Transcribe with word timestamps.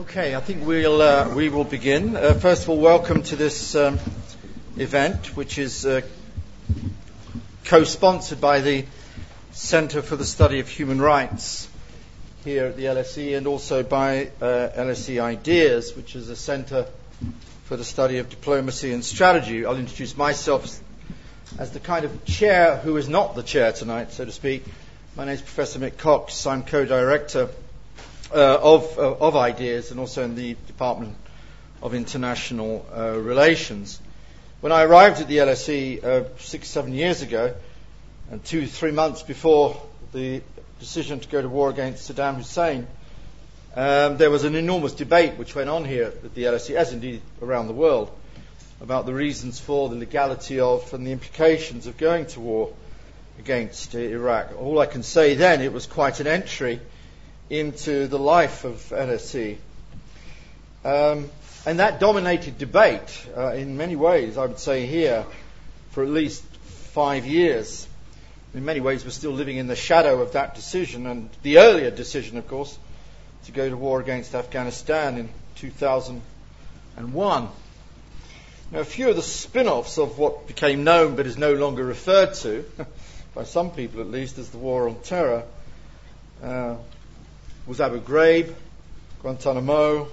Okay, 0.00 0.34
I 0.34 0.40
think 0.40 0.66
we'll, 0.66 1.02
uh, 1.02 1.34
we 1.34 1.50
will 1.50 1.64
begin. 1.64 2.16
Uh, 2.16 2.32
first 2.32 2.62
of 2.62 2.70
all, 2.70 2.78
welcome 2.78 3.22
to 3.24 3.36
this 3.36 3.74
um, 3.74 3.98
event, 4.78 5.36
which 5.36 5.58
is 5.58 5.84
uh, 5.84 6.00
co-sponsored 7.66 8.40
by 8.40 8.62
the 8.62 8.86
Centre 9.50 10.00
for 10.00 10.16
the 10.16 10.24
Study 10.24 10.60
of 10.60 10.70
Human 10.70 11.02
Rights 11.02 11.68
here 12.44 12.64
at 12.64 12.78
the 12.78 12.84
LSE 12.84 13.36
and 13.36 13.46
also 13.46 13.82
by 13.82 14.30
uh, 14.40 14.70
LSE 14.74 15.20
Ideas, 15.20 15.94
which 15.94 16.16
is 16.16 16.30
a 16.30 16.36
centre 16.36 16.86
for 17.64 17.76
the 17.76 17.84
study 17.84 18.16
of 18.16 18.30
diplomacy 18.30 18.92
and 18.94 19.04
strategy. 19.04 19.66
I'll 19.66 19.76
introduce 19.76 20.16
myself 20.16 20.80
as 21.58 21.72
the 21.72 21.80
kind 21.80 22.06
of 22.06 22.24
chair 22.24 22.78
who 22.78 22.96
is 22.96 23.06
not 23.06 23.34
the 23.34 23.42
chair 23.42 23.70
tonight, 23.72 24.12
so 24.12 24.24
to 24.24 24.32
speak. 24.32 24.64
My 25.14 25.26
name 25.26 25.34
is 25.34 25.42
Professor 25.42 25.78
Mick 25.78 25.98
Cox. 25.98 26.46
I'm 26.46 26.62
co-director 26.62 27.50
uh, 27.50 27.69
of, 28.38 28.98
uh, 28.98 29.14
of 29.14 29.36
ideas 29.36 29.90
and 29.90 30.00
also 30.00 30.22
in 30.24 30.34
the 30.34 30.56
Department 30.66 31.16
of 31.82 31.94
International 31.94 32.86
uh, 32.94 33.18
Relations. 33.18 34.00
When 34.60 34.72
I 34.72 34.82
arrived 34.82 35.20
at 35.20 35.28
the 35.28 35.38
LSE 35.38 36.04
uh, 36.04 36.24
six, 36.38 36.68
seven 36.68 36.92
years 36.92 37.22
ago, 37.22 37.54
and 38.30 38.44
two, 38.44 38.66
three 38.66 38.92
months 38.92 39.22
before 39.22 39.80
the 40.12 40.42
decision 40.78 41.20
to 41.20 41.28
go 41.28 41.42
to 41.42 41.48
war 41.48 41.70
against 41.70 42.10
Saddam 42.10 42.36
Hussein, 42.36 42.86
um, 43.74 44.16
there 44.16 44.30
was 44.30 44.44
an 44.44 44.54
enormous 44.54 44.92
debate 44.92 45.34
which 45.34 45.54
went 45.54 45.68
on 45.68 45.84
here 45.84 46.06
at 46.06 46.34
the 46.34 46.44
LSE, 46.44 46.74
as 46.74 46.92
indeed 46.92 47.22
around 47.40 47.68
the 47.68 47.72
world, 47.72 48.10
about 48.80 49.06
the 49.06 49.14
reasons 49.14 49.60
for 49.60 49.88
the 49.88 49.94
legality 49.94 50.60
of 50.60 50.92
and 50.92 51.06
the 51.06 51.12
implications 51.12 51.86
of 51.86 51.96
going 51.96 52.26
to 52.26 52.40
war 52.40 52.72
against 53.38 53.94
Iraq. 53.94 54.52
All 54.58 54.78
I 54.78 54.86
can 54.86 55.02
say 55.02 55.34
then, 55.34 55.60
it 55.60 55.72
was 55.72 55.86
quite 55.86 56.20
an 56.20 56.26
entry 56.26 56.80
into 57.50 58.06
the 58.06 58.18
life 58.18 58.64
of 58.64 58.76
LSE. 58.90 59.58
Um, 60.84 61.28
and 61.66 61.80
that 61.80 62.00
dominated 62.00 62.56
debate 62.56 63.26
uh, 63.36 63.52
in 63.52 63.76
many 63.76 63.96
ways, 63.96 64.38
I 64.38 64.46
would 64.46 64.60
say 64.60 64.86
here, 64.86 65.26
for 65.90 66.02
at 66.02 66.08
least 66.08 66.42
five 66.92 67.26
years. 67.26 67.86
In 68.54 68.64
many 68.64 68.80
ways, 68.80 69.04
we're 69.04 69.10
still 69.10 69.32
living 69.32 69.58
in 69.58 69.66
the 69.66 69.76
shadow 69.76 70.22
of 70.22 70.32
that 70.32 70.54
decision 70.54 71.06
and 71.06 71.28
the 71.42 71.58
earlier 71.58 71.90
decision, 71.90 72.38
of 72.38 72.48
course, 72.48 72.78
to 73.44 73.52
go 73.52 73.68
to 73.68 73.76
war 73.76 74.00
against 74.00 74.34
Afghanistan 74.34 75.18
in 75.18 75.28
2001. 75.56 77.48
Now, 78.72 78.78
a 78.78 78.84
few 78.84 79.10
of 79.10 79.16
the 79.16 79.22
spin 79.22 79.66
offs 79.66 79.98
of 79.98 80.18
what 80.18 80.46
became 80.46 80.84
known 80.84 81.16
but 81.16 81.26
is 81.26 81.36
no 81.36 81.54
longer 81.54 81.84
referred 81.84 82.34
to, 82.34 82.64
by 83.34 83.42
some 83.44 83.72
people 83.72 84.00
at 84.00 84.08
least, 84.08 84.38
as 84.38 84.48
the 84.50 84.58
War 84.58 84.88
on 84.88 85.00
Terror, 85.02 85.42
uh, 86.42 86.76
was 87.66 87.80
Abu 87.80 88.00
Ghraib, 88.00 88.54
Guantanamo, 89.22 90.08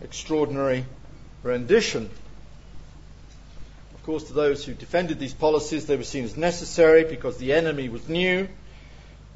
extraordinary 0.00 0.84
rendition. 1.42 2.10
Of 3.94 4.02
course, 4.04 4.24
to 4.24 4.32
those 4.32 4.64
who 4.64 4.74
defended 4.74 5.18
these 5.18 5.34
policies, 5.34 5.86
they 5.86 5.96
were 5.96 6.04
seen 6.04 6.24
as 6.24 6.36
necessary 6.36 7.04
because 7.04 7.38
the 7.38 7.52
enemy 7.52 7.88
was 7.88 8.08
new 8.08 8.48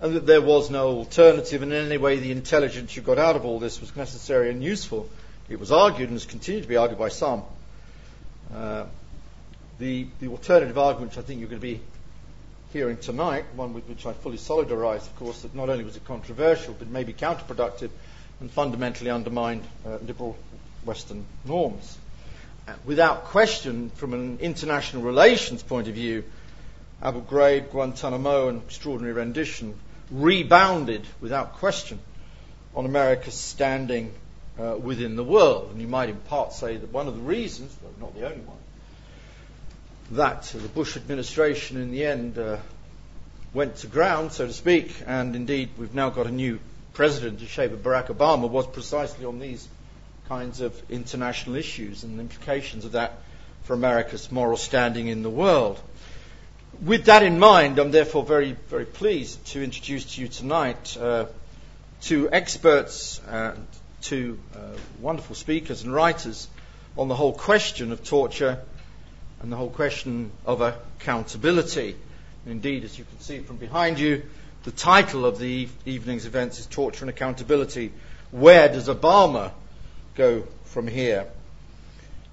and 0.01 0.15
that 0.15 0.27
there 0.27 0.43
was 0.43 0.71
no 0.71 0.89
alternative, 0.89 1.63
and 1.63 1.73
in 1.73 1.87
any 1.87 1.97
way 1.97 2.19
the 2.19 2.31
intelligence 2.31 2.95
you 2.95 3.03
got 3.03 3.19
out 3.19 3.37
of 3.37 3.45
all 3.45 3.59
this 3.59 3.81
was 3.81 3.95
necessary 3.97 4.51
and 4.51 4.63
useful. 4.63 5.09
It 5.49 5.59
was 5.59 5.73
argued 5.73 6.11
and 6.11 6.17
has 6.17 6.27
continued 6.27 6.63
to 6.65 6.69
be 6.69 6.77
argued 6.77 6.99
by 6.99 7.09
some. 7.09 7.43
Uh, 8.55 8.85
the, 9.79 10.07
the 10.21 10.29
alternative 10.29 10.77
argument, 10.77 11.13
which 11.13 11.19
I 11.19 11.27
think 11.27 11.41
you're 11.41 11.49
going 11.49 11.61
to 11.61 11.67
be 11.67 11.81
hearing 12.77 12.99
tonight, 12.99 13.47
one 13.55 13.73
with 13.73 13.89
which 13.89 14.05
I 14.05 14.13
fully 14.13 14.37
solidarize, 14.37 15.07
of 15.07 15.17
course, 15.17 15.41
that 15.43 15.55
not 15.55 15.71
only 15.71 15.83
was 15.83 15.97
it 15.97 16.05
controversial, 16.05 16.75
but 16.79 16.89
maybe 16.89 17.15
counterproductive 17.15 17.89
and 18.39 18.51
fundamentally 18.51 19.09
undermined 19.09 19.65
uh, 19.87 19.97
liberal 20.07 20.37
Western 20.85 21.25
norms. 21.47 21.97
Uh, 22.69 22.75
without 22.85 23.25
question, 23.25 23.89
from 23.95 24.13
an 24.13 24.41
international 24.41 25.03
relations 25.03 25.63
point 25.63 25.89
of 25.89 25.95
view, 25.95 26.23
Abu 27.03 27.23
Ghraib, 27.23 27.71
Guantanamo, 27.71 28.49
and 28.49 28.63
extraordinary 28.65 29.15
rendition 29.15 29.75
rebounded, 30.11 31.07
without 31.23 31.55
question, 31.55 31.99
on 32.75 32.85
America's 32.85 33.33
standing 33.33 34.13
uh, 34.61 34.77
within 34.79 35.17
the 35.17 35.25
world. 35.25 35.71
And 35.73 35.81
you 35.81 35.89
might 35.89 36.11
in 36.11 36.17
part 36.17 36.53
say 36.53 36.77
that 36.77 36.93
one 36.93 37.09
of 37.09 37.15
the 37.15 37.23
reasons, 37.23 37.75
though 37.77 38.05
not 38.05 38.15
the 38.15 38.27
only 38.27 38.45
one, 38.45 38.59
that 40.13 40.43
the 40.43 40.69
Bush 40.69 40.97
administration 40.97 41.79
in 41.79 41.91
the 41.91 42.05
end 42.05 42.39
uh, 42.39 42.59
went 43.57 43.77
to 43.77 43.87
ground, 43.87 44.33
so 44.33 44.47
to 44.47 44.53
speak, 44.53 45.03
and 45.07 45.35
indeed 45.35 45.71
we've 45.79 45.95
now 45.95 46.11
got 46.11 46.27
a 46.27 46.31
new 46.31 46.61
president, 46.93 47.39
the 47.39 47.47
shape 47.47 47.73
of 47.73 47.79
Barack 47.79 48.09
Obama, 48.09 48.51
was 48.51 48.67
precisely 48.67 49.25
on 49.25 49.39
these 49.39 49.67
kinds 50.29 50.61
of 50.61 50.79
international 50.91 51.57
issues 51.57 52.05
and 52.05 52.19
the 52.19 52.21
implications 52.21 52.85
of 52.85 52.93
that 52.93 53.15
for 53.63 53.73
America's 53.73 54.31
moral 54.31 54.59
standing 54.59 55.09
in 55.09 55.23
the 55.23 55.31
world. 55.31 55.81
With 56.85 57.07
that 57.07 57.23
in 57.23 57.39
mind, 57.39 57.79
I'm 57.79 57.93
therefore 57.93 58.25
very, 58.25 58.59
very 58.69 58.85
pleased 58.85 59.43
to 59.53 59.65
introduce 59.65 60.17
to 60.17 60.21
you 60.21 60.29
tonight 60.29 60.95
uh, 61.01 61.25
two 62.03 62.29
experts, 62.31 63.23
uh, 63.27 63.57
two 64.03 64.39
uh, 64.55 64.59
wonderful 65.01 65.35
speakers 65.35 65.83
and 65.83 65.95
writers 65.95 66.47
on 66.99 67.09
the 67.09 67.15
whole 67.15 67.33
question 67.33 67.91
of 67.91 68.05
torture 68.05 68.61
and 69.41 69.51
the 69.51 69.57
whole 69.57 69.71
question 69.71 70.31
of 70.45 70.61
accountability. 70.61 71.97
Indeed, 72.47 72.85
as 72.85 72.97
you 72.97 73.05
can 73.05 73.21
see 73.21 73.41
from 73.41 73.57
behind 73.57 73.99
you, 73.99 74.23
the 74.63 74.71
title 74.71 75.27
of 75.27 75.39
the 75.39 75.69
evening's 75.85 76.27
events 76.27 76.59
is 76.61 76.67
Torture 76.67 77.05
and 77.05 77.11
Accountability. 77.11 77.93
Where 78.31 78.69
does 78.69 78.89
Obama 78.89 79.51
go 80.15 80.45
from 80.67 80.87
here? 80.87 81.27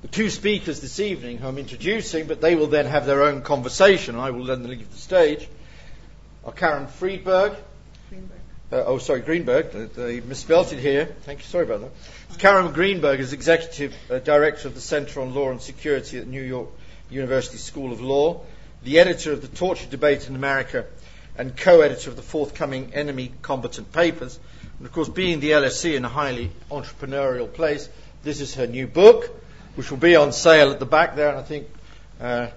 The 0.03 0.07
two 0.09 0.29
speakers 0.29 0.81
this 0.81 0.99
evening, 0.99 1.37
who 1.37 1.47
I'm 1.47 1.57
introducing, 1.57 2.27
but 2.27 2.41
they 2.41 2.55
will 2.55 2.67
then 2.67 2.85
have 2.85 3.05
their 3.05 3.23
own 3.23 3.41
conversation, 3.41 4.15
I 4.15 4.29
will 4.31 4.45
then 4.45 4.67
leave 4.67 4.91
the 4.91 4.97
stage, 4.97 5.47
are 6.45 6.51
Karen 6.51 6.87
Friedberg. 6.87 7.53
Uh, 8.71 8.83
oh, 8.85 8.97
sorry, 8.97 9.21
Greenberg. 9.21 9.71
They 9.71 10.19
misspelled 10.19 10.73
it 10.73 10.79
here. 10.79 11.05
Thank 11.05 11.39
you. 11.39 11.45
Sorry 11.45 11.63
about 11.63 11.81
that. 11.81 12.39
Karen 12.39 12.73
Greenberg 12.73 13.19
is 13.19 13.31
Executive 13.31 13.93
uh, 14.09 14.17
Director 14.17 14.67
of 14.67 14.73
the 14.73 14.81
Center 14.81 15.21
on 15.21 15.33
Law 15.35 15.51
and 15.51 15.61
Security 15.61 16.17
at 16.17 16.27
New 16.27 16.41
York 16.41 16.69
University 17.09 17.57
School 17.57 17.91
of 17.91 18.01
Law, 18.01 18.41
the 18.83 18.99
editor 18.99 19.31
of 19.31 19.41
the 19.41 19.47
Torture 19.47 19.87
Debate 19.89 20.27
in 20.27 20.35
America, 20.35 20.85
and 21.37 21.55
co-editor 21.55 22.09
of 22.09 22.15
the 22.15 22.21
forthcoming 22.21 22.93
Enemy 22.93 23.33
Combatant 23.41 23.91
Papers. 23.91 24.39
And 24.77 24.85
of 24.85 24.93
course, 24.93 25.09
being 25.09 25.39
the 25.39 25.51
LSE 25.51 25.95
in 25.95 26.05
a 26.05 26.09
highly 26.09 26.51
entrepreneurial 26.69 27.51
place, 27.51 27.89
this 28.23 28.41
is 28.41 28.55
her 28.55 28.67
new 28.67 28.87
book, 28.87 29.29
which 29.75 29.89
will 29.89 29.97
be 29.97 30.15
on 30.15 30.31
sale 30.31 30.71
at 30.71 30.79
the 30.79 30.85
back 30.85 31.15
there, 31.15 31.29
and 31.29 31.37
I 31.37 31.43
think 31.43 31.67
uh, 32.21 32.47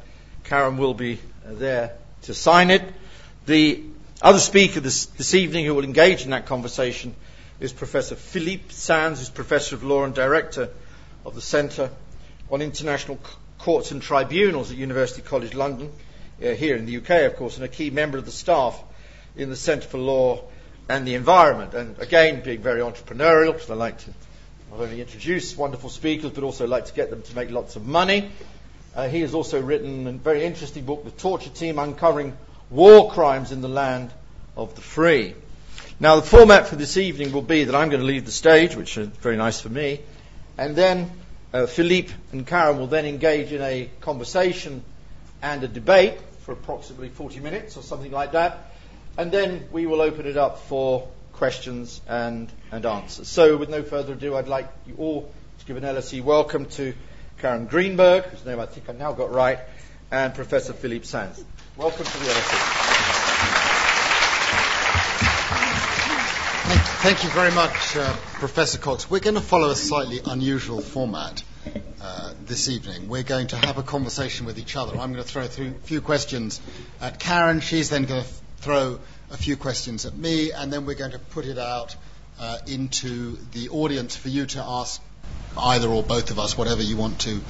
Karen 0.44 0.76
will 0.76 0.94
be 0.94 1.14
uh, 1.46 1.54
there 1.54 1.96
to 2.22 2.34
sign 2.34 2.70
it. 2.70 2.82
The 3.46 3.82
other 4.20 4.38
speaker 4.38 4.80
this, 4.80 5.06
this 5.06 5.34
evening 5.34 5.64
who 5.64 5.74
will 5.74 5.84
engage 5.84 6.24
in 6.24 6.30
that 6.30 6.46
conversation 6.46 7.14
is 7.60 7.72
Professor 7.72 8.16
Philippe 8.16 8.70
Sands, 8.70 9.20
who's 9.20 9.30
Professor 9.30 9.76
of 9.76 9.84
Law 9.84 10.04
and 10.04 10.14
Director 10.14 10.68
of 11.24 11.34
the 11.34 11.40
Centre 11.40 11.90
on 12.50 12.60
International 12.60 13.18
courts 13.58 13.90
and 13.90 14.02
tribunals 14.02 14.70
at 14.70 14.76
University 14.76 15.22
College 15.22 15.54
London, 15.54 15.90
uh, 16.42 16.48
here 16.48 16.76
in 16.76 16.86
the 16.86 16.96
UK, 16.98 17.30
of 17.30 17.36
course, 17.36 17.56
and 17.56 17.64
a 17.64 17.68
key 17.68 17.90
member 17.90 18.18
of 18.18 18.24
the 18.24 18.32
staff 18.32 18.82
in 19.36 19.50
the 19.50 19.56
Centre 19.56 19.88
for 19.88 19.98
Law 19.98 20.44
and 20.88 21.06
the 21.06 21.14
Environment. 21.14 21.74
And 21.74 21.98
again, 21.98 22.42
being 22.42 22.62
very 22.62 22.80
entrepreneurial, 22.80 23.52
because 23.52 23.70
I 23.70 23.74
like 23.74 23.98
to 23.98 24.10
not 24.70 24.80
only 24.80 25.00
introduce 25.00 25.56
wonderful 25.56 25.90
speakers, 25.90 26.32
but 26.32 26.44
also 26.44 26.66
like 26.66 26.86
to 26.86 26.92
get 26.92 27.10
them 27.10 27.22
to 27.22 27.36
make 27.36 27.50
lots 27.50 27.76
of 27.76 27.86
money. 27.86 28.30
Uh, 28.94 29.08
he 29.08 29.20
has 29.20 29.34
also 29.34 29.60
written 29.60 30.06
a 30.06 30.12
very 30.12 30.44
interesting 30.44 30.84
book, 30.84 31.04
The 31.04 31.10
Torture 31.10 31.50
Team 31.50 31.78
Uncovering 31.78 32.36
War 32.70 33.10
Crimes 33.10 33.52
in 33.52 33.60
the 33.60 33.68
Land 33.68 34.10
of 34.56 34.74
the 34.74 34.80
Free. 34.80 35.34
Now, 36.00 36.16
the 36.16 36.22
format 36.22 36.66
for 36.66 36.76
this 36.76 36.96
evening 36.96 37.32
will 37.32 37.42
be 37.42 37.64
that 37.64 37.74
I'm 37.74 37.88
going 37.88 38.00
to 38.00 38.06
leave 38.06 38.26
the 38.26 38.32
stage, 38.32 38.76
which 38.76 38.96
is 38.98 39.08
very 39.08 39.36
nice 39.36 39.60
for 39.60 39.68
me, 39.68 40.00
and 40.58 40.76
then 40.76 41.10
uh, 41.52 41.66
Philippe 41.66 42.12
and 42.32 42.46
Karen 42.46 42.78
will 42.78 42.86
then 42.86 43.06
engage 43.06 43.52
in 43.52 43.62
a 43.62 43.88
conversation 44.00 44.82
and 45.42 45.62
a 45.62 45.68
debate 45.68 46.18
for 46.46 46.52
approximately 46.52 47.08
40 47.08 47.40
minutes 47.40 47.76
or 47.76 47.82
something 47.82 48.12
like 48.12 48.32
that. 48.32 48.70
And 49.18 49.32
then 49.32 49.66
we 49.72 49.84
will 49.86 50.00
open 50.00 50.26
it 50.26 50.36
up 50.36 50.60
for 50.60 51.08
questions 51.32 52.00
and, 52.06 52.48
and 52.70 52.86
answers. 52.86 53.26
So, 53.26 53.56
with 53.56 53.68
no 53.68 53.82
further 53.82 54.12
ado, 54.12 54.36
I'd 54.36 54.46
like 54.46 54.68
you 54.86 54.94
all 54.96 55.32
to 55.58 55.66
give 55.66 55.76
an 55.76 55.82
LSE 55.82 56.22
welcome 56.22 56.66
to 56.66 56.94
Karen 57.38 57.66
Greenberg, 57.66 58.26
whose 58.26 58.44
name 58.46 58.60
I 58.60 58.66
think 58.66 58.88
I 58.88 58.92
now 58.92 59.12
got 59.12 59.32
right, 59.32 59.58
and 60.12 60.34
Professor 60.34 60.72
Philippe 60.72 61.04
Sands. 61.04 61.44
Welcome 61.76 62.06
to 62.06 62.18
the 62.18 62.26
LSE. 62.26 62.86
Thank 67.02 67.24
you 67.24 67.30
very 67.30 67.52
much, 67.52 67.96
uh, 67.96 68.12
Professor 68.34 68.78
Cox. 68.78 69.10
We're 69.10 69.18
going 69.18 69.34
to 69.34 69.40
follow 69.40 69.70
a 69.70 69.76
slightly 69.76 70.20
unusual 70.24 70.80
format 70.80 71.42
this 72.46 72.68
evening. 72.68 73.08
We're 73.08 73.24
going 73.24 73.48
to 73.48 73.56
have 73.56 73.76
a 73.76 73.82
conversation 73.82 74.46
with 74.46 74.58
each 74.58 74.76
other. 74.76 74.92
I'm 74.92 75.12
going 75.12 75.24
to 75.24 75.28
throw 75.28 75.44
a 75.44 75.48
few 75.48 76.00
questions 76.00 76.60
at 77.00 77.18
Karen. 77.18 77.60
She's 77.60 77.90
then 77.90 78.04
going 78.04 78.22
to 78.22 78.28
throw 78.58 79.00
a 79.30 79.36
few 79.36 79.56
questions 79.56 80.06
at 80.06 80.16
me, 80.16 80.52
and 80.52 80.72
then 80.72 80.86
we're 80.86 80.94
going 80.94 81.10
to 81.10 81.18
put 81.18 81.44
it 81.44 81.58
out 81.58 81.96
uh, 82.38 82.58
into 82.68 83.36
the 83.52 83.70
audience 83.70 84.14
for 84.14 84.28
you 84.28 84.46
to 84.46 84.62
ask 84.62 85.02
either 85.58 85.88
or 85.88 86.02
both 86.02 86.30
of 86.30 86.38
us 86.38 86.56
whatever 86.56 86.82
you 86.82 86.96
want 86.96 87.20
to 87.22 87.40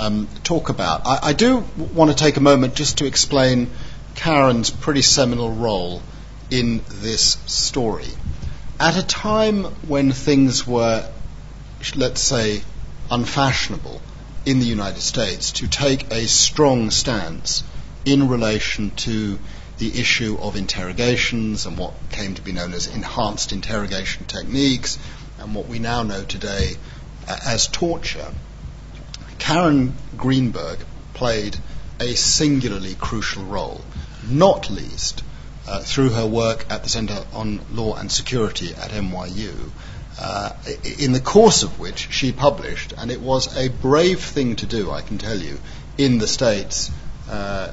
um, 0.00 0.28
talk 0.42 0.68
about. 0.68 1.06
I, 1.06 1.18
I 1.22 1.32
do 1.32 1.58
want 1.94 2.10
to 2.10 2.16
take 2.16 2.36
a 2.36 2.40
moment 2.40 2.74
just 2.74 2.98
to 2.98 3.06
explain 3.06 3.70
Karen's 4.16 4.70
pretty 4.70 5.02
seminal 5.02 5.52
role 5.52 6.02
in 6.50 6.82
this 6.88 7.38
story. 7.46 8.08
At 8.80 8.96
a 8.96 9.06
time 9.06 9.64
when 9.86 10.10
things 10.10 10.66
were, 10.66 11.08
let's 11.94 12.20
say, 12.20 12.62
unfashionable 13.10 14.00
in 14.46 14.60
the 14.60 14.66
United 14.66 15.00
States 15.00 15.52
to 15.52 15.68
take 15.68 16.12
a 16.12 16.26
strong 16.26 16.90
stance 16.90 17.62
in 18.04 18.28
relation 18.28 18.90
to 18.92 19.38
the 19.78 19.98
issue 19.98 20.36
of 20.40 20.56
interrogations 20.56 21.66
and 21.66 21.76
what 21.76 21.94
came 22.10 22.34
to 22.34 22.42
be 22.42 22.52
known 22.52 22.72
as 22.72 22.86
enhanced 22.86 23.52
interrogation 23.52 24.24
techniques 24.26 24.98
and 25.38 25.54
what 25.54 25.66
we 25.66 25.78
now 25.78 26.02
know 26.02 26.22
today 26.22 26.76
as 27.26 27.66
torture, 27.66 28.32
Karen 29.38 29.94
Greenberg 30.16 30.78
played 31.14 31.56
a 31.98 32.14
singularly 32.14 32.94
crucial 32.94 33.44
role, 33.44 33.82
not 34.28 34.70
least 34.70 35.22
uh, 35.66 35.80
through 35.80 36.10
her 36.10 36.26
work 36.26 36.66
at 36.70 36.82
the 36.82 36.88
Center 36.88 37.24
on 37.32 37.60
Law 37.72 37.94
and 37.94 38.10
Security 38.10 38.74
at 38.74 38.90
NYU, 38.90 39.70
uh, 40.20 40.52
in 40.98 41.12
the 41.12 41.20
course 41.20 41.62
of 41.62 41.78
which 41.78 42.08
she 42.10 42.30
published, 42.30 42.92
and 42.96 43.10
it 43.10 43.20
was 43.20 43.56
a 43.56 43.68
brave 43.68 44.20
thing 44.20 44.56
to 44.56 44.66
do, 44.66 44.90
I 44.90 45.00
can 45.00 45.18
tell 45.18 45.38
you, 45.38 45.58
in 45.96 46.18
the 46.18 46.26
States 46.26 46.90
uh, 47.30 47.72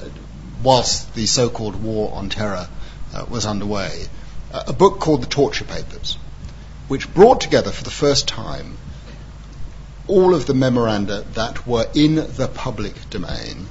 whilst 0.62 1.14
the 1.14 1.26
so 1.26 1.50
called 1.50 1.82
War 1.82 2.12
on 2.14 2.30
Terror 2.30 2.68
uh, 3.14 3.26
was 3.28 3.44
underway, 3.44 4.06
a 4.52 4.72
book 4.72 4.98
called 4.98 5.22
The 5.22 5.26
Torture 5.26 5.64
Papers, 5.64 6.16
which 6.88 7.12
brought 7.12 7.40
together 7.40 7.70
for 7.70 7.84
the 7.84 7.90
first 7.90 8.28
time 8.28 8.78
all 10.06 10.34
of 10.34 10.46
the 10.46 10.54
memoranda 10.54 11.22
that 11.34 11.66
were 11.66 11.86
in 11.94 12.14
the 12.14 12.48
public 12.48 12.94
domain 13.10 13.66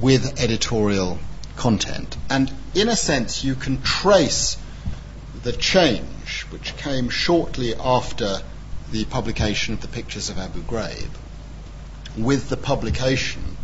with 0.00 0.40
editorial 0.40 1.18
content. 1.56 2.16
And 2.30 2.52
in 2.74 2.88
a 2.88 2.96
sense, 2.96 3.42
you 3.42 3.56
can 3.56 3.82
trace 3.82 4.56
the 5.42 5.52
change 5.52 6.06
which 6.54 6.76
came 6.76 7.08
shortly 7.08 7.74
after 7.74 8.40
the 8.92 9.04
publication 9.06 9.74
of 9.74 9.80
the 9.80 9.88
pictures 9.88 10.30
of 10.30 10.38
Abu 10.38 10.62
Ghraib 10.62 11.10
with 12.16 12.48
the 12.48 12.56
publication 12.56 13.56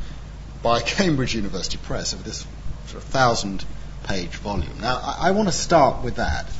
by 0.61 0.81
Cambridge 0.97 1.37
University 1.37 1.79
Press 1.79 2.13
of 2.15 2.25
this 2.25 2.45
sort 2.87 3.01
of 3.01 3.09
thousand 3.09 3.65
page 4.03 4.31
volume. 4.31 4.81
Now, 4.81 4.97
I, 4.97 5.29
I 5.29 5.31
want 5.31 5.47
to 5.47 5.55
start 5.55 6.03
with 6.03 6.17
that. 6.17 6.51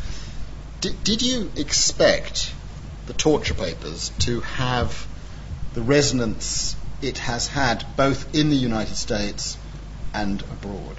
D- 0.81 0.95
did 1.03 1.21
you 1.21 1.51
expect 1.57 2.55
the 3.07 3.13
torture 3.13 3.55
papers 3.55 4.11
to 4.21 4.39
have 4.43 5.09
the 5.75 5.83
resonance 5.83 6.77
it 7.03 7.19
has 7.19 7.49
had 7.49 7.85
both 7.97 8.37
in 8.37 8.51
the 8.51 8.57
United 8.57 8.95
States 8.95 9.59
and 10.15 10.41
abroad? 10.43 10.97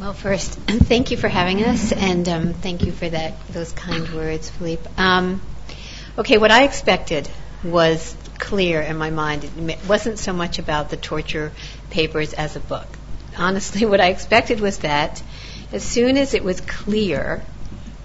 Well, 0.00 0.14
first, 0.14 0.54
thank 0.66 1.10
you 1.10 1.18
for 1.18 1.28
having 1.28 1.62
us, 1.62 1.92
and 1.92 2.26
um, 2.26 2.54
thank 2.54 2.86
you 2.86 2.92
for 2.92 3.06
that 3.06 3.34
those 3.48 3.70
kind 3.72 4.08
words, 4.14 4.48
Philippe. 4.48 4.88
Um, 4.96 5.42
okay, 6.16 6.38
what 6.38 6.50
I 6.50 6.62
expected 6.62 7.28
was 7.62 8.16
clear 8.38 8.80
in 8.80 8.96
my 8.96 9.10
mind. 9.10 9.44
It 9.44 9.78
wasn't 9.86 10.18
so 10.18 10.32
much 10.32 10.58
about 10.58 10.88
the 10.88 10.96
torture 10.96 11.52
papers 11.90 12.32
as 12.32 12.56
a 12.56 12.60
book. 12.60 12.86
Honestly, 13.36 13.84
what 13.92 14.00
I 14.00 14.08
expected 14.08 14.60
was 14.60 14.78
that 14.78 15.22
as 15.70 15.82
soon 15.82 16.16
as 16.16 16.32
it 16.32 16.42
was 16.42 16.62
clear 16.62 17.42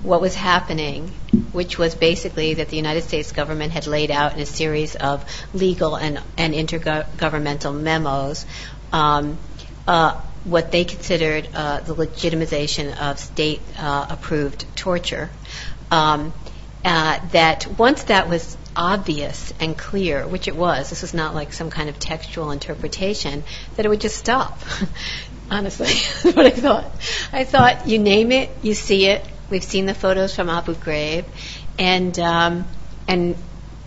what 0.03 0.19
was 0.19 0.35
happening, 0.35 1.07
which 1.53 1.77
was 1.77 1.95
basically 1.95 2.55
that 2.55 2.67
the 2.67 2.75
United 2.75 3.03
States 3.03 3.31
government 3.31 3.71
had 3.71 3.87
laid 3.87 4.11
out 4.11 4.33
in 4.33 4.41
a 4.41 4.45
series 4.45 4.95
of 4.95 5.23
legal 5.53 5.95
and, 5.95 6.21
and 6.37 6.53
intergovernmental 6.53 7.73
memos 7.79 8.45
um, 8.91 9.37
uh, 9.87 10.19
what 10.45 10.71
they 10.71 10.85
considered 10.85 11.49
uh, 11.53 11.81
the 11.81 11.95
legitimization 11.95 12.97
of 12.97 13.19
state 13.19 13.61
uh, 13.77 14.07
approved 14.09 14.65
torture. 14.75 15.29
Um, 15.91 16.33
uh, 16.83 17.19
that 17.29 17.67
once 17.79 18.03
that 18.03 18.29
was 18.29 18.55
obvious 18.75 19.53
and 19.59 19.77
clear, 19.77 20.27
which 20.27 20.47
it 20.47 20.55
was, 20.55 20.89
this 20.89 21.01
was 21.01 21.13
not 21.13 21.33
like 21.33 21.51
some 21.51 21.69
kind 21.69 21.89
of 21.89 21.97
textual 21.99 22.51
interpretation, 22.51 23.43
that 23.75 23.85
it 23.85 23.89
would 23.89 24.01
just 24.01 24.17
stop. 24.17 24.59
Honestly, 25.51 25.87
that's 26.23 26.35
what 26.35 26.45
I 26.45 26.51
thought. 26.51 26.91
I 27.33 27.43
thought 27.43 27.87
you 27.87 27.99
name 27.99 28.31
it, 28.31 28.49
you 28.61 28.73
see 28.73 29.07
it, 29.07 29.25
We've 29.49 29.63
seen 29.63 29.85
the 29.85 29.93
photos 29.93 30.33
from 30.33 30.49
Abu 30.49 30.73
Ghraib, 30.73 31.25
and 31.77 32.17
um, 32.17 32.65
and 33.07 33.35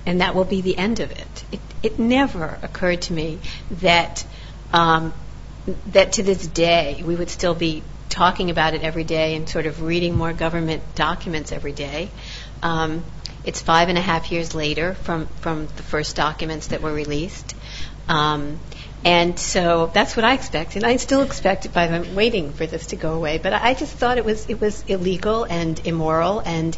and 0.06 0.20
that 0.20 0.36
will 0.36 0.44
be 0.44 0.60
the 0.60 0.78
end 0.78 1.00
of 1.00 1.10
it. 1.10 1.44
It, 1.50 1.60
it 1.82 1.98
never 1.98 2.58
occurred 2.62 3.02
to 3.02 3.12
me 3.12 3.40
that 3.80 4.24
um, 4.72 5.12
that 5.88 6.12
to 6.12 6.22
this 6.22 6.46
day 6.46 7.02
we 7.04 7.14
would 7.14 7.30
still 7.30 7.54
be 7.54 7.82
talking 8.08 8.50
about 8.50 8.74
it 8.74 8.82
every 8.82 9.04
day 9.04 9.36
and 9.36 9.48
sort 9.48 9.66
of 9.66 9.82
reading 9.82 10.16
more 10.16 10.32
government 10.32 10.82
documents 10.94 11.52
every 11.52 11.72
day. 11.72 12.10
Um, 12.62 13.04
it's 13.44 13.60
five 13.60 13.88
and 13.88 13.96
a 13.96 14.00
half 14.00 14.32
years 14.32 14.54
later 14.54 14.94
from 14.94 15.26
from 15.40 15.66
the 15.76 15.82
first 15.82 16.16
documents 16.16 16.68
that 16.68 16.82
were 16.82 16.92
released. 16.92 17.54
Um, 18.08 18.58
and 19.04 19.38
so 19.38 19.90
that's 19.94 20.16
what 20.16 20.24
I 20.24 20.34
expected. 20.34 20.82
And 20.82 20.90
I 20.90 20.96
still 20.96 21.22
expect 21.22 21.66
it, 21.66 21.72
but 21.72 21.90
I'm 21.90 22.14
waiting 22.16 22.52
for 22.52 22.66
this 22.66 22.86
to 22.86 22.96
go 22.96 23.12
away. 23.12 23.38
But 23.38 23.52
I 23.52 23.74
just 23.74 23.94
thought 23.94 24.18
it 24.18 24.24
was 24.24 24.48
it 24.48 24.60
was 24.60 24.82
illegal 24.88 25.44
and 25.44 25.78
immoral 25.86 26.40
and 26.40 26.76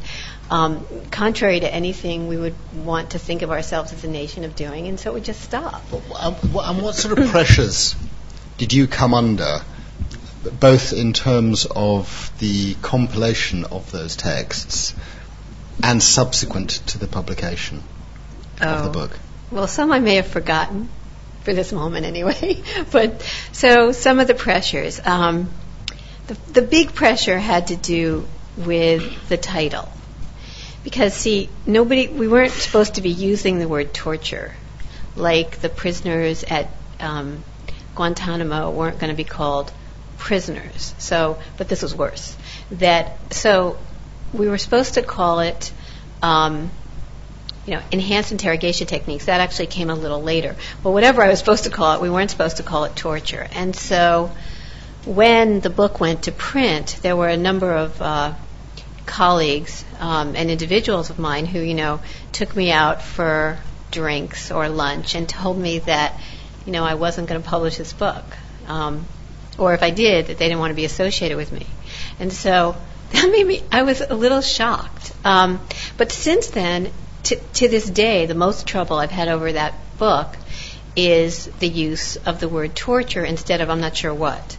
um, 0.50 0.84
contrary 1.10 1.60
to 1.60 1.72
anything 1.72 2.26
we 2.26 2.36
would 2.36 2.54
want 2.74 3.10
to 3.10 3.18
think 3.18 3.42
of 3.42 3.50
ourselves 3.50 3.92
as 3.92 4.04
a 4.04 4.08
nation 4.08 4.44
of 4.44 4.56
doing, 4.56 4.88
and 4.88 4.98
so 4.98 5.10
it 5.10 5.14
would 5.14 5.24
just 5.24 5.40
stop. 5.40 5.82
And 5.92 6.82
what 6.82 6.96
sort 6.96 7.18
of 7.18 7.28
pressures 7.28 7.94
did 8.60 8.74
you 8.74 8.86
come 8.86 9.14
under, 9.14 9.62
both 10.60 10.92
in 10.92 11.14
terms 11.14 11.66
of 11.74 12.30
the 12.40 12.74
compilation 12.82 13.64
of 13.64 13.90
those 13.90 14.16
texts 14.16 14.94
and 15.82 16.02
subsequent 16.02 16.68
to 16.88 16.98
the 16.98 17.06
publication 17.06 17.82
oh. 18.60 18.66
of 18.66 18.84
the 18.84 18.90
book? 18.90 19.18
Well, 19.50 19.66
some 19.66 19.90
I 19.90 19.98
may 19.98 20.16
have 20.16 20.26
forgotten 20.26 20.90
for 21.42 21.54
this 21.54 21.72
moment 21.72 22.04
anyway. 22.04 22.62
but 22.92 23.22
so 23.52 23.92
some 23.92 24.20
of 24.20 24.26
the 24.26 24.34
pressures. 24.34 25.00
Um, 25.02 25.48
the, 26.26 26.34
the 26.52 26.62
big 26.62 26.94
pressure 26.94 27.38
had 27.38 27.68
to 27.68 27.76
do 27.76 28.28
with 28.58 29.30
the 29.30 29.38
title. 29.38 29.90
Because, 30.84 31.14
see, 31.14 31.48
nobody, 31.64 32.08
we 32.08 32.28
weren't 32.28 32.52
supposed 32.52 32.96
to 32.96 33.00
be 33.00 33.08
using 33.08 33.58
the 33.58 33.66
word 33.66 33.94
torture. 33.94 34.54
Like 35.16 35.60
the 35.60 35.70
prisoners 35.70 36.44
at 36.44 36.68
um, 37.00 37.42
Guantanamo 38.00 38.70
weren't 38.70 38.98
going 38.98 39.10
to 39.10 39.16
be 39.16 39.24
called 39.24 39.70
prisoners. 40.16 40.94
So, 40.96 41.36
but 41.58 41.68
this 41.68 41.82
was 41.82 41.94
worse. 41.94 42.34
That, 42.70 43.34
so 43.34 43.76
we 44.32 44.48
were 44.48 44.56
supposed 44.56 44.94
to 44.94 45.02
call 45.02 45.40
it 45.40 45.70
um, 46.22 46.70
you 47.66 47.74
know, 47.74 47.82
enhanced 47.90 48.32
interrogation 48.32 48.86
techniques. 48.86 49.26
That 49.26 49.42
actually 49.42 49.66
came 49.66 49.90
a 49.90 49.94
little 49.94 50.22
later. 50.22 50.56
But 50.82 50.92
whatever 50.92 51.22
I 51.22 51.28
was 51.28 51.38
supposed 51.40 51.64
to 51.64 51.70
call 51.70 51.94
it, 51.94 52.00
we 52.00 52.08
weren't 52.08 52.30
supposed 52.30 52.56
to 52.56 52.62
call 52.62 52.84
it 52.84 52.96
torture. 52.96 53.46
And 53.52 53.76
so 53.76 54.30
when 55.04 55.60
the 55.60 55.68
book 55.68 56.00
went 56.00 56.22
to 56.22 56.32
print, 56.32 56.98
there 57.02 57.16
were 57.16 57.28
a 57.28 57.36
number 57.36 57.70
of 57.70 58.00
uh, 58.00 58.32
colleagues 59.04 59.84
um, 59.98 60.36
and 60.36 60.50
individuals 60.50 61.10
of 61.10 61.18
mine 61.18 61.44
who, 61.44 61.60
you 61.60 61.74
know, 61.74 62.00
took 62.32 62.56
me 62.56 62.70
out 62.70 63.02
for 63.02 63.58
drinks 63.90 64.50
or 64.50 64.70
lunch 64.70 65.14
and 65.14 65.28
told 65.28 65.58
me 65.58 65.80
that, 65.80 66.18
you 66.66 66.72
know, 66.72 66.84
I 66.84 66.94
wasn't 66.94 67.28
going 67.28 67.42
to 67.42 67.48
publish 67.48 67.76
this 67.76 67.92
book. 67.92 68.24
Um, 68.66 69.06
or 69.58 69.74
if 69.74 69.82
I 69.82 69.90
did, 69.90 70.26
that 70.26 70.38
they 70.38 70.46
didn't 70.46 70.60
want 70.60 70.70
to 70.70 70.76
be 70.76 70.84
associated 70.84 71.36
with 71.36 71.52
me. 71.52 71.66
And 72.18 72.32
so 72.32 72.76
that 73.12 73.30
made 73.30 73.46
me, 73.46 73.62
I 73.70 73.82
was 73.82 74.00
a 74.00 74.14
little 74.14 74.40
shocked. 74.40 75.12
Um, 75.24 75.60
but 75.96 76.12
since 76.12 76.48
then, 76.48 76.90
to, 77.24 77.36
to 77.36 77.68
this 77.68 77.88
day, 77.88 78.26
the 78.26 78.34
most 78.34 78.66
trouble 78.66 78.96
I've 78.96 79.10
had 79.10 79.28
over 79.28 79.52
that 79.52 79.74
book 79.98 80.34
is 80.96 81.46
the 81.60 81.68
use 81.68 82.16
of 82.16 82.40
the 82.40 82.48
word 82.48 82.74
torture 82.74 83.24
instead 83.24 83.60
of 83.60 83.70
I'm 83.70 83.80
not 83.80 83.96
sure 83.96 84.12
what. 84.12 84.56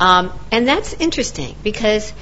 Um, 0.00 0.32
and 0.50 0.66
that's 0.66 0.94
interesting 0.94 1.54
because 1.62 2.12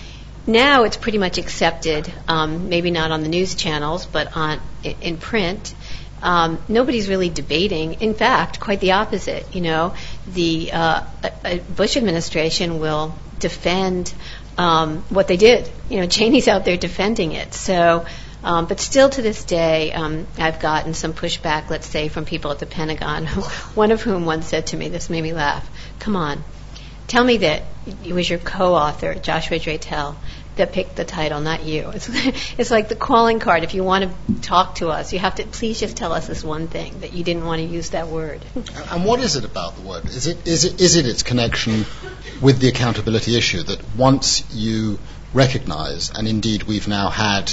now 0.47 0.85
it's 0.85 0.97
pretty 0.97 1.19
much 1.19 1.39
accepted, 1.39 2.13
um, 2.27 2.69
maybe 2.69 2.91
not 2.91 3.11
on 3.13 3.23
the 3.23 3.29
news 3.29 3.55
channels, 3.55 4.07
but 4.07 4.37
on 4.37 4.61
in 4.83 5.19
print. 5.19 5.75
Um, 6.23 6.59
nobody's 6.69 7.09
really 7.09 7.31
debating. 7.31 7.95
In 7.95 8.15
fact, 8.15 8.61
quite 8.61 8.81
the 8.81 8.93
opposite. 8.93 9.55
You 9.55 9.61
know, 9.63 9.95
the 10.27 10.71
uh, 10.73 11.05
Bush 11.75 11.97
administration 11.97 12.81
will 12.81 13.15
defend 13.39 14.13
um, 14.57 14.99
what 15.11 15.29
they 15.29 15.37
did. 15.37 15.71
You 15.89 16.01
know, 16.01 16.07
Cheney's 16.07 16.49
out 16.49 16.65
there 16.65 16.77
defending 16.77 17.33
it. 17.33 17.55
So 17.55 18.07
um, 18.43 18.67
but 18.67 18.81
still 18.81 19.11
to 19.11 19.23
this 19.23 19.45
day, 19.45 19.93
um, 19.93 20.27
I've 20.39 20.61
gotten 20.61 20.95
some 20.95 21.13
pushback, 21.13 21.71
let's 21.71 21.87
say, 21.87 22.09
from 22.09 22.25
people 22.25 22.53
at 22.53 22.61
the 22.61 22.67
Pentagon, 22.67 23.27
one 23.75 23.91
of 23.91 24.03
whom 24.03 24.27
once 24.27 24.47
said 24.47 24.69
to 24.69 24.77
me, 24.77 24.89
this 24.89 25.11
made 25.11 25.23
me 25.23 25.33
laugh, 25.33 25.69
come 25.99 26.15
on, 26.15 26.45
tell 27.09 27.25
me 27.25 27.39
that 27.39 27.65
it 28.05 28.13
was 28.13 28.31
your 28.31 28.39
co-author, 28.39 29.15
Joshua 29.15 29.59
Dratel, 29.59 30.15
that 30.59 30.73
picked 30.73 30.97
the 30.97 31.05
title, 31.05 31.41
not 31.41 31.65
you. 31.65 31.91
It's, 31.95 32.09
it's 32.59 32.71
like 32.71 32.89
the 32.89 32.97
calling 32.97 33.41
card. 33.41 33.65
If 33.65 33.75
you 33.75 33.83
want 33.83 34.05
to 34.05 34.41
talk 34.43 34.77
to 34.77 34.89
us, 34.89 35.13
you 35.13 35.19
have 35.19 35.37
to 35.37 35.47
please 35.47 35.81
just 35.81 35.97
tell 35.97 36.13
us 36.13 36.27
this 36.27 36.45
one 36.45 36.69
thing 36.69 37.01
that 37.01 37.13
you 37.13 37.25
didn't 37.25 37.45
want 37.45 37.61
to 37.61 37.67
use 37.67 37.91
that 37.91 38.09
word. 38.09 38.41
And 38.91 39.05
what 39.05 39.21
is 39.21 39.37
it 39.37 39.45
about 39.45 39.77
the 39.77 39.83
word? 39.83 40.05
Is 40.05 40.27
it 40.27 40.47
is 40.47 40.65
it 40.65 40.81
is 40.81 40.97
it 40.97 41.07
its 41.07 41.23
connection 41.23 41.87
with 42.41 42.61
the 42.61 42.69
accountability 42.69 43.37
issue 43.37 43.63
that 43.63 43.81
once 43.97 44.45
you 44.55 44.99
recognise, 45.35 46.11
and 46.15 46.29
indeed 46.29 46.63
we've 46.65 46.89
now 46.89 47.11
had, 47.11 47.53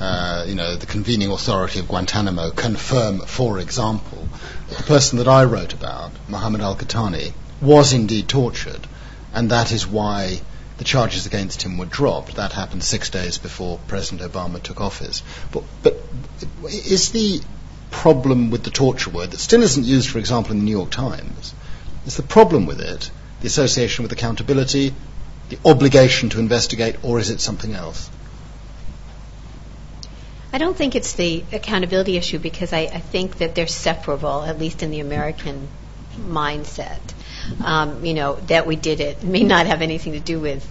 uh, 0.00 0.44
you 0.46 0.54
know, 0.54 0.76
the 0.76 0.86
convening 0.86 1.30
authority 1.30 1.80
of 1.80 1.88
Guantanamo 1.88 2.50
confirm, 2.50 3.20
for 3.20 3.58
example, 3.58 4.28
that 4.68 4.78
the 4.78 4.84
person 4.84 5.18
that 5.18 5.28
I 5.28 5.44
wrote 5.44 5.74
about, 5.74 6.12
Mohammed 6.28 6.60
Al 6.60 6.76
Qahtani, 6.76 7.32
was 7.60 7.92
indeed 7.92 8.28
tortured, 8.28 8.86
and 9.34 9.50
that 9.50 9.72
is 9.72 9.86
why 9.86 10.40
the 10.78 10.84
charges 10.84 11.26
against 11.26 11.62
him 11.62 11.78
were 11.78 11.86
dropped. 11.86 12.36
That 12.36 12.52
happened 12.52 12.82
six 12.82 13.10
days 13.10 13.38
before 13.38 13.78
President 13.86 14.32
Obama 14.32 14.62
took 14.62 14.80
office. 14.80 15.22
But, 15.52 15.64
but 15.82 15.96
is 16.68 17.12
the 17.12 17.40
problem 17.90 18.50
with 18.50 18.64
the 18.64 18.70
torture 18.70 19.10
word 19.10 19.30
that 19.30 19.38
still 19.38 19.62
isn't 19.62 19.84
used, 19.84 20.08
for 20.08 20.18
example, 20.18 20.52
in 20.52 20.58
the 20.58 20.64
New 20.64 20.70
York 20.72 20.90
Times, 20.90 21.54
is 22.06 22.16
the 22.16 22.22
problem 22.22 22.66
with 22.66 22.80
it 22.80 23.10
the 23.40 23.48
association 23.48 24.04
with 24.04 24.12
accountability, 24.12 24.94
the 25.48 25.58
obligation 25.64 26.28
to 26.30 26.38
investigate, 26.38 26.96
or 27.02 27.18
is 27.18 27.28
it 27.28 27.40
something 27.40 27.74
else? 27.74 28.08
I 30.52 30.58
don't 30.58 30.76
think 30.76 30.94
it's 30.94 31.14
the 31.14 31.42
accountability 31.52 32.16
issue 32.16 32.38
because 32.38 32.72
I, 32.72 32.80
I 32.80 33.00
think 33.00 33.38
that 33.38 33.54
they're 33.54 33.66
separable, 33.66 34.42
at 34.42 34.58
least 34.58 34.82
in 34.82 34.90
the 34.90 35.00
American 35.00 35.68
mindset. 36.16 37.00
Um, 37.64 38.04
you 38.04 38.14
know, 38.14 38.36
that 38.46 38.66
we 38.66 38.76
did 38.76 39.00
it 39.00 39.22
may 39.22 39.42
not 39.42 39.66
have 39.66 39.82
anything 39.82 40.12
to 40.12 40.20
do 40.20 40.40
with 40.40 40.68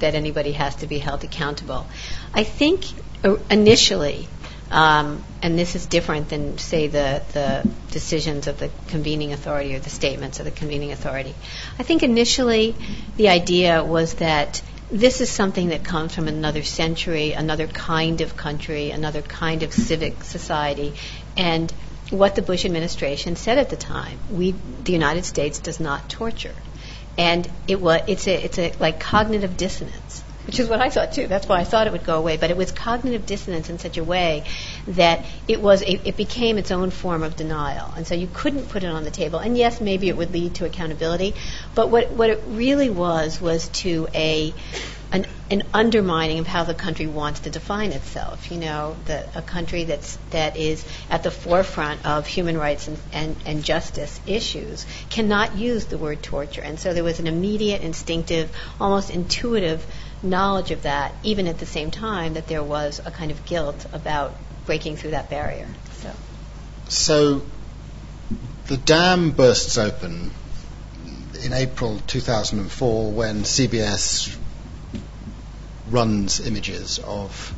that 0.00 0.14
anybody 0.14 0.52
has 0.52 0.76
to 0.76 0.86
be 0.86 0.98
held 0.98 1.24
accountable. 1.24 1.86
I 2.34 2.44
think 2.44 2.84
uh, 3.24 3.36
initially, 3.50 4.28
um, 4.70 5.22
and 5.42 5.58
this 5.58 5.74
is 5.74 5.86
different 5.86 6.28
than, 6.28 6.58
say, 6.58 6.86
the, 6.86 7.22
the 7.32 7.70
decisions 7.90 8.46
of 8.46 8.58
the 8.58 8.70
convening 8.88 9.32
authority 9.32 9.74
or 9.74 9.78
the 9.78 9.90
statements 9.90 10.38
of 10.38 10.44
the 10.44 10.50
convening 10.50 10.92
authority. 10.92 11.34
I 11.78 11.82
think 11.82 12.02
initially 12.02 12.74
the 13.16 13.28
idea 13.28 13.84
was 13.84 14.14
that 14.14 14.62
this 14.90 15.20
is 15.20 15.30
something 15.30 15.68
that 15.68 15.84
comes 15.84 16.14
from 16.14 16.28
another 16.28 16.62
century, 16.62 17.32
another 17.32 17.66
kind 17.66 18.20
of 18.20 18.36
country, 18.36 18.90
another 18.90 19.22
kind 19.22 19.62
of 19.62 19.72
civic 19.72 20.24
society, 20.24 20.94
and 21.36 21.72
what 22.10 22.34
the 22.34 22.42
Bush 22.42 22.64
administration 22.64 23.36
said 23.36 23.58
at 23.58 23.70
the 23.70 23.76
time: 23.76 24.18
we, 24.30 24.52
the 24.52 24.92
United 24.92 25.24
States, 25.24 25.58
does 25.58 25.80
not 25.80 26.08
torture, 26.08 26.54
and 27.16 27.48
it 27.68 27.80
was 27.80 28.02
it's 28.06 28.26
a 28.26 28.44
it's 28.44 28.58
a 28.58 28.72
like 28.78 29.00
cognitive 29.00 29.56
dissonance 29.56 30.24
which 30.50 30.58
is 30.58 30.68
what 30.68 30.80
I 30.80 30.90
thought 30.90 31.12
too. 31.12 31.28
That's 31.28 31.46
why 31.46 31.60
I 31.60 31.64
thought 31.64 31.86
it 31.86 31.92
would 31.92 32.02
go 32.02 32.18
away. 32.18 32.36
But 32.36 32.50
it 32.50 32.56
was 32.56 32.72
cognitive 32.72 33.24
dissonance 33.24 33.70
in 33.70 33.78
such 33.78 33.98
a 33.98 34.04
way 34.04 34.44
that 34.88 35.24
it 35.46 35.60
was 35.60 35.82
a, 35.82 36.08
it 36.08 36.16
became 36.16 36.58
its 36.58 36.70
own 36.70 36.90
form 36.90 37.22
of 37.22 37.36
denial, 37.36 37.92
and 37.96 38.06
so 38.06 38.16
you 38.16 38.26
couldn't 38.26 38.68
put 38.68 38.82
it 38.82 38.88
on 38.88 39.04
the 39.04 39.12
table. 39.12 39.38
And 39.38 39.56
yes, 39.56 39.80
maybe 39.80 40.08
it 40.08 40.16
would 40.16 40.32
lead 40.32 40.56
to 40.56 40.64
accountability, 40.64 41.34
but 41.74 41.90
what 41.90 42.10
what 42.10 42.30
it 42.30 42.42
really 42.46 42.90
was 42.90 43.40
was 43.40 43.68
to 43.84 44.08
a 44.14 44.52
an, 45.12 45.26
an 45.50 45.62
undermining 45.74 46.38
of 46.38 46.46
how 46.46 46.64
the 46.64 46.74
country 46.74 47.06
wants 47.06 47.40
to 47.40 47.50
define 47.50 47.92
itself. 47.92 48.50
You 48.50 48.58
know, 48.58 48.96
the, 49.06 49.26
a 49.36 49.42
country 49.42 49.84
that's 49.84 50.18
that 50.30 50.56
is 50.56 50.84
at 51.10 51.22
the 51.22 51.30
forefront 51.30 52.06
of 52.06 52.26
human 52.26 52.56
rights 52.56 52.88
and, 52.88 52.98
and, 53.12 53.36
and 53.44 53.64
justice 53.64 54.20
issues 54.26 54.86
cannot 55.08 55.56
use 55.56 55.86
the 55.86 55.98
word 55.98 56.22
torture. 56.22 56.62
And 56.62 56.78
so 56.78 56.94
there 56.94 57.04
was 57.04 57.18
an 57.18 57.26
immediate, 57.26 57.82
instinctive, 57.82 58.54
almost 58.80 59.10
intuitive 59.10 59.84
knowledge 60.22 60.70
of 60.70 60.82
that, 60.82 61.14
even 61.22 61.48
at 61.48 61.58
the 61.58 61.66
same 61.66 61.90
time 61.90 62.34
that 62.34 62.46
there 62.46 62.62
was 62.62 63.00
a 63.04 63.10
kind 63.10 63.30
of 63.30 63.44
guilt 63.44 63.86
about 63.92 64.34
breaking 64.66 64.96
through 64.96 65.12
that 65.12 65.30
barrier. 65.30 65.66
So, 65.94 66.12
so 66.88 67.42
the 68.66 68.76
dam 68.76 69.32
bursts 69.32 69.78
open 69.78 70.30
in 71.42 71.52
April 71.52 72.00
2004 72.06 73.12
when 73.12 73.42
CBS 73.42 74.36
runs 75.90 76.40
images 76.40 76.98
of 77.00 77.54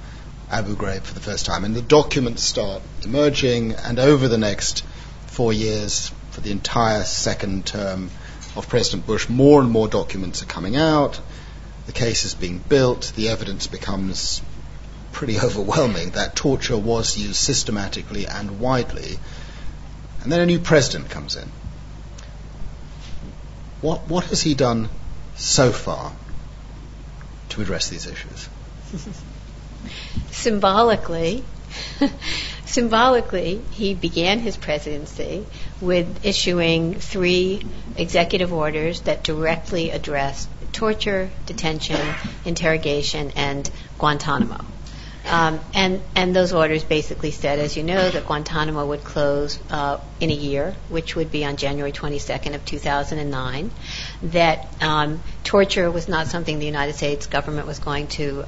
Abu 0.50 0.76
Ghraib 0.76 1.02
for 1.02 1.14
the 1.14 1.20
first 1.20 1.46
time, 1.46 1.64
and 1.64 1.74
the 1.74 1.82
documents 1.82 2.42
start 2.42 2.82
emerging, 3.04 3.72
and 3.72 3.98
over 3.98 4.28
the 4.28 4.38
next 4.38 4.84
four 5.26 5.52
years, 5.52 6.12
for 6.30 6.40
the 6.40 6.50
entire 6.50 7.04
second 7.04 7.66
term 7.66 8.10
of 8.56 8.68
President 8.68 9.06
Bush, 9.06 9.28
more 9.28 9.60
and 9.60 9.70
more 9.70 9.88
documents 9.88 10.42
are 10.42 10.46
coming 10.46 10.76
out. 10.76 11.20
The 11.86 11.92
case 11.92 12.24
is 12.24 12.34
being 12.34 12.58
built, 12.58 13.12
the 13.16 13.30
evidence 13.30 13.66
becomes 13.66 14.42
pretty 15.12 15.38
overwhelming. 15.46 16.10
That 16.10 16.36
torture 16.36 16.76
was 16.76 17.16
used 17.16 17.36
systematically 17.36 18.26
and 18.26 18.60
widely, 18.60 19.18
and 20.22 20.30
then 20.30 20.40
a 20.40 20.46
new 20.46 20.58
president 20.58 21.10
comes 21.10 21.36
in. 21.36 21.48
What, 23.80 24.06
what 24.08 24.24
has 24.26 24.42
he 24.42 24.54
done 24.54 24.88
so 25.34 25.72
far 25.72 26.12
to 27.52 27.62
address 27.62 27.88
these 27.88 28.06
issues? 28.06 28.48
Symbolically, 30.30 31.44
symbolically, 32.66 33.60
he 33.70 33.94
began 33.94 34.38
his 34.38 34.56
presidency 34.56 35.46
with 35.80 36.24
issuing 36.24 36.94
three 36.94 37.64
executive 37.96 38.52
orders 38.52 39.02
that 39.02 39.24
directly 39.24 39.90
addressed 39.90 40.48
torture, 40.72 41.30
detention, 41.46 42.00
interrogation, 42.44 43.32
and 43.36 43.70
Guantanamo. 43.98 44.64
Um, 45.24 45.60
and, 45.72 46.02
and 46.16 46.34
those 46.34 46.52
orders 46.52 46.82
basically 46.82 47.30
said, 47.30 47.60
as 47.60 47.76
you 47.76 47.84
know, 47.84 48.10
that 48.10 48.26
Guantanamo 48.26 48.84
would 48.86 49.04
close 49.04 49.58
uh, 49.70 50.00
in 50.18 50.30
a 50.30 50.34
year, 50.34 50.74
which 50.88 51.14
would 51.14 51.30
be 51.30 51.44
on 51.44 51.56
January 51.56 51.92
22nd 51.92 52.54
of 52.54 52.64
2009. 52.64 53.70
That 54.22 54.72
um, 54.80 55.20
torture 55.42 55.90
was 55.90 56.08
not 56.08 56.28
something 56.28 56.58
the 56.58 56.66
United 56.66 56.94
States 56.94 57.26
government 57.26 57.66
was 57.66 57.80
going 57.80 58.06
to 58.08 58.44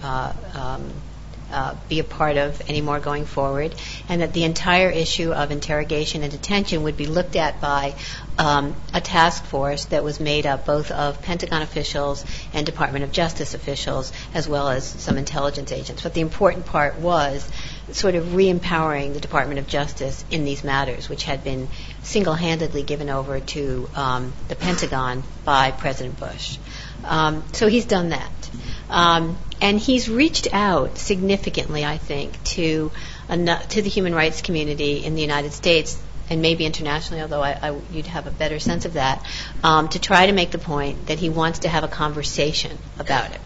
uh, 1.53 1.75
be 1.89 1.99
a 1.99 2.05
part 2.05 2.37
of 2.37 2.61
anymore 2.69 3.01
going 3.01 3.25
forward, 3.25 3.75
and 4.09 4.23
that 4.23 4.33
the 4.33 4.45
entire 4.45 4.91
issue 4.91 5.33
of 5.33 5.51
interrogation 5.51 6.23
and 6.23 6.33
detention 6.33 6.83
would 6.83 6.97
be 6.97 7.07
looked 7.07 7.37
at 7.37 7.61
by 7.61 7.95
um, 8.39 8.75
a 8.93 9.01
task 9.01 9.45
force 9.45 9.85
that 9.87 10.03
was 10.03 10.21
made 10.21 10.47
up 10.47 10.67
both 10.67 10.91
of 10.91 11.23
Pentagon 11.23 11.63
officials 11.63 12.25
and 12.53 12.67
Department 12.67 13.05
of 13.05 13.13
Justice 13.13 13.55
officials, 13.55 14.13
as 14.33 14.49
well 14.49 14.69
as 14.69 14.85
some 14.85 15.17
intelligence 15.17 15.71
agents. 15.73 16.03
But 16.03 16.15
the 16.15 16.21
important 16.21 16.67
part 16.67 16.99
was 16.99 17.49
sort 17.93 18.15
of 18.15 18.35
re-empowering 18.35 19.13
the 19.13 19.21
Department 19.21 19.59
of 19.59 19.67
Justice 19.67 20.25
in 20.31 20.45
these 20.45 20.65
matters, 20.65 21.09
which 21.09 21.25
had 21.25 21.45
been 21.45 21.69
single-handedly 22.03 22.83
given 22.83 23.11
over 23.11 23.41
to 23.41 23.89
um, 23.95 24.33
the 24.49 24.57
Pentagon 24.57 25.23
by 25.45 25.71
President 25.71 26.19
Bush. 26.19 26.59
Um, 27.05 27.45
so 27.53 27.69
he's 27.69 27.85
done 27.85 28.09
that. 28.11 28.51
Um, 28.89 29.39
and 29.61 29.79
he's 29.79 30.09
reached 30.09 30.49
out 30.53 30.99
significantly, 30.99 31.85
I 31.85 31.99
think, 31.99 32.43
to 32.45 32.91
to 33.29 33.83
the 33.83 33.89
human 33.89 34.15
rights 34.15 34.43
community 34.43 35.05
in 35.05 35.15
the 35.15 35.23
United 35.23 35.53
States 35.53 35.99
and 36.31 36.41
maybe 36.41 36.65
internationally, 36.65 37.23
although 37.23 37.43
I, 37.43 37.59
I, 37.61 37.81
you'd 37.93 38.07
have 38.07 38.27
a 38.27 38.31
better 38.31 38.59
sense 38.59 38.85
of 38.85 38.95
that, 38.95 39.25
um, 39.63 39.89
to 39.89 39.99
try 39.99 40.27
to 40.27 40.33
make 40.33 40.51
the 40.51 40.59
point 40.59 41.07
that 41.07 41.19
he 41.19 41.29
wants 41.29 41.61
to 41.61 41.69
have 41.69 41.85
a 41.85 41.89
conversation 41.89 42.79
about 42.99 43.31
it. 43.31 43.41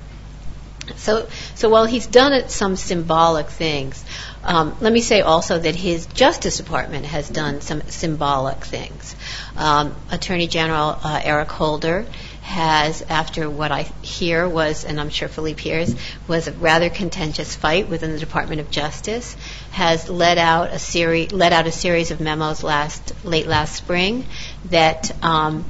So, 0.96 1.28
so 1.54 1.68
while 1.68 1.84
he's 1.84 2.06
done 2.06 2.32
it, 2.32 2.50
some 2.50 2.76
symbolic 2.76 3.48
things, 3.48 4.02
um, 4.42 4.74
let 4.80 4.92
me 4.92 5.00
say 5.00 5.20
also 5.20 5.58
that 5.58 5.74
his 5.74 6.06
Justice 6.06 6.56
Department 6.56 7.04
has 7.04 7.28
done 7.28 7.60
some 7.60 7.82
symbolic 7.88 8.64
things. 8.64 9.14
Um, 9.56 9.94
Attorney 10.10 10.46
General 10.46 10.98
uh, 11.02 11.20
Eric 11.22 11.50
Holder 11.50 12.06
has, 12.48 13.02
after 13.02 13.48
what 13.48 13.70
I 13.70 13.82
hear 14.00 14.48
was, 14.48 14.86
and 14.86 14.98
I'm 14.98 15.10
sure 15.10 15.28
Philippe 15.28 15.62
hears, 15.62 15.94
was 16.26 16.48
a 16.48 16.52
rather 16.52 16.88
contentious 16.88 17.54
fight 17.54 17.90
within 17.90 18.12
the 18.12 18.18
Department 18.18 18.62
of 18.62 18.70
Justice, 18.70 19.36
has 19.70 20.08
let 20.08 20.38
out 20.38 20.72
a 20.72 20.78
series, 20.78 21.30
let 21.30 21.52
out 21.52 21.66
a 21.66 21.72
series 21.72 22.10
of 22.10 22.20
memos 22.20 22.62
last, 22.62 23.12
late 23.22 23.46
last 23.46 23.76
spring 23.76 24.24
that 24.70 25.12
um, 25.22 25.66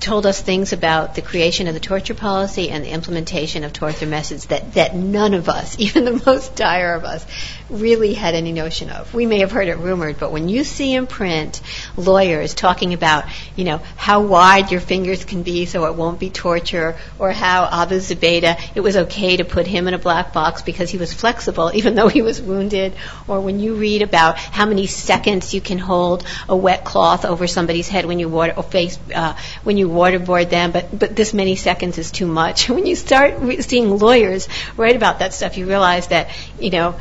told 0.00 0.26
us 0.26 0.40
things 0.40 0.72
about 0.72 1.14
the 1.14 1.22
creation 1.22 1.68
of 1.68 1.74
the 1.74 1.80
torture 1.80 2.14
policy 2.14 2.70
and 2.70 2.84
the 2.84 2.90
implementation 2.90 3.62
of 3.62 3.72
torture 3.72 4.06
methods 4.06 4.46
that, 4.46 4.74
that 4.74 4.96
none 4.96 5.34
of 5.34 5.48
us, 5.48 5.78
even 5.78 6.04
the 6.04 6.22
most 6.26 6.56
dire 6.56 6.94
of 6.94 7.04
us, 7.04 7.24
really 7.70 8.14
had 8.14 8.34
any 8.34 8.52
notion 8.52 8.90
of. 8.90 9.12
We 9.14 9.26
may 9.26 9.40
have 9.40 9.52
heard 9.52 9.68
it 9.68 9.76
rumored, 9.76 10.18
but 10.18 10.32
when 10.32 10.48
you 10.48 10.64
see 10.64 10.94
in 10.94 11.06
print 11.06 11.60
lawyers 11.96 12.54
talking 12.54 12.94
about, 12.94 13.24
you 13.56 13.64
know, 13.64 13.80
how 13.96 14.22
wide 14.22 14.70
your 14.70 14.80
fingers 14.80 15.24
can 15.24 15.42
be 15.42 15.66
so 15.66 15.86
it 15.86 15.94
won't 15.94 16.18
be 16.18 16.30
torture, 16.30 16.96
or 17.18 17.32
how 17.32 17.68
Abu 17.70 17.96
Zubaydah, 17.96 18.72
it 18.74 18.80
was 18.80 18.96
okay 18.96 19.36
to 19.36 19.44
put 19.44 19.66
him 19.66 19.88
in 19.88 19.94
a 19.94 19.98
black 19.98 20.32
box 20.32 20.62
because 20.62 20.90
he 20.90 20.98
was 20.98 21.12
flexible 21.12 21.70
even 21.80 21.94
though 21.94 22.08
he 22.08 22.22
was 22.22 22.40
wounded, 22.40 22.94
or 23.28 23.40
when 23.40 23.60
you 23.60 23.74
read 23.74 24.02
about 24.02 24.38
how 24.38 24.66
many 24.66 24.86
seconds 24.86 25.54
you 25.54 25.60
can 25.60 25.78
hold 25.78 26.24
a 26.48 26.56
wet 26.56 26.84
cloth 26.84 27.24
over 27.24 27.46
somebody's 27.46 27.88
head 27.88 28.04
when 28.06 28.18
you 28.18 28.28
water, 28.28 28.54
or 28.56 28.62
face, 28.62 28.98
uh, 29.14 29.36
when 29.62 29.76
you 29.76 29.88
waterboard 29.88 30.50
them, 30.50 30.72
but 30.72 30.98
but 30.98 31.14
this 31.16 31.32
many 31.32 31.56
seconds 31.56 31.98
is 31.98 32.10
too 32.10 32.26
much. 32.26 32.68
When 32.80 32.86
you 32.86 32.96
start 32.96 33.34
re- 33.40 33.60
seeing 33.60 33.98
lawyers 33.98 34.48
write 34.76 34.96
about 34.96 35.18
that 35.18 35.34
stuff, 35.34 35.58
you 35.58 35.66
realize 35.66 36.06
that 36.08 36.30
you 36.58 36.70
know 36.70 36.94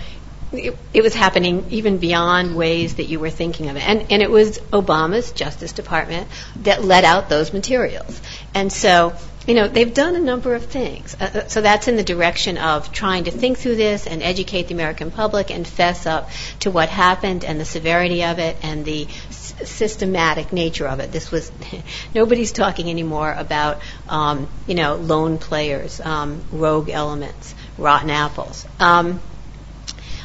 it, 0.52 1.04
was 1.04 1.14
happening 1.14 1.66
even 1.70 1.98
beyond 1.98 2.56
ways 2.56 2.96
that 2.96 3.06
you 3.06 3.20
were 3.20 3.30
thinking 3.30 3.70
of 3.70 3.76
it. 3.76 3.88
And, 3.88 4.12
and 4.12 4.22
it 4.22 4.30
was 4.30 4.58
Obama's 4.60 5.32
Justice 5.32 5.74
Department 5.74 6.28
that 6.64 6.84
let 6.84 7.04
out 7.04 7.30
those 7.30 7.54
materials. 7.54 8.20
And 8.54 8.72
so, 8.72 9.16
you 9.46 9.54
know, 9.54 9.68
they've 9.68 9.94
done 9.94 10.16
a 10.16 10.20
number 10.20 10.56
of 10.56 10.66
things. 10.66 11.16
Uh, 11.20 11.24
uh 11.34 11.48
so 11.48 11.62
that's 11.62 11.88
in 11.88 11.96
the 11.98 12.04
direction 12.04 12.58
of 12.58 12.92
trying 12.92 13.26
to 13.26 13.32
think 13.32 13.60
through 13.60 13.76
this 13.76 14.08
and 14.08 14.24
educate 14.24 14.68
the 14.68 14.74
American 14.74 15.12
public 15.12 15.52
and 15.52 15.68
fess 15.68 16.06
up 16.06 16.30
to 16.62 16.72
what 16.72 16.90
happened 16.90 17.46
and 17.46 17.60
the 17.60 17.66
severity 17.66 18.24
of 18.24 18.40
it 18.40 18.58
and 18.64 18.86
the 18.86 19.06
s- 19.06 19.54
systematic 19.66 20.52
nature 20.52 20.88
of 20.88 21.00
it. 21.00 21.12
This 21.12 21.32
was, 21.32 21.52
nobody's 22.16 22.52
talking 22.52 22.90
anymore 22.90 23.32
about, 23.32 23.80
um, 24.08 24.48
you 24.66 24.76
know, 24.76 24.96
lone 24.96 25.38
players, 25.38 26.02
um, 26.02 26.44
rogue 26.52 26.90
elements, 26.90 27.54
rotten 27.78 28.10
apples. 28.10 28.66
Um, 28.80 29.20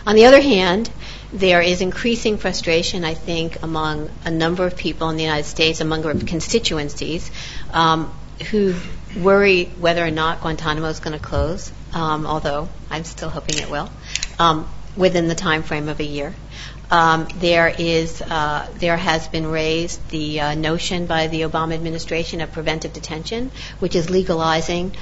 on 0.07 0.17
the 0.17 0.27
other 0.27 0.41
hand, 0.41 0.91
there 1.33 1.61
is 1.61 1.81
increasing 1.81 2.39
frustration, 2.39 3.05
I 3.05 3.15
think, 3.15 3.63
among 3.63 4.11
a 4.25 4.31
number 4.31 4.67
of 4.67 4.77
people 4.77 5.11
in 5.11 5.17
the 5.17 5.23
United 5.23 5.45
States, 5.45 5.81
among 5.81 6.05
our 6.07 6.15
constituencies, 6.15 7.31
um, 7.73 8.13
who 8.51 8.75
worry 9.17 9.65
whether 9.65 10.05
or 10.05 10.11
not 10.11 10.41
Guantanamo 10.41 10.89
is 10.89 11.01
going 11.01 11.19
to 11.19 11.25
close, 11.25 11.73
um, 11.93 12.27
although 12.27 12.69
I'm 12.91 13.05
still 13.05 13.29
hoping 13.29 13.59
it 13.59 13.71
will, 13.71 13.91
um, 14.39 14.69
within 14.97 15.29
the 15.29 15.35
time 15.35 15.63
frame 15.63 15.89
of 15.89 16.01
a 16.01 16.05
year. 16.05 16.35
Um, 16.91 17.27
there 17.37 17.75
is, 17.77 18.21
uh, 18.21 18.69
there 18.75 18.97
has 18.97 19.27
been 19.29 19.47
raised 19.47 20.07
the 20.11 20.41
uh, 20.41 20.55
notion 20.55 21.07
by 21.07 21.29
the 21.29 21.43
Obama 21.43 21.75
administration 21.75 22.41
of 22.41 22.53
preventive 22.53 22.93
detention, 22.93 23.51
which 23.79 23.97
is 23.97 24.11
legalizing 24.11 24.95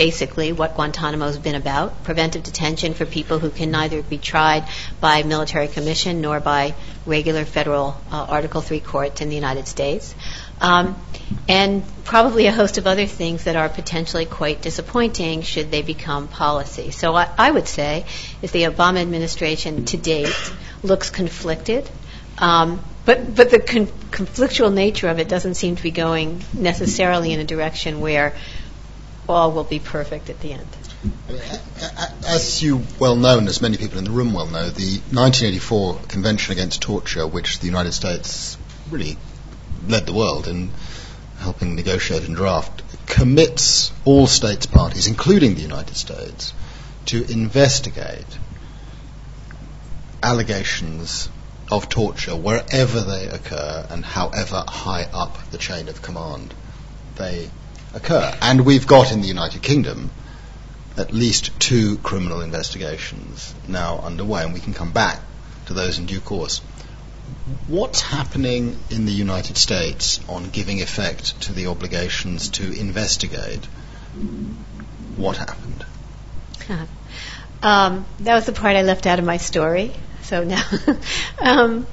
basically 0.00 0.50
what 0.50 0.76
Guantanamo 0.76 1.26
has 1.26 1.36
been 1.36 1.54
about 1.54 2.04
preventive 2.04 2.42
detention 2.42 2.94
for 2.94 3.04
people 3.04 3.38
who 3.38 3.50
can 3.50 3.70
neither 3.70 4.00
be 4.02 4.16
tried 4.16 4.64
by 4.98 5.22
military 5.24 5.68
commission 5.68 6.22
nor 6.22 6.40
by 6.40 6.74
regular 7.04 7.44
federal 7.44 8.00
uh, 8.10 8.24
Article 8.36 8.62
3 8.62 8.80
courts 8.80 9.20
in 9.20 9.28
the 9.28 9.34
United 9.34 9.68
States. 9.68 10.14
Um, 10.58 10.96
and 11.50 11.82
probably 12.04 12.46
a 12.46 12.52
host 12.52 12.78
of 12.78 12.86
other 12.86 13.04
things 13.04 13.44
that 13.44 13.56
are 13.56 13.68
potentially 13.68 14.24
quite 14.24 14.62
disappointing 14.62 15.42
should 15.42 15.70
they 15.70 15.82
become 15.82 16.28
policy. 16.28 16.92
So 16.92 17.14
I, 17.14 17.28
I 17.36 17.50
would 17.50 17.68
say 17.68 18.06
is 18.40 18.52
the 18.52 18.62
Obama 18.62 19.02
administration 19.02 19.84
to 19.84 19.98
date 19.98 20.52
looks 20.82 21.10
conflicted. 21.10 21.90
Um, 22.38 22.82
but 23.04 23.34
but 23.34 23.50
the 23.50 23.60
con- 23.60 23.92
conflictual 24.10 24.72
nature 24.72 25.08
of 25.08 25.18
it 25.18 25.28
doesn't 25.28 25.56
seem 25.56 25.76
to 25.76 25.82
be 25.82 25.90
going 25.90 26.42
necessarily 26.54 27.34
in 27.34 27.40
a 27.40 27.44
direction 27.44 28.00
where 28.00 28.34
all 29.30 29.52
will 29.52 29.64
be 29.64 29.78
perfect 29.78 30.30
at 30.30 30.40
the 30.40 30.52
end. 30.52 30.66
As 32.26 32.62
you 32.62 32.82
well 32.98 33.16
know, 33.16 33.38
and 33.38 33.48
as 33.48 33.62
many 33.62 33.76
people 33.76 33.98
in 33.98 34.04
the 34.04 34.10
room 34.10 34.32
well 34.32 34.46
know, 34.46 34.68
the 34.68 34.98
1984 35.12 36.00
Convention 36.08 36.52
Against 36.52 36.82
Torture, 36.82 37.26
which 37.26 37.60
the 37.60 37.66
United 37.66 37.92
States 37.92 38.58
really 38.90 39.16
led 39.86 40.06
the 40.06 40.12
world 40.12 40.46
in 40.46 40.70
helping 41.38 41.74
negotiate 41.74 42.24
and 42.24 42.36
draft, 42.36 42.82
commits 43.06 43.92
all 44.04 44.26
states 44.26 44.66
parties, 44.66 45.06
including 45.06 45.54
the 45.54 45.62
United 45.62 45.96
States, 45.96 46.52
to 47.06 47.24
investigate 47.30 48.26
allegations 50.22 51.30
of 51.70 51.88
torture 51.88 52.36
wherever 52.36 53.00
they 53.00 53.26
occur 53.26 53.86
and 53.88 54.04
however 54.04 54.64
high 54.66 55.04
up 55.12 55.50
the 55.50 55.58
chain 55.58 55.88
of 55.88 56.02
command 56.02 56.52
they 57.16 57.48
occur. 57.94 58.36
And 58.40 58.64
we've 58.64 58.86
got 58.86 59.12
in 59.12 59.20
the 59.20 59.28
United 59.28 59.62
Kingdom 59.62 60.10
at 60.96 61.12
least 61.12 61.58
two 61.58 61.98
criminal 61.98 62.40
investigations 62.40 63.54
now 63.68 63.98
underway, 64.00 64.42
and 64.42 64.52
we 64.52 64.60
can 64.60 64.74
come 64.74 64.92
back 64.92 65.20
to 65.66 65.74
those 65.74 65.98
in 65.98 66.06
due 66.06 66.20
course. 66.20 66.58
What's 67.68 68.00
happening 68.00 68.78
in 68.90 69.06
the 69.06 69.12
United 69.12 69.56
States 69.56 70.20
on 70.28 70.50
giving 70.50 70.82
effect 70.82 71.42
to 71.42 71.52
the 71.52 71.68
obligations 71.68 72.50
to 72.50 72.72
investigate 72.72 73.64
what 75.16 75.36
happened? 75.36 75.84
Um, 77.62 78.04
that 78.20 78.34
was 78.34 78.46
the 78.46 78.52
part 78.52 78.76
I 78.76 78.82
left 78.82 79.06
out 79.06 79.18
of 79.18 79.24
my 79.24 79.36
story. 79.36 79.92
So 80.22 80.44
now, 80.44 80.62
um, 81.38 81.86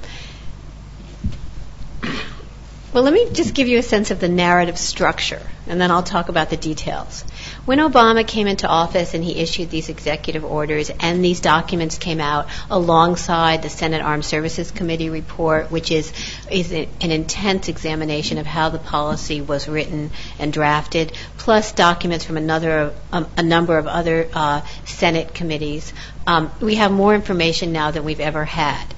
well, 2.92 3.02
let 3.02 3.12
me 3.12 3.28
just 3.32 3.52
give 3.54 3.68
you 3.68 3.78
a 3.78 3.82
sense 3.82 4.10
of 4.10 4.18
the 4.18 4.28
narrative 4.28 4.78
structure, 4.78 5.42
and 5.66 5.78
then 5.78 5.90
I'll 5.90 6.02
talk 6.02 6.30
about 6.30 6.48
the 6.48 6.56
details. 6.56 7.22
When 7.66 7.80
Obama 7.80 8.26
came 8.26 8.46
into 8.46 8.66
office 8.66 9.12
and 9.12 9.22
he 9.22 9.36
issued 9.36 9.68
these 9.68 9.90
executive 9.90 10.42
orders, 10.42 10.90
and 10.98 11.22
these 11.22 11.40
documents 11.40 11.98
came 11.98 12.18
out 12.18 12.46
alongside 12.70 13.62
the 13.62 13.68
Senate 13.68 14.00
Armed 14.00 14.24
Services 14.24 14.70
Committee 14.70 15.10
report, 15.10 15.70
which 15.70 15.90
is, 15.90 16.10
is 16.50 16.72
an 16.72 17.10
intense 17.10 17.68
examination 17.68 18.38
of 18.38 18.46
how 18.46 18.70
the 18.70 18.78
policy 18.78 19.42
was 19.42 19.68
written 19.68 20.10
and 20.38 20.50
drafted, 20.50 21.12
plus 21.36 21.72
documents 21.72 22.24
from 22.24 22.38
another, 22.38 22.94
um, 23.12 23.28
a 23.36 23.42
number 23.42 23.76
of 23.76 23.86
other 23.86 24.30
uh, 24.32 24.62
Senate 24.86 25.34
committees, 25.34 25.92
um, 26.26 26.50
we 26.60 26.76
have 26.76 26.90
more 26.90 27.14
information 27.14 27.70
now 27.70 27.90
than 27.90 28.04
we've 28.04 28.20
ever 28.20 28.46
had. 28.46 28.94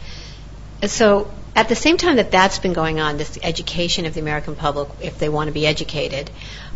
So 0.86 1.28
at 1.54 1.68
the 1.68 1.74
same 1.74 1.96
time 1.96 2.16
that 2.16 2.30
that's 2.30 2.58
been 2.58 2.72
going 2.72 3.00
on, 3.00 3.16
this 3.16 3.38
education 3.42 4.06
of 4.06 4.14
the 4.14 4.20
American 4.20 4.54
public, 4.54 4.88
if 5.00 5.18
they 5.18 5.28
want 5.28 5.48
to 5.48 5.52
be 5.52 5.66
educated, 5.66 6.30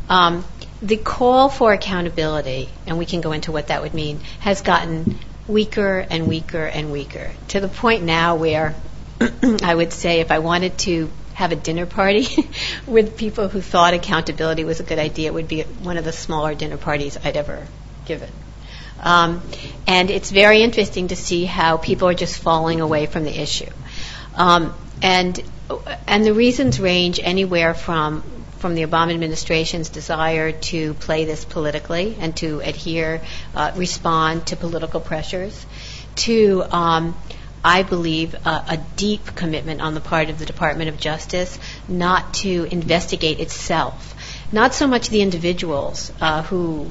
um, 0.08 0.44
the 0.82 0.96
call 0.96 1.48
for 1.48 1.72
accountability, 1.72 2.68
and 2.86 2.98
we 2.98 3.06
can 3.06 3.20
go 3.20 3.32
into 3.32 3.52
what 3.52 3.68
that 3.68 3.82
would 3.82 3.94
mean, 3.94 4.20
has 4.40 4.60
gotten 4.60 5.18
weaker 5.46 6.06
and 6.10 6.26
weaker 6.26 6.64
and 6.64 6.90
weaker 6.90 7.30
to 7.48 7.60
the 7.60 7.68
point 7.68 8.02
now 8.02 8.34
where 8.36 8.74
I 9.62 9.74
would 9.74 9.92
say 9.92 10.20
if 10.20 10.30
I 10.30 10.40
wanted 10.40 10.76
to 10.78 11.10
have 11.34 11.52
a 11.52 11.56
dinner 11.56 11.86
party 11.86 12.26
with 12.86 13.16
people 13.16 13.48
who 13.48 13.60
thought 13.60 13.94
accountability 13.94 14.64
was 14.64 14.80
a 14.80 14.84
good 14.84 14.98
idea, 14.98 15.28
it 15.28 15.34
would 15.34 15.48
be 15.48 15.62
one 15.62 15.96
of 15.96 16.04
the 16.04 16.12
smaller 16.12 16.54
dinner 16.54 16.76
parties 16.76 17.18
I'd 17.22 17.36
ever 17.36 17.66
given. 18.06 18.30
Um, 19.00 19.42
and 19.86 20.10
it's 20.10 20.30
very 20.30 20.62
interesting 20.62 21.08
to 21.08 21.16
see 21.16 21.44
how 21.44 21.76
people 21.76 22.08
are 22.08 22.14
just 22.14 22.38
falling 22.38 22.80
away 22.80 23.06
from 23.06 23.24
the 23.24 23.38
issue. 23.38 23.70
Um, 24.36 24.74
and 25.02 25.42
and 26.06 26.24
the 26.24 26.34
reasons 26.34 26.80
range 26.80 27.20
anywhere 27.22 27.74
from 27.74 28.22
from 28.58 28.74
the 28.74 28.82
Obama 28.82 29.12
administration's 29.12 29.90
desire 29.90 30.52
to 30.52 30.94
play 30.94 31.26
this 31.26 31.44
politically 31.44 32.16
and 32.18 32.34
to 32.38 32.60
adhere, 32.60 33.20
uh, 33.54 33.72
respond 33.76 34.46
to 34.46 34.56
political 34.56 35.00
pressures, 35.00 35.66
to 36.16 36.64
um, 36.70 37.14
I 37.64 37.82
believe, 37.82 38.34
a 38.44 38.78
deep 38.96 39.34
commitment 39.34 39.80
on 39.80 39.94
the 39.94 40.00
part 40.00 40.28
of 40.28 40.38
the 40.38 40.44
Department 40.44 40.90
of 40.90 40.98
Justice 40.98 41.58
not 41.88 42.34
to 42.34 42.64
investigate 42.70 43.40
itself. 43.40 44.14
Not 44.52 44.74
so 44.74 44.86
much 44.86 45.08
the 45.08 45.22
individuals 45.22 46.12
uh, 46.20 46.42
who 46.42 46.90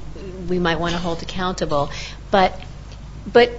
we 0.50 0.58
might 0.58 0.80
want 0.80 0.94
to 0.94 1.00
hold 1.00 1.22
accountable, 1.22 1.92
but 2.32 2.60
but 3.32 3.52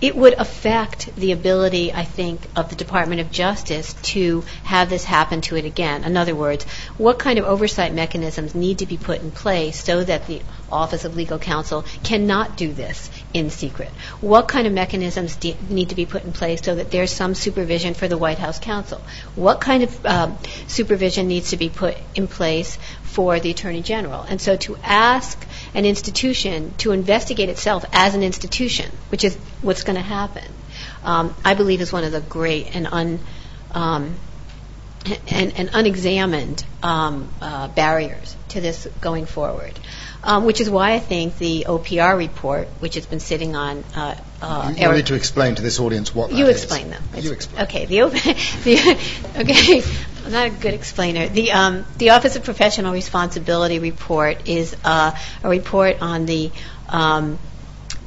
it 0.00 0.16
would 0.16 0.32
affect 0.34 1.14
the 1.16 1.32
ability, 1.32 1.92
I 1.92 2.04
think, 2.04 2.40
of 2.56 2.70
the 2.70 2.76
Department 2.76 3.20
of 3.20 3.30
Justice 3.30 3.92
to 4.14 4.42
have 4.64 4.88
this 4.88 5.04
happen 5.04 5.42
to 5.42 5.56
it 5.56 5.66
again. 5.66 6.04
In 6.04 6.16
other 6.16 6.34
words, 6.34 6.64
what 6.96 7.18
kind 7.18 7.38
of 7.38 7.44
oversight 7.44 7.92
mechanisms 7.92 8.54
need 8.54 8.78
to 8.78 8.86
be 8.86 8.96
put 8.96 9.20
in 9.20 9.30
place 9.30 9.82
so 9.82 10.02
that 10.02 10.26
the 10.26 10.40
Office 10.72 11.04
of 11.04 11.16
Legal 11.16 11.38
Counsel 11.38 11.84
cannot 12.02 12.56
do 12.56 12.72
this 12.72 13.10
in 13.34 13.50
secret? 13.50 13.90
What 14.22 14.48
kind 14.48 14.66
of 14.66 14.72
mechanisms 14.72 15.38
need 15.68 15.90
to 15.90 15.94
be 15.94 16.06
put 16.06 16.24
in 16.24 16.32
place 16.32 16.62
so 16.62 16.74
that 16.76 16.90
there's 16.90 17.12
some 17.12 17.34
supervision 17.34 17.92
for 17.92 18.08
the 18.08 18.16
White 18.16 18.38
House 18.38 18.58
counsel? 18.58 19.02
What 19.34 19.60
kind 19.60 19.82
of 19.82 20.06
um, 20.06 20.38
supervision 20.66 21.28
needs 21.28 21.50
to 21.50 21.58
be 21.58 21.68
put 21.68 21.96
in 22.14 22.26
place 22.26 22.78
for 23.02 23.38
the 23.38 23.50
Attorney 23.50 23.82
General? 23.82 24.22
And 24.22 24.40
so 24.40 24.56
to 24.56 24.76
ask 24.82 25.46
an 25.74 25.84
institution 25.84 26.74
to 26.78 26.92
investigate 26.92 27.48
itself 27.48 27.84
as 27.92 28.14
an 28.14 28.22
institution, 28.22 28.90
which 29.10 29.24
is 29.24 29.36
what's 29.62 29.84
going 29.84 29.96
to 29.96 30.02
happen, 30.02 30.44
um, 31.04 31.34
I 31.44 31.54
believe 31.54 31.80
is 31.80 31.92
one 31.92 32.04
of 32.04 32.12
the 32.12 32.20
great 32.20 32.74
and 32.74 32.86
un 32.86 33.20
um, 33.72 34.16
and, 35.28 35.56
and, 35.56 35.70
unexamined 35.72 36.62
um, 36.82 37.32
uh, 37.40 37.68
barriers 37.68 38.36
to 38.48 38.60
this 38.60 38.86
going 39.00 39.26
forward. 39.26 39.78
Um, 40.22 40.44
which 40.44 40.60
is 40.60 40.68
why 40.68 40.92
I 40.92 40.98
think 40.98 41.38
the 41.38 41.64
OPR 41.66 42.18
report, 42.18 42.68
which 42.80 42.96
has 42.96 43.06
been 43.06 43.20
sitting 43.20 43.56
on. 43.56 43.82
Uh, 43.96 44.20
uh, 44.42 44.74
you, 44.76 44.86
you 44.86 44.92
need 44.92 45.06
to 45.06 45.14
explain 45.14 45.54
to 45.54 45.62
this 45.62 45.80
audience 45.80 46.14
what 46.14 46.30
you 46.30 46.46
is. 46.46 46.62
explain 46.62 46.90
them. 46.90 47.02
You 47.16 47.32
explain. 47.32 47.62
Okay. 47.62 47.86
The, 47.86 48.00
the 48.64 49.40
okay. 49.40 49.82
Not 50.28 50.46
a 50.46 50.50
good 50.50 50.74
explainer. 50.74 51.28
The 51.28 51.52
um, 51.52 51.84
the 51.96 52.10
Office 52.10 52.36
of 52.36 52.44
Professional 52.44 52.92
Responsibility 52.92 53.78
report 53.78 54.48
is 54.48 54.76
uh, 54.84 55.16
a 55.42 55.48
report 55.48 56.02
on 56.02 56.26
the 56.26 56.50
um, 56.88 57.38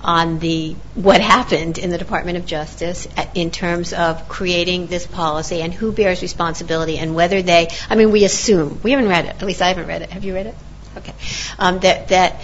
on 0.02 0.39
the 0.39 0.76
what 0.95 1.21
happened 1.21 1.78
in 1.78 1.89
the 1.89 1.97
Department 1.97 2.38
of 2.38 2.45
Justice 2.45 3.08
in 3.34 3.52
terms 3.52 3.93
of 3.93 4.28
creating 4.28 4.88
this 4.88 5.08
policy 5.08 5.62
and 5.62 5.73
who 5.73 5.91
bears 5.91 6.21
responsibility 6.21 6.97
and 6.97 7.15
whether 7.15 7.41
they. 7.41 7.69
I 7.89 7.95
mean, 7.95 8.12
we 8.12 8.26
assume 8.26 8.80
we 8.84 8.91
haven't 8.91 9.10
read 9.10 9.26
it. 9.26 9.36
At 9.36 9.41
least 9.41 9.62
I 9.62 9.69
haven't 9.69 9.88
read 9.88 10.02
it. 10.02 10.12
Have 10.12 10.23
you 10.23 10.34
read 10.34 10.47
it? 10.47 10.56
Okay. 10.97 11.13
Um, 11.58 11.80
that 11.80 12.10
that 12.10 12.41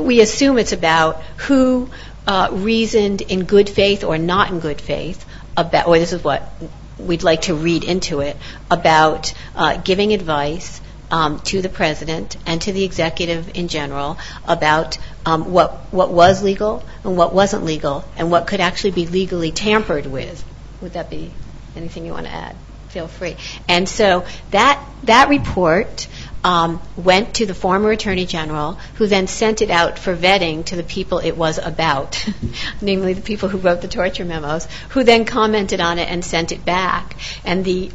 we 0.00 0.20
assume 0.20 0.58
it's 0.58 0.72
about 0.72 1.22
who 1.48 1.90
uh, 2.26 2.48
reasoned 2.52 3.22
in 3.22 3.44
good 3.44 3.68
faith 3.68 4.04
or 4.04 4.18
not 4.18 4.50
in 4.50 4.60
good 4.60 4.80
faith 4.80 5.24
about, 5.56 5.88
or 5.88 5.98
this 5.98 6.12
is 6.12 6.22
what 6.22 6.52
we'd 6.98 7.22
like 7.22 7.42
to 7.42 7.54
read 7.54 7.84
into 7.84 8.20
it 8.20 8.36
about 8.70 9.32
uh, 9.54 9.76
giving 9.78 10.12
advice 10.12 10.80
um, 11.10 11.40
to 11.40 11.62
the 11.62 11.68
president 11.68 12.36
and 12.46 12.60
to 12.62 12.72
the 12.72 12.84
executive 12.84 13.56
in 13.56 13.68
general 13.68 14.18
about 14.46 14.98
um, 15.24 15.52
what 15.52 15.92
what 15.92 16.10
was 16.12 16.42
legal 16.42 16.84
and 17.04 17.16
what 17.16 17.32
wasn't 17.34 17.64
legal 17.64 18.04
and 18.16 18.30
what 18.30 18.46
could 18.46 18.60
actually 18.60 18.90
be 18.90 19.06
legally 19.06 19.52
tampered 19.52 20.06
with. 20.06 20.44
Would 20.80 20.94
that 20.94 21.10
be 21.10 21.32
anything 21.76 22.06
you 22.06 22.12
want 22.12 22.26
to 22.26 22.32
add? 22.32 22.56
Feel 22.88 23.08
free. 23.08 23.36
And 23.68 23.88
so 23.88 24.24
that 24.50 24.82
that 25.04 25.28
report 25.28 26.08
um, 26.46 26.80
went 26.96 27.34
to 27.34 27.44
the 27.44 27.54
former 27.54 27.90
Attorney 27.90 28.24
General, 28.24 28.74
who 28.94 29.08
then 29.08 29.26
sent 29.26 29.62
it 29.62 29.70
out 29.70 29.98
for 29.98 30.16
vetting 30.16 30.64
to 30.66 30.76
the 30.76 30.84
people 30.84 31.18
it 31.18 31.36
was 31.36 31.58
about, 31.58 32.24
namely 32.80 33.14
the 33.14 33.20
people 33.20 33.48
who 33.48 33.58
wrote 33.58 33.80
the 33.80 33.88
torture 33.88 34.24
memos, 34.24 34.68
who 34.90 35.02
then 35.02 35.24
commented 35.24 35.80
on 35.80 35.98
it 35.98 36.08
and 36.08 36.24
sent 36.24 36.52
it 36.52 36.64
back. 36.64 37.16
And 37.44 37.64
the 37.64 37.90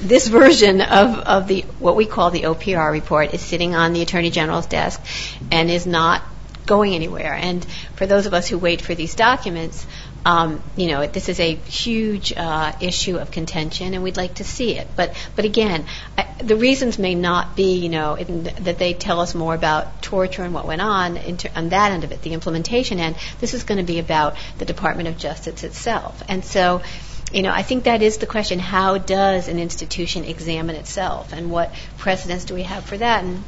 this 0.00 0.28
version 0.28 0.82
of, 0.82 1.18
of 1.20 1.48
the 1.48 1.62
what 1.78 1.96
we 1.96 2.04
call 2.04 2.30
the 2.30 2.42
OPR 2.42 2.92
report 2.92 3.32
is 3.32 3.40
sitting 3.40 3.74
on 3.74 3.94
the 3.94 4.02
Attorney 4.02 4.30
General's 4.30 4.66
desk 4.66 5.02
and 5.50 5.70
is 5.70 5.86
not 5.86 6.22
going 6.66 6.94
anywhere. 6.94 7.32
And 7.32 7.64
for 7.96 8.06
those 8.06 8.26
of 8.26 8.34
us 8.34 8.46
who 8.46 8.58
wait 8.58 8.82
for 8.82 8.94
these 8.94 9.14
documents, 9.14 9.86
um, 10.28 10.62
you 10.76 10.88
know, 10.88 11.06
this 11.06 11.30
is 11.30 11.40
a 11.40 11.54
huge 11.54 12.34
uh, 12.36 12.72
issue 12.82 13.16
of 13.16 13.30
contention, 13.30 13.94
and 13.94 14.02
we'd 14.02 14.18
like 14.18 14.34
to 14.34 14.44
see 14.44 14.76
it. 14.76 14.86
But, 14.94 15.16
but 15.34 15.46
again, 15.46 15.86
I, 16.18 16.26
the 16.42 16.54
reasons 16.54 16.98
may 16.98 17.14
not 17.14 17.56
be, 17.56 17.78
you 17.78 17.88
know, 17.88 18.14
in, 18.14 18.42
that 18.42 18.78
they 18.78 18.92
tell 18.92 19.20
us 19.20 19.34
more 19.34 19.54
about 19.54 20.02
torture 20.02 20.42
and 20.42 20.52
what 20.52 20.66
went 20.66 20.82
on 20.82 21.14
ter- 21.38 21.48
on 21.56 21.70
that 21.70 21.92
end 21.92 22.04
of 22.04 22.12
it, 22.12 22.20
the 22.20 22.34
implementation 22.34 23.00
end. 23.00 23.16
This 23.40 23.54
is 23.54 23.64
going 23.64 23.78
to 23.78 23.84
be 23.84 24.00
about 24.00 24.36
the 24.58 24.66
Department 24.66 25.08
of 25.08 25.16
Justice 25.16 25.64
itself, 25.64 26.22
and 26.28 26.44
so. 26.44 26.82
You 27.30 27.42
know, 27.42 27.50
I 27.52 27.60
think 27.60 27.84
that 27.84 28.00
is 28.00 28.16
the 28.16 28.26
question. 28.26 28.58
How 28.58 28.96
does 28.96 29.48
an 29.48 29.58
institution 29.58 30.24
examine 30.24 30.76
itself, 30.76 31.34
and 31.34 31.50
what 31.50 31.74
precedents 31.98 32.46
do 32.46 32.54
we 32.54 32.62
have 32.62 32.86
for 32.86 32.96
that? 32.96 33.22
And 33.22 33.44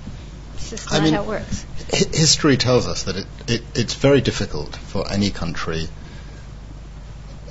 it's 0.52 0.68
just 0.68 0.92
not 0.92 1.00
I 1.00 1.04
mean, 1.04 1.14
how 1.14 1.22
it 1.22 1.28
works. 1.28 1.64
History 1.90 2.58
tells 2.58 2.86
us 2.86 3.04
that 3.04 3.16
it, 3.16 3.26
it, 3.48 3.62
it's 3.74 3.94
very 3.94 4.20
difficult 4.20 4.76
for 4.76 5.10
any 5.10 5.30
country 5.30 5.88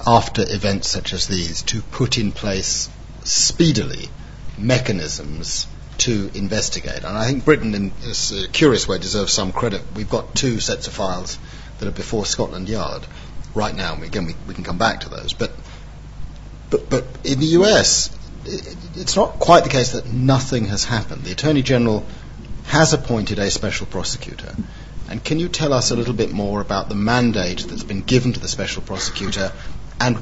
after 0.06 0.44
events 0.48 0.90
such 0.90 1.14
as 1.14 1.28
these 1.28 1.62
to 1.64 1.82
put 1.82 2.18
in 2.18 2.32
place 2.32 2.90
speedily 3.24 4.10
mechanisms 4.58 5.68
to 6.00 6.32
investigate. 6.34 7.04
And 7.04 7.18
I 7.18 7.26
think 7.26 7.46
Britain, 7.46 7.76
in 7.76 7.92
a 8.06 8.10
uh, 8.10 8.48
curious 8.52 8.88
way, 8.88 8.98
deserves 8.98 9.34
some 9.34 9.52
credit. 9.52 9.82
We've 9.96 10.10
got 10.10 10.34
two 10.34 10.60
sets 10.60 10.88
of 10.88 10.94
files 10.94 11.38
that 11.80 11.88
are 11.88 11.92
before 11.92 12.26
Scotland 12.26 12.70
Yard 12.70 13.06
right 13.54 13.76
now. 13.76 14.02
Again, 14.02 14.26
we, 14.26 14.36
we 14.48 14.54
can 14.54 14.64
come 14.64 14.78
back 14.78 15.02
to 15.02 15.10
those. 15.10 15.34
But, 15.34 15.52
but, 16.70 16.90
but 16.90 17.06
in 17.24 17.40
the 17.40 17.48
US, 17.58 18.16
it, 18.46 18.78
it's 18.96 19.16
not 19.16 19.40
quite 19.40 19.64
the 19.64 19.70
case 19.70 19.92
that 19.92 20.06
nothing 20.08 20.66
has 20.66 20.86
happened. 20.86 21.24
The 21.24 21.32
Attorney 21.32 21.62
General 21.62 22.06
has 22.66 22.94
appointed 22.94 23.40
a 23.40 23.50
special 23.50 23.88
prosecutor. 23.88 24.56
And 25.10 25.24
can 25.24 25.40
you 25.40 25.50
tell 25.50 25.74
us 25.74 25.92
a 25.92 25.96
little 25.96 26.14
bit 26.14 26.32
more 26.32 26.62
about 26.62 26.88
the 26.88 26.96
mandate 26.96 27.66
that's 27.68 27.84
been 27.84 28.04
given 28.04 28.34
to 28.34 28.40
the 28.40 28.48
special 28.48 28.84
prosecutor 28.84 29.52
and 30.00 30.18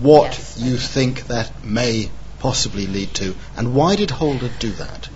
what 0.00 0.32
yes. 0.32 0.58
you 0.58 0.76
think 0.76 1.26
that 1.26 1.64
may 1.64 2.10
possibly 2.38 2.86
lead 2.86 3.14
to, 3.14 3.34
and 3.56 3.74
why 3.74 3.96
did 3.96 4.10
Holder 4.10 4.50
do 4.58 4.70
that? 4.72 5.08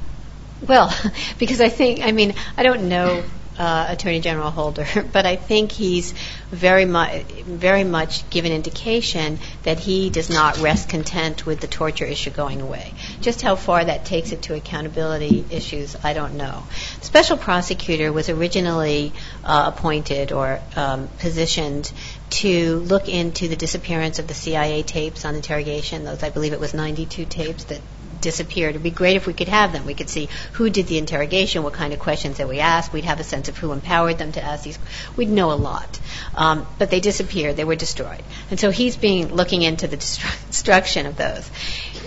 Well, 0.67 0.95
because 1.39 1.61
I 1.61 1.69
think, 1.69 2.01
I 2.01 2.13
mean, 2.13 2.35
I 2.57 2.63
don't 2.63 2.89
know 2.89 3.23
uh, 3.59 3.87
Attorney 3.91 4.21
General 4.21 4.51
Holder, 4.51 4.87
but 5.13 5.27
I 5.27 5.37
think 5.37 5.73
he's 5.73 6.15
very 6.51 6.85
much 6.85 7.23
very 7.43 7.85
much 7.85 8.29
given 8.31 8.53
indication 8.53 9.39
that 9.63 9.79
he 9.79 10.11
does 10.11 10.31
not 10.31 10.59
rest 10.59 10.89
content 10.89 11.47
with 11.47 11.61
the 11.61 11.67
torture 11.67 12.05
issue 12.05 12.31
going 12.31 12.61
away. 12.61 12.93
Just 13.21 13.43
how 13.43 13.57
far 13.57 13.85
that 13.85 14.05
takes 14.05 14.33
it 14.33 14.43
to 14.43 14.55
accountability 14.55 15.45
issues, 15.51 15.97
I 16.03 16.13
don't 16.13 16.37
know. 16.37 16.65
Special 17.01 17.37
prosecutor 17.37 18.13
was 18.13 18.29
originally 18.29 19.13
uh, 19.45 19.73
appointed 19.75 20.33
or 20.33 20.61
um, 20.77 21.09
positioned 21.19 21.93
to 22.33 22.79
look 22.81 23.09
into 23.09 23.49
the 23.49 23.57
disappearance 23.57 24.19
of 24.19 24.27
the 24.27 24.35
CIA 24.35 24.83
tapes 24.83 25.25
on 25.25 25.35
interrogation. 25.35 26.05
Those, 26.05 26.23
I 26.23 26.31
believe, 26.31 26.53
it 26.53 26.61
was 26.61 26.73
92 26.73 27.27
tapes 27.27 27.65
that 27.65 27.81
disappeared. 28.23 28.71
It'd 28.71 28.83
be 28.83 28.91
great 28.91 29.17
if 29.17 29.27
we 29.27 29.35
could 29.35 29.49
have 29.49 29.73
them. 29.73 29.85
We 29.85 29.93
could 29.93 30.09
see 30.09 30.31
who 30.53 30.71
did 30.71 30.87
the 30.87 30.97
interrogation, 30.97 31.63
what 31.63 31.75
kind 31.75 31.93
of 31.93 31.99
questions 31.99 32.39
that 32.39 32.49
we 32.49 32.61
asked. 32.61 32.93
We'd 32.93 33.05
have 33.05 33.21
a 33.21 33.25
sense 33.25 33.49
of 33.49 33.59
who 33.59 33.73
empowered 33.73 34.17
them 34.17 34.33
to 34.33 34.43
ask 34.43 34.65
these. 34.65 34.79
We'd 35.15 35.29
know 35.29 35.53
a 35.53 35.61
lot. 35.61 36.01
Um, 36.35 36.67
but 36.79 36.91
they 36.91 37.01
disappeared. 37.01 37.57
They 37.57 37.65
were 37.65 37.77
destroyed. 37.77 38.23
And 38.51 38.59
so 38.59 38.71
he's 38.71 38.97
being 38.97 39.35
looking 39.35 39.61
into 39.61 39.87
the 39.87 39.97
destruction 39.97 41.05
of 41.05 41.17
those. 41.17 41.51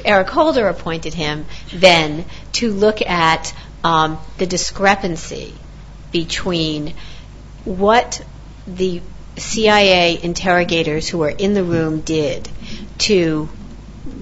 Eric 0.04 0.30
Holder 0.30 0.68
appointed 0.68 1.14
him 1.14 1.46
then 1.72 2.26
to 2.54 2.72
look 2.72 3.02
at 3.02 3.54
um, 3.84 4.18
the 4.38 4.48
discrepancy 4.48 5.54
between 6.12 6.96
what 7.64 8.26
the 8.66 9.02
CIA 9.38 10.20
interrogators 10.22 11.08
who 11.08 11.18
were 11.18 11.30
in 11.30 11.54
the 11.54 11.64
room 11.64 12.02
did 12.02 12.50
to 13.00 13.50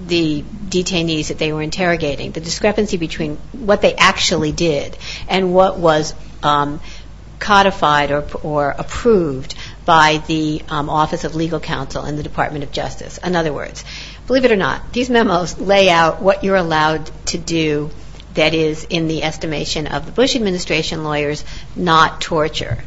the 0.06 0.42
detainees 0.68 1.28
that 1.28 1.38
they 1.38 1.52
were 1.52 1.62
interrogating, 1.62 2.32
the 2.32 2.40
discrepancy 2.40 2.96
between 2.96 3.36
what 3.52 3.80
they 3.80 3.94
actually 3.94 4.52
did 4.52 4.96
and 5.28 5.54
what 5.54 5.78
was 5.78 6.14
um, 6.42 6.80
codified 7.38 8.10
or, 8.10 8.26
or 8.42 8.70
approved 8.70 9.54
by 9.84 10.22
the 10.26 10.62
um, 10.68 10.88
Office 10.88 11.24
of 11.24 11.34
Legal 11.34 11.60
Counsel 11.60 12.02
and 12.02 12.18
the 12.18 12.22
Department 12.22 12.64
of 12.64 12.72
Justice. 12.72 13.18
In 13.18 13.36
other 13.36 13.52
words, 13.52 13.84
believe 14.26 14.44
it 14.44 14.52
or 14.52 14.56
not, 14.56 14.92
these 14.92 15.10
memos 15.10 15.58
lay 15.58 15.90
out 15.90 16.20
what 16.22 16.42
you're 16.42 16.56
allowed 16.56 17.10
to 17.26 17.38
do 17.38 17.90
that 18.34 18.52
is, 18.52 18.84
in 18.90 19.06
the 19.06 19.22
estimation 19.22 19.86
of 19.86 20.06
the 20.06 20.12
Bush 20.12 20.34
administration 20.34 21.04
lawyers, 21.04 21.44
not 21.76 22.20
torture 22.20 22.78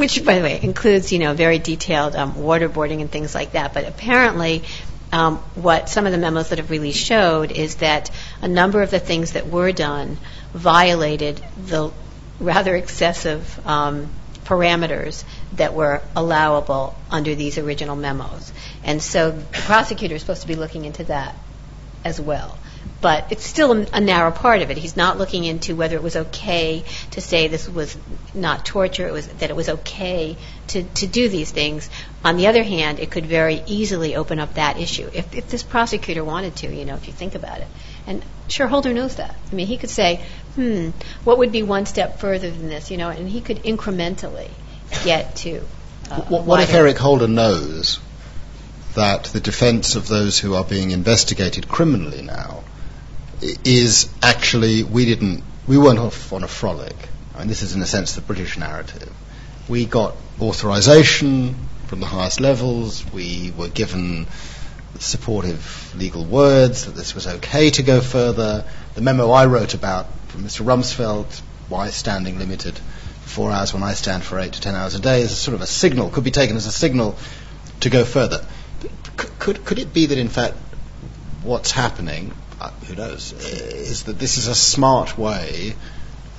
which, 0.00 0.24
by 0.24 0.38
the 0.38 0.42
way, 0.42 0.58
includes 0.60 1.12
you 1.12 1.18
know 1.18 1.34
very 1.34 1.58
detailed 1.58 2.16
um, 2.16 2.32
waterboarding 2.32 3.02
and 3.02 3.10
things 3.10 3.34
like 3.34 3.52
that. 3.52 3.74
But 3.74 3.86
apparently, 3.86 4.64
um, 5.12 5.36
what 5.54 5.90
some 5.90 6.06
of 6.06 6.12
the 6.12 6.18
memos 6.18 6.48
that 6.48 6.58
have 6.58 6.70
released 6.70 7.04
showed 7.04 7.52
is 7.52 7.76
that 7.76 8.10
a 8.40 8.48
number 8.48 8.80
of 8.80 8.90
the 8.90 8.98
things 8.98 9.32
that 9.32 9.48
were 9.48 9.72
done 9.72 10.16
violated 10.54 11.44
the 11.66 11.92
rather 12.40 12.74
excessive 12.74 13.44
um, 13.66 14.08
parameters 14.46 15.22
that 15.52 15.74
were 15.74 16.00
allowable 16.16 16.96
under 17.10 17.34
these 17.34 17.58
original 17.58 17.94
memos. 17.94 18.52
And 18.82 19.02
so 19.02 19.32
the 19.32 19.44
prosecutor 19.52 20.14
is 20.14 20.22
supposed 20.22 20.42
to 20.42 20.48
be 20.48 20.56
looking 20.56 20.86
into 20.86 21.04
that 21.04 21.36
as 22.04 22.18
well 22.18 22.56
but 23.00 23.30
it's 23.30 23.44
still 23.44 23.72
a, 23.92 24.00
narrow 24.00 24.30
part 24.30 24.62
of 24.62 24.70
it. 24.70 24.76
He's 24.76 24.96
not 24.96 25.16
looking 25.16 25.44
into 25.44 25.74
whether 25.74 25.96
it 25.96 26.02
was 26.02 26.16
okay 26.16 26.84
to 27.12 27.20
say 27.20 27.48
this 27.48 27.68
was 27.68 27.96
not 28.34 28.66
torture, 28.66 29.06
it 29.06 29.12
was 29.12 29.26
that 29.26 29.50
it 29.50 29.56
was 29.56 29.68
okay 29.68 30.36
to, 30.68 30.82
to 30.82 31.06
do 31.06 31.28
these 31.28 31.50
things. 31.50 31.88
On 32.24 32.36
the 32.36 32.48
other 32.48 32.62
hand, 32.62 32.98
it 32.98 33.10
could 33.10 33.26
very 33.26 33.62
easily 33.66 34.16
open 34.16 34.38
up 34.38 34.54
that 34.54 34.78
issue 34.78 35.08
if, 35.14 35.34
if 35.34 35.48
this 35.48 35.62
prosecutor 35.62 36.22
wanted 36.22 36.56
to, 36.56 36.74
you 36.74 36.84
know, 36.84 36.94
if 36.94 37.06
you 37.06 37.12
think 37.12 37.34
about 37.34 37.60
it. 37.60 37.68
And 38.06 38.22
sure, 38.48 38.66
Holder 38.66 38.92
knows 38.92 39.16
that. 39.16 39.34
I 39.50 39.54
mean, 39.54 39.66
he 39.66 39.78
could 39.78 39.90
say, 39.90 40.22
hmm, 40.54 40.90
what 41.24 41.38
would 41.38 41.52
be 41.52 41.62
one 41.62 41.86
step 41.86 42.18
further 42.18 42.50
than 42.50 42.68
this, 42.68 42.90
you 42.90 42.98
know, 42.98 43.08
and 43.08 43.28
he 43.28 43.40
could 43.40 43.62
incrementally 43.62 44.50
get 45.04 45.36
to. 45.36 45.62
Uh, 46.10 46.20
what, 46.22 46.44
what 46.44 46.60
if 46.60 46.74
Eric 46.74 46.98
Holder 46.98 47.28
knows 47.28 48.00
that 48.94 49.24
the 49.24 49.40
defense 49.40 49.94
of 49.94 50.08
those 50.08 50.38
who 50.38 50.54
are 50.54 50.64
being 50.64 50.90
investigated 50.90 51.68
criminally 51.68 52.22
now 52.22 52.64
is 53.42 54.08
actually 54.22 54.82
we 54.82 55.04
didn't 55.04 55.42
we 55.66 55.78
weren't 55.78 55.98
off 55.98 56.32
on 56.32 56.42
a 56.42 56.48
frolic. 56.48 56.96
I 57.34 57.38
mean, 57.40 57.48
this 57.48 57.62
is 57.62 57.74
in 57.74 57.82
a 57.82 57.86
sense 57.86 58.14
the 58.14 58.20
British 58.20 58.58
narrative. 58.58 59.12
We 59.68 59.86
got 59.86 60.16
authorization 60.40 61.54
from 61.86 62.00
the 62.00 62.06
highest 62.06 62.40
levels. 62.40 63.04
We 63.12 63.52
were 63.56 63.68
given 63.68 64.26
supportive 64.98 65.94
legal 65.96 66.24
words 66.24 66.86
that 66.86 66.94
this 66.94 67.14
was 67.14 67.26
okay 67.26 67.70
to 67.70 67.82
go 67.82 68.00
further. 68.00 68.64
The 68.94 69.00
memo 69.00 69.30
I 69.30 69.46
wrote 69.46 69.74
about 69.74 70.06
from 70.28 70.44
Mr. 70.44 70.64
Rumsfeld, 70.64 71.40
why 71.68 71.90
standing 71.90 72.38
limited 72.38 72.76
for 72.76 73.28
four 73.28 73.52
hours 73.52 73.72
when 73.72 73.82
I 73.82 73.94
stand 73.94 74.24
for 74.24 74.38
eight 74.38 74.54
to 74.54 74.60
ten 74.60 74.74
hours 74.74 74.94
a 74.94 75.00
day, 75.00 75.22
is 75.22 75.32
a 75.32 75.36
sort 75.36 75.54
of 75.54 75.60
a 75.60 75.66
signal, 75.66 76.10
could 76.10 76.24
be 76.24 76.30
taken 76.30 76.56
as 76.56 76.66
a 76.66 76.72
signal 76.72 77.16
to 77.80 77.90
go 77.90 78.04
further. 78.04 78.44
Could, 79.16 79.64
could, 79.64 79.78
it 79.78 79.92
be 79.92 80.06
that 80.06 80.18
in 80.18 80.28
fact 80.28 80.56
what's 81.42 81.70
happening 81.70 82.32
who 82.86 82.94
knows, 82.94 83.32
is 83.32 84.04
that 84.04 84.18
this 84.18 84.38
is 84.38 84.46
a 84.46 84.54
smart 84.54 85.18
way 85.18 85.74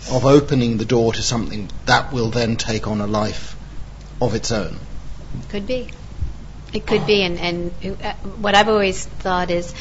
of 0.10 0.26
opening 0.26 0.78
the 0.78 0.86
door 0.86 1.14
to 1.14 1.22
something 1.22 1.70
that 1.86 2.12
will 2.12 2.30
then 2.30 2.56
take 2.56 2.88
on 2.88 3.02
a 3.02 3.08
life 3.08 3.56
of 4.22 4.36
its 4.36 4.52
own. 4.52 4.78
Could 5.50 5.68
be. 5.68 5.90
It 6.74 6.88
could 6.88 7.06
be, 7.06 7.24
and, 7.24 7.38
and 7.38 7.74
uh, 8.02 8.14
what 8.40 8.56
I've 8.56 8.70
always 8.70 9.06
thought 9.06 9.52
is 9.52 9.74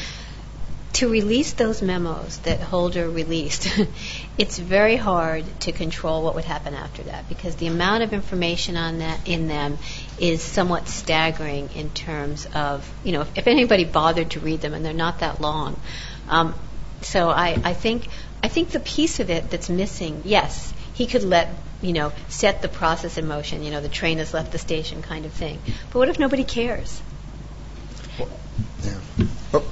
to 0.93 1.07
release 1.07 1.53
those 1.53 1.81
memos 1.81 2.37
that 2.39 2.59
Holder 2.59 3.09
released, 3.09 3.67
it's 4.37 4.59
very 4.59 4.97
hard 4.97 5.45
to 5.61 5.71
control 5.71 6.21
what 6.23 6.35
would 6.35 6.43
happen 6.43 6.73
after 6.73 7.03
that 7.03 7.29
because 7.29 7.55
the 7.55 7.67
amount 7.67 8.03
of 8.03 8.11
information 8.11 8.75
on 8.75 8.99
that 8.99 9.25
in 9.27 9.47
them 9.47 9.77
is 10.19 10.41
somewhat 10.41 10.87
staggering 10.89 11.69
in 11.75 11.89
terms 11.91 12.45
of 12.53 12.87
you 13.03 13.13
know 13.13 13.21
if, 13.21 13.37
if 13.37 13.47
anybody 13.47 13.85
bothered 13.85 14.31
to 14.31 14.39
read 14.41 14.59
them 14.61 14.73
and 14.73 14.85
they're 14.85 14.93
not 14.93 15.19
that 15.19 15.39
long. 15.39 15.79
Um, 16.27 16.55
so 17.01 17.29
I, 17.29 17.59
I 17.63 17.73
think 17.73 18.07
I 18.43 18.47
think 18.47 18.69
the 18.69 18.79
piece 18.79 19.19
of 19.19 19.29
it 19.29 19.49
that's 19.49 19.69
missing, 19.69 20.21
yes, 20.25 20.73
he 20.93 21.07
could 21.07 21.23
let 21.23 21.49
you 21.81 21.93
know 21.93 22.11
set 22.29 22.61
the 22.61 22.67
process 22.67 23.17
in 23.17 23.27
motion. 23.27 23.63
You 23.63 23.71
know 23.71 23.81
the 23.81 23.89
train 23.89 24.17
has 24.19 24.33
left 24.33 24.51
the 24.51 24.57
station 24.57 25.01
kind 25.01 25.25
of 25.25 25.33
thing. 25.33 25.59
But 25.91 25.99
what 25.99 26.09
if 26.09 26.19
nobody 26.19 26.43
cares? 26.43 27.01
Yeah. 28.83 28.99
But, 29.51 29.63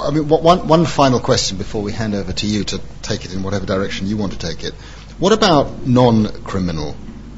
I 0.00 0.10
mean, 0.10 0.28
one, 0.28 0.66
one 0.68 0.86
final 0.86 1.20
question 1.20 1.56
before 1.56 1.82
we 1.82 1.92
hand 1.92 2.14
over 2.14 2.32
to 2.32 2.46
you 2.46 2.64
to 2.64 2.80
take 3.02 3.24
it 3.24 3.32
in 3.32 3.42
whatever 3.42 3.64
direction 3.64 4.06
you 4.06 4.16
want 4.16 4.32
to 4.32 4.38
take 4.38 4.64
it. 4.64 4.74
What 5.18 5.32
about 5.32 5.86
non-criminal 5.86 6.96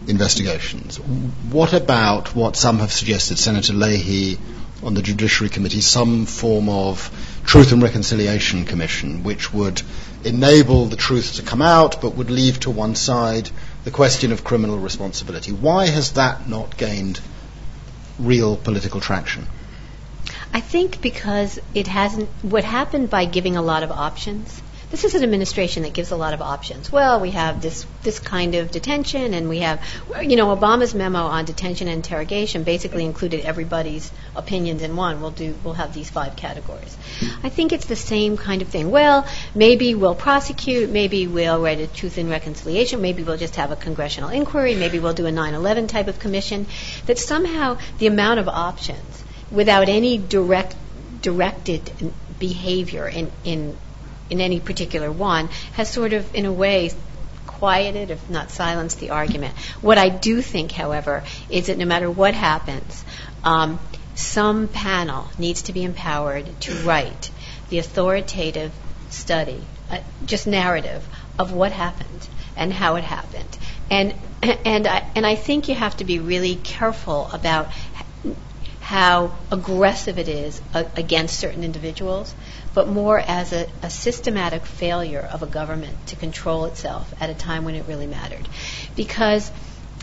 investigations? 0.08 0.98
What 0.98 1.72
about 1.72 2.34
what 2.34 2.56
some 2.56 2.78
have 2.78 2.92
suggested, 2.92 3.38
Senator 3.38 3.72
Leahy 3.72 4.38
on 4.82 4.94
the 4.94 5.02
Judiciary 5.02 5.50
Committee, 5.50 5.80
some 5.80 6.26
form 6.26 6.68
of 6.68 7.10
Truth 7.50 7.72
and 7.72 7.82
Reconciliation 7.82 8.64
Commission, 8.64 9.24
which 9.24 9.52
would 9.52 9.82
enable 10.22 10.86
the 10.86 10.94
truth 10.94 11.34
to 11.34 11.42
come 11.42 11.60
out, 11.60 12.00
but 12.00 12.14
would 12.14 12.30
leave 12.30 12.60
to 12.60 12.70
one 12.70 12.94
side 12.94 13.50
the 13.82 13.90
question 13.90 14.30
of 14.30 14.44
criminal 14.44 14.78
responsibility? 14.78 15.50
Why 15.50 15.86
has 15.86 16.12
that 16.12 16.48
not 16.48 16.76
gained 16.76 17.18
real 18.20 18.56
political 18.56 19.00
traction? 19.00 19.48
I 20.52 20.60
think 20.60 21.00
because 21.02 21.58
it 21.74 21.88
hasn't, 21.88 22.28
what 22.42 22.62
happened 22.62 23.10
by 23.10 23.24
giving 23.24 23.56
a 23.56 23.62
lot 23.62 23.82
of 23.82 23.90
options, 23.90 24.62
this 24.90 25.04
is 25.04 25.14
an 25.14 25.22
administration 25.22 25.84
that 25.84 25.92
gives 25.92 26.10
a 26.10 26.16
lot 26.16 26.34
of 26.34 26.42
options. 26.42 26.90
Well, 26.90 27.20
we 27.20 27.30
have 27.30 27.62
this, 27.62 27.86
this 28.02 28.18
kind 28.18 28.56
of 28.56 28.72
detention, 28.72 29.34
and 29.34 29.48
we 29.48 29.60
have, 29.60 29.80
you 30.20 30.34
know, 30.34 30.54
Obama's 30.54 30.94
memo 30.94 31.20
on 31.20 31.44
detention 31.44 31.86
and 31.86 31.96
interrogation 32.04 32.64
basically 32.64 33.04
included 33.04 33.44
everybody's 33.44 34.10
opinions 34.34 34.82
in 34.82 34.96
one. 34.96 35.20
We'll 35.20 35.30
do, 35.30 35.54
we'll 35.62 35.74
have 35.74 35.94
these 35.94 36.10
five 36.10 36.34
categories. 36.34 36.96
I 37.44 37.50
think 37.50 37.72
it's 37.72 37.86
the 37.86 37.96
same 37.96 38.36
kind 38.36 38.62
of 38.62 38.68
thing. 38.68 38.90
Well, 38.90 39.26
maybe 39.54 39.94
we'll 39.94 40.16
prosecute, 40.16 40.90
maybe 40.90 41.28
we'll 41.28 41.60
write 41.62 41.78
a 41.78 41.86
truth 41.86 42.18
and 42.18 42.28
reconciliation, 42.28 43.00
maybe 43.00 43.22
we'll 43.22 43.36
just 43.36 43.56
have 43.56 43.70
a 43.70 43.76
congressional 43.76 44.30
inquiry, 44.30 44.74
maybe 44.74 44.98
we'll 44.98 45.14
do 45.14 45.26
a 45.26 45.30
9/11 45.30 45.88
type 45.88 46.08
of 46.08 46.18
commission. 46.18 46.66
That 47.06 47.18
somehow 47.18 47.78
the 47.98 48.08
amount 48.08 48.40
of 48.40 48.48
options 48.48 49.24
without 49.52 49.88
any 49.88 50.18
direct 50.18 50.74
directed 51.22 52.12
behavior 52.38 53.06
in, 53.06 53.30
in 53.44 53.76
in 54.30 54.40
any 54.40 54.60
particular 54.60 55.10
one 55.10 55.48
has 55.72 55.90
sort 55.90 56.12
of 56.12 56.34
in 56.34 56.46
a 56.46 56.52
way 56.52 56.90
quieted 57.46 58.10
if 58.10 58.30
not 58.30 58.50
silenced 58.50 59.00
the 59.00 59.10
argument. 59.10 59.54
What 59.82 59.98
I 59.98 60.08
do 60.08 60.40
think, 60.40 60.72
however, 60.72 61.24
is 61.50 61.66
that 61.66 61.76
no 61.76 61.84
matter 61.84 62.10
what 62.10 62.34
happens, 62.34 63.04
um, 63.44 63.78
some 64.14 64.68
panel 64.68 65.28
needs 65.38 65.62
to 65.62 65.72
be 65.72 65.84
empowered 65.84 66.48
to 66.62 66.74
write 66.82 67.30
the 67.68 67.78
authoritative 67.78 68.72
study, 69.10 69.60
uh, 69.90 69.98
just 70.24 70.46
narrative 70.46 71.06
of 71.38 71.52
what 71.52 71.72
happened 71.72 72.28
and 72.56 72.72
how 72.72 72.96
it 72.96 73.04
happened. 73.04 73.58
And 73.90 74.14
and 74.42 74.86
I, 74.86 75.06
and 75.14 75.26
I 75.26 75.34
think 75.34 75.68
you 75.68 75.74
have 75.74 75.96
to 75.98 76.04
be 76.04 76.18
really 76.18 76.56
careful 76.56 77.28
about 77.32 77.68
how 78.80 79.36
aggressive 79.52 80.18
it 80.18 80.28
is 80.28 80.60
against 80.74 81.38
certain 81.38 81.62
individuals, 81.62 82.34
but 82.74 82.88
more 82.88 83.18
as 83.18 83.52
a, 83.52 83.66
a, 83.82 83.90
systematic 83.90 84.64
failure 84.64 85.20
of 85.20 85.42
a 85.42 85.46
government 85.46 85.94
to 86.06 86.16
control 86.16 86.66
itself 86.66 87.12
at 87.20 87.30
a 87.30 87.34
time 87.34 87.64
when 87.64 87.74
it 87.74 87.86
really 87.86 88.06
mattered. 88.06 88.48
Because 88.96 89.50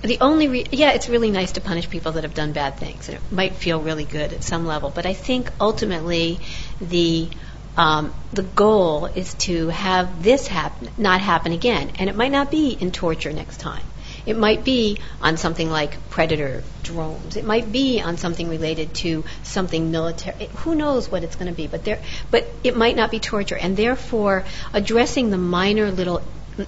the 0.04 0.18
only, 0.22 0.48
re- 0.48 0.68
yeah, 0.72 0.92
it's 0.92 1.10
really 1.10 1.32
nice 1.32 1.54
to 1.54 1.62
punish 1.62 1.90
people 1.90 2.14
that 2.14 2.24
have 2.24 2.34
done 2.34 2.52
bad 2.52 2.78
things, 2.78 3.08
and 3.10 3.18
it 3.18 3.32
might 3.32 3.56
feel 3.56 3.82
really 3.82 4.06
good 4.06 4.34
at 4.34 4.44
some 4.44 4.66
level, 4.66 4.90
but 4.90 5.06
I 5.06 5.14
think 5.14 5.50
ultimately 5.60 6.40
the 6.80 7.30
um, 7.78 8.12
the 8.34 8.42
goal 8.42 9.06
is 9.06 9.36
to 9.36 9.68
have 9.68 10.24
this 10.24 10.48
happen, 10.48 10.90
not 10.98 11.22
happen 11.22 11.52
again, 11.52 11.92
and 12.00 12.10
it 12.10 12.16
might 12.16 12.32
not 12.32 12.50
be 12.50 12.72
in 12.72 12.92
torture 12.92 13.32
next 13.32 13.60
time. 13.60 13.84
It 14.28 14.38
might 14.38 14.66
be 14.66 14.98
on 15.22 15.38
something 15.38 15.70
like 15.70 16.10
predator 16.10 16.62
drones. 16.84 17.38
It 17.38 17.46
might 17.46 17.72
be 17.72 18.02
on 18.02 18.18
something 18.18 18.50
related 18.50 18.94
to 18.96 19.24
something 19.44 19.90
military. 19.90 20.48
Who 20.58 20.76
knows 20.76 21.10
what 21.10 21.24
it's 21.24 21.38
going 21.38 21.48
to 21.48 21.56
be? 21.56 21.68
But 21.68 21.86
there, 21.86 22.02
but 22.30 22.46
it 22.62 22.76
might 22.76 22.98
not 22.98 23.10
be 23.10 23.20
torture, 23.20 23.56
and 23.56 23.78
therefore 23.78 24.44
addressing 24.74 25.30
the 25.30 25.38
minor 25.38 25.92
little, 25.92 26.22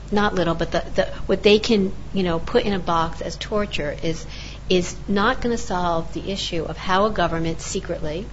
not 0.09 0.35
little, 0.35 0.55
but 0.55 0.71
the, 0.71 0.85
the 0.95 1.05
what 1.25 1.43
they 1.43 1.59
can 1.59 1.91
you 2.13 2.23
know 2.23 2.39
put 2.39 2.63
in 2.63 2.71
a 2.71 2.79
box 2.79 3.19
as 3.19 3.35
torture 3.35 3.93
is 4.01 4.25
is 4.69 4.95
not 5.09 5.41
going 5.41 5.55
to 5.55 5.61
solve 5.61 6.13
the 6.13 6.31
issue 6.31 6.63
of 6.63 6.77
how 6.77 7.07
a 7.07 7.11
government 7.11 7.59
secretly 7.59 8.25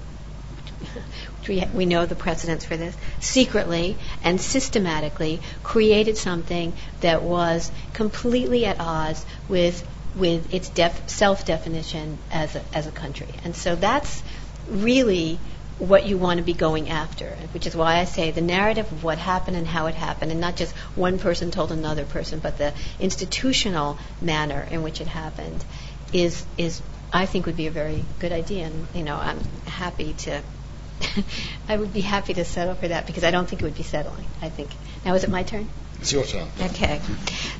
we, 1.48 1.64
we 1.74 1.86
know 1.86 2.06
the 2.06 2.14
precedents 2.14 2.64
for 2.64 2.76
this, 2.76 2.96
secretly 3.20 3.96
and 4.22 4.40
systematically 4.40 5.40
created 5.62 6.16
something 6.16 6.72
that 7.00 7.22
was 7.22 7.70
completely 7.92 8.66
at 8.66 8.80
odds 8.80 9.24
with 9.48 9.86
with 10.16 10.54
its 10.54 10.70
def- 10.70 11.10
self-definition 11.10 12.16
as 12.30 12.56
a, 12.56 12.62
as 12.72 12.86
a 12.86 12.90
country. 12.90 13.28
And 13.44 13.54
so 13.54 13.76
that's 13.76 14.22
really 14.66 15.38
what 15.78 16.06
you 16.06 16.16
want 16.16 16.38
to 16.38 16.42
be 16.42 16.54
going 16.54 16.88
after, 16.88 17.26
which 17.52 17.66
is 17.66 17.76
why 17.76 17.98
I 17.98 18.06
say 18.06 18.30
the 18.30 18.40
narrative 18.40 18.90
of 18.90 19.04
what 19.04 19.18
happened 19.18 19.58
and 19.58 19.66
how 19.66 19.86
it 19.88 19.94
happened, 19.94 20.30
and 20.30 20.40
not 20.40 20.56
just 20.56 20.74
one 20.94 21.18
person 21.18 21.50
told 21.50 21.70
another 21.70 22.04
person, 22.04 22.38
but 22.38 22.56
the 22.56 22.72
institutional 22.98 23.98
manner 24.22 24.66
in 24.70 24.82
which 24.82 25.02
it 25.02 25.06
happened, 25.06 25.62
is 26.12 26.46
is 26.56 26.80
I 27.12 27.26
think 27.26 27.46
would 27.46 27.56
be 27.56 27.66
a 27.66 27.70
very 27.70 28.02
good 28.18 28.32
idea. 28.32 28.66
And 28.66 28.86
you 28.94 29.02
know, 29.02 29.16
I'm 29.16 29.40
happy 29.66 30.14
to 30.14 30.42
I 31.68 31.76
would 31.76 31.92
be 31.92 32.00
happy 32.00 32.34
to 32.34 32.44
settle 32.44 32.74
for 32.74 32.88
that 32.88 33.06
because 33.06 33.24
I 33.24 33.30
don't 33.30 33.48
think 33.48 33.62
it 33.62 33.64
would 33.64 33.76
be 33.76 33.82
settling. 33.82 34.26
I 34.40 34.48
think. 34.48 34.70
Now, 35.04 35.14
is 35.14 35.24
it 35.24 35.30
my 35.30 35.42
turn? 35.42 35.68
It's 36.00 36.12
your 36.12 36.24
turn. 36.24 36.48
Okay. 36.60 37.00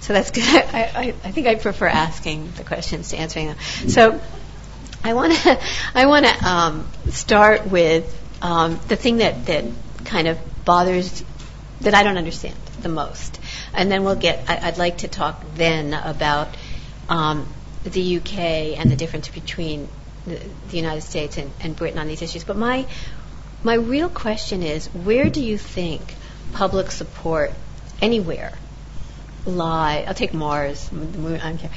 So 0.00 0.12
that's 0.12 0.30
good. 0.30 0.44
I, 0.44 0.82
I, 0.94 1.14
I 1.24 1.30
think 1.32 1.46
I 1.46 1.54
prefer 1.54 1.86
asking 1.86 2.52
the 2.56 2.64
questions 2.64 3.10
to 3.10 3.16
answering 3.16 3.48
them. 3.48 3.56
So 3.88 4.20
I 5.02 5.14
want 5.14 5.32
to 5.32 5.60
I 5.94 6.06
want 6.06 6.26
to 6.26 6.48
um, 6.48 6.88
start 7.10 7.66
with 7.70 8.04
um, 8.42 8.78
the 8.88 8.96
thing 8.96 9.18
that, 9.18 9.46
that 9.46 9.64
kind 10.04 10.28
of 10.28 10.38
bothers 10.64 11.24
that 11.80 11.94
I 11.94 12.02
don't 12.02 12.18
understand 12.18 12.56
the 12.80 12.88
most, 12.88 13.38
and 13.72 13.90
then 13.90 14.04
we'll 14.04 14.16
get. 14.16 14.48
I, 14.48 14.70
would 14.70 14.78
like 14.78 14.98
to 14.98 15.08
talk 15.08 15.42
then 15.54 15.94
about 15.94 16.48
um, 17.08 17.46
the 17.84 18.16
UK 18.18 18.78
and 18.78 18.90
the 18.90 18.96
difference 18.96 19.28
between 19.28 19.88
the, 20.26 20.40
the 20.70 20.76
United 20.76 21.02
States 21.02 21.38
and, 21.38 21.50
and 21.60 21.76
Britain 21.76 21.98
on 21.98 22.08
these 22.08 22.22
issues. 22.22 22.44
But 22.44 22.56
my 22.56 22.86
my 23.62 23.74
real 23.74 24.08
question 24.08 24.62
is 24.62 24.86
where 24.88 25.28
do 25.28 25.42
you 25.42 25.58
think 25.58 26.14
public 26.52 26.90
support 26.90 27.52
anywhere 28.00 28.52
lie? 29.44 30.04
I'll 30.06 30.14
take 30.14 30.34
Mars, 30.34 30.88
the 30.88 30.96
moon, 30.96 31.40
I 31.40 31.50
don't 31.50 31.58
care, 31.58 31.70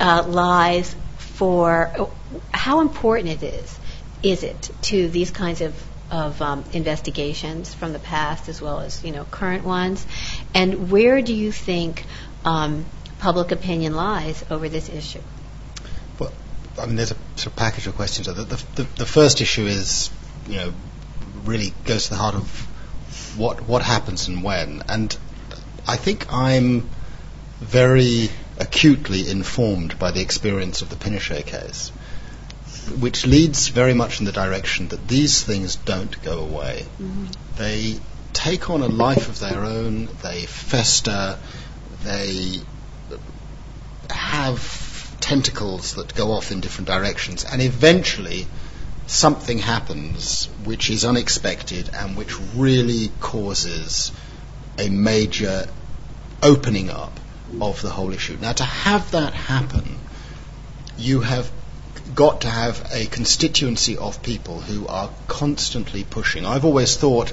uh, 0.00 0.24
lies 0.26 0.94
for 1.16 2.10
how 2.52 2.80
important 2.80 3.42
it 3.42 3.46
is, 3.46 3.78
is 4.22 4.42
it 4.42 4.70
to 4.82 5.08
these 5.08 5.30
kinds 5.30 5.60
of 5.60 5.74
of 6.10 6.40
um, 6.42 6.64
investigations 6.72 7.72
from 7.72 7.92
the 7.92 7.98
past 7.98 8.48
as 8.48 8.60
well 8.60 8.80
as 8.80 9.02
you 9.02 9.10
know 9.10 9.24
current 9.24 9.64
ones, 9.64 10.06
and 10.54 10.90
where 10.90 11.22
do 11.22 11.34
you 11.34 11.50
think 11.50 12.04
um, 12.44 12.84
public 13.18 13.52
opinion 13.52 13.94
lies 13.94 14.44
over 14.50 14.68
this 14.68 14.88
issue? 14.88 15.20
Well, 16.18 16.32
I 16.78 16.86
mean, 16.86 16.96
there's 16.96 17.10
a 17.10 17.16
sort 17.36 17.46
of 17.46 17.56
package 17.56 17.86
of 17.86 17.96
questions. 17.96 18.26
The, 18.26 18.34
the, 18.34 18.82
the 18.96 19.06
first 19.06 19.40
issue 19.40 19.66
is, 19.66 20.10
you 20.46 20.56
know, 20.56 20.74
really 21.44 21.72
goes 21.84 22.04
to 22.04 22.10
the 22.10 22.16
heart 22.16 22.34
of 22.34 22.48
what 23.36 23.66
what 23.68 23.82
happens 23.82 24.28
and 24.28 24.42
when. 24.42 24.82
And 24.88 25.16
I 25.86 25.96
think 25.96 26.32
I'm 26.32 26.88
very 27.60 28.30
acutely 28.58 29.28
informed 29.28 29.98
by 29.98 30.10
the 30.10 30.20
experience 30.20 30.82
of 30.82 30.90
the 30.90 30.96
Pinochet 30.96 31.46
case, 31.46 31.90
which 32.98 33.26
leads 33.26 33.68
very 33.68 33.94
much 33.94 34.20
in 34.20 34.26
the 34.26 34.32
direction 34.32 34.88
that 34.88 35.08
these 35.08 35.42
things 35.42 35.76
don't 35.76 36.22
go 36.22 36.40
away. 36.40 36.86
Mm-hmm. 37.00 37.26
They 37.56 38.00
take 38.32 38.70
on 38.70 38.82
a 38.82 38.86
life 38.88 39.28
of 39.28 39.38
their 39.40 39.64
own. 39.64 40.08
They 40.22 40.46
fester. 40.46 41.38
They 42.02 42.60
have 44.10 45.16
tentacles 45.20 45.94
that 45.94 46.14
go 46.14 46.32
off 46.32 46.52
in 46.52 46.60
different 46.60 46.88
directions, 46.88 47.44
and 47.44 47.62
eventually 47.62 48.46
something 49.06 49.58
happens 49.58 50.46
which 50.64 50.90
is 50.90 51.04
unexpected 51.04 51.90
and 51.92 52.16
which 52.16 52.38
really 52.54 53.10
causes 53.20 54.12
a 54.78 54.88
major 54.88 55.66
opening 56.42 56.90
up 56.90 57.18
of 57.60 57.80
the 57.82 57.90
whole 57.90 58.12
issue. 58.12 58.36
Now, 58.40 58.52
to 58.52 58.64
have 58.64 59.10
that 59.12 59.34
happen, 59.34 59.98
you 60.98 61.20
have 61.20 61.50
got 62.14 62.42
to 62.42 62.50
have 62.50 62.90
a 62.92 63.06
constituency 63.06 63.96
of 63.96 64.22
people 64.22 64.60
who 64.60 64.86
are 64.86 65.10
constantly 65.26 66.04
pushing. 66.04 66.44
I've 66.46 66.64
always 66.64 66.96
thought 66.96 67.32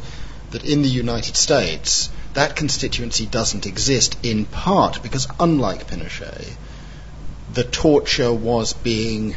that 0.52 0.64
in 0.66 0.82
the 0.82 0.90
United 0.90 1.36
States, 1.36 2.10
that 2.34 2.56
constituency 2.56 3.26
doesn't 3.26 3.66
exist 3.66 4.18
in 4.24 4.46
part 4.46 5.04
because, 5.04 5.28
unlike 5.40 5.88
Pinochet, 5.88 6.56
the 7.54 7.64
torture 7.64 8.34
was 8.34 8.74
being 8.74 9.36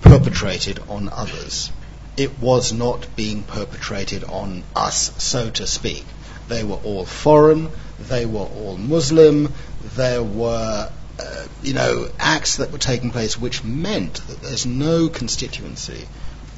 perpetrated 0.00 0.80
on 0.88 1.08
others. 1.08 1.70
It 2.16 2.38
was 2.40 2.72
not 2.72 3.14
being 3.16 3.42
perpetrated 3.42 4.24
on 4.24 4.64
us, 4.74 5.12
so 5.22 5.50
to 5.50 5.66
speak. 5.66 6.04
They 6.48 6.64
were 6.64 6.80
all 6.84 7.04
foreign, 7.04 7.70
they 7.98 8.26
were 8.26 8.40
all 8.40 8.76
Muslim, 8.76 9.52
there 9.94 10.22
were, 10.22 10.90
uh, 11.18 11.46
you 11.62 11.74
know, 11.74 12.08
acts 12.18 12.56
that 12.56 12.72
were 12.72 12.78
taking 12.78 13.10
place 13.10 13.38
which 13.38 13.62
meant 13.62 14.14
that 14.26 14.42
there's 14.42 14.66
no 14.66 15.08
constituency 15.08 16.08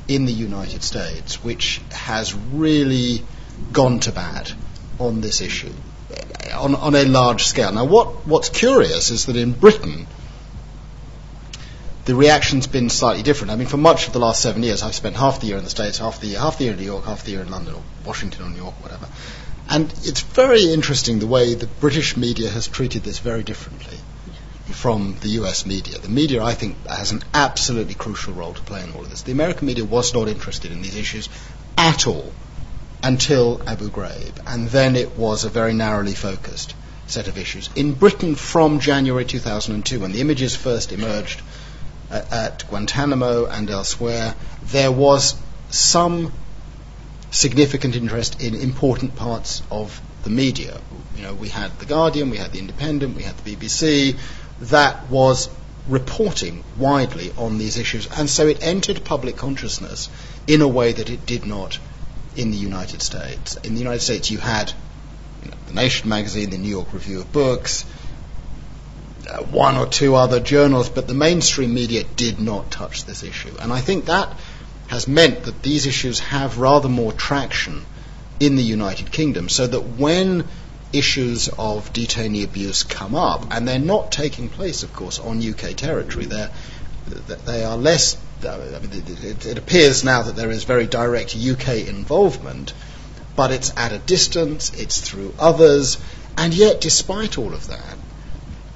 in 0.08 0.24
the 0.24 0.32
United 0.32 0.82
States 0.82 1.44
which 1.44 1.80
has 1.90 2.34
really 2.34 3.22
gone 3.72 4.00
to 4.00 4.12
bat 4.12 4.52
on 4.98 5.20
this 5.20 5.40
issue 5.40 5.72
on, 6.54 6.74
on 6.74 6.94
a 6.94 7.04
large 7.04 7.44
scale. 7.44 7.72
Now, 7.72 7.84
what, 7.84 8.26
what's 8.26 8.48
curious 8.48 9.10
is 9.10 9.26
that 9.26 9.36
in 9.36 9.52
Britain, 9.52 10.06
the 12.04 12.14
reaction's 12.14 12.66
been 12.66 12.90
slightly 12.90 13.22
different. 13.22 13.52
I 13.52 13.56
mean, 13.56 13.68
for 13.68 13.76
much 13.76 14.06
of 14.06 14.12
the 14.12 14.18
last 14.18 14.40
seven 14.40 14.62
years, 14.62 14.82
I've 14.82 14.94
spent 14.94 15.16
half 15.16 15.40
the 15.40 15.46
year 15.46 15.56
in 15.56 15.64
the 15.64 15.70
States, 15.70 15.98
half 15.98 16.20
the 16.20 16.26
year, 16.26 16.40
half 16.40 16.58
the 16.58 16.64
year 16.64 16.72
in 16.72 16.78
New 16.78 16.84
York, 16.84 17.04
half 17.04 17.24
the 17.24 17.30
year 17.32 17.42
in 17.42 17.50
London 17.50 17.74
or 17.74 17.82
Washington 18.04 18.44
or 18.44 18.50
New 18.50 18.56
York, 18.56 18.74
whatever. 18.82 19.08
And 19.70 19.92
it's 20.02 20.20
very 20.20 20.72
interesting 20.72 21.18
the 21.18 21.26
way 21.26 21.54
the 21.54 21.66
British 21.66 22.16
media 22.16 22.50
has 22.50 22.66
treated 22.66 23.04
this 23.04 23.20
very 23.20 23.44
differently 23.44 23.96
from 24.66 25.16
the 25.20 25.28
US 25.40 25.64
media. 25.64 25.98
The 25.98 26.08
media, 26.08 26.42
I 26.42 26.54
think, 26.54 26.86
has 26.86 27.12
an 27.12 27.22
absolutely 27.32 27.94
crucial 27.94 28.34
role 28.34 28.54
to 28.54 28.62
play 28.62 28.82
in 28.82 28.92
all 28.92 29.02
of 29.02 29.10
this. 29.10 29.22
The 29.22 29.32
American 29.32 29.66
media 29.66 29.84
was 29.84 30.12
not 30.12 30.28
interested 30.28 30.72
in 30.72 30.82
these 30.82 30.96
issues 30.96 31.28
at 31.78 32.06
all 32.06 32.32
until 33.02 33.62
Abu 33.66 33.90
Ghraib, 33.90 34.40
and 34.46 34.68
then 34.68 34.96
it 34.96 35.16
was 35.16 35.44
a 35.44 35.48
very 35.48 35.72
narrowly 35.72 36.14
focused 36.14 36.74
set 37.06 37.28
of 37.28 37.38
issues. 37.38 37.68
In 37.76 37.94
Britain, 37.94 38.34
from 38.34 38.80
January 38.80 39.24
2002, 39.24 40.00
when 40.00 40.12
the 40.12 40.20
images 40.20 40.56
first 40.56 40.92
emerged 40.92 41.40
at 42.12 42.68
Guantanamo 42.68 43.46
and 43.46 43.70
elsewhere, 43.70 44.34
there 44.64 44.92
was 44.92 45.34
some 45.70 46.32
significant 47.30 47.96
interest 47.96 48.42
in 48.42 48.54
important 48.54 49.16
parts 49.16 49.62
of 49.70 50.00
the 50.24 50.30
media. 50.30 50.78
You 51.16 51.22
know, 51.22 51.34
we 51.34 51.48
had 51.48 51.78
The 51.78 51.86
Guardian, 51.86 52.30
we 52.30 52.36
had 52.36 52.52
The 52.52 52.58
Independent, 52.58 53.16
we 53.16 53.22
had 53.22 53.36
the 53.38 53.56
BBC, 53.56 54.18
that 54.60 55.10
was 55.10 55.48
reporting 55.88 56.62
widely 56.78 57.32
on 57.36 57.58
these 57.58 57.78
issues, 57.78 58.06
and 58.06 58.30
so 58.30 58.46
it 58.46 58.62
entered 58.62 59.04
public 59.04 59.36
consciousness 59.36 60.08
in 60.46 60.60
a 60.60 60.68
way 60.68 60.92
that 60.92 61.10
it 61.10 61.26
did 61.26 61.44
not 61.46 61.78
in 62.36 62.50
the 62.50 62.56
United 62.56 63.02
States. 63.02 63.56
In 63.56 63.74
the 63.74 63.80
United 63.80 64.00
States, 64.00 64.30
you 64.30 64.38
had 64.38 64.72
you 65.42 65.50
know, 65.50 65.56
the 65.66 65.74
Nation 65.74 66.08
magazine, 66.08 66.50
the 66.50 66.58
New 66.58 66.68
York 66.68 66.92
Review 66.92 67.20
of 67.20 67.32
Books, 67.32 67.84
Uh, 69.28 69.42
one 69.44 69.76
or 69.76 69.86
two 69.86 70.16
other 70.16 70.40
journals, 70.40 70.88
but 70.88 71.06
the 71.06 71.14
mainstream 71.14 71.72
media 71.72 72.02
did 72.02 72.40
not 72.40 72.72
touch 72.72 73.04
this 73.04 73.22
issue. 73.22 73.54
And 73.60 73.72
I 73.72 73.80
think 73.80 74.06
that 74.06 74.36
has 74.88 75.06
meant 75.06 75.44
that 75.44 75.62
these 75.62 75.86
issues 75.86 76.18
have 76.18 76.58
rather 76.58 76.88
more 76.88 77.12
traction 77.12 77.84
in 78.40 78.56
the 78.56 78.64
United 78.64 79.12
Kingdom, 79.12 79.48
so 79.48 79.66
that 79.66 79.80
when 79.80 80.44
issues 80.92 81.48
of 81.56 81.92
detainee 81.92 82.42
abuse 82.42 82.82
come 82.82 83.14
up, 83.14 83.46
and 83.52 83.68
they're 83.68 83.78
not 83.78 84.10
taking 84.10 84.48
place, 84.48 84.82
of 84.82 84.92
course, 84.92 85.20
on 85.20 85.40
UK 85.40 85.76
territory, 85.76 86.26
they're, 86.26 86.50
they 87.46 87.64
are 87.64 87.76
less 87.76 88.16
uh, 88.44 88.74
I 88.74 88.78
mean, 88.80 89.04
it, 89.06 89.46
it, 89.46 89.58
appears 89.58 90.02
now 90.02 90.22
that 90.22 90.34
there 90.34 90.50
is 90.50 90.64
very 90.64 90.86
direct 90.86 91.36
UK 91.36 91.86
involvement, 91.86 92.74
but 93.36 93.52
it's 93.52 93.72
at 93.76 93.92
a 93.92 93.98
distance, 93.98 94.72
it's 94.74 95.00
through 95.00 95.32
others, 95.38 95.98
and 96.36 96.52
yet, 96.52 96.80
despite 96.80 97.38
all 97.38 97.54
of 97.54 97.68
that, 97.68 97.96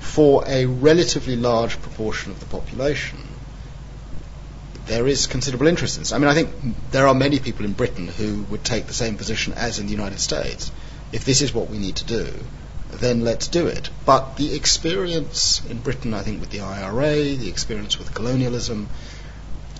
for 0.06 0.44
a 0.46 0.66
relatively 0.66 1.36
large 1.36 1.80
proportion 1.82 2.32
of 2.32 2.40
the 2.40 2.46
population, 2.46 3.18
there 4.86 5.06
is 5.06 5.26
considerable 5.26 5.66
interest 5.66 5.96
in 5.96 6.02
this. 6.02 6.12
I 6.12 6.18
mean, 6.18 6.28
I 6.28 6.34
think 6.34 6.50
there 6.90 7.08
are 7.08 7.14
many 7.14 7.38
people 7.38 7.64
in 7.64 7.72
Britain 7.72 8.06
who 8.06 8.44
would 8.44 8.64
take 8.64 8.86
the 8.86 8.94
same 8.94 9.16
position 9.16 9.52
as 9.54 9.78
in 9.78 9.86
the 9.86 9.92
United 9.92 10.20
States. 10.20 10.70
If 11.12 11.24
this 11.24 11.42
is 11.42 11.52
what 11.52 11.68
we 11.68 11.78
need 11.78 11.96
to 11.96 12.04
do, 12.04 12.32
then 12.92 13.22
let's 13.22 13.48
do 13.48 13.66
it. 13.66 13.90
But 14.04 14.36
the 14.36 14.54
experience 14.54 15.60
in 15.68 15.78
Britain, 15.78 16.14
I 16.14 16.22
think, 16.22 16.40
with 16.40 16.50
the 16.50 16.60
IRA, 16.60 17.34
the 17.34 17.48
experience 17.48 17.98
with 17.98 18.14
colonialism, 18.14 18.88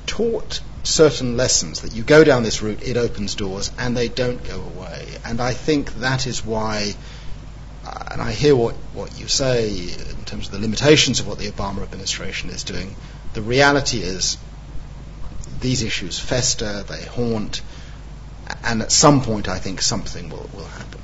taught 0.07 0.61
certain 0.83 1.37
lessons 1.37 1.81
that 1.83 1.95
you 1.95 2.03
go 2.03 2.25
down 2.25 2.43
this 2.43 2.63
route, 2.63 2.83
it 2.83 2.97
opens 2.97 3.35
doors, 3.35 3.71
and 3.79 3.97
they 3.97 4.09
don't 4.09 4.43
go 4.45 4.61
away. 4.61 5.07
And 5.25 5.41
I 5.41 5.53
think 5.53 5.95
that 5.95 6.27
is 6.27 6.45
why, 6.45 6.95
and 8.11 8.21
I 8.21 8.33
hear 8.33 8.57
what, 8.57 8.75
what 8.95 9.19
you 9.19 9.29
say 9.29 9.71
in 9.71 10.25
terms 10.25 10.47
of 10.47 10.53
the 10.53 10.59
limitations 10.59 11.21
of 11.21 11.27
what 11.27 11.39
the 11.39 11.51
Obama 11.51 11.83
administration 11.83 12.51
is 12.51 12.65
doing. 12.65 12.97
The 13.35 13.43
reality 13.43 13.99
is 13.99 14.39
these 15.61 15.83
issues 15.83 16.19
fester, 16.19 16.83
they 16.83 17.05
haunt, 17.05 17.63
and 18.65 18.83
at 18.83 18.93
some 18.93 19.23
point 19.23 19.49
I 19.49 19.59
think 19.59 19.83
something 19.83 20.31
will, 20.31 20.49
will 20.55 20.65
happen. 20.65 21.01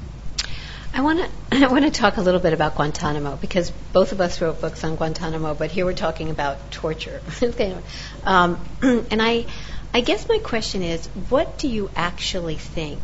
I 0.95 1.01
want 1.01 1.21
to 1.21 1.31
I 1.65 1.69
want 1.69 1.85
to 1.85 1.91
talk 1.91 2.17
a 2.17 2.21
little 2.21 2.41
bit 2.41 2.53
about 2.53 2.77
Guantanamo 2.77 3.37
because 3.37 3.71
both 3.93 4.13
of 4.13 4.21
us 4.21 4.41
wrote 4.41 4.61
books 4.61 4.85
on 4.85 4.97
Guantanamo, 4.97 5.55
but 5.55 5.71
here 5.71 5.85
we're 5.85 5.95
talking 5.95 6.31
about 6.31 6.71
torture. 6.71 7.21
um, 8.25 8.61
and 8.83 9.23
I 9.23 9.47
I 9.95 10.01
guess 10.01 10.29
my 10.29 10.39
question 10.39 10.83
is, 10.83 11.07
what 11.29 11.59
do 11.59 11.69
you 11.69 11.91
actually 11.95 12.57
think 12.57 13.01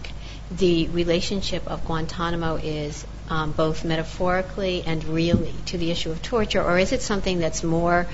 the 0.50 0.88
relationship 0.88 1.66
of 1.66 1.84
Guantanamo 1.84 2.56
is, 2.56 3.06
um, 3.28 3.52
both 3.52 3.84
metaphorically 3.84 4.82
and 4.86 5.04
really, 5.04 5.54
to 5.66 5.78
the 5.78 5.90
issue 5.90 6.10
of 6.10 6.22
torture, 6.22 6.62
or 6.62 6.78
is 6.78 6.92
it 6.92 7.02
something 7.02 7.38
that's 7.38 7.62
more 7.62 8.06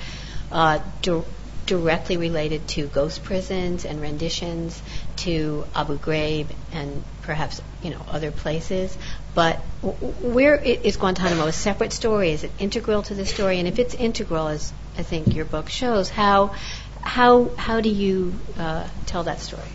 uh, 0.51 0.79
di- 1.01 1.23
directly 1.65 2.17
related 2.17 2.67
to 2.67 2.87
ghost 2.87 3.23
prisons 3.23 3.85
and 3.85 4.01
renditions, 4.01 4.81
to 5.17 5.65
Abu 5.73 5.97
Ghraib 5.97 6.47
and 6.71 7.03
perhaps 7.23 7.61
you 7.81 7.89
know 7.89 8.01
other 8.07 8.31
places. 8.31 8.95
But 9.33 9.57
where 9.81 10.55
is 10.55 10.97
Guantanamo 10.97 11.47
a 11.47 11.51
separate 11.51 11.93
story? 11.93 12.31
Is 12.31 12.43
it 12.43 12.51
integral 12.59 13.03
to 13.03 13.13
the 13.13 13.25
story? 13.25 13.59
And 13.59 13.67
if 13.67 13.79
it's 13.79 13.93
integral, 13.93 14.47
as 14.47 14.71
I 14.97 15.03
think 15.03 15.33
your 15.35 15.45
book 15.45 15.69
shows, 15.69 16.09
how 16.09 16.55
how 17.01 17.49
how 17.57 17.81
do 17.81 17.89
you 17.89 18.39
uh, 18.57 18.87
tell 19.05 19.23
that 19.23 19.39
story? 19.39 19.67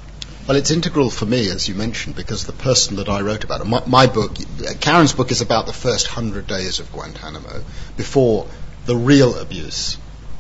Well, 0.51 0.59
it's 0.59 0.73
integral 0.73 1.11
for 1.11 1.27
me, 1.27 1.49
as 1.49 1.69
you 1.69 1.77
mentioned, 1.77 2.17
because 2.17 2.45
the 2.45 2.53
person 2.53 2.97
that 2.97 3.09
I 3.09 3.21
wrote 3.21 3.45
about 3.45 3.65
my, 3.65 3.85
my 3.87 4.07
book, 4.09 4.37
Karen's 4.81 5.13
book 5.13 5.31
is 5.31 5.41
about 5.41 5.67
the 5.67 5.73
first 5.73 6.09
hundred 6.09 6.49
days 6.49 6.81
of 6.81 6.91
Guantanamo 6.91 7.63
before 7.97 8.49
the 8.85 8.97
real 8.97 9.39
abuse 9.39 9.97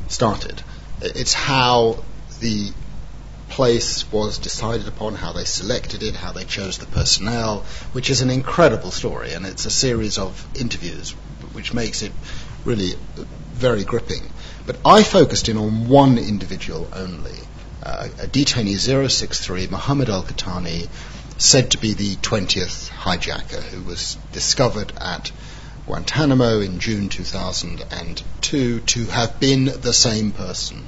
started. 0.08 0.64
It's 1.00 1.32
how 1.32 2.02
the 2.40 2.72
place 3.50 4.10
was 4.10 4.38
decided 4.38 4.88
upon, 4.88 5.14
how 5.14 5.32
they 5.32 5.44
selected 5.44 6.02
it, 6.02 6.16
how 6.16 6.32
they 6.32 6.42
chose 6.42 6.78
the 6.78 6.86
personnel, 6.86 7.64
which 7.92 8.10
is 8.10 8.20
an 8.20 8.30
incredible 8.30 8.90
story, 8.90 9.34
and 9.34 9.46
it's 9.46 9.64
a 9.64 9.70
series 9.70 10.18
of 10.18 10.44
interviews 10.58 11.12
which 11.52 11.72
makes 11.72 12.02
it 12.02 12.10
really 12.64 12.94
very 13.52 13.84
gripping. 13.84 14.28
But 14.66 14.76
I 14.84 15.04
focused 15.04 15.48
in 15.48 15.56
on 15.56 15.88
one 15.88 16.18
individual 16.18 16.88
only, 16.92 17.38
uh, 17.82 18.08
a 18.20 18.26
detainee 18.26 18.78
063, 18.78 19.68
Mohammed 19.68 20.08
Al 20.08 20.22
Qahtani, 20.22 20.88
said 21.38 21.70
to 21.70 21.78
be 21.78 21.94
the 21.94 22.16
20th 22.16 22.90
hijacker 22.90 23.62
who 23.62 23.82
was 23.82 24.18
discovered 24.32 24.92
at 24.98 25.32
Guantanamo 25.86 26.60
in 26.60 26.78
June 26.78 27.08
2002 27.08 28.80
to 28.80 29.04
have 29.06 29.40
been 29.40 29.64
the 29.64 29.92
same 29.92 30.32
person 30.32 30.84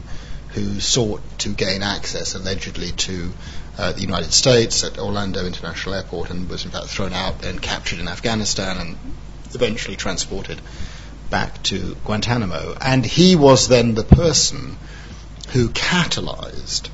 who 0.50 0.78
sought 0.80 1.22
to 1.38 1.48
gain 1.48 1.82
access 1.82 2.34
allegedly 2.34 2.92
to 2.92 3.32
uh, 3.78 3.92
the 3.92 4.02
United 4.02 4.32
States 4.32 4.84
at 4.84 4.98
Orlando 4.98 5.46
International 5.46 5.94
Airport 5.94 6.28
and 6.30 6.48
was 6.48 6.66
in 6.66 6.70
fact 6.70 6.88
thrown 6.88 7.14
out 7.14 7.44
and 7.44 7.60
captured 7.60 8.00
in 8.00 8.08
Afghanistan 8.08 8.76
and 8.76 8.96
eventually 9.54 9.96
transported 9.96 10.60
back 11.30 11.62
to 11.62 11.96
Guantanamo. 12.04 12.76
And 12.80 13.04
he 13.04 13.34
was 13.34 13.68
then 13.68 13.94
the 13.94 14.04
person 14.04 14.76
who 15.52 15.68
catalyzed 15.68 16.88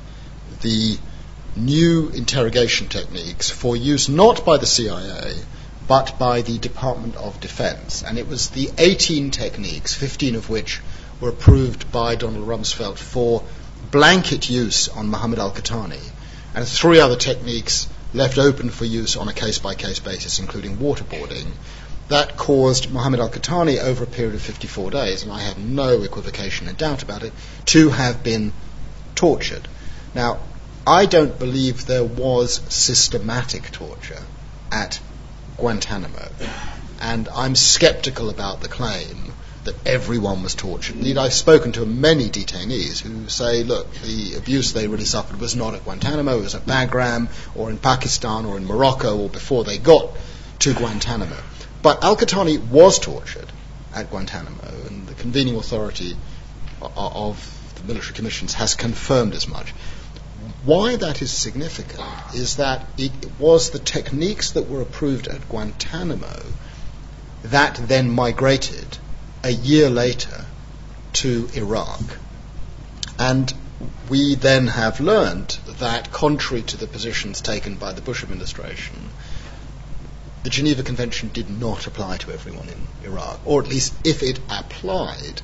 the 0.61 0.97
new 1.55 2.09
interrogation 2.09 2.87
techniques 2.87 3.49
for 3.49 3.75
use 3.75 4.09
not 4.09 4.45
by 4.45 4.57
the 4.57 4.65
CIA 4.65 5.35
but 5.87 6.19
by 6.19 6.43
the 6.43 6.59
Department 6.59 7.15
of 7.15 7.39
Defense. 7.41 8.03
And 8.03 8.19
it 8.19 8.27
was 8.27 8.49
the 8.51 8.69
18 8.77 9.31
techniques, 9.31 9.95
15 9.95 10.35
of 10.35 10.47
which 10.47 10.81
were 11.19 11.29
approved 11.29 11.91
by 11.91 12.13
Donald 12.13 12.47
Rumsfeld 12.47 12.99
for 12.99 13.43
blanket 13.89 14.49
use 14.49 14.87
on 14.87 15.09
Muhammad 15.09 15.39
al 15.39 15.51
Qahtani, 15.51 16.11
and 16.53 16.67
three 16.67 16.99
other 16.99 17.15
techniques 17.15 17.87
left 18.13 18.37
open 18.37 18.69
for 18.69 18.85
use 18.85 19.15
on 19.17 19.29
a 19.29 19.33
case 19.33 19.57
by 19.57 19.73
case 19.73 19.99
basis, 19.99 20.37
including 20.37 20.77
waterboarding. 20.77 21.47
That 22.09 22.37
caused 22.37 22.91
Muhammad 22.91 23.19
al 23.19 23.29
Qahtani, 23.29 23.77
over 23.79 24.03
a 24.03 24.07
period 24.07 24.35
of 24.35 24.41
54 24.41 24.91
days, 24.91 25.23
and 25.23 25.31
I 25.31 25.41
have 25.41 25.57
no 25.57 26.01
equivocation 26.01 26.67
and 26.67 26.77
doubt 26.77 27.03
about 27.03 27.23
it, 27.23 27.33
to 27.67 27.89
have 27.89 28.23
been 28.23 28.51
tortured. 29.15 29.67
Now, 30.15 30.39
I 30.87 31.05
don't 31.05 31.37
believe 31.37 31.85
there 31.85 32.03
was 32.03 32.61
systematic 32.69 33.71
torture 33.71 34.23
at 34.71 34.99
Guantanamo, 35.57 36.29
and 36.99 37.29
I'm 37.29 37.55
skeptical 37.55 38.31
about 38.31 38.61
the 38.61 38.69
claim 38.69 39.33
that 39.65 39.75
everyone 39.85 40.41
was 40.41 40.55
tortured. 40.55 40.95
Indeed, 40.95 41.19
I've 41.19 41.33
spoken 41.33 41.73
to 41.73 41.85
many 41.85 42.29
detainees 42.29 43.01
who 43.01 43.29
say, 43.29 43.63
look, 43.63 43.93
the 44.01 44.35
abuse 44.35 44.73
they 44.73 44.87
really 44.87 45.05
suffered 45.05 45.39
was 45.39 45.55
not 45.55 45.75
at 45.75 45.83
Guantanamo, 45.83 46.39
it 46.39 46.41
was 46.41 46.55
at 46.55 46.65
Bagram 46.65 47.27
or 47.55 47.69
in 47.69 47.77
Pakistan 47.77 48.45
or 48.45 48.57
in 48.57 48.65
Morocco 48.65 49.15
or 49.17 49.29
before 49.29 49.63
they 49.63 49.77
got 49.77 50.17
to 50.59 50.73
Guantanamo. 50.73 51.37
But 51.81 52.03
Al 52.03 52.17
Qahtani 52.17 52.57
was 52.57 52.99
tortured 52.99 53.51
at 53.93 54.09
Guantanamo, 54.09 54.87
and 54.87 55.07
the 55.07 55.13
convening 55.13 55.55
authority 55.55 56.17
of 56.81 57.71
the 57.75 57.83
military 57.83 58.13
commissions 58.13 58.53
has 58.53 58.75
confirmed 58.75 59.33
as 59.33 59.47
much. 59.47 59.73
Why 60.63 60.97
that 60.97 61.21
is 61.21 61.31
significant 61.31 62.03
is 62.33 62.57
that 62.57 62.85
it 62.97 63.11
was 63.39 63.69
the 63.69 63.79
techniques 63.79 64.51
that 64.51 64.69
were 64.69 64.81
approved 64.81 65.27
at 65.27 65.47
Guantanamo 65.47 66.41
that 67.43 67.75
then 67.75 68.11
migrated 68.11 68.97
a 69.43 69.49
year 69.49 69.89
later 69.89 70.45
to 71.13 71.49
Iraq. 71.53 72.01
And 73.17 73.53
we 74.09 74.35
then 74.35 74.67
have 74.67 74.99
learned 74.99 75.57
that, 75.79 76.11
contrary 76.11 76.63
to 76.63 76.77
the 76.77 76.87
positions 76.87 77.39
taken 77.39 77.75
by 77.75 77.93
the 77.93 78.01
Bush 78.01 78.23
administration, 78.23 79.09
the 80.43 80.49
Geneva 80.49 80.83
Convention 80.83 81.29
did 81.33 81.49
not 81.49 81.87
apply 81.87 82.17
to 82.17 82.31
everyone 82.31 82.67
in 82.69 82.87
Iraq, 83.05 83.39
or 83.45 83.61
at 83.61 83.67
least 83.67 83.93
if 84.05 84.23
it 84.23 84.39
applied, 84.49 85.41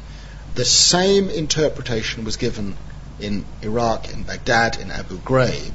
the 0.56 0.66
same 0.66 1.30
interpretation 1.30 2.24
was 2.24 2.38
given 2.38 2.78
in 3.20 3.46
Iraq, 3.62 4.14
in 4.14 4.24
Baghdad, 4.24 4.78
in 4.80 4.92
Abu 4.92 5.18
Ghraib, 5.18 5.74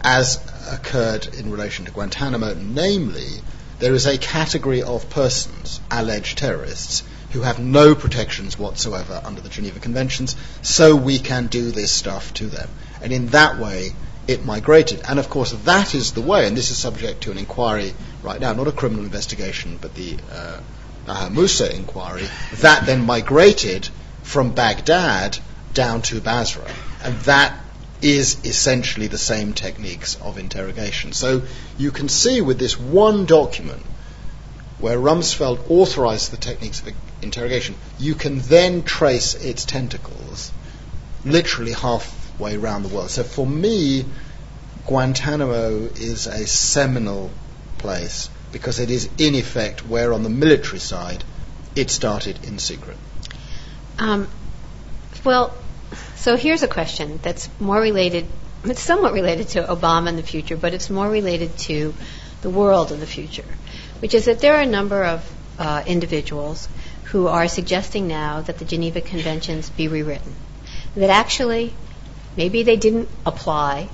as 0.00 0.40
occurred 0.70 1.26
in 1.34 1.50
relation 1.50 1.84
to 1.84 1.90
Guantanamo, 1.90 2.54
namely, 2.54 3.40
there 3.78 3.94
is 3.94 4.06
a 4.06 4.16
category 4.16 4.82
of 4.82 5.10
persons, 5.10 5.80
alleged 5.90 6.38
terrorists, 6.38 7.02
who 7.32 7.42
have 7.42 7.58
no 7.58 7.94
protections 7.94 8.58
whatsoever 8.58 9.20
under 9.24 9.40
the 9.40 9.48
Geneva 9.48 9.80
Conventions, 9.80 10.36
so 10.62 10.94
we 10.94 11.18
can 11.18 11.48
do 11.48 11.72
this 11.72 11.90
stuff 11.90 12.32
to 12.34 12.46
them. 12.46 12.68
And 13.02 13.12
in 13.12 13.26
that 13.28 13.58
way, 13.58 13.90
it 14.26 14.44
migrated. 14.44 15.02
And 15.08 15.18
of 15.18 15.28
course, 15.28 15.52
that 15.52 15.94
is 15.94 16.12
the 16.12 16.20
way, 16.20 16.46
and 16.46 16.56
this 16.56 16.70
is 16.70 16.78
subject 16.78 17.22
to 17.22 17.30
an 17.30 17.38
inquiry 17.38 17.94
right 18.26 18.40
now, 18.40 18.52
not 18.52 18.66
a 18.66 18.72
criminal 18.72 19.04
investigation, 19.04 19.78
but 19.80 19.94
the 19.94 20.16
uh, 20.32 20.60
Mousa 21.30 21.72
inquiry, 21.72 22.28
that 22.56 22.84
then 22.84 23.06
migrated 23.06 23.88
from 24.24 24.52
Baghdad 24.52 25.38
down 25.72 26.02
to 26.02 26.20
Basra. 26.20 26.68
And 27.04 27.14
that 27.20 27.56
is 28.02 28.44
essentially 28.44 29.06
the 29.06 29.18
same 29.18 29.52
techniques 29.52 30.16
of 30.20 30.38
interrogation. 30.38 31.12
So 31.12 31.42
you 31.78 31.92
can 31.92 32.08
see 32.08 32.40
with 32.40 32.58
this 32.58 32.78
one 32.78 33.24
document 33.26 33.82
where 34.80 34.98
Rumsfeld 34.98 35.70
authorized 35.70 36.32
the 36.32 36.36
techniques 36.36 36.80
of 36.80 36.92
interrogation, 37.22 37.76
you 37.98 38.14
can 38.14 38.40
then 38.40 38.82
trace 38.82 39.34
its 39.34 39.64
tentacles 39.64 40.52
literally 41.24 41.72
halfway 41.72 42.56
around 42.56 42.82
the 42.82 42.88
world. 42.88 43.10
So 43.10 43.22
for 43.22 43.46
me, 43.46 44.04
Guantanamo 44.86 45.88
is 45.94 46.26
a 46.26 46.46
seminal 46.46 47.30
place 47.86 48.28
because 48.50 48.80
it 48.80 48.90
is 48.90 49.08
in 49.16 49.36
effect 49.36 49.86
where 49.86 50.12
on 50.12 50.24
the 50.24 50.32
military 50.44 50.80
side 50.80 51.22
it 51.76 51.88
started 51.88 52.36
in 52.44 52.58
secret. 52.58 52.96
Um, 53.98 54.26
well, 55.24 55.54
so 56.16 56.36
here's 56.36 56.64
a 56.64 56.68
question 56.68 57.20
that's 57.22 57.48
more 57.60 57.80
related, 57.80 58.26
it's 58.64 58.80
somewhat 58.80 59.12
related 59.12 59.48
to 59.54 59.62
Obama 59.62 60.08
in 60.08 60.16
the 60.16 60.28
future, 60.34 60.56
but 60.56 60.74
it's 60.74 60.90
more 60.90 61.08
related 61.08 61.56
to 61.68 61.94
the 62.42 62.50
world 62.50 62.90
in 62.90 62.98
the 62.98 63.06
future, 63.06 63.50
which 64.00 64.14
is 64.14 64.24
that 64.24 64.40
there 64.40 64.56
are 64.56 64.62
a 64.62 64.72
number 64.78 65.04
of 65.04 65.32
uh, 65.58 65.84
individuals 65.86 66.68
who 67.12 67.28
are 67.28 67.46
suggesting 67.46 68.08
now 68.08 68.40
that 68.40 68.58
the 68.58 68.64
Geneva 68.64 69.00
Conventions 69.00 69.70
be 69.70 69.86
rewritten. 69.86 70.34
That 70.96 71.10
actually, 71.10 71.72
maybe 72.36 72.64
they 72.64 72.76
didn't 72.76 73.08
apply, 73.24 73.88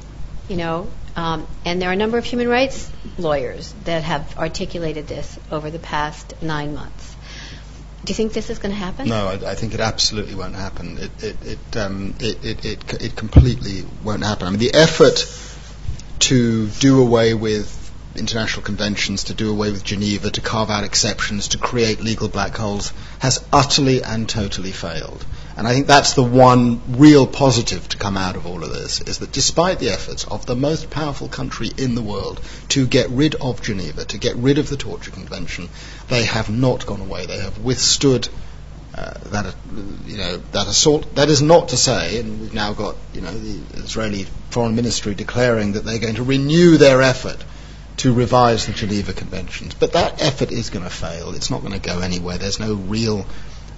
you 0.48 0.56
know, 0.56 0.88
um, 1.16 1.46
and 1.64 1.80
there 1.80 1.90
are 1.90 1.92
a 1.92 1.96
number 1.96 2.18
of 2.18 2.24
human 2.24 2.48
rights 2.48 2.90
lawyers 3.18 3.74
that 3.84 4.02
have 4.04 4.38
articulated 4.38 5.06
this 5.06 5.38
over 5.50 5.70
the 5.70 5.78
past 5.78 6.34
nine 6.42 6.74
months. 6.74 7.16
Do 8.04 8.10
you 8.10 8.14
think 8.16 8.32
this 8.32 8.50
is 8.50 8.58
going 8.58 8.72
to 8.72 8.78
happen? 8.78 9.08
No, 9.08 9.28
I, 9.28 9.52
I, 9.52 9.54
think 9.54 9.74
it 9.74 9.80
absolutely 9.80 10.34
won't 10.34 10.56
happen. 10.56 10.98
It 10.98 11.22
it 11.22 11.36
it, 11.46 11.76
um, 11.76 12.14
it 12.18 12.44
it, 12.44 12.64
it 12.64 13.02
it 13.02 13.16
completely 13.16 13.84
won't 14.02 14.24
happen. 14.24 14.48
I 14.48 14.50
mean, 14.50 14.58
the 14.58 14.74
effort 14.74 15.24
to 16.20 16.66
do 16.66 17.00
away 17.00 17.34
with 17.34 17.78
international 18.16 18.62
conventions, 18.62 19.24
to 19.24 19.34
do 19.34 19.50
away 19.50 19.70
with 19.70 19.84
Geneva, 19.84 20.30
to 20.30 20.40
carve 20.40 20.70
out 20.70 20.84
exceptions, 20.84 21.48
to 21.48 21.58
create 21.58 22.00
legal 22.00 22.28
black 22.28 22.56
holes, 22.56 22.92
has 23.20 23.44
utterly 23.52 24.02
and 24.02 24.28
totally 24.28 24.72
failed. 24.72 25.24
And 25.56 25.68
I 25.68 25.74
think 25.74 25.86
that's 25.86 26.14
the 26.14 26.22
one 26.22 26.80
real 26.98 27.26
positive 27.26 27.88
to 27.90 27.98
come 27.98 28.16
out 28.16 28.36
of 28.36 28.46
all 28.46 28.64
of 28.64 28.72
this, 28.72 29.00
is 29.02 29.18
that 29.18 29.32
despite 29.32 29.78
the 29.78 29.90
efforts 29.90 30.24
of 30.24 30.46
the 30.46 30.56
most 30.56 30.90
powerful 30.90 31.28
country 31.28 31.70
in 31.76 31.94
the 31.94 32.02
world 32.02 32.40
to 32.70 32.86
get 32.86 33.10
rid 33.10 33.34
of 33.34 33.62
Geneva, 33.62 34.04
to 34.06 34.18
get 34.18 34.36
rid 34.36 34.58
of 34.58 34.68
the 34.68 34.76
Torture 34.76 35.10
Convention, 35.10 35.68
they 36.08 36.24
have 36.24 36.48
not 36.48 36.86
gone 36.86 37.00
away. 37.00 37.26
They 37.26 37.38
have 37.38 37.58
withstood 37.58 38.28
uh, 38.94 39.14
that, 39.30 39.46
uh, 39.46 39.52
you 40.06 40.18
know, 40.18 40.36
that 40.52 40.66
assault. 40.66 41.14
That 41.14 41.28
is 41.28 41.40
not 41.40 41.68
to 41.68 41.76
say, 41.76 42.18
and 42.18 42.40
we've 42.40 42.54
now 42.54 42.72
got, 42.72 42.96
you 43.14 43.20
know, 43.20 43.32
the 43.32 43.80
Israeli 43.80 44.24
Foreign 44.50 44.74
Ministry 44.74 45.14
declaring 45.14 45.72
that 45.72 45.84
they're 45.84 45.98
going 45.98 46.16
to 46.16 46.22
renew 46.22 46.76
their 46.76 47.02
effort 47.02 47.42
to 47.98 48.12
revise 48.12 48.66
the 48.66 48.72
Geneva 48.72 49.12
Conventions. 49.12 49.74
But 49.74 49.92
that 49.92 50.22
effort 50.22 50.50
is 50.50 50.70
going 50.70 50.84
to 50.84 50.90
fail. 50.90 51.34
It's 51.34 51.50
not 51.50 51.60
going 51.60 51.72
to 51.72 51.78
go 51.78 52.00
anywhere. 52.00 52.38
There's 52.38 52.60
no 52.60 52.74
real 52.74 53.26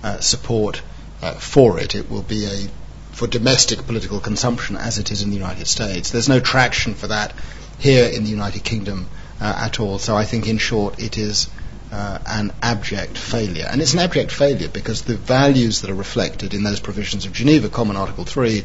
uh, 0.03 0.21
support 0.21 0.83
uh, 1.25 1.33
for 1.33 1.81
it. 1.81 1.95
It 1.95 2.11
will 2.11 2.23
be 2.23 2.45
a 2.45 2.69
for 3.13 3.27
domestic 3.27 3.87
political 3.87 4.21
consumption 4.21 4.77
as 4.77 4.99
it 4.99 5.11
is 5.11 5.23
in 5.23 5.31
the 5.31 5.37
United 5.37 5.67
States. 5.67 6.11
There's 6.11 6.29
no 6.29 6.41
traction 6.41 6.95
for 6.95 7.07
that 7.07 7.33
here 7.79 8.07
in 8.07 8.25
the 8.25 8.31
United 8.31 8.65
Kingdom 8.65 9.09
uh, 9.41 9.55
at 9.57 9.81
all. 9.81 9.99
So 9.99 10.17
I 10.17 10.25
think, 10.25 10.49
in 10.49 10.59
short, 10.59 10.99
it 11.01 11.17
is 11.17 11.49
uh, 11.93 12.19
an 12.27 12.53
abject 12.61 13.17
failure. 13.17 13.67
And 13.71 13.81
it's 13.81 13.95
an 13.95 14.01
abject 14.01 14.33
failure 14.33 14.69
because 14.69 15.03
the 15.03 15.17
values 15.17 15.81
that 15.81 15.91
are 15.91 15.95
reflected 15.95 16.55
in 16.55 16.65
those 16.65 16.81
provisions 16.81 17.25
of 17.25 17.33
Geneva, 17.33 17.69
Common 17.69 17.97
Article 17.97 18.25
3, 18.25 18.65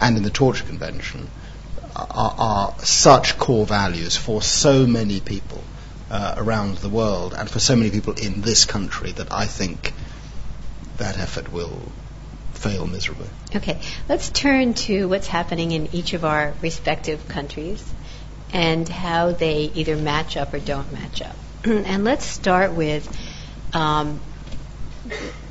and 0.00 0.16
in 0.16 0.22
the 0.22 0.30
Torture 0.30 0.64
Convention 0.64 1.28
are, 1.96 2.34
are 2.38 2.74
such 2.78 3.36
core 3.36 3.66
values 3.66 4.16
for 4.16 4.40
so 4.40 4.86
many 4.86 5.20
people 5.20 5.62
uh, 6.10 6.34
around 6.36 6.78
the 6.78 6.88
world 6.88 7.34
and 7.36 7.50
for 7.50 7.58
so 7.58 7.74
many 7.74 7.90
people 7.90 8.14
in 8.14 8.42
this 8.42 8.64
country 8.64 9.10
that 9.12 9.32
I 9.32 9.46
think 9.46 9.92
that 10.98 11.18
effort 11.18 11.52
will 11.52 11.80
fail 12.54 12.86
miserably. 12.86 13.28
Okay, 13.54 13.80
let's 14.08 14.30
turn 14.30 14.74
to 14.74 15.08
what's 15.08 15.26
happening 15.26 15.72
in 15.72 15.88
each 15.94 16.12
of 16.12 16.24
our 16.24 16.54
respective 16.62 17.26
countries 17.28 17.84
and 18.52 18.88
how 18.88 19.32
they 19.32 19.70
either 19.74 19.96
match 19.96 20.36
up 20.36 20.54
or 20.54 20.58
don't 20.58 20.92
match 20.92 21.22
up. 21.22 21.36
and 21.64 22.04
let's 22.04 22.24
start 22.24 22.72
with 22.72 23.08
um, 23.72 24.20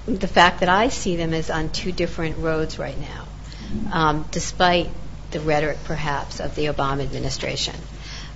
the 0.05 0.27
fact 0.27 0.61
that 0.61 0.69
I 0.69 0.89
see 0.89 1.15
them 1.15 1.33
as 1.33 1.49
on 1.49 1.69
two 1.69 1.91
different 1.91 2.37
roads 2.37 2.79
right 2.79 2.97
now, 2.99 3.27
um, 3.91 4.25
despite 4.31 4.89
the 5.31 5.39
rhetoric 5.39 5.77
perhaps 5.85 6.39
of 6.39 6.55
the 6.55 6.65
Obama 6.65 7.01
administration. 7.01 7.75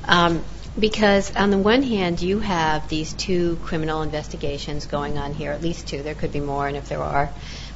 Um, 0.07 0.43
because 0.79 1.35
on 1.35 1.51
the 1.51 1.57
one 1.57 1.83
hand, 1.83 2.21
you 2.21 2.39
have 2.39 2.87
these 2.89 3.13
two 3.13 3.57
criminal 3.63 4.01
investigations 4.01 4.85
going 4.85 5.17
on 5.17 5.33
here, 5.33 5.51
at 5.51 5.61
least 5.61 5.87
two. 5.87 6.03
There 6.03 6.15
could 6.15 6.31
be 6.31 6.39
more, 6.39 6.67
and 6.67 6.75
if 6.75 6.89
there 6.89 7.01
are, 7.01 7.31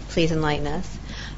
please 0.10 0.32
enlighten 0.32 0.68
us. 0.68 0.98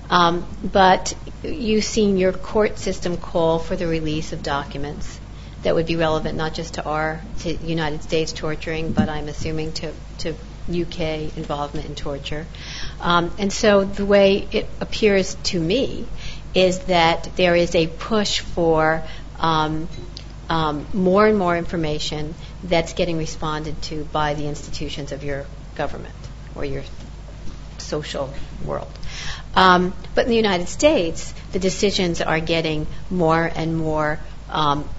Um, 0.09 0.45
but 0.63 1.15
you've 1.43 1.83
seen 1.83 2.17
your 2.17 2.33
court 2.33 2.77
system 2.77 3.17
call 3.17 3.59
for 3.59 3.75
the 3.75 3.87
release 3.87 4.33
of 4.33 4.43
documents 4.43 5.19
that 5.63 5.75
would 5.75 5.85
be 5.85 5.95
relevant 5.95 6.37
not 6.37 6.53
just 6.53 6.75
to 6.75 6.83
our 6.83 7.21
to 7.39 7.53
United 7.53 8.03
States 8.03 8.33
torturing, 8.33 8.91
but 8.91 9.09
I'm 9.09 9.27
assuming 9.27 9.73
to, 9.73 9.93
to 10.19 10.33
UK 10.69 11.37
involvement 11.37 11.85
in 11.85 11.95
torture. 11.95 12.45
Um, 12.99 13.31
and 13.37 13.53
so 13.53 13.83
the 13.83 14.05
way 14.05 14.47
it 14.51 14.67
appears 14.79 15.35
to 15.35 15.59
me 15.59 16.05
is 16.53 16.79
that 16.85 17.29
there 17.35 17.55
is 17.55 17.75
a 17.75 17.87
push 17.87 18.39
for 18.39 19.03
um, 19.39 19.87
um, 20.51 20.85
more 20.93 21.25
and 21.25 21.37
more 21.37 21.55
information 21.57 22.35
that's 22.61 22.91
getting 22.91 23.17
responded 23.17 23.81
to 23.83 24.03
by 24.03 24.33
the 24.33 24.47
institutions 24.47 25.13
of 25.13 25.23
your 25.23 25.45
government 25.75 26.13
or 26.55 26.65
your 26.65 26.83
social 27.77 28.33
world. 28.65 28.91
Um, 29.55 29.93
but 30.13 30.25
in 30.25 30.29
the 30.29 30.35
United 30.35 30.67
States, 30.67 31.33
the 31.53 31.59
decisions 31.59 32.19
are 32.19 32.41
getting 32.41 32.85
more 33.09 33.49
and 33.55 33.77
more 33.77 34.19
um, 34.49 34.89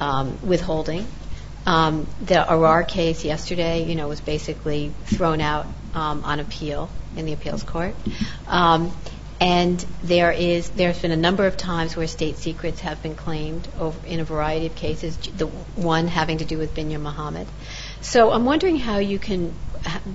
um, 0.00 0.38
withholding. 0.44 1.06
Um, 1.66 2.08
the 2.20 2.44
Arar 2.44 2.86
case 2.86 3.24
yesterday, 3.24 3.84
you 3.84 3.94
know, 3.94 4.08
was 4.08 4.20
basically 4.20 4.92
thrown 5.04 5.40
out 5.40 5.66
um, 5.94 6.24
on 6.24 6.40
appeal 6.40 6.90
in 7.16 7.26
the 7.26 7.32
appeals 7.32 7.62
court. 7.62 7.94
And 9.40 9.84
there 10.02 10.32
is 10.32 10.70
there's 10.70 11.00
been 11.00 11.10
a 11.10 11.16
number 11.16 11.46
of 11.46 11.56
times 11.56 11.94
where 11.94 12.06
state 12.06 12.38
secrets 12.38 12.80
have 12.80 13.02
been 13.02 13.14
claimed 13.14 13.68
over, 13.78 14.06
in 14.06 14.20
a 14.20 14.24
variety 14.24 14.66
of 14.66 14.74
cases. 14.74 15.16
The 15.16 15.46
one 15.46 16.08
having 16.08 16.38
to 16.38 16.44
do 16.44 16.56
with 16.56 16.74
Binyam 16.74 17.02
Mohammed. 17.02 17.46
So 18.00 18.30
I'm 18.30 18.46
wondering 18.46 18.76
how 18.76 18.98
you 18.98 19.18
can 19.18 19.54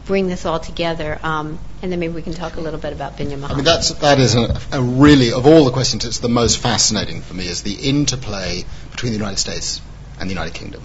bring 0.05 0.27
this 0.27 0.45
all 0.45 0.59
together, 0.59 1.19
um, 1.23 1.59
and 1.81 1.91
then 1.91 1.99
maybe 1.99 2.13
we 2.13 2.21
can 2.21 2.33
talk 2.33 2.55
a 2.55 2.61
little 2.61 2.79
bit 2.79 2.93
about 2.93 3.17
Binyam 3.17 3.39
Mohammed. 3.39 3.51
I 3.51 3.55
mean, 3.55 3.65
that's 3.65 3.89
that 3.89 4.19
is 4.19 4.35
a, 4.35 4.59
a 4.71 4.81
really 4.81 5.31
of 5.33 5.45
all 5.45 5.65
the 5.65 5.71
questions, 5.71 6.03
it's 6.05 6.19
the 6.19 6.29
most 6.29 6.57
fascinating 6.57 7.21
for 7.21 7.35
me 7.35 7.45
is 7.45 7.61
the 7.61 7.75
interplay 7.75 8.65
between 8.91 9.11
the 9.11 9.17
United 9.17 9.37
States 9.37 9.81
and 10.19 10.29
the 10.29 10.33
United 10.33 10.53
Kingdom 10.53 10.81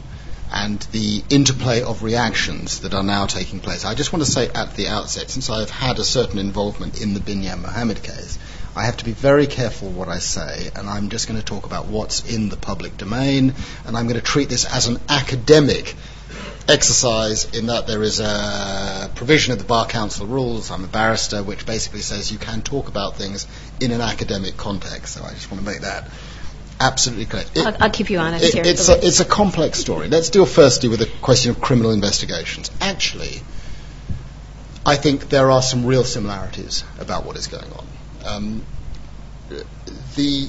and 0.63 0.81
the 0.93 1.23
interplay 1.29 1.83
of 1.83 2.03
reactions 2.03 2.81
that 2.81 2.95
are 2.95 3.03
now 3.03 3.27
taking 3.27 3.61
place. 3.61 3.85
I 3.85 3.95
just 3.95 4.13
want 4.13 4.25
to 4.25 4.31
say 4.31 4.49
at 4.49 4.75
the 4.75 4.89
outset, 4.89 5.29
since 5.29 5.51
I 5.51 5.61
have 5.61 5.71
had 5.71 5.99
a 5.99 6.05
certain 6.05 6.39
involvement 6.39 7.01
in 7.03 7.13
the 7.13 7.21
Binyam 7.21 7.61
Mohammed 7.61 8.03
case, 8.03 8.39
I 8.75 8.85
have 8.85 8.97
to 8.99 9.05
be 9.05 9.13
very 9.13 9.47
careful 9.47 9.91
what 9.91 10.09
I 10.09 10.19
say, 10.19 10.71
and 10.75 10.89
I'm 10.89 11.11
just 11.11 11.29
going 11.29 11.39
to 11.39 11.45
talk 11.45 11.67
about 11.67 11.87
what's 11.87 12.35
in 12.35 12.49
the 12.49 12.57
public 12.57 12.97
domain, 12.97 13.55
and 13.85 13.97
I'm 13.97 14.07
going 14.07 14.21
to 14.21 14.25
treat 14.25 14.49
this 14.49 14.65
as 14.65 14.87
an 14.87 14.99
academic 15.11 15.95
exercise 16.69 17.45
in 17.57 17.67
that 17.67 17.87
there 17.87 18.03
is 18.03 18.21
a 18.21 19.11
provision 19.15 19.53
of 19.53 19.59
the 19.59 19.65
Bar 19.65 19.87
Council 19.87 20.27
rules. 20.27 20.71
I'm 20.71 20.85
a 20.85 20.89
barrister, 20.89 21.43
which 21.43 21.67
basically 21.67 22.01
says 22.01 22.33
you 22.33 22.39
can 22.39 22.63
talk 22.63 22.89
about 22.89 23.17
things 23.17 23.47
in 23.81 23.93
an 23.93 24.01
academic 24.01 24.57
context. 24.57 25.15
So 25.15 25.23
I 25.23 25.31
just 25.31 25.51
want 25.51 25.65
to 25.65 25.71
make 25.71 25.83
that 25.83 26.09
absolutely 26.81 27.27
clear. 27.27 27.45
It, 27.55 27.67
I'll, 27.67 27.77
I'll, 27.85 27.91
keep 27.91 28.11
you 28.11 28.19
honest 28.19 28.45
it, 28.45 28.55
here. 28.55 28.63
It's 28.67 28.89
a, 28.89 29.07
it's 29.07 29.21
a 29.21 29.25
complex 29.25 29.79
story. 29.79 30.09
Let's 30.09 30.31
deal 30.31 30.47
firstly 30.47 30.89
with 30.89 31.01
the 31.01 31.11
question 31.23 31.51
of 31.51 31.61
criminal 31.61 31.93
investigations. 31.93 32.71
Actually, 32.81 33.41
I 34.85 34.97
think 34.97 35.29
there 35.29 35.51
are 35.51 35.63
some 35.63 35.85
real 35.85 36.05
similarities 36.05 36.85
about 36.99 37.25
what 37.25 37.37
is 37.37 37.47
going 37.47 37.71
on. 37.73 37.87
Um, 38.25 38.67
the 40.17 40.49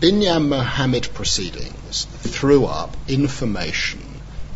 Binyam 0.00 0.48
Mohammed 0.48 1.08
proceedings 1.14 2.04
threw 2.04 2.66
up 2.66 2.96
information 3.08 4.00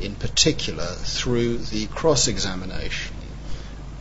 in 0.00 0.14
particular 0.14 0.86
through 0.86 1.58
the 1.58 1.86
cross 1.86 2.28
examination 2.28 3.14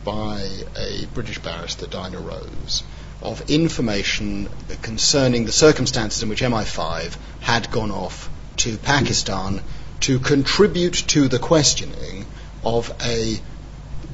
by 0.04 0.46
a 0.76 1.06
British 1.14 1.38
barrister, 1.38 1.86
Dinah 1.86 2.20
Rose, 2.20 2.82
of 3.22 3.50
information 3.50 4.48
concerning 4.82 5.44
the 5.44 5.52
circumstances 5.52 6.22
in 6.22 6.28
which 6.28 6.42
MI5 6.42 7.16
had 7.40 7.70
gone 7.70 7.90
off 7.90 8.30
to 8.56 8.76
Pakistan 8.78 9.62
to 10.00 10.18
contribute 10.18 10.94
to 10.94 11.28
the 11.28 11.38
questioning 11.38 12.26
of 12.64 12.90
a 13.02 13.40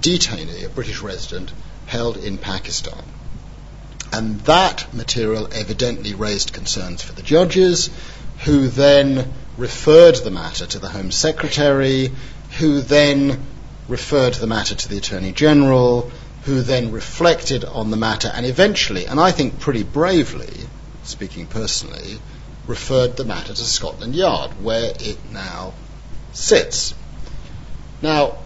detainee, 0.00 0.64
a 0.64 0.68
British 0.68 1.00
resident, 1.00 1.52
held 1.86 2.16
in 2.16 2.38
Pakistan. 2.38 3.02
And 4.12 4.40
that 4.42 4.92
material 4.94 5.48
evidently 5.52 6.14
raised 6.14 6.52
concerns 6.52 7.02
for 7.02 7.12
the 7.12 7.22
judges, 7.22 7.90
who 8.44 8.68
then 8.68 9.32
referred 9.56 10.16
the 10.16 10.30
matter 10.30 10.66
to 10.66 10.78
the 10.78 10.88
Home 10.88 11.10
Secretary, 11.10 12.12
who 12.58 12.80
then 12.80 13.44
referred 13.88 14.34
the 14.34 14.46
matter 14.46 14.74
to 14.74 14.88
the 14.88 14.98
Attorney 14.98 15.32
General, 15.32 16.10
who 16.46 16.62
then 16.62 16.92
reflected 16.92 17.64
on 17.64 17.90
the 17.90 17.96
matter 17.96 18.30
and 18.32 18.46
eventually, 18.46 19.04
and 19.06 19.18
I 19.18 19.32
think 19.32 19.58
pretty 19.58 19.82
bravely, 19.82 20.68
speaking 21.02 21.46
personally, 21.48 22.20
referred 22.68 23.16
the 23.16 23.24
matter 23.24 23.52
to 23.52 23.64
Scotland 23.64 24.14
Yard, 24.14 24.52
where 24.62 24.92
it 25.00 25.18
now 25.32 25.74
sits. 26.32 26.94
Now, 28.00 28.38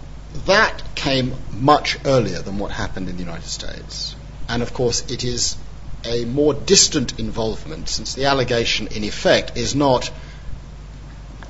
that 0.46 0.94
came 0.94 1.34
much 1.52 1.98
earlier 2.06 2.40
than 2.40 2.58
what 2.58 2.70
happened 2.70 3.10
in 3.10 3.16
the 3.16 3.22
United 3.22 3.48
States. 3.48 4.16
And 4.48 4.62
of 4.62 4.72
course, 4.72 5.10
it 5.10 5.22
is 5.22 5.56
a 6.04 6.24
more 6.24 6.54
distant 6.54 7.18
involvement 7.18 7.90
since 7.90 8.14
the 8.14 8.24
allegation, 8.24 8.86
in 8.86 9.04
effect, 9.04 9.58
is 9.58 9.74
not 9.74 10.10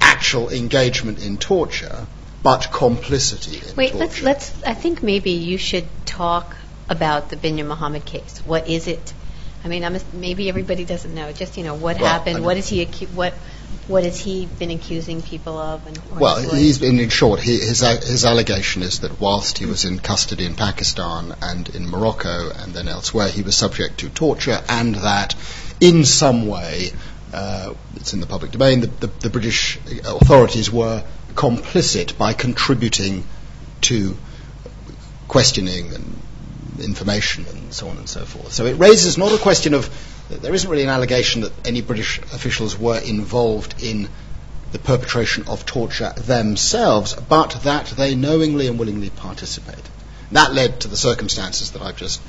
actual 0.01 0.51
engagement 0.51 1.22
in 1.22 1.38
torture, 1.38 2.09
but 2.43 2.72
complicity 2.72 3.57
in 3.68 3.76
Wait, 3.76 3.95
let's 3.95 4.22
let's. 4.22 4.62
I 4.64 4.74
think 4.74 5.03
maybe 5.03 5.30
you 5.30 5.59
should 5.59 5.86
talk 6.07 6.57
about 6.88 7.30
the 7.30 7.36
Binyam 7.36 7.66
Mohammed 7.66 8.05
case. 8.05 8.43
What 8.45 8.68
is 8.68 8.86
it? 8.86 9.14
I 9.62 9.68
mean, 9.68 9.84
I'm, 9.84 9.97
maybe 10.14 10.49
everybody 10.49 10.84
doesn't 10.84 11.14
know. 11.14 11.32
Just 11.32 11.59
you 11.59 11.64
know, 11.64 11.74
what 11.74 12.01
Well, 12.01 12.11
happened? 12.11 12.36
I 12.36 12.38
mean- 12.38 12.47
what 12.47 12.57
is 12.57 12.68
he? 12.68 12.84
Acu- 12.84 13.12
what 13.14 13.34
what 13.88 14.05
has 14.05 14.18
he 14.18 14.47
been 14.47 14.70
accusing 14.70 15.20
people 15.20 15.59
of? 15.59 15.86
And 15.86 15.99
Well, 16.18 16.41
he's 16.41 16.78
been 16.78 16.99
in 16.99 17.09
short. 17.09 17.41
He, 17.41 17.59
his 17.59 17.80
his 17.80 18.24
allegation 18.24 18.82
is 18.82 19.01
that 19.01 19.20
whilst 19.20 19.59
he 19.59 19.66
was 19.66 19.84
in 19.84 19.99
custody 19.99 20.47
in 20.47 20.55
Pakistan 20.55 21.34
and 21.43 21.68
in 21.68 21.88
Morocco 21.88 22.51
and 22.51 22.72
then 22.72 22.88
elsewhere, 22.88 23.28
he 23.28 23.43
was 23.43 23.57
subject 23.57 23.99
to 23.99 24.09
torture, 24.09 24.62
and 24.68 24.95
that 24.95 25.34
in 25.80 26.05
some 26.05 26.47
way, 26.47 26.93
uh, 27.32 27.74
it's 27.97 28.12
in 28.14 28.20
the 28.20 28.26
public 28.26 28.53
domain, 28.53 28.80
the, 28.80 28.86
the, 28.86 29.07
the 29.07 29.30
British 29.30 29.78
authorities 30.05 30.70
were 30.70 31.05
complicit 31.41 32.18
by 32.18 32.34
contributing 32.34 33.24
to 33.80 34.14
questioning 35.26 35.95
and 35.95 36.18
information 36.80 37.47
and 37.47 37.72
so 37.72 37.88
on 37.88 37.97
and 37.97 38.07
so 38.07 38.26
forth. 38.26 38.53
So 38.53 38.66
it 38.66 38.74
raises 38.74 39.16
not 39.16 39.32
a 39.32 39.38
question 39.38 39.72
of 39.72 39.88
there 40.28 40.53
isn't 40.53 40.68
really 40.68 40.82
an 40.82 40.91
allegation 40.91 41.41
that 41.41 41.53
any 41.66 41.80
British 41.80 42.18
officials 42.18 42.78
were 42.78 42.99
involved 42.99 43.82
in 43.82 44.11
the 44.72 44.78
perpetration 44.78 45.49
of 45.49 45.64
torture 45.64 46.12
themselves, 46.14 47.14
but 47.14 47.62
that 47.64 47.86
they 47.86 48.14
knowingly 48.14 48.66
and 48.66 48.78
willingly 48.78 49.09
participated. 49.09 49.88
That 50.32 50.53
led 50.53 50.80
to 50.80 50.88
the 50.88 50.97
circumstances 50.97 51.70
that 51.70 51.80
I've 51.80 51.97
just 51.97 52.20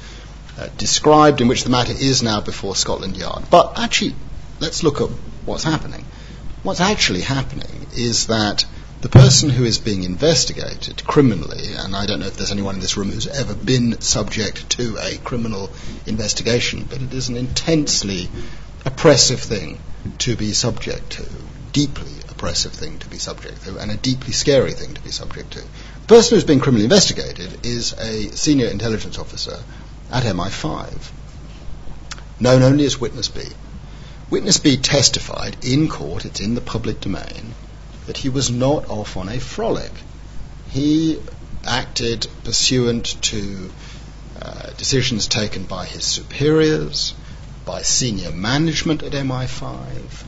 uh, 0.57 0.70
described, 0.78 1.41
in 1.41 1.49
which 1.49 1.66
the 1.66 1.70
matter 1.70 1.93
is 1.93 2.24
now 2.24 2.39
before 2.39 2.78
Scotland 2.78 3.18
Yard. 3.18 3.43
But 3.51 3.78
actually, 3.78 4.16
let's 4.62 4.84
look 4.84 5.01
at 5.01 5.09
what's 5.45 5.66
happening. 5.66 6.05
What's 6.64 6.80
actually 6.80 7.22
happening 7.22 7.88
is 7.93 8.28
that 8.28 8.66
the 9.01 9.09
person 9.09 9.49
who 9.49 9.65
is 9.65 9.79
being 9.79 10.03
investigated 10.03 11.03
criminally, 11.05 11.73
and 11.75 11.95
I 11.95 12.05
don't 12.05 12.19
know 12.19 12.27
if 12.27 12.37
there's 12.37 12.51
anyone 12.51 12.75
in 12.75 12.81
this 12.81 12.97
room 12.97 13.11
who's 13.11 13.25
ever 13.25 13.55
been 13.55 13.99
subject 13.99 14.69
to 14.71 14.97
a 15.01 15.17
criminal 15.17 15.71
investigation, 16.05 16.85
but 16.87 17.01
it 17.01 17.11
is 17.11 17.27
an 17.27 17.35
intensely 17.35 18.29
oppressive 18.85 19.39
thing 19.39 19.79
to 20.19 20.35
be 20.35 20.53
subject 20.53 21.13
to, 21.13 21.27
deeply 21.73 22.11
oppressive 22.29 22.73
thing 22.73 22.99
to 22.99 23.09
be 23.09 23.17
subject 23.17 23.63
to, 23.63 23.79
and 23.79 23.89
a 23.89 23.97
deeply 23.97 24.33
scary 24.33 24.73
thing 24.73 24.93
to 24.93 25.01
be 25.01 25.11
subject 25.11 25.51
to. 25.53 25.61
The 25.61 26.07
person 26.07 26.35
who's 26.35 26.43
being 26.43 26.59
criminally 26.59 26.85
investigated 26.85 27.65
is 27.65 27.93
a 27.93 28.29
senior 28.35 28.67
intelligence 28.67 29.17
officer 29.17 29.57
at 30.11 30.25
MI5, 30.25 31.11
known 32.39 32.61
only 32.61 32.85
as 32.85 33.01
Witness 33.01 33.29
B. 33.29 33.41
Witness 34.29 34.59
B 34.59 34.77
testified 34.77 35.57
in 35.65 35.87
court, 35.87 36.25
it's 36.25 36.39
in 36.39 36.53
the 36.53 36.61
public 36.61 37.01
domain, 37.01 37.55
that 38.12 38.18
he 38.18 38.28
was 38.28 38.51
not 38.51 38.89
off 38.89 39.16
on 39.16 39.30
a 39.30 39.39
frolic. 39.39 39.93
He 40.70 41.18
acted 41.66 42.28
pursuant 42.43 43.05
to 43.22 43.72
uh, 44.41 44.72
decisions 44.72 45.28
taken 45.28 45.64
by 45.64 45.86
his 45.86 46.03
superiors, 46.03 47.14
by 47.64 47.84
senior 47.84 48.32
management 48.32 49.01
at 49.01 49.14
MI5, 49.14 50.26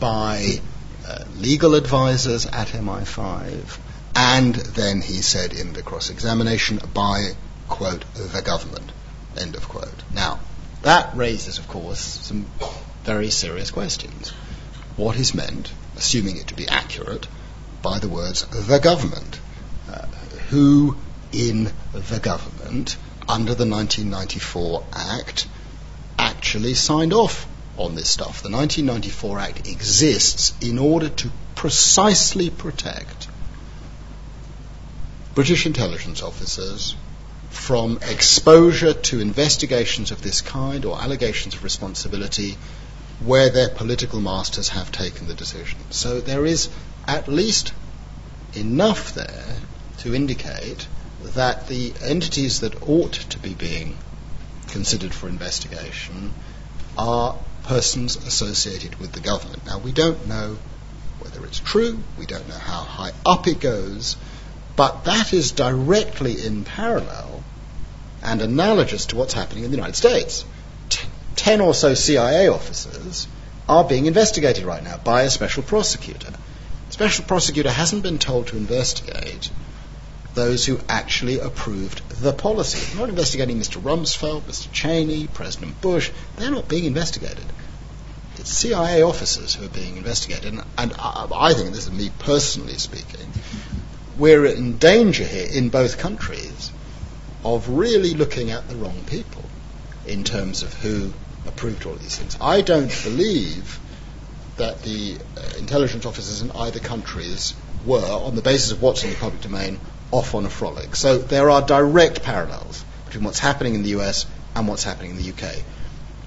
by 0.00 0.62
uh, 1.06 1.24
legal 1.36 1.74
advisors 1.74 2.46
at 2.46 2.68
MI5, 2.68 3.78
and 4.16 4.54
then 4.54 5.02
he 5.02 5.20
said 5.20 5.52
in 5.52 5.74
the 5.74 5.82
cross 5.82 6.08
examination 6.08 6.80
by, 6.94 7.32
quote, 7.68 8.06
the 8.14 8.40
government, 8.40 8.90
end 9.36 9.54
of 9.54 9.68
quote. 9.68 10.02
Now, 10.14 10.40
that 10.80 11.14
raises, 11.14 11.58
of 11.58 11.68
course, 11.68 12.00
some 12.00 12.46
very 13.04 13.28
serious 13.28 13.70
questions. 13.70 14.30
What 14.96 15.18
is 15.18 15.34
meant, 15.34 15.70
assuming 15.98 16.36
it 16.38 16.48
to 16.48 16.54
be 16.54 16.66
accurate, 16.68 17.26
by 17.82 17.98
the 17.98 18.08
words 18.08 18.42
the 18.66 18.78
government? 18.78 19.40
Uh, 19.90 20.06
who 20.50 20.96
in 21.32 21.70
the 21.92 22.18
government, 22.18 22.96
under 23.28 23.54
the 23.54 23.66
1994 23.66 24.84
Act, 24.92 25.46
actually 26.18 26.74
signed 26.74 27.12
off 27.12 27.46
on 27.76 27.94
this 27.94 28.10
stuff? 28.10 28.42
The 28.42 28.50
1994 28.50 29.38
Act 29.38 29.68
exists 29.68 30.54
in 30.60 30.78
order 30.78 31.08
to 31.08 31.30
precisely 31.54 32.50
protect 32.50 33.28
British 35.34 35.66
intelligence 35.66 36.22
officers 36.22 36.96
from 37.50 37.98
exposure 38.02 38.92
to 38.92 39.20
investigations 39.20 40.10
of 40.10 40.22
this 40.22 40.40
kind 40.40 40.84
or 40.84 41.00
allegations 41.00 41.54
of 41.54 41.64
responsibility 41.64 42.56
where 43.24 43.50
their 43.50 43.68
political 43.68 44.20
masters 44.20 44.68
have 44.70 44.92
taken 44.92 45.26
the 45.26 45.34
decision. 45.34 45.78
So 45.90 46.20
there 46.20 46.46
is 46.46 46.68
at 47.06 47.28
least 47.28 47.72
enough 48.54 49.14
there 49.14 49.56
to 49.98 50.14
indicate 50.14 50.86
that 51.34 51.66
the 51.68 51.92
entities 52.02 52.60
that 52.60 52.82
ought 52.88 53.12
to 53.12 53.38
be 53.38 53.54
being 53.54 53.96
considered 54.68 55.12
for 55.12 55.28
investigation 55.28 56.32
are 56.96 57.36
persons 57.64 58.16
associated 58.16 58.98
with 59.00 59.12
the 59.12 59.20
government. 59.20 59.66
Now, 59.66 59.78
we 59.78 59.92
don't 59.92 60.26
know 60.26 60.58
whether 61.20 61.44
it's 61.44 61.58
true, 61.58 61.98
we 62.18 62.26
don't 62.26 62.48
know 62.48 62.54
how 62.54 62.82
high 62.82 63.12
up 63.26 63.46
it 63.46 63.60
goes, 63.60 64.16
but 64.76 65.04
that 65.04 65.32
is 65.32 65.52
directly 65.52 66.44
in 66.44 66.64
parallel 66.64 67.42
and 68.22 68.40
analogous 68.40 69.06
to 69.06 69.16
what's 69.16 69.34
happening 69.34 69.64
in 69.64 69.70
the 69.70 69.76
United 69.76 69.96
States. 69.96 70.44
10 71.38 71.60
or 71.60 71.72
so 71.72 71.94
CIA 71.94 72.48
officers 72.48 73.28
are 73.68 73.84
being 73.84 74.06
investigated 74.06 74.64
right 74.64 74.82
now 74.82 74.96
by 74.98 75.22
a 75.22 75.30
special 75.30 75.62
prosecutor. 75.62 76.32
The 76.32 76.92
special 76.92 77.24
prosecutor 77.26 77.70
hasn't 77.70 78.02
been 78.02 78.18
told 78.18 78.48
to 78.48 78.56
investigate 78.56 79.48
those 80.34 80.66
who 80.66 80.80
actually 80.88 81.38
approved 81.38 82.02
the 82.20 82.32
policy. 82.32 82.78
They're 82.78 83.00
not 83.00 83.08
investigating 83.08 83.58
Mr. 83.60 83.80
Rumsfeld, 83.80 84.42
Mr. 84.42 84.70
Cheney, 84.72 85.28
President 85.28 85.80
Bush. 85.80 86.10
They're 86.36 86.50
not 86.50 86.68
being 86.68 86.86
investigated. 86.86 87.44
It's 88.36 88.50
CIA 88.50 89.02
officers 89.02 89.54
who 89.54 89.64
are 89.66 89.70
being 89.70 89.96
investigated. 89.96 90.54
And, 90.54 90.64
and 90.76 90.92
I, 90.98 91.28
I 91.32 91.54
think, 91.54 91.72
this 91.72 91.86
is 91.86 91.92
me 91.92 92.10
personally 92.18 92.78
speaking, 92.78 93.30
we're 94.18 94.44
in 94.46 94.78
danger 94.78 95.24
here 95.24 95.46
in 95.48 95.68
both 95.68 95.98
countries 95.98 96.72
of 97.44 97.68
really 97.68 98.14
looking 98.14 98.50
at 98.50 98.68
the 98.68 98.74
wrong 98.74 99.04
people 99.06 99.44
in 100.04 100.24
terms 100.24 100.62
of 100.62 100.74
who 100.74 101.12
approved 101.48 101.84
all 101.86 101.92
of 101.92 102.02
these 102.02 102.16
things. 102.16 102.36
I 102.40 102.60
don't 102.60 102.92
believe 103.04 103.78
that 104.56 104.82
the 104.82 105.16
uh, 105.36 105.58
intelligence 105.58 106.04
officers 106.04 106.42
in 106.42 106.50
either 106.50 106.80
countries 106.80 107.54
were, 107.86 108.04
on 108.04 108.34
the 108.34 108.42
basis 108.42 108.72
of 108.72 108.82
what's 108.82 109.04
in 109.04 109.10
the 109.10 109.16
public 109.16 109.40
domain, 109.40 109.78
off 110.10 110.34
on 110.34 110.44
a 110.44 110.50
frolic. 110.50 110.96
So 110.96 111.18
there 111.18 111.50
are 111.50 111.62
direct 111.62 112.22
parallels 112.22 112.84
between 113.06 113.24
what's 113.24 113.38
happening 113.38 113.74
in 113.74 113.82
the 113.82 113.90
US 114.00 114.26
and 114.54 114.66
what's 114.68 114.84
happening 114.84 115.12
in 115.12 115.16
the 115.16 115.30
UK. 115.30 115.62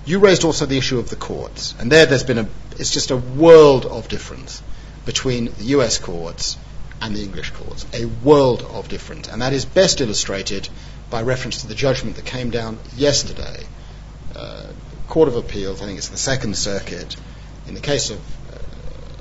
You 0.05 0.19
raised 0.19 0.43
also 0.43 0.65
the 0.65 0.77
issue 0.77 0.99
of 0.99 1.09
the 1.09 1.15
courts, 1.15 1.75
and 1.79 1.91
there 1.91 2.05
there's 2.05 2.23
been 2.23 2.39
a 2.39 2.47
it's 2.79 2.91
just 2.91 3.11
a 3.11 3.17
world 3.17 3.85
of 3.85 4.07
difference 4.07 4.63
between 5.05 5.45
the 5.45 5.65
US 5.75 5.99
courts 5.99 6.57
and 7.01 7.15
the 7.15 7.21
English 7.21 7.51
courts, 7.51 7.85
a 7.93 8.05
world 8.05 8.61
of 8.61 8.87
difference, 8.87 9.27
and 9.27 9.41
that 9.41 9.53
is 9.53 9.65
best 9.65 10.01
illustrated 10.01 10.69
by 11.09 11.21
reference 11.21 11.61
to 11.61 11.67
the 11.67 11.75
judgment 11.75 12.15
that 12.15 12.25
came 12.25 12.49
down 12.49 12.79
yesterday, 12.95 13.63
uh, 14.35 14.67
Court 15.11 15.27
of 15.27 15.35
Appeals, 15.35 15.81
I 15.81 15.87
think 15.87 15.97
it's 15.97 16.07
the 16.07 16.15
Second 16.15 16.55
Circuit, 16.55 17.17
in 17.67 17.73
the 17.73 17.81
case 17.81 18.11
of 18.11 18.17
uh, 18.17 18.57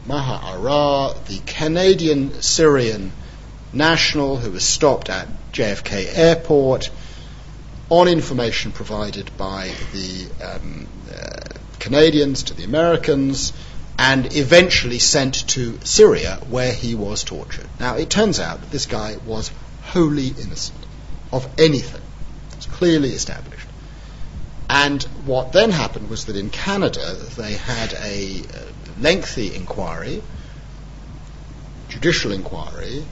Maher 0.07 0.39
Arar, 0.57 1.25
the 1.27 1.41
Canadian 1.41 2.41
Syrian 2.43 3.11
national 3.73 4.37
who 4.37 4.53
was 4.53 4.63
stopped 4.63 5.11
at 5.11 5.27
JFK 5.53 6.17
Airport 6.17 6.91
on 7.89 8.07
information 8.07 8.71
provided 8.71 9.37
by 9.37 9.73
the 9.93 10.29
um, 10.41 10.87
uh, 11.13 11.59
Canadians 11.81 12.45
to 12.45 12.55
the 12.55 12.63
Americans 12.63 13.53
and 13.99 14.33
eventually 14.37 15.01
sent 15.01 15.49
to 15.49 15.77
Syria 15.83 16.39
where 16.51 16.73
he 16.73 16.95
was 16.95 17.25
tortured. 17.25 17.67
Now, 17.81 17.97
it 17.97 18.11
turns 18.11 18.39
out 18.39 18.61
that 18.61 18.71
this 18.71 18.87
guy 18.87 19.17
was 19.27 19.51
wholly 19.83 20.29
innocent 20.29 20.87
of 21.33 21.49
anything. 21.59 22.03
It's 22.53 22.67
clearly 22.67 23.11
established. 23.11 23.60
And 24.73 25.03
what 25.27 25.53
then 25.53 25.73
happened 25.73 26.09
was 26.09 26.27
that 26.27 26.37
in 26.37 26.49
Canada 26.49 27.17
they 27.37 27.55
had 27.55 27.93
a 27.95 28.41
uh, 28.41 28.59
lengthy 29.01 29.53
inquiry, 29.53 30.23
judicial 31.89 32.31
inquiry, 32.31 33.05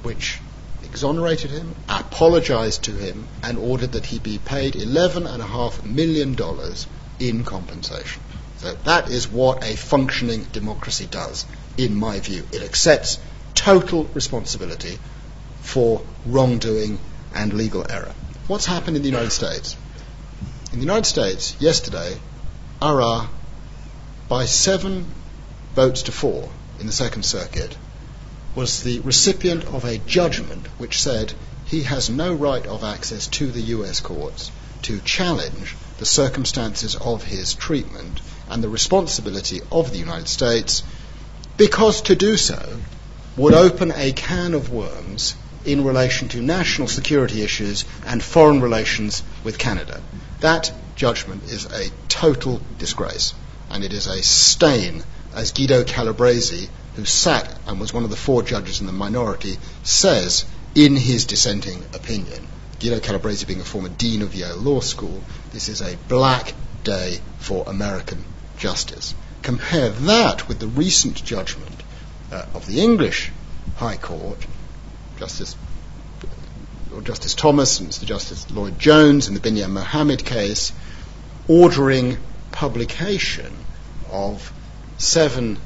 which 0.00 0.40
exonerated 0.82 1.50
him, 1.50 1.74
apologized 1.86 2.84
to 2.84 2.92
him, 2.92 3.28
and 3.42 3.58
ordered 3.58 3.92
that 3.92 4.06
he 4.06 4.20
be 4.20 4.38
paid 4.38 4.72
$11.5 4.72 5.84
million 5.84 6.34
in 7.20 7.44
compensation. 7.44 8.22
So 8.56 8.74
that 8.84 9.10
is 9.10 9.28
what 9.28 9.62
a 9.62 9.76
functioning 9.76 10.46
democracy 10.50 11.06
does, 11.10 11.44
in 11.76 11.94
my 11.94 12.20
view. 12.20 12.48
It 12.52 12.62
accepts 12.62 13.18
total 13.54 14.04
responsibility 14.14 14.98
for 15.60 16.00
wrongdoing 16.24 16.98
and 17.34 17.52
legal 17.52 17.84
error. 17.86 18.14
What's 18.46 18.64
happened 18.64 18.96
in 18.96 19.02
the 19.02 19.10
United 19.10 19.32
States? 19.32 19.76
In 20.72 20.78
the 20.78 20.86
United 20.86 21.04
States, 21.04 21.54
yesterday, 21.60 22.18
Arar, 22.80 23.24
uh, 23.24 23.28
by 24.26 24.46
seven 24.46 25.04
votes 25.74 26.00
to 26.04 26.12
four 26.12 26.48
in 26.80 26.86
the 26.86 26.92
Second 26.92 27.24
Circuit, 27.24 27.76
was 28.54 28.82
the 28.82 29.00
recipient 29.00 29.64
of 29.64 29.84
a 29.84 29.98
judgment 29.98 30.66
which 30.78 31.02
said 31.02 31.34
he 31.66 31.82
has 31.82 32.08
no 32.08 32.32
right 32.32 32.66
of 32.66 32.84
access 32.84 33.26
to 33.26 33.52
the 33.52 33.60
US 33.76 34.00
courts 34.00 34.50
to 34.80 34.98
challenge 35.00 35.76
the 35.98 36.06
circumstances 36.06 36.96
of 36.96 37.22
his 37.22 37.52
treatment 37.52 38.22
and 38.48 38.64
the 38.64 38.70
responsibility 38.70 39.60
of 39.70 39.90
the 39.90 39.98
United 39.98 40.28
States 40.28 40.82
because 41.58 42.00
to 42.00 42.16
do 42.16 42.38
so 42.38 42.80
would 43.36 43.52
open 43.52 43.92
a 43.94 44.12
can 44.12 44.54
of 44.54 44.70
worms 44.70 45.34
in 45.64 45.84
relation 45.84 46.28
to 46.28 46.42
national 46.42 46.88
security 46.88 47.42
issues 47.42 47.84
and 48.06 48.22
foreign 48.22 48.60
relations 48.60 49.22
with 49.44 49.58
Canada. 49.58 50.00
That 50.40 50.72
judgment 50.96 51.44
is 51.44 51.66
a 51.66 51.90
total 52.08 52.60
disgrace 52.78 53.34
and 53.70 53.84
it 53.84 53.92
is 53.92 54.06
a 54.06 54.22
stain, 54.22 55.02
as 55.34 55.52
Guido 55.52 55.84
Calabresi 55.84 56.68
who 56.96 57.04
sat 57.04 57.58
and 57.66 57.80
was 57.80 57.92
one 57.92 58.04
of 58.04 58.10
the 58.10 58.16
four 58.16 58.42
judges 58.42 58.80
in 58.80 58.86
the 58.86 58.92
minority, 58.92 59.56
says 59.82 60.44
in 60.74 60.96
his 60.96 61.24
dissenting 61.24 61.82
opinion. 61.94 62.46
Guido 62.80 62.98
Calabresi 62.98 63.46
being 63.46 63.60
a 63.60 63.64
former 63.64 63.88
dean 63.88 64.22
of 64.22 64.34
Yale 64.34 64.56
Law 64.56 64.80
School, 64.80 65.22
this 65.52 65.68
is 65.68 65.80
a 65.80 65.96
black 66.08 66.52
day 66.84 67.20
for 67.38 67.64
American 67.66 68.24
justice. 68.58 69.14
Compare 69.42 69.90
that 69.90 70.48
with 70.48 70.58
the 70.58 70.66
recent 70.66 71.24
judgment 71.24 71.82
uh, 72.30 72.44
of 72.54 72.66
the 72.66 72.80
English 72.80 73.30
High 73.76 73.96
Court, 73.96 74.38
Justice 75.22 75.54
or 76.92 77.00
Justice 77.00 77.36
Thomas 77.36 77.78
and 77.78 77.88
Mr. 77.88 78.04
Justice 78.04 78.50
Lloyd 78.50 78.76
Jones 78.76 79.28
in 79.28 79.34
the 79.34 79.40
Binyam 79.40 79.70
Mohammed 79.70 80.24
case, 80.24 80.72
ordering 81.46 82.18
publication 82.50 83.52
of 84.10 84.52
seven 84.98 85.58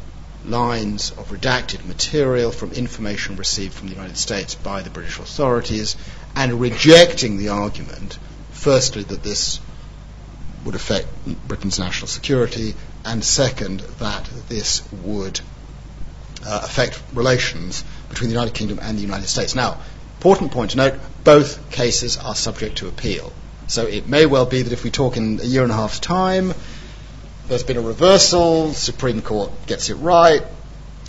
lines 0.44 1.10
of 1.12 1.30
redacted 1.30 1.86
material 1.86 2.52
from 2.52 2.72
information 2.72 3.36
received 3.36 3.72
from 3.72 3.88
the 3.88 3.94
United 3.94 4.18
States 4.18 4.54
by 4.56 4.82
the 4.82 4.90
British 4.90 5.18
authorities 5.18 5.96
and 6.34 6.60
rejecting 6.60 7.38
the 7.38 7.48
argument, 7.48 8.18
firstly, 8.50 9.04
that 9.04 9.22
this 9.22 9.58
would 10.66 10.74
affect 10.74 11.08
Britain's 11.48 11.78
national 11.78 12.08
security, 12.08 12.74
and 13.06 13.24
second, 13.24 13.80
that 14.00 14.28
this 14.50 14.82
would 14.92 15.40
uh, 16.44 16.60
affect 16.62 17.02
relations 17.14 17.84
between 18.08 18.28
the 18.30 18.34
United 18.34 18.54
Kingdom 18.54 18.78
and 18.80 18.96
the 18.96 19.02
United 19.02 19.28
States. 19.28 19.54
Now, 19.54 19.78
important 20.18 20.52
point 20.52 20.72
to 20.72 20.76
note 20.76 20.94
both 21.24 21.70
cases 21.70 22.16
are 22.16 22.34
subject 22.34 22.78
to 22.78 22.88
appeal. 22.88 23.32
So 23.68 23.86
it 23.86 24.08
may 24.08 24.26
well 24.26 24.46
be 24.46 24.62
that 24.62 24.72
if 24.72 24.84
we 24.84 24.90
talk 24.90 25.16
in 25.16 25.40
a 25.40 25.44
year 25.44 25.62
and 25.62 25.72
a 25.72 25.74
half's 25.74 25.98
time, 25.98 26.54
there's 27.48 27.64
been 27.64 27.76
a 27.76 27.80
reversal, 27.82 28.72
Supreme 28.72 29.22
Court 29.22 29.50
gets 29.66 29.90
it 29.90 29.94
right, 29.94 30.42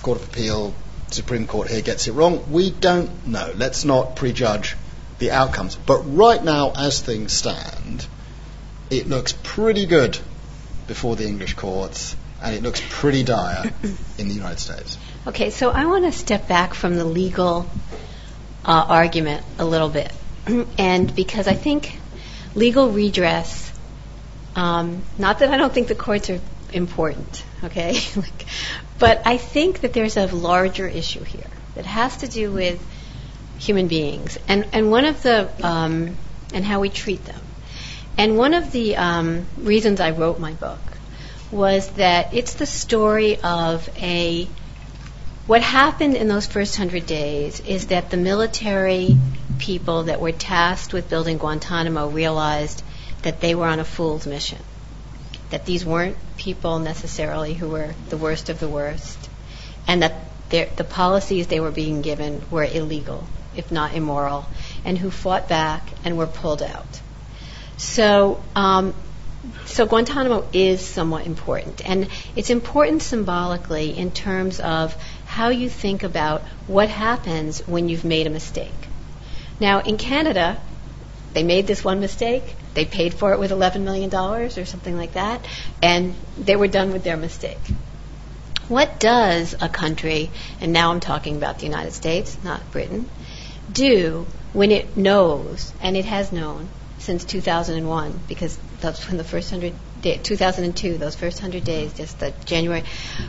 Court 0.02 0.22
of 0.22 0.28
Appeal, 0.28 0.74
Supreme 1.12 1.48
Court 1.48 1.70
here 1.70 1.82
gets 1.82 2.08
it 2.08 2.12
wrong. 2.14 2.52
We 2.52 2.70
don't 2.70 3.28
know. 3.28 3.52
Let's 3.56 3.86
not 3.86 4.16
prejudge 4.16 4.76
the 5.20 5.32
outcomes. 5.32 5.76
But 5.76 6.02
right 6.04 6.44
now, 6.44 6.74
as 6.76 7.02
things 7.02 7.34
stand, 7.34 8.06
it 8.90 9.08
looks 9.08 9.34
pretty 9.44 9.86
good 9.86 10.18
before 10.88 11.16
the 11.16 11.28
English 11.28 11.54
courts, 11.56 12.16
and 12.42 12.56
it 12.56 12.64
looks 12.64 12.82
pretty 12.90 13.24
dire 13.24 13.72
in 14.18 14.28
the 14.28 14.34
United 14.34 14.60
States. 14.60 14.98
Okay, 15.28 15.50
so 15.50 15.70
I 15.72 15.86
want 15.86 16.06
to 16.06 16.12
step 16.12 16.48
back 16.48 16.74
from 16.74 16.96
the 16.96 17.04
legal 17.04 17.70
uh, 18.64 18.86
argument 18.88 19.46
a 19.60 19.66
little 19.66 19.90
bit. 19.90 20.12
and 20.78 21.14
because 21.16 21.48
I 21.48 21.54
think 21.54 22.00
legal 22.56 22.90
redress 22.90 23.68
um, 24.58 25.04
not 25.20 25.40
that 25.40 25.52
I 25.52 25.58
don't 25.58 25.72
think 25.72 25.88
the 25.88 25.96
courts 25.96 26.32
are 26.32 26.40
important, 26.74 27.46
okay? 27.64 28.00
like, 28.16 28.46
but 28.98 29.22
I 29.26 29.38
think 29.38 29.82
that 29.82 29.94
there's 29.94 30.18
a 30.18 30.26
larger 30.26 30.88
issue 30.88 31.24
here 31.24 31.50
that 31.76 31.86
has 31.86 32.18
to 32.18 32.28
do 32.28 32.52
with 32.52 32.84
human 33.60 33.88
beings 33.88 34.38
and, 34.48 34.66
and 34.74 34.90
one 34.90 35.06
of 35.06 35.22
the 35.22 35.50
um, 35.64 36.16
and 36.54 36.66
how 36.66 36.80
we 36.80 36.90
treat 36.90 37.24
them. 37.26 37.40
And 38.18 38.36
one 38.36 38.56
of 38.56 38.72
the 38.72 38.96
um, 38.96 39.46
reasons 39.58 40.00
I 40.00 40.10
wrote 40.12 40.40
my 40.40 40.54
book 40.54 40.80
was 41.52 41.88
that 41.92 42.34
it's 42.34 42.56
the 42.56 42.66
story 42.66 43.40
of 43.42 43.88
a 43.98 44.48
what 45.48 45.62
happened 45.62 46.16
in 46.16 46.28
those 46.28 46.46
first 46.46 46.76
hundred 46.76 47.06
days 47.06 47.62
is 47.62 47.88
that 47.88 48.10
the 48.12 48.18
military 48.18 49.18
people 49.60 50.04
that 50.04 50.20
were 50.20 50.34
tasked 50.34 50.92
with 50.94 51.10
building 51.10 51.38
Guantanamo 51.38 52.10
realized 52.10 52.84
that 53.22 53.40
they 53.40 53.56
were 53.56 53.66
on 53.66 53.80
a 53.80 53.86
fool's 53.86 54.28
mission, 54.28 54.60
that 55.50 55.66
these 55.66 55.86
weren't 55.86 56.18
people 56.38 56.80
necessarily 56.80 57.54
who 57.54 57.70
were 57.70 57.94
the 58.10 58.18
worst 58.18 58.50
of 58.50 58.60
the 58.60 58.68
worst, 58.68 59.18
and 59.88 60.04
that 60.04 60.14
the 60.50 60.84
policies 60.84 61.48
they 61.48 61.62
were 61.62 61.72
being 61.72 62.02
given 62.02 62.42
were 62.52 62.66
illegal, 62.66 63.26
if 63.56 63.72
not 63.72 63.94
immoral, 63.94 64.46
and 64.84 64.98
who 64.98 65.10
fought 65.10 65.48
back 65.48 65.88
and 66.04 66.18
were 66.18 66.28
pulled 66.28 66.62
out. 66.62 67.02
So, 67.78 68.44
um, 68.56 68.94
so 69.66 69.86
Guantanamo 69.86 70.46
is 70.52 70.86
somewhat 70.86 71.26
important, 71.26 71.88
and 71.88 72.10
it's 72.36 72.50
important 72.50 73.02
symbolically 73.02 73.98
in 73.98 74.12
terms 74.12 74.60
of 74.60 74.96
how 75.38 75.50
you 75.50 75.70
think 75.70 76.04
about 76.04 76.42
what 76.66 76.90
happens 76.90 77.60
when 77.68 77.90
you've 77.90 78.04
made 78.04 78.26
a 78.26 78.30
mistake. 78.30 78.82
Now, 79.60 79.82
in 79.82 79.98
Canada, 79.98 80.60
they 81.34 81.44
made 81.44 81.68
this 81.68 81.84
one 81.84 82.00
mistake 82.00 82.56
they 82.78 82.86
paid 82.86 83.16
for 83.16 83.34
it 83.34 83.40
with 83.40 83.50
$11 83.50 83.82
million 83.82 84.14
or 84.14 84.50
something 84.50 84.96
like 84.96 85.14
that, 85.14 85.44
and 85.82 86.14
they 86.38 86.56
were 86.56 86.68
done 86.68 86.92
with 86.94 87.04
their 87.04 87.18
mistake. 87.18 87.58
What 88.68 89.00
does 89.00 89.56
a 89.60 89.68
country, 89.68 90.30
and 90.62 90.74
now 90.74 90.92
I'm 90.92 91.00
talking 91.00 91.38
about 91.38 91.58
the 91.58 91.66
United 91.66 91.94
States, 91.94 92.38
not 92.44 92.72
Britain, 92.72 93.10
do 93.72 94.28
when 94.54 94.72
it 94.72 94.96
knows, 94.96 95.74
and 95.82 95.98
it 95.98 96.06
has 96.06 96.32
known 96.32 96.70
since 97.00 97.26
2001, 97.26 98.20
because 98.28 98.56
that's 98.80 99.08
when 99.08 99.18
the 99.18 99.24
first 99.24 99.50
hundred 99.50 99.74
day, 100.08 100.20
2002, 100.22 100.98
those 100.98 101.16
first 101.16 101.40
hundred 101.40 101.64
days, 101.64 101.94
just 101.94 102.20
the 102.20 102.34
January, 102.46 102.84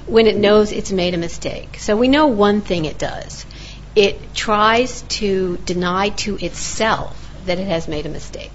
when 0.07 0.27
it 0.27 0.37
knows 0.37 0.73
it's 0.73 0.93
made 0.93 1.15
a 1.15 1.19
mistake. 1.19 1.79
So 1.79 1.97
we 1.97 2.09
know 2.09 2.29
one 2.29 2.61
thing 2.61 2.85
it 2.85 2.99
does. 2.99 3.45
It 3.95 4.35
tries 4.35 5.03
to 5.03 5.57
deny 5.59 6.11
to 6.11 6.37
itself 6.45 7.25
that 7.47 7.59
it 7.59 7.67
has 7.67 7.89
made 7.89 8.07
a 8.07 8.09
mistake. 8.09 8.53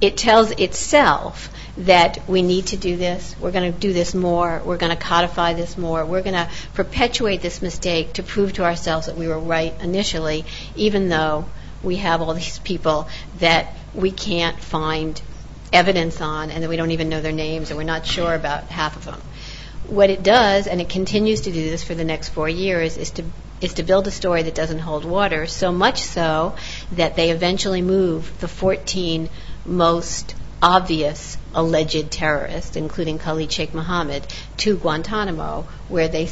It 0.00 0.16
tells 0.16 0.50
itself 0.52 1.50
that 1.76 2.28
we 2.28 2.42
need 2.42 2.66
to 2.66 2.76
do 2.76 2.96
this, 2.96 3.34
we're 3.40 3.50
going 3.50 3.72
to 3.72 3.78
do 3.78 3.92
this 3.92 4.14
more, 4.14 4.62
we're 4.64 4.76
going 4.76 4.96
to 4.96 5.02
codify 5.02 5.54
this 5.54 5.76
more, 5.76 6.04
we're 6.04 6.22
going 6.22 6.34
to 6.34 6.48
perpetuate 6.74 7.42
this 7.42 7.62
mistake 7.62 8.12
to 8.14 8.22
prove 8.22 8.52
to 8.54 8.64
ourselves 8.64 9.06
that 9.06 9.16
we 9.16 9.26
were 9.26 9.38
right 9.38 9.74
initially, 9.80 10.44
even 10.76 11.08
though 11.08 11.46
we 11.82 11.96
have 11.96 12.22
all 12.22 12.34
these 12.34 12.58
people 12.60 13.08
that 13.38 13.74
we 13.94 14.10
can't 14.10 14.58
find 14.58 15.20
evidence 15.74 16.20
on 16.20 16.50
and 16.50 16.62
that 16.62 16.70
we 16.70 16.76
don't 16.76 16.92
even 16.92 17.08
know 17.08 17.20
their 17.20 17.32
names 17.32 17.70
and 17.70 17.76
we're 17.76 17.84
not 17.84 18.06
sure 18.06 18.34
about 18.34 18.64
half 18.64 18.96
of 18.96 19.04
them. 19.04 19.20
What 19.86 20.08
it 20.08 20.22
does, 20.22 20.66
and 20.66 20.80
it 20.80 20.88
continues 20.88 21.42
to 21.42 21.52
do 21.52 21.70
this 21.70 21.84
for 21.84 21.94
the 21.94 22.04
next 22.04 22.30
four 22.30 22.48
years, 22.48 22.96
is 22.96 23.10
to 23.12 23.24
is 23.60 23.74
to 23.74 23.82
build 23.82 24.06
a 24.06 24.10
story 24.10 24.42
that 24.42 24.54
doesn't 24.54 24.80
hold 24.80 25.04
water, 25.04 25.46
so 25.46 25.72
much 25.72 26.02
so 26.02 26.54
that 26.92 27.16
they 27.16 27.30
eventually 27.30 27.82
move 27.82 28.38
the 28.40 28.48
14 28.48 29.28
most 29.64 30.34
obvious 30.60 31.38
alleged 31.54 32.10
terrorists, 32.10 32.76
including 32.76 33.18
Khalid 33.18 33.50
Sheikh 33.50 33.74
Mohammed, 33.74 34.26
to 34.58 34.76
Guantanamo, 34.76 35.66
where 35.88 36.08
they, 36.08 36.28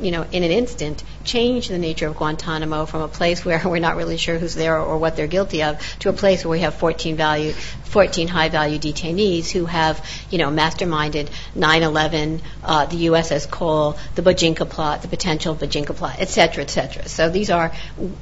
you 0.00 0.10
know, 0.10 0.26
in 0.30 0.42
an 0.42 0.50
instant 0.50 1.02
change 1.24 1.68
the 1.68 1.78
nature 1.78 2.06
of 2.06 2.16
Guantanamo 2.16 2.86
from 2.86 3.02
a 3.02 3.08
place 3.08 3.44
where 3.44 3.60
we're 3.64 3.78
not 3.78 3.96
really 3.96 4.16
sure 4.16 4.38
who's 4.38 4.54
there 4.54 4.78
or 4.78 4.98
what 4.98 5.16
they're 5.16 5.26
guilty 5.26 5.62
of 5.62 5.80
to 6.00 6.08
a 6.08 6.12
place 6.12 6.44
where 6.44 6.52
we 6.52 6.60
have 6.60 6.74
14 6.74 7.16
value, 7.16 7.52
14 7.52 8.28
high 8.28 8.48
value 8.48 8.78
detainees 8.78 9.50
who 9.50 9.66
have, 9.66 10.04
you 10.30 10.38
know, 10.38 10.50
masterminded 10.50 11.28
9/11, 11.56 12.40
uh, 12.62 12.86
the 12.86 13.06
USS 13.06 13.50
Cole, 13.50 13.96
the 14.14 14.22
Bojinka 14.22 14.68
plot, 14.68 15.02
the 15.02 15.08
potential 15.08 15.54
Bojinka 15.54 15.94
plot, 15.96 16.16
et 16.18 16.28
cetera, 16.28 16.62
et 16.62 16.70
cetera. 16.70 17.08
So 17.08 17.28
these 17.28 17.50
are 17.50 17.72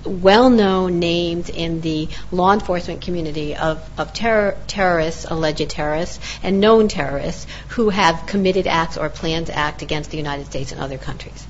well-known 0.04 0.98
names 0.98 1.48
in 1.48 1.80
the 1.80 2.08
law 2.32 2.52
enforcement 2.52 3.02
community 3.02 3.56
of, 3.56 3.82
of 3.98 4.12
terror, 4.12 4.56
terrorists, 4.66 5.26
alleged 5.28 5.68
terrorists, 5.70 6.18
and 6.42 6.60
known 6.60 6.88
terrorists 6.88 7.46
who 7.68 7.88
have 7.90 8.26
committed 8.26 8.66
acts 8.66 8.96
or 8.96 9.08
planned 9.08 9.46
to 9.46 9.56
act 9.56 9.82
against 9.82 10.10
the 10.10 10.16
United 10.16 10.46
States 10.46 10.72
and 10.72 10.80
other 10.80 10.98
countries. 10.98 11.46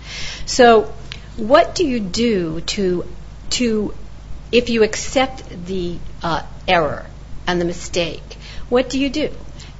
So, 0.46 0.92
what 1.36 1.74
do 1.74 1.86
you 1.86 2.00
do 2.00 2.60
to 2.62 3.04
to 3.50 3.94
if 4.50 4.70
you 4.70 4.82
accept 4.82 5.66
the 5.66 5.98
uh, 6.22 6.42
error 6.66 7.06
and 7.46 7.60
the 7.60 7.64
mistake? 7.64 8.36
What 8.68 8.90
do 8.90 8.98
you 8.98 9.10
do? 9.10 9.30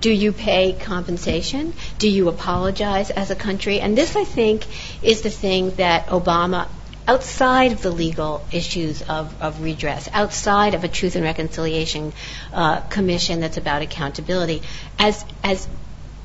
Do 0.00 0.10
you 0.10 0.32
pay 0.32 0.74
compensation? 0.74 1.74
Do 1.98 2.08
you 2.08 2.28
apologize 2.28 3.10
as 3.10 3.30
a 3.32 3.34
country? 3.34 3.80
And 3.80 3.98
this, 3.98 4.14
I 4.14 4.22
think, 4.22 4.64
is 5.02 5.22
the 5.22 5.30
thing 5.30 5.74
that 5.76 6.06
Obama 6.06 6.68
outside 7.08 7.72
of 7.72 7.80
the 7.82 7.90
legal 7.90 8.44
issues 8.52 9.00
of, 9.02 9.42
of 9.42 9.62
redress, 9.62 10.08
outside 10.12 10.74
of 10.74 10.84
a 10.84 10.88
Truth 10.88 11.16
and 11.16 11.24
Reconciliation 11.24 12.12
uh, 12.52 12.80
Commission 12.82 13.40
that's 13.40 13.56
about 13.56 13.82
accountability, 13.82 14.62
as 14.98 15.24
as 15.42 15.66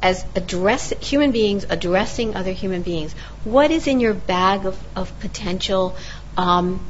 as 0.03 0.25
address 0.35 0.89
human 0.99 1.31
beings 1.31 1.65
addressing 1.69 2.35
other 2.35 2.51
human 2.51 2.81
beings. 2.81 3.13
What 3.45 3.71
is 3.71 3.87
in 3.87 4.01
your 4.01 4.13
bag 4.13 4.65
of, 4.65 4.77
of 4.97 5.17
potential 5.21 5.95
um, 6.35 6.85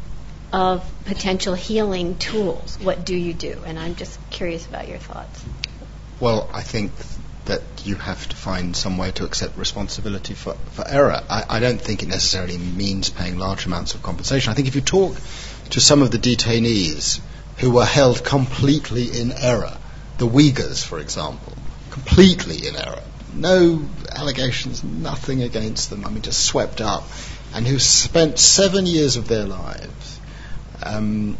of 0.51 0.83
potential 1.05 1.53
healing 1.53 2.17
tools? 2.17 2.79
What 2.79 3.05
do 3.05 3.15
you 3.15 3.33
do? 3.33 3.61
And 3.65 3.77
I'm 3.77 3.95
just 3.95 4.19
curious 4.31 4.65
about 4.65 4.87
your 4.87 4.97
thoughts. 4.97 5.45
Well, 6.19 6.49
I 6.51 6.61
think 6.61 6.91
that 7.45 7.61
you 7.83 7.95
have 7.95 8.27
to 8.29 8.35
find 8.35 8.75
some 8.75 8.97
way 8.97 9.11
to 9.11 9.25
accept 9.25 9.57
responsibility 9.57 10.33
for, 10.33 10.53
for 10.71 10.87
error. 10.87 11.21
I, 11.29 11.43
I 11.49 11.59
don't 11.59 11.81
think 11.81 12.01
it 12.01 12.07
necessarily 12.07 12.57
means 12.57 13.09
paying 13.09 13.37
large 13.37 13.65
amounts 13.65 13.95
of 13.95 14.03
compensation. 14.03 14.51
I 14.51 14.55
think 14.55 14.67
if 14.67 14.75
you 14.75 14.81
talk 14.81 15.15
to 15.71 15.81
some 15.81 16.01
of 16.01 16.11
the 16.11 16.17
detainees 16.17 17.19
who 17.57 17.71
were 17.71 17.85
held 17.85 18.23
completely 18.23 19.19
in 19.19 19.31
error, 19.33 19.77
the 20.17 20.27
Uyghurs, 20.27 20.83
for 20.83 20.99
example, 20.99 21.53
completely 21.91 22.67
in 22.67 22.75
error, 22.75 23.03
no 23.33 23.83
allegations, 24.09 24.83
nothing 24.83 25.41
against 25.43 25.89
them, 25.89 26.05
I 26.05 26.09
mean, 26.09 26.21
just 26.21 26.45
swept 26.45 26.81
up, 26.81 27.03
and 27.53 27.67
who 27.67 27.79
spent 27.79 28.39
seven 28.39 28.85
years 28.85 29.17
of 29.17 29.27
their 29.27 29.45
lives, 29.45 30.19
um, 30.83 31.37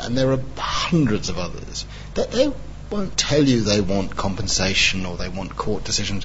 and 0.00 0.16
there 0.16 0.32
are 0.32 0.40
hundreds 0.56 1.28
of 1.28 1.38
others, 1.38 1.84
that 2.14 2.30
they 2.32 2.52
won't 2.90 3.16
tell 3.16 3.42
you 3.42 3.60
they 3.60 3.80
want 3.80 4.16
compensation 4.16 5.04
or 5.04 5.16
they 5.16 5.28
want 5.28 5.56
court 5.56 5.84
decisions. 5.84 6.24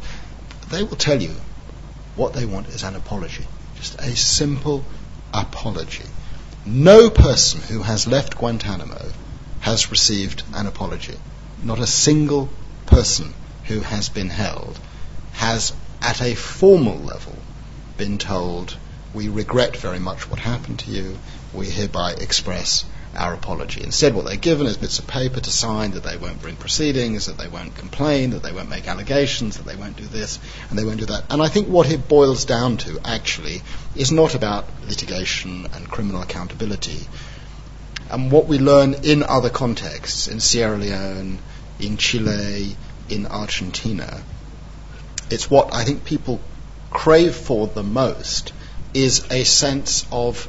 They 0.70 0.84
will 0.84 0.95
tell 0.95 1.22
you 1.22 1.36
what 2.16 2.34
they 2.34 2.45
want 2.45 2.68
is 2.70 2.84
an 2.84 2.95
apology. 2.95 3.45
Just 3.76 3.99
a 3.99 4.16
simple 4.16 4.86
apology. 5.34 6.05
No 6.66 7.09
person 7.09 7.59
who 7.61 7.82
has 7.82 8.07
left 8.07 8.38
Guantanamo 8.38 9.11
has 9.59 9.91
received 9.91 10.43
an 10.53 10.68
apology. 10.68 11.18
Not 11.61 11.80
a 11.80 11.88
single 11.88 12.49
person 12.86 13.34
who 13.66 13.82
has 13.82 14.09
been 14.09 14.30
held 14.30 14.80
has, 15.34 15.74
at 16.01 16.22
a 16.22 16.36
formal 16.36 16.97
level, 16.97 17.36
been 17.97 18.18
told, 18.18 18.78
We 19.14 19.28
regret 19.28 19.76
very 19.76 19.99
much 19.99 20.30
what 20.30 20.39
happened 20.39 20.80
to 20.80 20.91
you. 20.91 21.20
We 21.53 21.70
hereby 21.70 22.14
express 22.14 22.86
our 23.16 23.34
apology. 23.34 23.84
Instead, 23.84 24.16
what 24.16 24.26
they're 24.26 24.36
given 24.36 24.66
is 24.66 24.78
bits 24.78 24.99
of 24.99 25.07
paper 25.07 25.39
to 25.39 25.51
sign 25.51 25.91
that 25.91 26.03
they 26.03 26.18
won't 26.18 26.41
bring 26.41 26.55
proceedings, 26.55 27.28
that 27.28 27.38
they 27.38 27.47
won't 27.47 27.76
complain, 27.76 28.32
that 28.32 28.43
they 28.43 28.51
won't 28.51 28.70
make 28.70 28.88
allegations, 28.88 29.57
that 29.57 29.66
they 29.66 29.76
won't 29.76 29.97
do 29.97 30.05
this 30.05 30.39
and 30.70 30.78
they 30.78 30.84
won't 30.84 30.99
do 30.99 31.05
that. 31.05 31.26
And 31.30 31.41
I 31.41 31.47
think 31.47 31.68
what 31.68 31.91
it 31.91 32.07
boils 32.07 32.45
down 32.45 32.78
to, 32.78 32.99
actually, 33.05 33.61
is 33.95 34.11
not 34.11 34.36
about 34.36 34.66
litigation 34.88 35.68
and 35.74 35.89
criminal 35.89 36.22
accountability. 36.22 37.07
And 38.09 38.32
what 38.32 38.47
we 38.47 38.57
learn 38.57 38.95
in 39.03 39.24
other 39.24 39.49
contexts, 39.49 40.28
in 40.28 40.39
Sierra 40.39 40.78
Leone, 40.78 41.39
in 41.80 41.97
Chile, 41.97 42.76
in 43.09 43.28
Argentina, 43.28 44.24
it's 45.30 45.49
what 45.49 45.74
I 45.74 45.84
think 45.84 46.05
people 46.05 46.39
crave 46.89 47.36
for 47.36 47.68
the 47.68 47.84
most 47.84 48.53
is 48.93 49.26
a 49.32 49.43
sense 49.43 50.05
of 50.11 50.47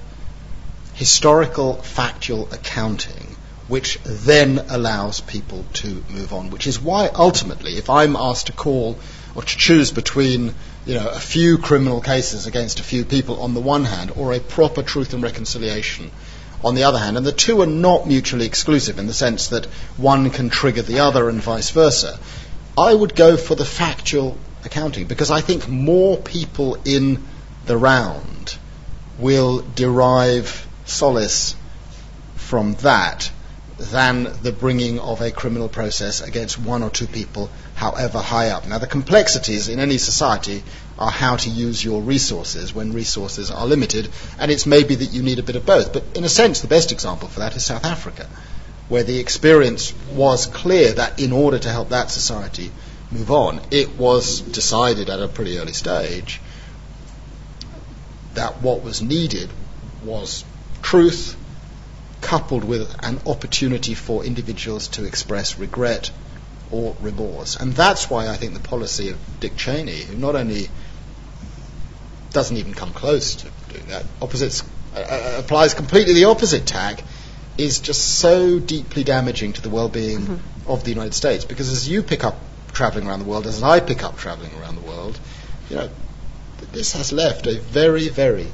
historical 0.94 1.74
factual 1.74 2.48
accounting 2.52 3.34
which 3.66 3.98
then 4.04 4.58
allows 4.68 5.20
people 5.20 5.64
to 5.72 6.04
move 6.10 6.32
on, 6.32 6.50
which 6.50 6.66
is 6.66 6.80
why 6.80 7.08
ultimately, 7.14 7.76
if 7.76 7.88
I'm 7.88 8.14
asked 8.14 8.48
to 8.48 8.52
call 8.52 8.98
or 9.34 9.42
to 9.42 9.56
choose 9.56 9.90
between 9.90 10.54
you 10.86 10.94
know, 10.94 11.08
a 11.08 11.18
few 11.18 11.56
criminal 11.58 12.00
cases 12.00 12.46
against 12.46 12.78
a 12.78 12.84
few 12.84 13.04
people 13.04 13.40
on 13.40 13.54
the 13.54 13.60
one 13.60 13.84
hand, 13.84 14.12
or 14.16 14.32
a 14.32 14.40
proper 14.40 14.82
truth 14.82 15.14
and 15.14 15.22
reconciliation 15.22 16.10
on 16.62 16.74
the 16.74 16.84
other 16.84 16.98
hand, 16.98 17.16
and 17.16 17.26
the 17.26 17.32
two 17.32 17.62
are 17.62 17.66
not 17.66 18.06
mutually 18.06 18.44
exclusive 18.44 18.98
in 18.98 19.06
the 19.06 19.14
sense 19.14 19.48
that 19.48 19.64
one 19.96 20.30
can 20.30 20.50
trigger 20.50 20.82
the 20.82 21.00
other 21.00 21.28
and 21.30 21.40
vice 21.40 21.70
versa, 21.70 22.18
I 22.76 22.94
would 22.94 23.14
go 23.14 23.36
for 23.36 23.54
the 23.54 23.64
factual 23.64 24.36
accounting 24.64 25.06
because 25.06 25.30
I 25.30 25.40
think 25.40 25.68
more 25.68 26.18
people 26.18 26.76
in 26.84 27.24
the 27.64 27.76
round 27.78 28.56
will 29.18 29.64
derive 29.74 30.66
solace 30.84 31.54
from 32.36 32.74
that 32.74 33.30
than 33.78 34.32
the 34.42 34.52
bringing 34.52 35.00
of 35.00 35.20
a 35.20 35.30
criminal 35.30 35.68
process 35.68 36.20
against 36.20 36.58
one 36.58 36.82
or 36.82 36.90
two 36.90 37.06
people, 37.06 37.50
however 37.74 38.18
high 38.18 38.50
up. 38.50 38.66
Now, 38.66 38.78
the 38.78 38.86
complexities 38.86 39.68
in 39.68 39.80
any 39.80 39.98
society 39.98 40.62
are 40.98 41.10
how 41.10 41.36
to 41.36 41.50
use 41.50 41.84
your 41.84 42.00
resources 42.00 42.72
when 42.72 42.92
resources 42.92 43.50
are 43.50 43.66
limited, 43.66 44.08
and 44.38 44.50
it's 44.50 44.66
maybe 44.66 44.94
that 44.94 45.12
you 45.12 45.22
need 45.22 45.40
a 45.40 45.42
bit 45.42 45.56
of 45.56 45.66
both. 45.66 45.92
But 45.92 46.04
in 46.14 46.24
a 46.24 46.28
sense, 46.28 46.60
the 46.60 46.68
best 46.68 46.92
example 46.92 47.28
for 47.28 47.40
that 47.40 47.56
is 47.56 47.64
South 47.64 47.84
Africa, 47.84 48.28
where 48.88 49.02
the 49.02 49.18
experience 49.18 49.92
was 50.12 50.46
clear 50.46 50.92
that 50.92 51.18
in 51.18 51.32
order 51.32 51.58
to 51.58 51.68
help 51.68 51.88
that 51.88 52.10
society 52.10 52.70
move 53.10 53.30
on, 53.30 53.60
it 53.72 53.96
was 53.96 54.40
decided 54.40 55.10
at 55.10 55.20
a 55.20 55.28
pretty 55.28 55.58
early 55.58 55.72
stage 55.72 56.40
that 58.34 58.62
what 58.62 58.82
was 58.82 59.02
needed 59.02 59.50
was 60.04 60.44
truth 60.84 61.34
coupled 62.20 62.62
with 62.62 62.94
an 63.02 63.18
opportunity 63.26 63.94
for 63.94 64.24
individuals 64.24 64.88
to 64.88 65.04
express 65.04 65.58
regret 65.58 66.10
or 66.70 66.94
remorse. 67.00 67.56
And 67.56 67.72
that's 67.72 68.10
why 68.10 68.28
I 68.28 68.36
think 68.36 68.52
the 68.54 68.60
policy 68.60 69.08
of 69.08 69.18
Dick 69.40 69.56
Cheney, 69.56 70.02
who 70.02 70.16
not 70.16 70.36
only 70.36 70.68
doesn't 72.30 72.56
even 72.56 72.74
come 72.74 72.92
close 72.92 73.36
to 73.36 73.50
doing 73.72 73.86
that, 73.86 74.04
opposites, 74.20 74.62
uh, 74.94 74.98
uh 74.98 75.36
applies 75.38 75.74
completely 75.74 76.12
the 76.12 76.26
opposite 76.26 76.66
tag, 76.66 77.02
is 77.56 77.80
just 77.80 78.18
so 78.18 78.58
deeply 78.58 79.04
damaging 79.04 79.54
to 79.54 79.62
the 79.62 79.70
well 79.70 79.88
being 79.88 80.20
mm-hmm. 80.20 80.70
of 80.70 80.84
the 80.84 80.90
United 80.90 81.14
States. 81.14 81.44
Because 81.44 81.70
as 81.70 81.88
you 81.88 82.02
pick 82.02 82.24
up 82.24 82.36
traveling 82.72 83.06
around 83.06 83.20
the 83.20 83.26
world, 83.26 83.46
as 83.46 83.62
I 83.62 83.80
pick 83.80 84.02
up 84.02 84.18
traveling 84.18 84.52
around 84.60 84.74
the 84.74 84.82
world, 84.82 85.18
you 85.70 85.76
know, 85.76 85.88
this 86.72 86.92
has 86.92 87.12
left 87.12 87.46
a 87.46 87.58
very, 87.58 88.08
very 88.08 88.48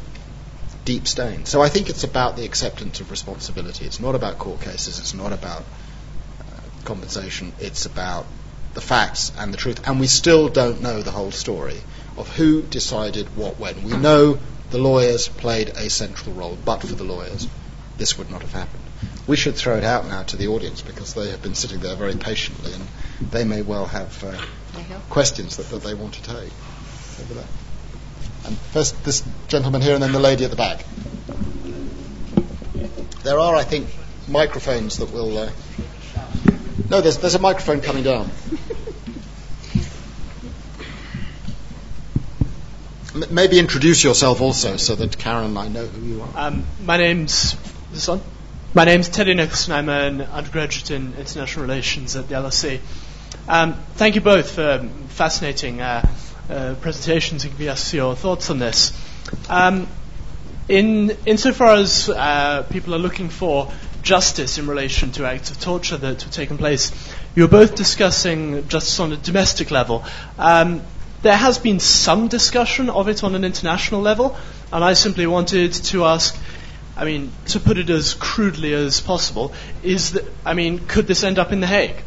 deep 0.91 1.07
stain. 1.07 1.47
So 1.47 1.63
I 1.63 1.69
think 1.69 1.89
it's 1.89 2.03
about 2.03 2.35
the 2.37 2.45
acceptance 2.45 2.99
of 2.99 3.13
responsibility. 3.13 3.85
It's 3.85 4.01
not 4.01 4.17
about 4.17 4.39
court 4.39 4.61
cases. 4.61 4.99
It's 4.99 5.15
not 5.15 5.33
about 5.33 5.63
uh, 5.63 6.45
compensation. 6.85 7.53
It's 7.61 7.87
about 7.87 8.27
the 8.75 8.81
facts 8.81 9.31
and 9.39 9.55
the 9.55 9.57
truth. 9.57 9.87
And 9.87 10.01
we 10.01 10.09
still 10.09 10.49
don't 10.49 10.83
know 10.83 11.01
the 11.01 11.13
whole 11.13 11.31
story 11.31 11.81
of 12.17 12.29
who 12.37 12.63
decided 12.63 13.37
what 13.37 13.61
when. 13.61 13.85
We 13.85 13.97
know 13.97 14.41
the 14.73 14.79
lawyers 14.79 15.29
played 15.29 15.69
a 15.69 15.89
central 15.91 16.35
role, 16.35 16.59
but 16.65 16.81
for 16.81 16.97
the 16.97 17.05
lawyers, 17.05 17.47
this 17.97 18.19
would 18.19 18.29
not 18.29 18.43
have 18.43 18.53
happened. 18.53 18.83
We 19.29 19.37
should 19.37 19.55
throw 19.55 19.77
it 19.77 19.85
out 19.85 20.09
now 20.09 20.25
to 20.25 20.37
the 20.37 20.49
audience 20.49 20.83
because 20.83 21.15
they 21.15 21.31
have 21.31 21.41
been 21.41 21.55
sitting 21.55 21.79
there 21.79 21.95
very 21.95 22.17
patiently 22.17 22.73
and 22.73 22.89
they 23.31 23.45
may 23.45 23.63
well 23.63 23.87
have 23.87 24.25
uh, 24.25 24.37
questions 25.09 25.57
that, 25.59 25.69
that 25.71 25.85
they 25.85 25.95
want 25.95 26.15
to 26.15 26.23
take. 26.23 26.53
Over 27.21 27.35
there. 27.35 27.70
And 28.45 28.57
first, 28.59 29.05
this 29.05 29.23
gentleman 29.49 29.83
here, 29.83 29.95
and 29.95 30.03
then 30.03 30.13
the 30.13 30.21
lady 30.21 30.45
at 30.45 30.51
the 30.51 30.57
back. 30.57 30.85
There 33.23 33.39
are, 33.39 33.55
I 33.55 33.65
think, 33.65 33.89
microphones 34.29 34.99
that 34.99 35.13
will. 35.13 35.37
Uh, 35.37 35.51
no, 36.89 37.01
there's, 37.01 37.19
there's 37.19 37.35
a 37.35 37.39
microphone 37.39 37.81
coming 37.83 38.03
down. 38.03 38.31
M- 43.15 43.35
maybe 43.35 43.59
introduce 43.59 44.03
yourself 44.03 44.41
also, 44.41 44.77
so 44.77 44.95
that 44.95 45.19
Karen 45.19 45.45
and 45.45 45.59
I 45.59 45.69
know 45.69 45.87
who 45.87 46.07
you 46.07 46.23
are. 46.23 46.31
Um, 46.35 46.65
my 46.83 46.97
name's 46.97 47.57
this 47.93 48.09
on. 48.09 48.21
My 48.73 48.85
name's 48.85 49.09
Teddy 49.09 49.35
Nicholson. 49.35 49.73
I'm 49.73 49.89
an 49.89 50.23
undergraduate 50.23 50.93
in 50.93 51.15
international 51.15 51.63
relations 51.63 52.15
at 52.15 52.29
the 52.29 52.37
LSE. 52.37 52.81
Um, 53.49 53.75
thank 53.95 54.15
you 54.15 54.21
both 54.21 54.53
for 54.53 54.89
fascinating 55.09 55.81
uh, 55.81 56.07
uh, 56.51 56.75
presentations 56.81 57.45
giving 57.45 57.69
us 57.69 57.95
your 57.95 58.15
thoughts 58.17 58.51
on 58.51 58.59
this. 58.59 58.93
Um, 59.49 59.87
in 60.69 61.11
insofar 61.27 61.75
as 61.75 62.09
uh, 62.09 62.65
people 62.71 62.95
are 62.95 62.99
looking 62.99 63.29
for 63.29 63.73
justice 64.03 64.59
in 64.59 64.67
relation 64.67 65.13
to 65.13 65.27
acts 65.27 65.51
of 65.51 65.61
torture 65.61 65.97
that 65.97 66.23
have 66.23 66.33
taken 66.33 66.59
place, 66.59 66.93
you 67.35 67.43
were 67.45 67.49
both 67.49 67.75
discussing 67.75 68.67
justice 68.69 68.99
on 69.01 69.13
a 69.13 69.17
domestic 69.17 69.71
level. 69.71 70.05
Um, 70.39 70.83
there 71.23 71.37
has 71.37 71.59
been 71.59 71.81
some 71.81 72.29
discussion 72.29 72.89
of 72.89 73.09
it 73.09 73.23
on 73.23 73.35
an 73.35 73.45
international 73.45 74.01
level, 74.01 74.37
and 74.73 74.83
I 74.83 74.95
simply 74.95 75.27
wanted 75.27 75.73
to 75.73 76.05
ask. 76.05 76.37
I 76.97 77.05
mean, 77.05 77.33
to 77.47 77.61
put 77.61 77.79
it 77.79 77.89
as 77.89 78.15
crudely 78.15 78.75
as 78.75 79.01
possible, 79.01 79.55
is 79.83 80.13
that, 80.13 80.25
I 80.45 80.55
mean, 80.55 80.87
could 80.87 81.07
this 81.07 81.25
end 81.25 81.39
up 81.39 81.51
in 81.51 81.61
The 81.61 81.67
Hague? 81.67 82.03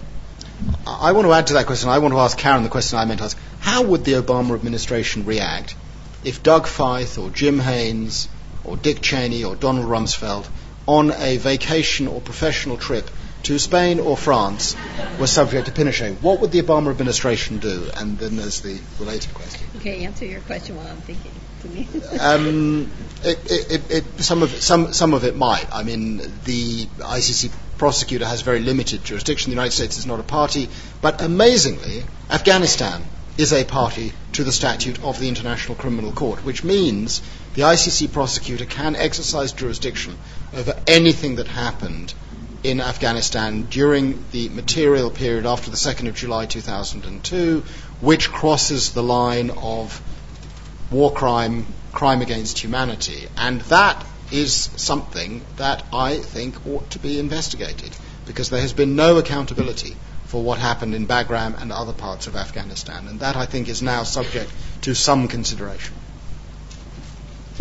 I 0.85 1.13
want 1.13 1.25
to 1.25 1.33
add 1.33 1.47
to 1.47 1.53
that 1.53 1.65
question. 1.65 1.89
I 1.89 1.99
want 1.99 2.13
to 2.13 2.19
ask 2.19 2.37
Karen 2.37 2.63
the 2.63 2.69
question 2.69 2.99
I 2.99 3.05
meant 3.05 3.19
to 3.19 3.25
ask. 3.25 3.37
How 3.63 3.81
would 3.81 4.03
the 4.03 4.13
Obama 4.13 4.55
administration 4.55 5.23
react 5.25 5.75
if 6.25 6.43
Doug 6.43 6.65
Feith 6.65 7.17
or 7.17 7.29
Jim 7.29 7.59
Haynes 7.59 8.27
or 8.65 8.75
Dick 8.75 9.01
Cheney 9.01 9.45
or 9.45 9.55
Donald 9.55 9.85
Rumsfeld 9.85 10.45
on 10.85 11.11
a 11.11 11.37
vacation 11.37 12.07
or 12.07 12.19
professional 12.19 12.75
trip 12.75 13.09
to 13.43 13.57
Spain 13.57 14.01
or 14.01 14.17
France 14.17 14.75
were 15.17 15.27
subject 15.27 15.67
to 15.67 15.71
Pinochet? 15.71 16.21
What 16.21 16.41
would 16.41 16.51
the 16.51 16.61
Obama 16.61 16.91
administration 16.91 17.59
do? 17.59 17.89
And 17.95 18.17
then 18.19 18.35
there's 18.35 18.59
the 18.59 18.77
related 18.99 19.33
question. 19.33 19.65
Okay, 19.77 20.03
answer 20.03 20.25
your 20.25 20.41
question 20.41 20.75
while 20.75 20.87
I'm 20.87 20.97
thinking. 20.97 21.31
um, 22.19 22.91
it, 23.23 23.39
it, 23.49 23.91
it, 23.91 24.21
some 24.21 24.43
of 24.43 24.49
some 24.51 24.91
some 24.91 25.13
of 25.13 25.23
it 25.23 25.37
might. 25.37 25.73
I 25.73 25.83
mean, 25.83 26.17
the 26.43 26.85
ICC 26.85 27.49
prosecutor 27.77 28.25
has 28.25 28.41
very 28.41 28.59
limited 28.59 29.05
jurisdiction. 29.05 29.51
The 29.51 29.55
United 29.55 29.71
States 29.71 29.97
is 29.97 30.05
not 30.05 30.19
a 30.19 30.23
party, 30.23 30.67
but 31.01 31.21
amazingly, 31.21 32.03
Afghanistan 32.29 33.01
is 33.37 33.51
a 33.51 33.63
party 33.63 34.13
to 34.33 34.43
the 34.43 34.51
statute 34.51 35.03
of 35.03 35.19
the 35.19 35.27
International 35.27 35.75
Criminal 35.75 36.11
Court, 36.11 36.43
which 36.45 36.63
means 36.63 37.21
the 37.55 37.63
ICC 37.63 38.11
prosecutor 38.11 38.65
can 38.65 38.95
exercise 38.95 39.53
jurisdiction 39.53 40.17
over 40.53 40.79
anything 40.85 41.35
that 41.35 41.47
happened 41.47 42.13
in 42.63 42.79
Afghanistan 42.79 43.63
during 43.63 44.23
the 44.31 44.49
material 44.49 45.09
period 45.09 45.45
after 45.45 45.69
the 45.69 45.77
2nd 45.77 46.07
of 46.07 46.15
July 46.15 46.45
2002, 46.45 47.63
which 48.01 48.31
crosses 48.31 48.91
the 48.91 49.03
line 49.03 49.49
of 49.49 50.01
war 50.91 51.11
crime, 51.11 51.65
crime 51.91 52.21
against 52.21 52.59
humanity. 52.59 53.27
And 53.35 53.61
that 53.61 54.05
is 54.31 54.69
something 54.77 55.41
that 55.57 55.83
I 55.91 56.17
think 56.17 56.65
ought 56.67 56.89
to 56.91 56.99
be 56.99 57.19
investigated 57.19 57.91
because 58.25 58.49
there 58.49 58.61
has 58.61 58.73
been 58.73 58.95
no 58.95 59.17
accountability 59.17 59.95
for 60.33 60.41
what 60.41 60.57
happened 60.57 60.95
in 60.95 61.05
Bagram 61.05 61.61
and 61.61 61.71
other 61.71 61.93
parts 61.93 62.25
of 62.25 62.35
Afghanistan. 62.35 63.07
And 63.07 63.19
that, 63.19 63.35
I 63.35 63.45
think, 63.45 63.69
is 63.69 63.83
now 63.83 64.01
subject 64.01 64.51
to 64.81 64.95
some 64.95 65.27
consideration. 65.27 65.93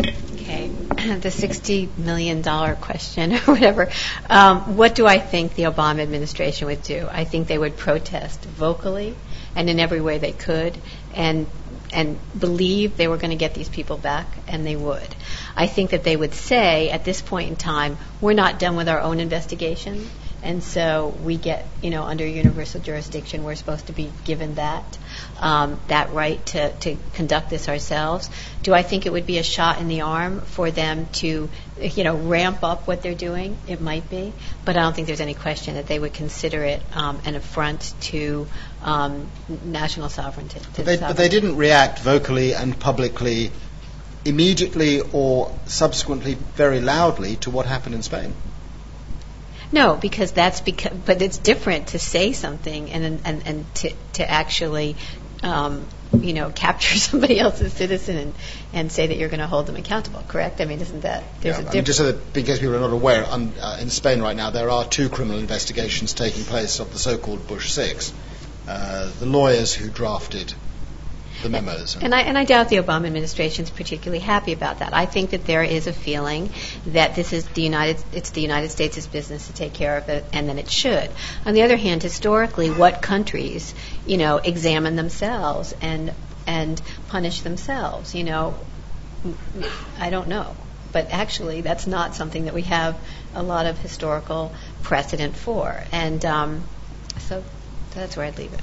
Okay, 0.01 0.69
the 1.19 1.29
$60 1.29 1.99
million 1.99 2.43
question 2.77 3.35
or 3.35 3.41
whatever. 3.41 3.91
Um, 4.31 4.79
what 4.79 4.95
do 4.95 5.07
I 5.07 5.19
think 5.19 5.55
the 5.55 5.65
Obama 5.65 6.01
administration 6.01 6.67
would 6.69 6.83
do? 6.83 7.07
I 7.13 7.25
think 7.25 7.47
they 7.47 7.59
would 7.59 7.77
protest 7.77 8.43
vocally 8.43 9.17
and 9.55 9.69
in 9.69 9.79
every 9.79 10.01
way 10.01 10.17
they 10.17 10.33
could 10.33 10.79
and 11.13 11.47
and 11.93 12.19
believe 12.39 12.97
they 12.97 13.07
were 13.07 13.19
going 13.19 13.33
to 13.33 13.37
get 13.37 13.53
these 13.53 13.69
people 13.69 13.99
back, 13.99 14.27
and 14.49 14.67
they 14.67 14.77
would. 14.77 15.15
I 15.55 15.67
think 15.67 15.91
that 15.91 16.05
they 16.05 16.17
would 16.17 16.33
say 16.33 16.89
at 16.89 17.05
this 17.05 17.21
point 17.21 17.51
in 17.51 17.57
time, 17.57 17.99
we're 18.19 18.33
not 18.33 18.59
done 18.59 18.77
with 18.77 18.89
our 18.89 18.99
own 18.99 19.21
investigation, 19.21 20.09
and 20.43 20.63
so 20.63 21.15
we 21.23 21.37
get, 21.37 21.67
you 21.83 21.91
know, 21.91 22.03
under 22.03 22.27
universal 22.27 22.81
jurisdiction, 22.81 23.45
we're 23.45 23.55
supposed 23.55 23.87
to 23.87 23.93
be 23.93 24.11
given 24.25 24.57
that 24.57 24.99
um, 25.41 25.81
that 25.89 26.13
right 26.13 26.45
to, 26.47 26.73
to 26.81 26.97
conduct 27.15 27.51
this 27.51 27.69
ourselves. 27.69 28.29
Do 28.63 28.75
I 28.75 28.83
think 28.83 29.07
it 29.07 29.13
would 29.13 29.27
be 29.27 29.39
a 29.39 29.43
shot 29.43 29.81
in 29.81 29.89
the 29.89 30.01
arm 30.01 30.41
for 30.41 30.71
them 30.71 31.07
to, 31.15 31.49
you 31.81 32.05
know, 32.05 32.17
ramp 32.17 32.65
up 32.65 32.87
what 32.87 33.03
they're 33.03 33.15
doing? 33.15 33.57
It 33.69 33.81
might 33.81 34.09
be, 34.11 34.33
but 34.65 34.77
I 34.77 34.83
don't 34.83 34.95
think 34.95 35.07
there's 35.07 35.21
any 35.21 35.35
question 35.35 35.75
that 35.75 35.87
they 35.87 35.99
would 35.99 36.13
consider 36.13 36.65
it 36.65 36.83
um, 36.95 37.21
an 37.25 37.37
affront 37.37 37.95
to 38.03 38.47
um, 38.83 39.29
national 39.65 40.09
sovereignty. 40.09 40.61
But 40.77 40.85
they, 40.85 40.97
but 40.97 41.17
they 41.17 41.29
didn't 41.29 41.57
react 41.57 42.01
vocally 42.01 42.55
and 42.55 42.79
publicly 42.79 43.53
immediately 44.25 45.01
or 45.13 45.57
subsequently 45.67 46.35
very 46.35 46.81
loudly 46.81 47.37
to 47.37 47.51
what 47.51 47.67
happened 47.67 47.95
in 47.95 48.03
Spain. 48.03 48.35
No, 49.73 49.97
because 49.97 50.33
that's 50.33 50.61
because, 50.61 50.93
but 51.07 51.23
it's 51.23 51.39
different 51.39 51.89
to 51.89 51.99
say 51.99 52.33
something 52.33 52.91
and 52.91 53.21
and 53.25 53.47
and 53.47 53.75
to 53.77 53.93
to 54.15 54.31
actually, 54.31 54.97
um, 55.43 55.87
you 56.13 56.35
know, 56.35 56.51
capture 56.55 56.99
somebody 56.99 57.39
else's 57.41 57.73
citizen 57.73 58.17
and, 58.19 58.35
and 58.75 58.93
say 58.93 59.07
that 59.07 59.17
you're 59.17 59.31
going 59.31 59.41
to 59.41 59.47
hold 59.47 59.67
them 59.67 59.77
accountable. 59.77 60.23
Correct? 60.29 60.61
I 60.61 60.67
mean, 60.67 60.81
isn't 60.81 61.01
that 61.01 61.25
there's 61.41 61.59
yeah, 61.59 61.65
a 61.65 61.71
I 61.71 61.75
mean, 61.75 61.85
just 61.85 61.99
so 61.99 62.13
that 62.13 62.37
in 62.37 62.45
case 62.45 62.59
people 62.59 62.77
are 62.77 62.81
not 62.81 62.93
aware, 62.93 63.25
um, 63.29 63.53
uh, 63.61 63.79
in 63.81 63.89
Spain 63.89 64.21
right 64.21 64.37
now 64.37 64.51
there 64.51 64.69
are 64.69 64.85
two 64.85 65.09
criminal 65.09 65.39
investigations 65.39 66.13
taking 66.13 66.45
place 66.45 66.79
of 66.79 66.93
the 66.93 66.99
so-called 66.99 67.49
Bush 67.49 67.71
Six. 67.71 68.13
Uh, 68.69 69.11
the 69.19 69.27
lawyers 69.27 69.75
who 69.75 69.89
drafted 69.89 70.55
the 71.43 71.49
memos. 71.49 71.97
And 72.01 72.15
I, 72.15 72.23
and 72.23 72.39
I 72.39 72.45
doubt 72.45 72.69
the 72.69 72.77
Obama 72.77 73.07
administration 73.07 73.65
is 73.65 73.71
particularly 73.71 74.21
happy 74.21 74.53
about 74.53 74.79
that. 74.79 74.95
I 74.95 75.07
think 75.07 75.31
that 75.31 75.45
there 75.45 75.63
is 75.63 75.87
a 75.87 75.93
feeling 75.93 76.51
that 76.87 77.15
this 77.15 77.33
is 77.33 77.47
the 77.49 77.63
United, 77.63 78.03
it's 78.13 78.31
the 78.31 78.41
United 78.41 78.71
States' 78.71 79.07
business 79.07 79.47
to 79.49 79.53
take 79.53 79.73
care 79.73 79.97
of 79.97 80.09
it, 80.09 80.25
and 80.33 80.49
then 80.49 80.59
it 80.59 80.71
should. 80.71 81.11
On 81.45 81.55
the 81.55 81.63
other 81.63 81.77
hand, 81.77 82.03
historically, 82.03 82.71
what 82.71 83.03
countries, 83.03 83.75
you 84.07 84.17
know, 84.17 84.39
examine 84.39 84.97
themselves 84.97 85.75
and 85.81 86.13
and 86.47 86.81
punish 87.09 87.41
themselves? 87.43 88.15
You 88.15 88.25
know, 88.25 88.55
I 89.99 90.11
don't 90.11 90.29
know. 90.29 90.57
But 90.93 91.11
actually, 91.11 91.63
that's 91.63 91.87
not 91.87 92.15
something 92.15 92.45
that 92.45 92.55
we 92.55 92.63
have 92.63 92.99
a 93.35 93.43
lot 93.43 93.67
of 93.67 93.79
historical 93.79 94.53
precedent 94.83 95.35
for. 95.37 95.83
And 95.91 96.23
um, 96.25 96.65
so 97.21 97.43
that's 97.95 98.17
where 98.17 98.27
I'd 98.27 98.37
leave 98.37 98.53
it. 98.53 98.61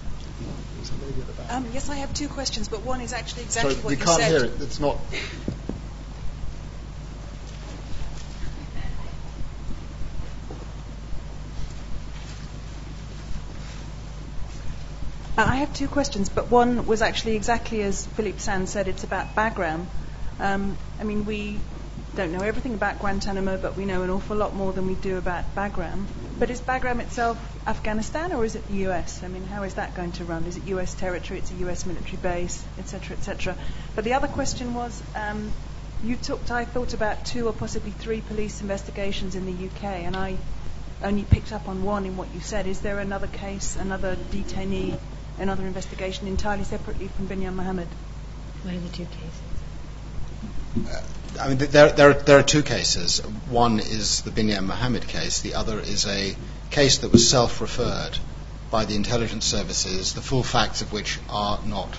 Um, 1.50 1.68
yes, 1.74 1.90
I 1.90 1.96
have 1.96 2.14
two 2.14 2.28
questions, 2.28 2.68
but 2.68 2.84
one 2.84 3.02
is 3.02 3.12
actually 3.12 3.44
exactly 3.44 3.74
what 3.76 3.98
you 3.98 4.06
said. 4.06 4.08
We 4.08 4.18
can't 4.18 4.24
hear 4.24 4.44
it. 4.44 4.62
It's 4.62 4.80
not. 4.80 4.98
Uh, 15.36 15.46
I 15.48 15.56
have 15.56 15.74
two 15.74 15.88
questions, 15.88 16.30
but 16.30 16.52
one 16.52 16.86
was 16.86 17.02
actually 17.02 17.36
exactly 17.36 17.82
as 17.82 18.06
Philippe 18.06 18.40
Sands 18.40 18.72
said. 18.72 18.88
It's 18.88 19.04
about 19.04 19.36
Bagram. 19.36 19.86
Um, 20.40 20.78
I 21.00 21.04
mean, 21.04 21.26
we 21.26 21.60
don't 22.20 22.34
know 22.34 22.46
everything 22.46 22.74
about 22.74 23.00
Guantanamo, 23.00 23.56
but 23.56 23.78
we 23.78 23.86
know 23.86 24.04
an 24.04 24.10
awful 24.10 24.36
lot 24.36 24.54
more 24.54 24.74
than 24.74 24.88
we 24.88 24.96
do 24.96 25.18
about 25.18 25.56
Bagram. 25.56 26.04
But 26.38 26.50
is 26.50 26.60
Bagram 26.60 27.00
itself 27.00 27.38
Afghanistan 27.66 28.34
or 28.34 28.44
is 28.44 28.56
it 28.56 28.68
the 28.68 28.90
US? 28.90 29.24
I 29.24 29.30
mean, 29.30 29.46
how 29.46 29.64
is 29.64 29.76
that 29.76 29.96
going 29.96 30.12
to 30.14 30.26
run? 30.26 30.44
Is 30.44 30.58
it 30.58 30.68
US 30.68 30.94
territory? 30.94 31.40
It's 31.40 31.50
a 31.50 31.54
US 31.70 31.86
military 31.86 32.18
base, 32.18 32.62
etc., 32.78 33.16
etc. 33.16 33.56
But 33.96 34.04
the 34.04 34.16
other 34.16 34.28
question 34.28 34.74
was, 34.74 35.02
um, 35.16 35.50
you 36.04 36.18
talked, 36.18 36.52
I 36.52 36.66
thought 36.66 36.94
about 36.94 37.24
two 37.24 37.48
or 37.48 37.54
possibly 37.54 37.92
three 37.92 38.20
police 38.20 38.60
investigations 38.60 39.36
in 39.36 39.46
the 39.46 39.68
UK, 39.68 39.84
and 39.84 40.18
I 40.18 40.36
only 41.02 41.24
picked 41.24 41.54
up 41.54 41.70
on 41.70 41.84
one 41.84 42.06
in 42.06 42.18
what 42.18 42.28
you 42.34 42.42
said. 42.42 42.68
Is 42.68 42.82
there 42.82 43.00
another 43.00 43.28
case, 43.28 43.78
another 43.78 44.18
detainee, 44.34 45.00
another 45.38 45.66
investigation 45.66 46.28
entirely 46.28 46.66
separately 46.66 47.08
from 47.08 47.30
Binyam 47.30 47.54
Mohammed? 47.54 47.88
What 48.64 48.74
are 48.74 48.80
the 48.80 48.90
two 48.90 49.06
cases? 49.06 51.16
I 51.38 51.50
mean, 51.50 51.58
there, 51.58 51.92
there, 51.92 52.14
there 52.14 52.40
are 52.40 52.44
two 52.44 52.64
cases. 52.64 53.20
One 53.50 53.80
is 53.80 54.22
the 54.22 54.32
Binyam 54.32 54.66
Mohammed 54.66 55.08
case. 55.08 55.42
The 55.42 55.56
other 55.56 55.80
is 55.80 56.06
a 56.06 56.36
case 56.72 57.00
that 57.00 57.12
was 57.12 57.30
self-referred 57.30 58.18
by 58.72 58.86
the 58.86 58.96
intelligence 58.96 59.46
services, 59.46 60.14
the 60.14 60.22
full 60.22 60.44
facts 60.44 60.82
of 60.82 60.94
which 60.94 61.20
are 61.30 61.60
not, 61.66 61.98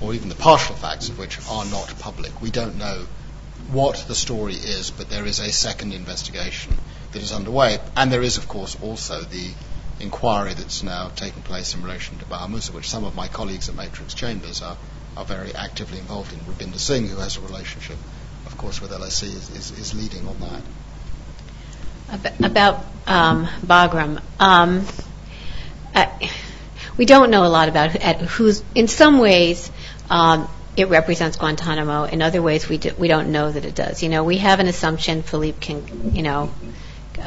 or 0.00 0.14
even 0.14 0.28
the 0.28 0.34
partial 0.34 0.76
facts 0.76 1.08
of 1.08 1.18
which 1.18 1.38
are 1.48 1.64
not 1.66 1.98
public. 1.98 2.40
We 2.40 2.50
don't 2.50 2.76
know 2.78 3.06
what 3.70 4.04
the 4.08 4.14
story 4.14 4.54
is, 4.54 4.90
but 4.90 5.10
there 5.10 5.26
is 5.26 5.40
a 5.40 5.52
second 5.52 5.92
investigation 5.92 6.78
that 7.12 7.22
is 7.22 7.32
underway. 7.32 7.78
And 7.96 8.12
there 8.12 8.22
is, 8.22 8.38
of 8.38 8.48
course, 8.48 8.76
also 8.80 9.20
the 9.22 9.50
inquiry 10.00 10.54
that's 10.54 10.82
now 10.82 11.10
taking 11.16 11.42
place 11.42 11.74
in 11.74 11.82
relation 11.82 12.18
to 12.18 12.24
Baha 12.24 12.48
Mousa, 12.48 12.72
which 12.72 12.88
some 12.88 13.04
of 13.04 13.14
my 13.14 13.28
colleagues 13.28 13.68
at 13.68 13.74
Matrix 13.74 14.14
Chambers 14.14 14.62
are, 14.62 14.76
are 15.16 15.24
very 15.24 15.54
actively 15.54 15.98
involved 15.98 16.32
in. 16.32 16.38
Rabinder 16.40 16.78
Singh, 16.78 17.08
who 17.08 17.16
has 17.16 17.36
a 17.36 17.40
relationship, 17.40 17.96
course, 18.58 18.80
with 18.80 18.90
LSE, 18.90 19.24
is, 19.24 19.50
is, 19.50 19.78
is 19.78 19.94
leading 19.94 20.26
on 20.28 20.36
that. 20.40 20.62
About 22.44 22.84
um, 23.06 23.46
Bagram. 23.64 24.20
Um, 24.38 24.86
uh, 25.94 26.06
we 26.96 27.06
don't 27.06 27.30
know 27.30 27.44
a 27.44 27.48
lot 27.48 27.68
about 27.68 27.92
who's, 27.92 28.62
in 28.74 28.88
some 28.88 29.18
ways, 29.18 29.70
um, 30.10 30.48
it 30.76 30.88
represents 30.88 31.36
Guantanamo. 31.36 32.04
In 32.04 32.22
other 32.22 32.40
ways, 32.42 32.68
we 32.68 32.78
do, 32.78 32.92
we 32.96 33.08
don't 33.08 33.32
know 33.32 33.50
that 33.50 33.64
it 33.64 33.74
does. 33.74 34.02
You 34.02 34.08
know, 34.08 34.24
we 34.24 34.38
have 34.38 34.60
an 34.60 34.68
assumption. 34.68 35.22
Philippe 35.22 35.58
can, 35.60 36.14
you 36.14 36.22
know, 36.22 36.52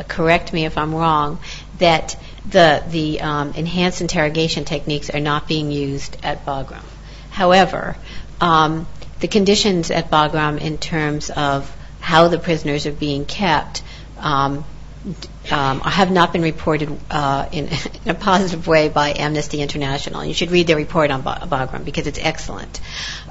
correct 0.08 0.54
me 0.54 0.66
if 0.66 0.78
I'm 0.78 0.96
wrong. 0.96 1.40
That 1.80 2.16
the 2.50 2.84
the 2.88 3.22
um, 3.22 3.54
enhanced 3.54 4.02
interrogation 4.02 4.66
techniques 4.66 5.10
are 5.10 5.20
not 5.20 5.48
being 5.48 5.72
used 5.72 6.18
at 6.24 6.46
Bagram. 6.46 6.84
However, 7.30 7.98
um, 8.40 8.88
the 9.22 9.28
conditions 9.28 9.92
at 9.92 10.12
Bagram 10.12 10.60
in 10.60 10.78
terms 10.78 11.30
of 11.30 11.74
how 12.00 12.28
the 12.28 12.40
prisoners 12.40 12.86
are 12.88 12.92
being 12.92 13.26
kept 13.26 13.84
um, 14.18 14.66
um, 15.50 15.80
have 15.82 16.12
not 16.12 16.32
been 16.34 16.42
reported 16.42 16.96
uh, 17.10 17.48
in, 17.52 17.68
in, 18.06 18.12
a 18.12 18.14
positive 18.14 18.68
way 18.68 18.90
by 18.90 19.14
Amnesty 19.18 19.62
International. 19.62 20.24
You 20.26 20.34
should 20.34 20.52
read 20.52 20.68
their 20.68 20.76
report 20.76 21.12
on 21.12 21.24
Bagram 21.24 21.86
because 21.86 22.08
it's 22.08 22.20
excellent, 22.20 22.80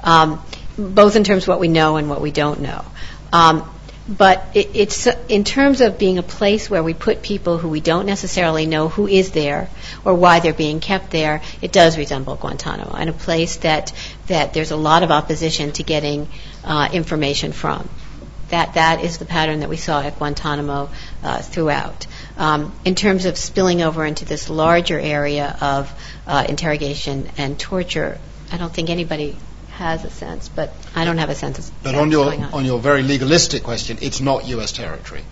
um, 0.03 0.43
both 0.77 1.15
in 1.15 1.23
terms 1.23 1.43
of 1.43 1.49
what 1.49 1.59
we 1.59 1.67
know 1.67 1.97
and 1.97 2.09
what 2.09 2.21
we 2.21 2.31
don't 2.31 2.61
know. 2.61 2.83
Um, 3.31 3.70
but 4.07 4.45
it, 4.53 4.69
it's 4.73 5.07
in 5.29 5.43
terms 5.43 5.81
of 5.81 5.97
being 5.97 6.17
a 6.17 6.23
place 6.23 6.69
where 6.69 6.83
we 6.83 6.93
put 6.93 7.21
people 7.21 7.57
who 7.57 7.69
we 7.69 7.79
don't 7.79 8.05
necessarily 8.05 8.65
know 8.65 8.89
who 8.89 9.07
is 9.07 9.31
there 9.31 9.69
or 10.03 10.15
why 10.15 10.39
they're 10.39 10.53
being 10.53 10.79
kept 10.79 11.11
there. 11.11 11.41
It 11.61 11.71
does 11.71 11.97
resemble 11.97 12.35
Guantanamo, 12.35 12.95
and 12.95 13.09
a 13.09 13.13
place 13.13 13.57
that 13.57 13.93
that 14.27 14.53
there's 14.53 14.71
a 14.71 14.77
lot 14.77 15.03
of 15.03 15.11
opposition 15.11 15.71
to 15.73 15.83
getting 15.83 16.27
uh, 16.63 16.89
information 16.91 17.51
from 17.51 17.89
that 18.51 18.73
that 18.75 19.03
is 19.03 19.17
the 19.17 19.25
pattern 19.25 19.61
that 19.61 19.69
we 19.69 19.77
saw 19.77 20.01
at 20.01 20.17
Guantanamo 20.17 20.89
uh, 21.23 21.41
throughout. 21.41 22.05
Um, 22.37 22.73
in 22.85 22.95
terms 22.95 23.25
of 23.25 23.37
spilling 23.37 23.81
over 23.81 24.05
into 24.05 24.25
this 24.25 24.49
larger 24.49 24.99
area 24.99 25.57
of 25.59 25.91
uh, 26.27 26.45
interrogation 26.47 27.29
and 27.37 27.59
torture, 27.59 28.19
I 28.51 28.57
don't 28.57 28.71
think 28.71 28.89
anybody 28.89 29.37
has 29.81 30.05
a 30.05 30.09
sense, 30.09 30.47
but 30.47 30.73
I 30.95 31.05
don't 31.05 31.17
have 31.17 31.29
a 31.29 31.35
sense 31.35 31.59
of 31.59 31.83
But 31.83 31.95
on 31.95 32.11
your 32.11 32.33
on. 32.33 32.43
on 32.53 32.65
your 32.65 32.79
very 32.79 33.03
legalistic 33.03 33.63
question, 33.63 33.97
it's 34.01 34.21
not 34.21 34.47
U.S. 34.47 34.71
territory. 34.71 35.23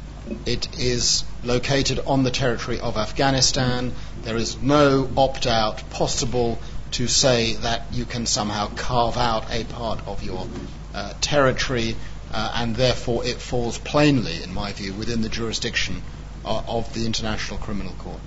It 0.45 0.67
is 0.79 1.23
located 1.43 1.99
on 2.05 2.23
the 2.23 2.31
territory 2.31 2.79
of 2.79 2.97
Afghanistan. 2.97 3.93
There 4.23 4.37
is 4.37 4.57
no 4.61 5.09
opt 5.17 5.47
out 5.47 5.89
possible 5.89 6.59
to 6.91 7.07
say 7.07 7.53
that 7.67 7.93
you 7.93 8.05
can 8.05 8.25
somehow 8.25 8.67
carve 8.75 9.17
out 9.17 9.45
a 9.51 9.63
part 9.63 10.05
of 10.07 10.23
your 10.23 10.47
uh, 10.93 11.13
territory 11.21 11.95
uh, 12.31 12.51
and 12.55 12.75
therefore 12.75 13.25
it 13.25 13.37
falls 13.37 13.77
plainly, 13.77 14.43
in 14.43 14.53
my 14.53 14.71
view, 14.73 14.93
within 14.93 15.21
the 15.21 15.29
jurisdiction 15.29 16.01
uh, 16.45 16.61
of 16.67 16.93
the 16.93 17.05
International 17.05 17.59
Criminal 17.59 17.93
Court. 17.93 18.19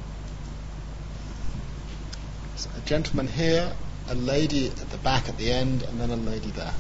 So 2.57 2.70
a 2.77 2.81
gentleman 2.89 3.29
here, 3.29 3.73
a 4.09 4.15
lady 4.15 4.69
at 4.69 4.91
the 4.91 4.99
back 4.99 5.29
at 5.29 5.37
the 5.39 5.51
end, 5.51 5.83
and 5.83 6.01
then 6.01 6.11
a 6.11 6.17
lady 6.17 6.51
there. 6.51 6.75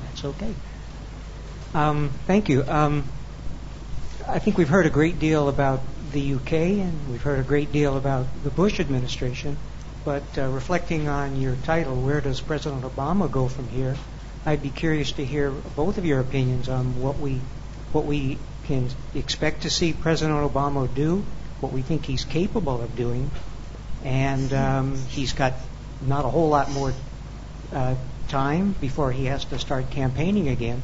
That's 0.00 0.24
okay. 0.24 0.54
Um, 1.74 2.10
thank 2.26 2.48
you. 2.48 2.64
Um, 2.66 3.04
I 4.26 4.38
think 4.38 4.58
we've 4.58 4.68
heard 4.68 4.86
a 4.86 4.90
great 4.90 5.18
deal 5.18 5.48
about 5.48 5.80
the 6.12 6.34
UK, 6.34 6.52
and 6.52 7.10
we've 7.10 7.22
heard 7.22 7.38
a 7.38 7.42
great 7.42 7.72
deal 7.72 7.96
about 7.96 8.26
the 8.42 8.50
Bush 8.50 8.80
administration. 8.80 9.56
But 10.04 10.22
uh, 10.38 10.48
reflecting 10.48 11.08
on 11.08 11.40
your 11.40 11.56
title, 11.64 11.94
where 11.94 12.20
does 12.20 12.40
President 12.40 12.82
Obama 12.82 13.30
go 13.30 13.48
from 13.48 13.68
here? 13.68 13.96
I'd 14.46 14.62
be 14.62 14.70
curious 14.70 15.12
to 15.12 15.24
hear 15.24 15.50
both 15.50 15.98
of 15.98 16.06
your 16.06 16.20
opinions 16.20 16.68
on 16.68 17.00
what 17.02 17.18
we 17.18 17.40
what 17.92 18.04
we 18.04 18.38
can 18.64 18.88
expect 19.14 19.62
to 19.62 19.70
see 19.70 19.92
President 19.92 20.38
Obama 20.38 20.92
do, 20.94 21.24
what 21.60 21.72
we 21.72 21.82
think 21.82 22.04
he's 22.04 22.24
capable 22.24 22.80
of 22.82 22.94
doing, 22.96 23.30
and 24.04 24.52
um, 24.52 24.96
he's 25.08 25.32
got 25.32 25.54
not 26.06 26.24
a 26.24 26.28
whole 26.28 26.48
lot 26.48 26.70
more 26.70 26.92
uh, 27.72 27.94
time 28.28 28.74
before 28.80 29.10
he 29.10 29.24
has 29.26 29.44
to 29.46 29.58
start 29.58 29.90
campaigning 29.90 30.48
again. 30.48 30.82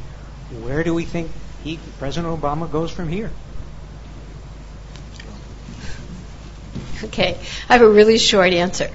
Where 0.62 0.82
do 0.82 0.94
we 0.94 1.05
think 1.05 1.30
he, 1.62 1.78
President 1.98 2.40
Obama 2.40 2.70
goes 2.70 2.90
from 2.90 3.09
here? 3.09 3.30
Okay, 7.05 7.38
I 7.68 7.72
have 7.74 7.82
a 7.82 7.88
really 7.88 8.18
short 8.18 8.52
answer, 8.52 8.90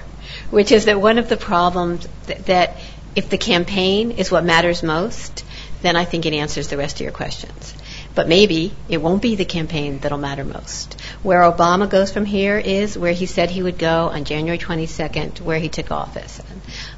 which 0.49 0.71
is 0.71 0.85
that 0.85 0.99
one 0.99 1.19
of 1.19 1.29
the 1.29 1.37
problems 1.37 2.07
that, 2.25 2.45
that 2.47 2.77
if 3.15 3.29
the 3.29 3.37
campaign 3.37 4.11
is 4.11 4.31
what 4.31 4.43
matters 4.43 4.81
most, 4.81 5.45
then 5.81 5.95
I 5.95 6.05
think 6.05 6.25
it 6.25 6.33
answers 6.33 6.69
the 6.69 6.77
rest 6.77 6.95
of 6.97 7.01
your 7.01 7.11
questions. 7.11 7.73
But 8.15 8.27
maybe 8.27 8.73
it 8.89 9.01
won't 9.01 9.21
be 9.21 9.35
the 9.35 9.45
campaign 9.45 9.99
that'll 9.99 10.17
matter 10.17 10.43
most. 10.43 10.99
Where 11.23 11.41
Obama 11.41 11.89
goes 11.89 12.11
from 12.11 12.25
here 12.25 12.57
is 12.57 12.97
where 12.97 13.13
he 13.13 13.25
said 13.25 13.49
he 13.49 13.61
would 13.61 13.77
go 13.77 14.09
on 14.09 14.23
January 14.23 14.57
22nd, 14.57 15.41
where 15.41 15.59
he 15.59 15.69
took 15.69 15.91
office. 15.91 16.41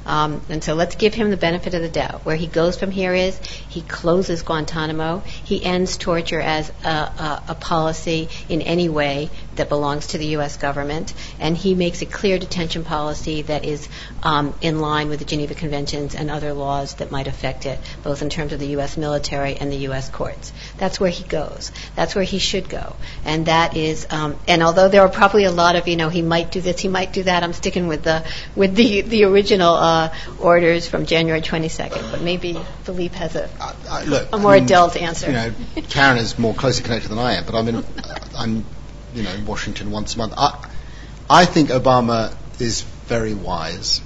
Um, 0.06 0.40
and 0.48 0.64
so 0.64 0.74
let's 0.74 0.96
give 0.96 1.14
him 1.14 1.30
the 1.30 1.36
benefit 1.36 1.74
of 1.74 1.82
the 1.82 1.88
doubt. 1.88 2.24
Where 2.24 2.36
he 2.36 2.46
goes 2.46 2.78
from 2.78 2.90
here 2.90 3.14
is 3.14 3.38
he 3.38 3.82
closes 3.82 4.42
Guantanamo. 4.42 5.22
He 5.44 5.64
ends 5.64 5.96
torture 5.96 6.40
as 6.40 6.70
a, 6.84 6.88
a, 6.88 7.42
a 7.48 7.54
policy 7.54 8.28
in 8.48 8.62
any 8.62 8.88
way 8.88 9.30
that 9.56 9.68
belongs 9.68 10.08
to 10.08 10.18
the 10.18 10.26
U.S. 10.38 10.56
government, 10.56 11.12
and 11.38 11.56
he 11.56 11.74
makes 11.74 12.02
a 12.02 12.06
clear 12.06 12.38
detention 12.38 12.84
policy 12.84 13.42
that 13.42 13.64
is 13.64 13.88
um, 14.22 14.54
in 14.60 14.80
line 14.80 15.08
with 15.08 15.18
the 15.18 15.24
Geneva 15.24 15.54
Conventions 15.54 16.14
and 16.14 16.30
other 16.30 16.52
laws 16.52 16.94
that 16.94 17.10
might 17.10 17.26
affect 17.26 17.66
it, 17.66 17.78
both 18.02 18.22
in 18.22 18.30
terms 18.30 18.52
of 18.52 18.60
the 18.60 18.68
U.S. 18.68 18.96
military 18.96 19.56
and 19.56 19.70
the 19.70 19.76
U.S. 19.88 20.08
courts. 20.08 20.52
That's 20.78 20.98
where 20.98 21.10
he 21.10 21.24
goes. 21.24 21.72
That's 21.96 22.14
where 22.14 22.24
he 22.24 22.38
should 22.38 22.68
go, 22.68 22.96
and 23.24 23.46
that 23.46 23.76
is. 23.76 24.06
Um, 24.10 24.36
and 24.48 24.62
although 24.62 24.88
there 24.88 25.02
are 25.02 25.08
probably 25.08 25.44
a 25.44 25.52
lot 25.52 25.76
of, 25.76 25.88
you 25.88 25.96
know, 25.96 26.08
he 26.08 26.22
might 26.22 26.50
do 26.50 26.60
this, 26.60 26.80
he 26.80 26.88
might 26.88 27.12
do 27.12 27.22
that. 27.24 27.42
I'm 27.42 27.52
sticking 27.52 27.88
with 27.88 28.02
the 28.02 28.24
with 28.56 28.74
the 28.74 29.02
the 29.02 29.24
original 29.24 29.74
uh, 29.74 30.14
orders 30.40 30.88
from 30.88 31.06
January 31.06 31.40
22nd, 31.40 32.10
but 32.10 32.22
maybe 32.22 32.58
Philippe 32.84 33.16
has 33.16 33.36
a 33.36 33.50
uh, 33.60 33.74
uh, 33.88 34.04
look, 34.06 34.28
a 34.32 34.38
more 34.38 34.52
I 34.52 34.56
mean, 34.56 34.64
adult 34.64 34.96
answer. 34.96 35.26
You 35.26 35.32
know, 35.32 35.52
Karen 35.88 36.18
is 36.18 36.38
more 36.38 36.54
closely 36.54 36.84
connected 36.84 37.08
than 37.08 37.18
I 37.18 37.34
am, 37.34 37.44
but 37.44 37.54
I 37.54 37.62
mean, 37.62 37.84
I'm 38.36 38.64
you 39.14 39.22
know, 39.22 39.32
in 39.32 39.46
Washington 39.46 39.90
once 39.90 40.14
a 40.14 40.18
month. 40.18 40.34
I, 40.36 40.68
I 41.28 41.44
think 41.44 41.70
Obama 41.70 42.34
is 42.60 42.82
very 43.06 43.34
wise. 43.34 44.00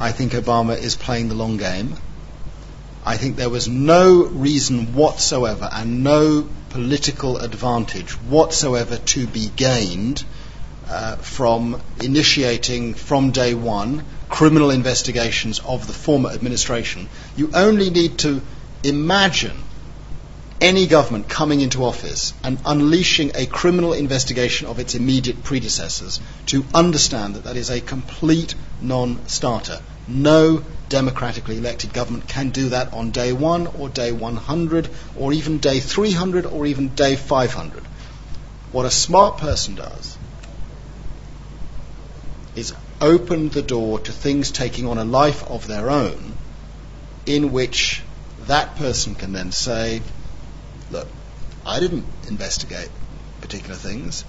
I 0.00 0.12
think 0.12 0.32
Obama 0.32 0.78
is 0.78 0.94
playing 0.94 1.28
the 1.28 1.34
long 1.34 1.56
game. 1.56 1.96
I 3.04 3.16
think 3.16 3.36
there 3.36 3.48
was 3.48 3.68
no 3.68 4.24
reason 4.24 4.94
whatsoever 4.94 5.68
and 5.72 6.04
no 6.04 6.48
political 6.70 7.38
advantage 7.38 8.12
whatsoever 8.12 8.98
to 8.98 9.26
be 9.26 9.50
gained 9.56 10.24
uh, 10.88 11.16
from 11.16 11.80
initiating 12.02 12.94
from 12.94 13.30
day 13.30 13.54
one 13.54 14.04
criminal 14.28 14.70
investigations 14.70 15.58
of 15.60 15.86
the 15.86 15.92
former 15.92 16.30
administration. 16.30 17.08
You 17.36 17.50
only 17.54 17.90
need 17.90 18.18
to 18.18 18.42
imagine 18.82 19.56
any 20.60 20.86
government 20.86 21.28
coming 21.28 21.60
into 21.60 21.84
office 21.84 22.32
and 22.42 22.58
unleashing 22.64 23.32
a 23.34 23.46
criminal 23.46 23.92
investigation 23.92 24.66
of 24.66 24.78
its 24.78 24.94
immediate 24.94 25.42
predecessors 25.42 26.20
to 26.46 26.64
understand 26.74 27.36
that 27.36 27.44
that 27.44 27.56
is 27.56 27.70
a 27.70 27.80
complete 27.80 28.54
non-starter. 28.80 29.80
No 30.08 30.64
democratically 30.88 31.58
elected 31.58 31.92
government 31.92 32.28
can 32.28 32.50
do 32.50 32.70
that 32.70 32.92
on 32.92 33.10
day 33.10 33.32
one 33.32 33.66
or 33.66 33.88
day 33.88 34.10
100 34.10 34.88
or 35.16 35.32
even 35.32 35.58
day 35.58 35.80
300 35.80 36.46
or 36.46 36.66
even 36.66 36.88
day 36.88 37.14
500. 37.14 37.84
What 38.72 38.86
a 38.86 38.90
smart 38.90 39.38
person 39.38 39.74
does 39.76 40.16
is 42.56 42.74
open 43.00 43.48
the 43.50 43.62
door 43.62 44.00
to 44.00 44.12
things 44.12 44.50
taking 44.50 44.86
on 44.86 44.98
a 44.98 45.04
life 45.04 45.48
of 45.48 45.66
their 45.66 45.90
own 45.90 46.34
in 47.26 47.52
which 47.52 48.02
that 48.46 48.76
person 48.76 49.14
can 49.14 49.32
then 49.32 49.52
say, 49.52 50.02
look, 50.90 51.08
I 51.66 51.80
didn't 51.80 52.04
investigate 52.28 52.88
particular 53.40 53.74
things. 53.74 54.24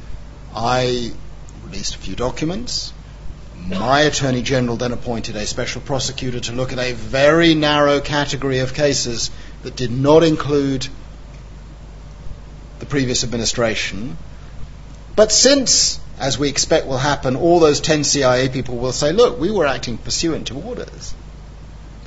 I 0.55 1.11
released 1.65 1.95
a 1.95 1.99
few 1.99 2.15
documents. 2.15 2.93
My 3.55 4.01
Attorney 4.01 4.41
General 4.41 4.77
then 4.77 4.93
appointed 4.93 5.35
a 5.35 5.45
special 5.45 5.81
prosecutor 5.81 6.39
to 6.39 6.53
look 6.53 6.71
at 6.71 6.79
a 6.79 6.93
very 6.93 7.55
narrow 7.55 7.99
category 7.99 8.59
of 8.59 8.73
cases 8.73 9.31
that 9.63 9.75
did 9.75 9.91
not 9.91 10.23
include 10.23 10.87
the 12.79 12.85
previous 12.85 13.23
administration. 13.23 14.17
But 15.15 15.31
since, 15.31 15.99
as 16.17 16.39
we 16.39 16.47
expect 16.47 16.87
will 16.87 16.97
happen, 16.97 17.35
all 17.35 17.59
those 17.59 17.81
10 17.81 18.05
CIA 18.05 18.47
people 18.47 18.77
will 18.77 18.93
say, 18.93 19.11
look, 19.11 19.39
we 19.39 19.51
were 19.51 19.65
acting 19.65 19.97
pursuant 19.97 20.47
to 20.47 20.55
orders, 20.55 21.13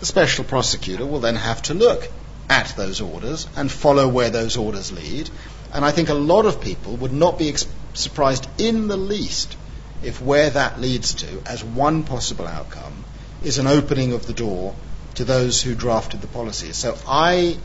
the 0.00 0.06
special 0.06 0.44
prosecutor 0.44 1.04
will 1.04 1.20
then 1.20 1.36
have 1.36 1.62
to 1.62 1.74
look 1.74 2.10
at 2.52 2.76
those 2.76 3.00
orders 3.00 3.46
and 3.56 3.72
follow 3.72 4.06
where 4.06 4.28
those 4.28 4.58
orders 4.58 4.92
lead. 4.92 5.30
And 5.72 5.86
I 5.86 5.90
think 5.90 6.10
a 6.10 6.14
lot 6.32 6.44
of 6.44 6.60
people 6.60 6.96
would 6.96 7.12
not 7.12 7.38
be 7.38 7.48
ex- 7.48 7.66
surprised 7.94 8.46
in 8.58 8.88
the 8.88 8.96
least 8.98 9.56
if 10.02 10.20
where 10.20 10.50
that 10.50 10.78
leads 10.78 11.14
to, 11.14 11.42
as 11.46 11.64
one 11.64 12.02
possible 12.02 12.46
outcome, 12.46 13.04
is 13.42 13.56
an 13.56 13.66
opening 13.66 14.12
of 14.12 14.26
the 14.26 14.34
door 14.34 14.74
to 15.14 15.24
those 15.24 15.62
who 15.62 15.74
drafted 15.74 16.20
the 16.20 16.26
policies. 16.26 16.76
So 16.76 16.98
I 17.08 17.56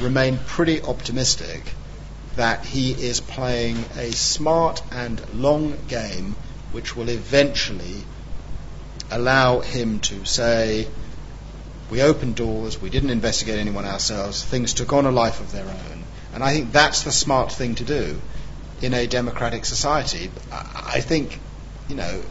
remain 0.00 0.38
pretty 0.38 0.80
optimistic 0.80 1.62
that 2.36 2.64
he 2.64 2.92
is 2.92 3.20
playing 3.20 3.84
a 3.98 4.10
smart 4.12 4.82
and 4.90 5.20
long 5.34 5.76
game 5.86 6.34
which 6.72 6.96
will 6.96 7.10
eventually 7.10 8.04
allow 9.10 9.60
him 9.60 10.00
to 10.00 10.24
say, 10.24 10.88
we 11.90 12.02
opened 12.02 12.36
doors, 12.36 12.80
we 12.80 12.90
didn't 12.90 13.10
investigate 13.10 13.58
anyone 13.58 13.84
ourselves, 13.84 14.42
things 14.42 14.74
took 14.74 14.92
on 14.92 15.06
a 15.06 15.10
life 15.10 15.40
of 15.40 15.52
their 15.52 15.64
own. 15.64 16.04
And 16.32 16.42
I 16.42 16.52
think 16.52 16.72
that's 16.72 17.02
the 17.02 17.12
smart 17.12 17.52
thing 17.52 17.76
to 17.76 17.84
do 17.84 18.20
in 18.82 18.94
a 18.94 19.06
democratic 19.06 19.64
society. 19.64 20.30
I 20.50 21.00
think, 21.00 21.38
you 21.88 21.94
know, 21.94 22.22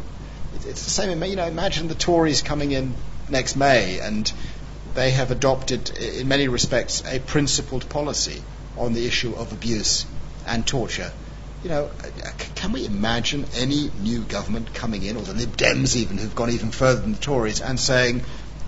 it's 0.55 0.83
the 0.83 0.89
same. 0.89 1.23
You 1.23 1.35
know, 1.35 1.45
imagine 1.45 1.87
the 1.87 1.95
Tories 1.95 2.41
coming 2.41 2.71
in 2.71 2.93
next 3.29 3.55
May 3.55 3.99
and 3.99 4.31
they 4.93 5.11
have 5.11 5.31
adopted, 5.31 5.89
in 5.97 6.27
many 6.27 6.47
respects, 6.47 7.03
a 7.05 7.19
principled 7.19 7.89
policy 7.89 8.43
on 8.77 8.93
the 8.93 9.05
issue 9.05 9.33
of 9.35 9.51
abuse 9.51 10.05
and 10.45 10.65
torture. 10.67 11.11
You 11.63 11.69
know, 11.69 11.89
can 12.55 12.73
we 12.73 12.85
imagine 12.85 13.45
any 13.55 13.89
new 14.01 14.21
government 14.21 14.73
coming 14.73 15.03
in, 15.03 15.15
or 15.15 15.21
the 15.21 15.33
Lib 15.33 15.55
Dems 15.55 15.95
even, 15.95 16.17
who've 16.17 16.35
gone 16.35 16.49
even 16.49 16.71
further 16.71 16.99
than 17.01 17.13
the 17.13 17.19
Tories, 17.19 17.61
and 17.61 17.79
saying, 17.79 18.23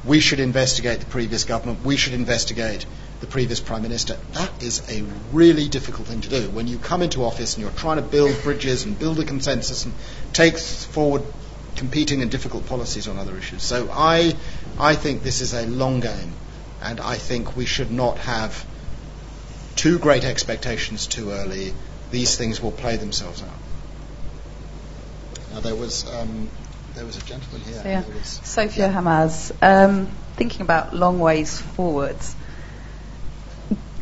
we 0.05 0.19
should 0.19 0.39
investigate 0.39 0.99
the 0.99 1.05
previous 1.05 1.43
government, 1.43 1.83
we 1.83 1.97
should 1.97 2.13
investigate 2.13 2.85
the 3.21 3.27
previous 3.27 3.59
Prime 3.59 3.81
Minister. 3.81 4.17
That 4.33 4.63
is 4.63 4.81
a 4.89 5.03
really 5.31 5.67
difficult 5.67 6.07
thing 6.07 6.21
to 6.21 6.29
do. 6.29 6.49
When 6.49 6.67
you 6.67 6.77
come 6.77 7.01
into 7.01 7.23
office 7.23 7.55
and 7.55 7.63
you're 7.63 7.71
trying 7.71 7.97
to 7.97 8.03
build 8.03 8.35
bridges 8.43 8.83
and 8.83 8.97
build 8.97 9.19
a 9.19 9.25
consensus 9.25 9.85
and 9.85 9.93
take 10.33 10.57
forward 10.57 11.23
competing 11.75 12.21
and 12.21 12.31
difficult 12.31 12.65
policies 12.67 13.07
on 13.07 13.17
other 13.17 13.37
issues. 13.37 13.63
So 13.63 13.89
I, 13.91 14.35
I 14.79 14.95
think 14.95 15.23
this 15.23 15.41
is 15.41 15.53
a 15.53 15.65
long 15.65 15.99
game, 15.99 16.33
and 16.81 16.99
I 16.99 17.15
think 17.15 17.55
we 17.55 17.65
should 17.65 17.91
not 17.91 18.17
have 18.19 18.65
too 19.75 19.99
great 19.99 20.23
expectations 20.23 21.07
too 21.07 21.31
early. 21.31 21.73
These 22.11 22.37
things 22.37 22.61
will 22.61 22.71
play 22.71 22.97
themselves 22.97 23.41
out. 23.41 23.49
Now 25.53 25.59
there 25.61 25.75
was 25.75 26.09
um, 26.13 26.49
there 26.95 27.05
was 27.05 27.17
a 27.17 27.25
gentleman 27.25 27.61
here. 27.61 27.81
So, 27.81 27.87
yeah. 27.89 28.03
Sophia 28.23 28.87
yeah. 28.87 28.93
Hamaz, 28.93 29.51
um, 29.61 30.07
thinking 30.35 30.61
about 30.61 30.95
long 30.95 31.19
ways 31.19 31.59
forwards. 31.59 32.35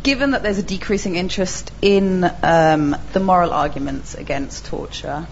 Given 0.03 0.31
that 0.31 0.43
there's 0.43 0.57
a 0.57 0.63
decreasing 0.63 1.15
interest 1.15 1.71
in 1.81 2.23
um, 2.43 2.95
the 3.13 3.19
moral 3.19 3.51
arguments 3.51 4.15
against 4.15 4.65
torture, 4.65 5.27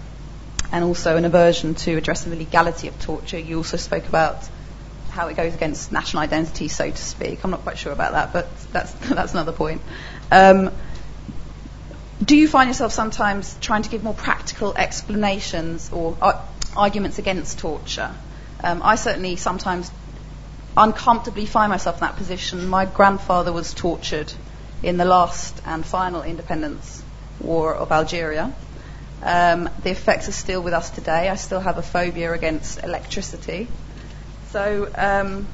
and 0.72 0.84
also 0.84 1.16
an 1.16 1.24
aversion 1.24 1.74
to 1.74 1.96
addressing 1.96 2.30
the 2.30 2.38
legality 2.38 2.88
of 2.88 2.98
torture, 3.00 3.38
you 3.38 3.58
also 3.58 3.76
spoke 3.76 4.08
about 4.08 4.48
how 5.10 5.28
it 5.28 5.36
goes 5.36 5.54
against 5.54 5.92
national 5.92 6.22
identity, 6.22 6.68
so 6.68 6.90
to 6.90 6.96
speak. 6.96 7.44
I'm 7.44 7.50
not 7.50 7.60
quite 7.62 7.76
sure 7.76 7.92
about 7.92 8.12
that, 8.12 8.32
but 8.32 8.48
that's 8.72 8.92
that's 9.08 9.32
another 9.32 9.52
point. 9.52 9.82
Um, 10.30 10.72
do 12.24 12.36
you 12.36 12.48
find 12.48 12.68
yourself 12.68 12.92
sometimes 12.92 13.56
trying 13.60 13.82
to 13.82 13.90
give 13.90 14.02
more 14.02 14.14
practical 14.14 14.74
explanations 14.74 15.90
or 15.92 16.16
uh, 16.22 16.40
arguments 16.76 17.18
against 17.18 17.58
torture. 17.58 18.14
Um, 18.62 18.80
I 18.82 18.94
certainly 18.94 19.36
sometimes 19.36 19.90
uncomfortably 20.76 21.46
find 21.46 21.70
myself 21.70 21.96
in 21.96 22.00
that 22.00 22.16
position. 22.16 22.66
My 22.68 22.86
grandfather 22.86 23.52
was 23.52 23.74
tortured 23.74 24.32
in 24.82 24.96
the 24.96 25.04
last 25.04 25.60
and 25.66 25.84
final 25.84 26.22
independence 26.22 27.02
war 27.40 27.74
of 27.74 27.92
Algeria. 27.92 28.52
Um, 29.22 29.70
the 29.82 29.90
effects 29.90 30.28
are 30.28 30.32
still 30.32 30.62
with 30.62 30.72
us 30.72 30.90
today. 30.90 31.28
I 31.28 31.36
still 31.36 31.60
have 31.60 31.78
a 31.78 31.82
phobia 31.82 32.32
against 32.32 32.82
electricity. 32.82 33.68
So 34.50 34.90
um, 34.96 35.46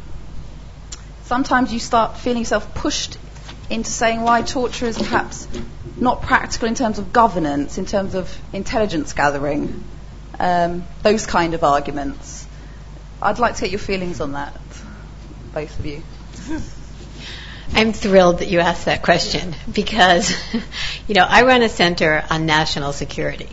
sometimes 1.25 1.73
you 1.73 1.79
start 1.79 2.17
feeling 2.17 2.43
yourself 2.43 2.75
pushed 2.75 3.19
into 3.69 3.91
saying 3.91 4.23
why 4.23 4.43
torture 4.43 4.87
is 4.87 4.97
perhaps 4.97 5.47
not 5.97 6.23
practical 6.23 6.69
in 6.69 6.75
terms 6.75 6.99
of 6.99 7.13
governance, 7.13 7.77
in 7.77 7.85
terms 7.85 8.15
of 8.15 8.35
intelligence 8.53 9.13
gathering, 9.13 9.85
um, 10.39 10.85
those 11.03 11.27
kind 11.27 11.55
of 11.55 11.65
arguments. 11.65 12.47
I'd 13.21 13.39
like 13.39 13.57
to 13.57 13.63
get 13.63 13.71
your 13.71 13.81
feelings 13.81 14.21
on 14.21 14.33
that, 14.33 14.55
both 15.53 15.79
of 15.79 15.87
you. 15.87 16.03
I'm 17.75 17.93
thrilled 17.93 18.39
that 18.39 18.49
you 18.49 18.61
asked 18.61 18.87
that 18.87 19.03
question 19.03 19.55
because, 19.73 20.33
you 21.07 21.15
know, 21.15 21.27
I 21.29 21.43
run 21.43 21.63
a 21.63 21.69
center 21.69 22.25
on 22.31 22.47
national 22.47 22.93
security. 22.93 23.49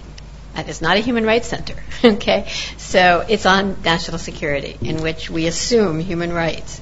And 0.55 0.69
it's 0.69 0.81
not 0.81 0.95
a 0.95 1.01
human 1.01 1.25
rights 1.25 1.49
center, 1.49 1.75
okay? 2.03 2.49
So 2.77 3.25
it's 3.27 3.45
on 3.45 3.81
national 3.83 4.19
security, 4.19 4.77
in 4.81 5.01
which 5.01 5.29
we 5.29 5.47
assume 5.47 5.99
human 5.99 6.31
rights. 6.31 6.81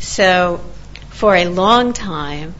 So 0.00 0.60
for 1.10 1.36
a 1.36 1.44
long 1.44 1.92
time, 1.92 2.56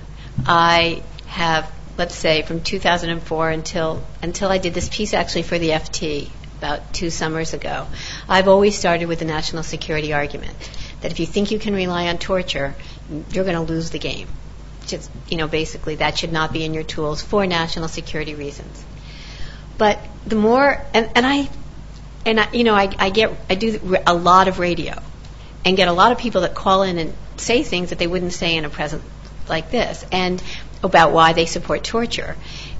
I 0.46 1.02
have, 1.26 1.68
let's 1.98 2.14
say, 2.14 2.42
from 2.42 2.60
2004 2.60 3.50
until 3.50 4.04
until 4.22 4.50
I 4.50 4.58
did 4.58 4.72
this 4.72 4.88
piece 4.88 5.14
actually 5.14 5.42
for 5.42 5.58
the 5.58 5.70
FT 5.70 6.30
about 6.62 6.94
two 6.94 7.10
summers 7.10 7.54
ago. 7.54 7.88
I've 8.28 8.46
always 8.46 8.78
started 8.78 9.06
with 9.06 9.18
the 9.18 9.24
national 9.24 9.64
security 9.64 10.12
argument 10.12 10.56
that 11.00 11.10
if 11.10 11.18
you 11.18 11.26
think 11.26 11.50
you 11.50 11.58
can 11.58 11.74
rely 11.74 12.06
on 12.06 12.18
torture, 12.18 12.74
you're 13.32 13.44
going 13.44 13.56
to 13.56 13.72
lose 13.72 13.90
the 13.90 13.98
game. 13.98 14.28
Just, 14.86 15.10
you 15.28 15.36
know, 15.38 15.48
basically 15.48 15.96
that 15.96 16.16
should 16.18 16.32
not 16.32 16.52
be 16.52 16.64
in 16.64 16.72
your 16.72 16.84
tools 16.84 17.20
for 17.20 17.46
national 17.46 17.88
security 17.88 18.36
reasons. 18.36 18.84
But 19.76 19.98
the 20.24 20.36
more, 20.36 20.80
and, 20.94 21.10
and 21.16 21.26
I, 21.26 21.48
and 22.24 22.38
I, 22.38 22.52
you 22.52 22.62
know, 22.62 22.74
I, 22.74 22.94
I 22.96 23.10
get, 23.10 23.32
I 23.50 23.56
do 23.56 23.98
a 24.06 24.14
lot 24.14 24.46
of 24.46 24.60
radio, 24.60 24.94
and 25.64 25.76
get 25.76 25.88
a 25.88 25.92
lot 25.92 26.12
of 26.12 26.18
people 26.18 26.42
that 26.42 26.54
call 26.54 26.82
in 26.82 26.98
and 26.98 27.14
say 27.36 27.64
things 27.64 27.90
that 27.90 27.98
they 27.98 28.06
wouldn't 28.06 28.32
say 28.32 28.56
in 28.56 28.64
a 28.64 28.70
present 28.70 29.02
like 29.48 29.72
this, 29.72 30.04
and 30.12 30.40
about 30.84 31.12
why 31.12 31.32
they 31.32 31.46
support 31.46 31.82
torture. 31.82 32.36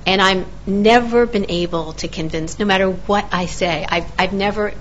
And 0.06 0.20
I've 0.20 0.46
never 0.66 1.26
been 1.26 1.46
able 1.50 1.92
to 1.94 2.08
convince, 2.08 2.58
no 2.58 2.64
matter 2.64 2.90
what 2.90 3.28
I 3.32 3.46
say, 3.46 3.86
I've, 3.88 4.10
I've 4.18 4.32
never 4.32 4.74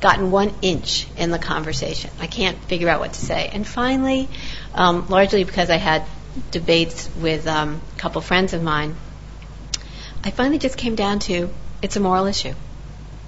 gotten 0.00 0.30
one 0.30 0.52
inch 0.62 1.06
in 1.16 1.30
the 1.30 1.38
conversation. 1.38 2.10
I 2.18 2.26
can't 2.26 2.58
figure 2.64 2.88
out 2.88 3.00
what 3.00 3.12
to 3.12 3.20
say. 3.20 3.50
And 3.52 3.66
finally, 3.66 4.28
um, 4.74 5.08
largely 5.08 5.44
because 5.44 5.70
I 5.70 5.76
had 5.76 6.04
debates 6.50 7.08
with 7.20 7.46
um, 7.46 7.80
a 7.96 7.98
couple 7.98 8.20
friends 8.20 8.52
of 8.52 8.62
mine, 8.62 8.96
I 10.24 10.30
finally 10.30 10.58
just 10.58 10.76
came 10.76 10.94
down 10.94 11.18
to 11.20 11.50
it's 11.82 11.96
a 11.96 12.00
moral 12.00 12.26
issue. 12.26 12.54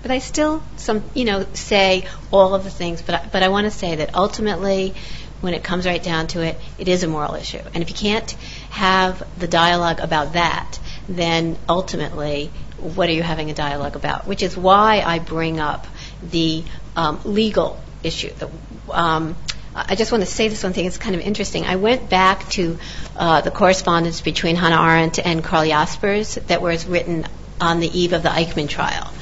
But 0.03 0.11
I 0.11 0.19
still, 0.19 0.63
some, 0.77 1.03
you 1.15 1.25
know, 1.25 1.47
say 1.55 2.07
all 2.31 2.55
of 2.55 2.65
the 2.65 2.71
things. 2.71 3.03
But 3.03 3.15
I, 3.15 3.27
but 3.33 3.43
I 3.43 3.49
want 3.49 3.65
to 3.65 3.71
say 3.71 3.97
that 3.97 4.15
ultimately, 4.15 4.95
when 5.41 5.55
it 5.55 5.65
comes 5.65 5.87
right 5.87 6.03
down 6.03 6.27
to 6.29 6.43
it, 6.43 6.59
it 6.79 6.89
is 6.89 7.03
a 7.05 7.09
moral 7.09 7.35
issue. 7.35 7.61
And 7.73 7.83
if 7.83 7.89
you 7.89 7.97
can't 7.97 8.31
have 8.71 9.27
the 9.39 9.49
dialogue 9.49 10.01
about 10.01 10.35
that, 10.35 10.79
then 11.09 11.57
ultimately, 11.69 12.51
what 12.79 13.09
are 13.09 13.13
you 13.13 13.23
having 13.23 13.51
a 13.51 13.55
dialogue 13.55 13.97
about? 13.97 14.27
Which 14.27 14.43
is 14.43 14.57
why 14.57 15.01
I 15.01 15.19
bring 15.19 15.61
up 15.61 15.87
the 16.23 16.65
um, 16.97 17.21
legal 17.25 17.81
issue. 18.03 18.33
The, 18.33 18.51
um, 18.91 19.37
I 19.75 19.97
just 19.97 20.13
want 20.13 20.23
to 20.23 20.31
say 20.31 20.49
this 20.49 20.63
one 20.63 20.73
thing. 20.73 20.87
It's 20.87 20.99
kind 20.99 21.17
of 21.17 21.21
interesting. 21.21 21.65
I 21.65 21.77
went 21.77 22.09
back 22.09 22.49
to 22.51 22.79
uh, 23.17 23.41
the 23.41 23.51
correspondence 23.51 24.21
between 24.21 24.55
Hannah 24.55 24.81
Arendt 24.81 25.19
and 25.19 25.43
Carl 25.43 25.67
Jaspers 25.67 26.37
that 26.47 26.63
was 26.63 26.87
written 26.87 27.27
on 27.61 27.81
the 27.81 27.89
eve 27.89 28.13
of 28.13 28.23
the 28.23 28.29
Eichmann 28.29 28.69
trial, 28.69 29.13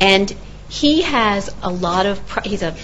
and 0.00 0.34
he 0.68 1.02
has 1.02 1.50
a 1.62 1.70
lot 1.70 2.06
of. 2.06 2.20
He's 2.44 2.62
a, 2.62 2.74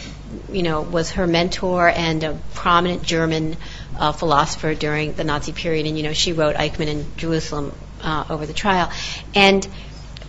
you 0.51 0.63
know, 0.63 0.83
was 0.83 1.13
her 1.13 1.27
mentor 1.27 1.89
and 1.89 2.23
a 2.23 2.39
prominent 2.55 3.03
German 3.03 3.57
uh, 3.99 4.13
philosopher 4.13 4.75
during 4.75 5.15
the 5.15 5.25
Nazi 5.25 5.53
period, 5.53 5.87
and 5.87 5.97
you 5.97 6.03
know, 6.03 6.13
she 6.13 6.33
wrote 6.35 6.57
Eichmann 6.57 6.89
in 6.89 7.07
Jerusalem 7.17 7.73
uh, 8.07 8.25
over 8.31 8.47
the 8.47 8.55
trial. 8.55 8.91
And 9.35 9.67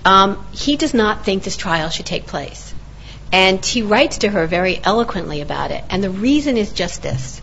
um, 0.04 0.46
he 0.52 0.76
does 0.76 0.94
not 0.94 1.24
think 1.24 1.44
this 1.44 1.58
trial 1.58 1.90
should 1.90 2.06
take 2.06 2.28
place 2.28 2.74
And 3.32 3.64
he 3.64 3.82
writes 3.82 4.20
to 4.20 4.30
her 4.30 4.48
very 4.48 4.80
eloquently 4.84 5.42
about 5.42 5.72
it. 5.72 5.84
And 5.90 6.04
the 6.04 6.10
reason 6.10 6.58
is 6.58 6.72
just 6.72 7.02
this 7.02 7.42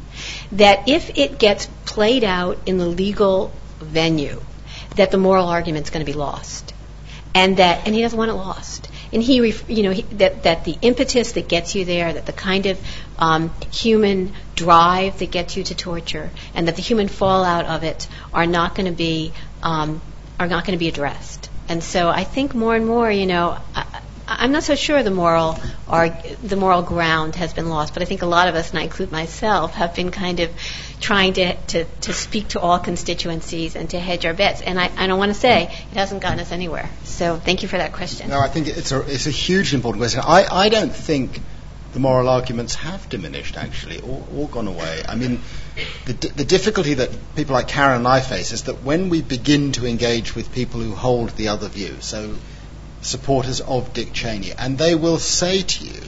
that 0.53 0.89
if 0.89 1.19
it 1.19 1.39
gets 1.39 1.67
played 1.85 2.25
out 2.25 2.59
in 2.67 2.79
the 2.79 2.87
legal 2.87 3.53
venue, 3.81 4.41
that 4.97 5.11
the 5.11 5.19
moral 5.19 5.49
argument 5.49 5.87
is 5.87 5.91
going 5.91 6.05
to 6.05 6.11
be 6.11 6.17
lost. 6.17 6.73
And 7.35 7.57
that, 7.57 7.87
and 7.87 7.95
he 7.95 8.03
doesn't 8.03 8.19
want 8.19 8.31
it 8.31 8.35
lost. 8.35 8.89
And 9.13 9.21
he, 9.23 9.53
you 9.69 9.83
know, 9.83 9.91
he, 9.91 10.03
that, 10.03 10.45
that 10.45 10.65
the 10.65 10.77
impetus 10.83 11.33
that 11.33 11.49
gets 11.49 11.75
you 11.75 11.85
there, 11.85 12.13
that 12.13 12.27
the 12.27 12.33
kind 12.33 12.67
of 12.67 12.81
um, 13.19 13.53
human 13.73 14.33
drive 14.55 15.19
that 15.19 15.33
gets 15.33 15.57
you 15.57 15.65
to 15.65 15.75
torture, 15.75 16.31
and 16.55 16.69
that 16.69 16.77
the 16.77 16.83
human 16.83 17.09
fallout 17.09 17.67
of 17.67 17.83
it 17.83 18.07
are 18.33 18.47
not 18.47 18.77
going 18.77 18.87
to 18.87 18.97
be, 18.97 19.33
um, 19.63 20.01
are 20.39 20.49
not 20.49 20.65
going 20.65 20.77
to 20.77 20.83
be 20.83 20.89
addressed. 20.89 21.51
And 21.69 21.83
so 21.83 22.09
I 22.09 22.25
think 22.25 22.55
more 22.55 22.75
and 22.75 22.87
more, 22.87 23.11
you 23.11 23.27
know, 23.27 23.59
I, 23.75 24.01
I'm 24.27 24.53
not 24.53 24.63
so 24.63 24.75
sure 24.75 25.03
the 25.03 25.11
moral 25.11 25.59
or 25.91 26.09
the 26.43 26.57
moral 26.57 26.83
ground 26.83 27.37
has 27.37 27.53
been 27.53 27.69
lost, 27.69 27.93
but 27.95 28.03
I 28.03 28.07
think 28.07 28.23
a 28.23 28.27
lot 28.27 28.49
of 28.49 28.55
us, 28.55 28.71
and 28.71 28.79
I 28.79 28.83
include 28.83 29.13
myself, 29.13 29.75
have 29.75 29.95
been 29.95 30.11
kind 30.11 30.41
of 30.41 30.51
trying 31.01 31.35
to, 31.35 31.55
to, 31.55 31.85
to 31.85 32.13
speak 32.13 32.49
to 32.49 32.61
all 32.61 32.79
constituencies 32.79 33.77
and 33.77 33.91
to 33.91 33.99
hedge 33.99 34.25
our 34.25 34.33
bets. 34.33 34.63
And 34.63 34.81
I, 34.81 34.91
I 34.97 35.07
don't 35.07 35.19
want 35.19 35.33
to 35.33 35.39
say 35.39 35.65
it 35.65 35.97
hasn't 35.97 36.23
gotten 36.23 36.41
us 36.41 36.53
anywhere. 36.53 36.89
So 37.05 37.37
thank 37.37 37.63
you 37.63 37.69
for 37.69 37.77
that 37.77 37.93
question. 37.93 38.31
No, 38.31 38.41
I 38.41 38.49
think 38.49 38.69
it's 38.69 38.93
a, 38.93 39.01
it's 39.03 39.27
a 39.27 39.31
hugely 39.31 39.77
important 39.77 40.01
question. 40.01 40.23
I, 40.25 40.47
I 40.51 40.69
don't 40.71 40.95
think 40.95 41.41
the 41.95 42.01
moral 42.01 42.29
arguments 42.29 42.75
have 42.75 43.09
diminished, 43.09 43.57
actually, 43.57 44.01
or, 44.01 44.27
or 44.37 44.49
gone 44.49 44.67
away. 44.67 45.03
I 45.09 45.15
mean, 45.15 45.41
the, 46.07 46.13
the 46.13 46.45
difficulty 46.45 46.95
that 46.95 47.11
people 47.37 47.55
like 47.55 47.69
Karen 47.69 47.99
and 47.99 48.09
I 48.09 48.21
face 48.21 48.53
is 48.53 48.65
that 48.65 48.83
when 48.83 49.09
we 49.09 49.23
begin 49.23 49.73
to 49.73 49.87
engage 49.87 50.35
with 50.35 50.53
people 50.53 50.81
who 50.81 50.95
hold 50.95 51.31
the 51.31 51.49
other 51.49 51.69
view, 51.69 51.97
so 52.01 52.35
supporters 53.01 53.61
of 53.61 53.93
Dick 53.95 54.13
Cheney, 54.13 54.53
and 54.53 54.77
they 54.77 54.95
will 54.95 55.19
say 55.19 55.63
to 55.63 55.85
you, 55.85 56.01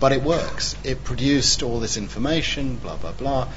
but 0.00 0.12
it 0.12 0.22
works. 0.22 0.76
It 0.84 1.04
produced 1.04 1.62
all 1.62 1.80
this 1.80 1.96
information, 1.96 2.76
blah, 2.76 2.96
blah, 2.96 3.12
blah. 3.12 3.48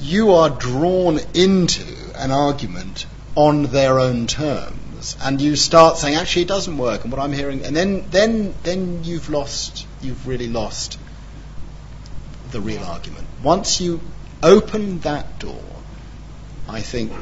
You 0.00 0.32
are 0.32 0.50
drawn 0.50 1.18
into 1.34 1.84
an 2.14 2.30
argument 2.30 3.06
on 3.34 3.64
their 3.64 4.00
own 4.00 4.26
terms, 4.26 5.16
and 5.22 5.40
you 5.40 5.56
start 5.56 5.98
saying, 5.98 6.14
actually, 6.14 6.42
it 6.42 6.48
doesn't 6.48 6.78
work, 6.78 7.02
and 7.04 7.12
what 7.12 7.20
I'm 7.20 7.32
hearing, 7.32 7.64
and 7.64 7.76
then, 7.76 8.08
then, 8.10 8.54
then 8.62 9.04
you've 9.04 9.30
lost, 9.30 9.77
you've 10.02 10.26
really 10.26 10.48
lost 10.48 10.98
the 12.50 12.60
real 12.60 12.82
argument. 12.82 13.26
Once 13.42 13.80
you 13.80 14.00
open 14.42 15.00
that 15.00 15.38
door, 15.38 15.62
I 16.68 16.80
think 16.80 17.12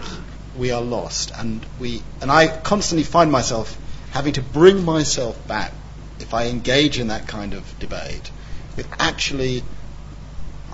we 0.57 0.71
are 0.71 0.83
lost, 0.83 1.33
and 1.37 1.65
we, 1.79 2.03
and 2.21 2.31
I 2.31 2.49
constantly 2.49 3.05
find 3.05 3.31
myself 3.31 3.77
having 4.11 4.35
to 4.35 4.43
bring 4.43 4.85
myself 4.85 5.47
back 5.47 5.73
if 6.21 6.33
I 6.33 6.47
engage 6.47 6.99
in 6.99 7.09
that 7.09 7.29
kind 7.29 7.55
of 7.55 7.79
debate 7.79 8.31
with 8.77 8.89
actually 8.99 9.63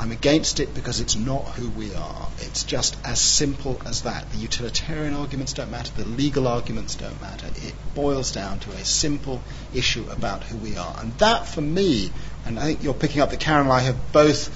I'm 0.02 0.10
against 0.10 0.58
it 0.58 0.74
because 0.74 0.98
it's 0.98 1.14
not 1.14 1.42
who 1.42 1.68
we 1.70 1.94
are. 1.94 2.28
It's 2.38 2.64
just 2.64 2.96
as 3.04 3.20
simple 3.20 3.80
as 3.86 4.02
that. 4.02 4.28
The 4.32 4.38
utilitarian 4.38 5.14
arguments 5.14 5.52
don't 5.52 5.70
matter, 5.70 5.92
the 5.96 6.08
legal 6.08 6.48
arguments 6.48 6.96
don't 6.96 7.20
matter. 7.22 7.46
It 7.46 7.74
boils 7.94 8.32
down 8.32 8.58
to 8.60 8.72
a 8.72 8.84
simple 8.84 9.40
issue 9.72 10.04
about 10.10 10.42
who 10.42 10.56
we 10.56 10.76
are. 10.76 10.96
And 10.98 11.16
that 11.18 11.46
for 11.46 11.60
me, 11.60 12.10
and 12.44 12.58
I 12.58 12.64
think 12.64 12.82
you're 12.82 12.94
picking 12.94 13.22
up 13.22 13.30
that 13.30 13.38
Karen 13.38 13.62
and 13.66 13.72
I 13.72 13.78
have 13.78 14.12
both 14.12 14.50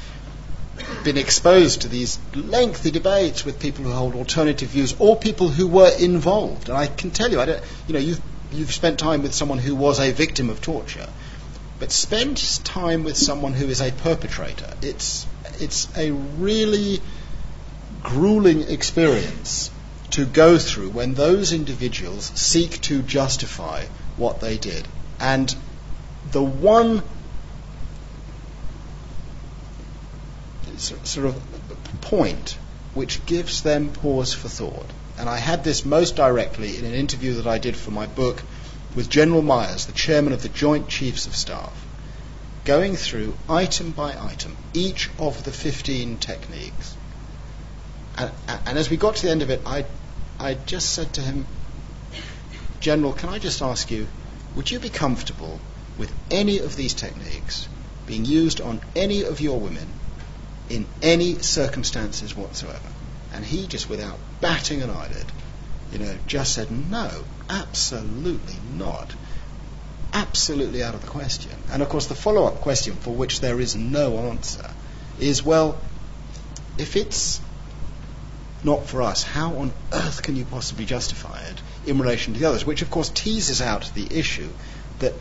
been 1.04 1.16
exposed 1.16 1.82
to 1.82 1.88
these 1.88 2.18
lengthy 2.34 2.90
debates 2.90 3.44
with 3.44 3.60
people 3.60 3.84
who 3.84 3.92
hold 3.92 4.16
alternative 4.16 4.70
views 4.70 4.96
or 4.98 5.14
people 5.14 5.48
who 5.48 5.68
were 5.68 5.92
involved. 5.96 6.68
And 6.68 6.76
I 6.76 6.88
can 6.88 7.12
tell 7.12 7.30
you, 7.30 7.40
I 7.40 7.44
don't, 7.44 7.62
you 7.86 7.94
know, 7.94 8.00
you've 8.00 8.20
you've 8.50 8.74
spent 8.74 8.98
time 8.98 9.22
with 9.22 9.32
someone 9.32 9.58
who 9.58 9.76
was 9.76 10.00
a 10.00 10.10
victim 10.10 10.50
of 10.50 10.60
torture, 10.60 11.08
but 11.78 11.92
spend 11.92 12.36
time 12.64 13.04
with 13.04 13.16
someone 13.16 13.52
who 13.52 13.66
is 13.66 13.80
a 13.80 13.92
perpetrator. 13.92 14.72
It's 14.82 15.24
it's 15.60 15.88
a 15.96 16.10
really 16.10 17.00
grueling 18.02 18.62
experience 18.62 19.70
to 20.10 20.24
go 20.24 20.58
through 20.58 20.90
when 20.90 21.14
those 21.14 21.52
individuals 21.52 22.30
seek 22.34 22.80
to 22.82 23.02
justify 23.02 23.84
what 24.16 24.40
they 24.40 24.56
did. 24.56 24.86
And 25.18 25.54
the 26.30 26.42
one 26.42 27.02
sort 30.76 31.26
of 31.26 31.42
point 32.02 32.58
which 32.92 33.24
gives 33.24 33.62
them 33.62 33.88
pause 33.88 34.34
for 34.34 34.48
thought 34.48 34.86
and 35.18 35.28
I 35.28 35.38
had 35.38 35.64
this 35.64 35.84
most 35.84 36.16
directly 36.16 36.76
in 36.76 36.84
an 36.84 36.92
interview 36.92 37.34
that 37.34 37.46
I 37.46 37.58
did 37.58 37.76
for 37.76 37.90
my 37.90 38.06
book 38.06 38.42
with 38.94 39.08
General 39.08 39.42
Myers, 39.42 39.86
the 39.86 39.92
chairman 39.92 40.32
of 40.32 40.42
the 40.42 40.48
Joint 40.48 40.88
Chiefs 40.88 41.26
of 41.26 41.34
Staff, 41.34 41.85
going 42.66 42.96
through 42.96 43.32
item 43.48 43.92
by 43.92 44.12
item 44.20 44.56
each 44.74 45.08
of 45.18 45.44
the 45.44 45.52
15 45.52 46.18
techniques. 46.18 46.96
And, 48.18 48.32
and 48.66 48.76
as 48.76 48.90
we 48.90 48.96
got 48.96 49.16
to 49.16 49.22
the 49.22 49.30
end 49.30 49.42
of 49.42 49.50
it, 49.50 49.62
I, 49.64 49.86
I 50.38 50.54
just 50.54 50.92
said 50.92 51.12
to 51.14 51.20
him, 51.20 51.46
General, 52.80 53.12
can 53.12 53.28
I 53.28 53.38
just 53.38 53.62
ask 53.62 53.90
you, 53.90 54.08
would 54.56 54.70
you 54.70 54.80
be 54.80 54.88
comfortable 54.88 55.60
with 55.96 56.12
any 56.30 56.58
of 56.58 56.76
these 56.76 56.92
techniques 56.92 57.68
being 58.06 58.24
used 58.24 58.60
on 58.60 58.80
any 58.94 59.22
of 59.22 59.40
your 59.40 59.60
women 59.60 59.88
in 60.68 60.86
any 61.02 61.38
circumstances 61.38 62.34
whatsoever? 62.34 62.90
And 63.32 63.44
he 63.44 63.66
just, 63.66 63.88
without 63.88 64.18
batting 64.40 64.82
an 64.82 64.90
eyelid, 64.90 65.26
you 65.92 65.98
know, 65.98 66.16
just 66.26 66.54
said, 66.54 66.70
no, 66.70 67.24
absolutely 67.48 68.56
not. 68.74 69.14
Absolutely 70.12 70.82
out 70.82 70.94
of 70.94 71.02
the 71.02 71.08
question. 71.08 71.52
And 71.70 71.82
of 71.82 71.88
course, 71.88 72.06
the 72.06 72.14
follow 72.14 72.46
up 72.46 72.60
question, 72.60 72.94
for 72.94 73.10
which 73.10 73.40
there 73.40 73.60
is 73.60 73.76
no 73.76 74.18
answer, 74.30 74.70
is 75.20 75.42
well, 75.42 75.78
if 76.78 76.96
it's 76.96 77.40
not 78.64 78.86
for 78.86 79.02
us, 79.02 79.22
how 79.22 79.56
on 79.56 79.72
earth 79.92 80.22
can 80.22 80.36
you 80.36 80.44
possibly 80.44 80.84
justify 80.84 81.40
it 81.42 81.60
in 81.88 81.98
relation 81.98 82.34
to 82.34 82.40
the 82.40 82.46
others? 82.46 82.66
Which, 82.66 82.82
of 82.82 82.90
course, 82.90 83.08
teases 83.10 83.60
out 83.60 83.90
the 83.94 84.06
issue 84.10 84.48
that 84.98 85.14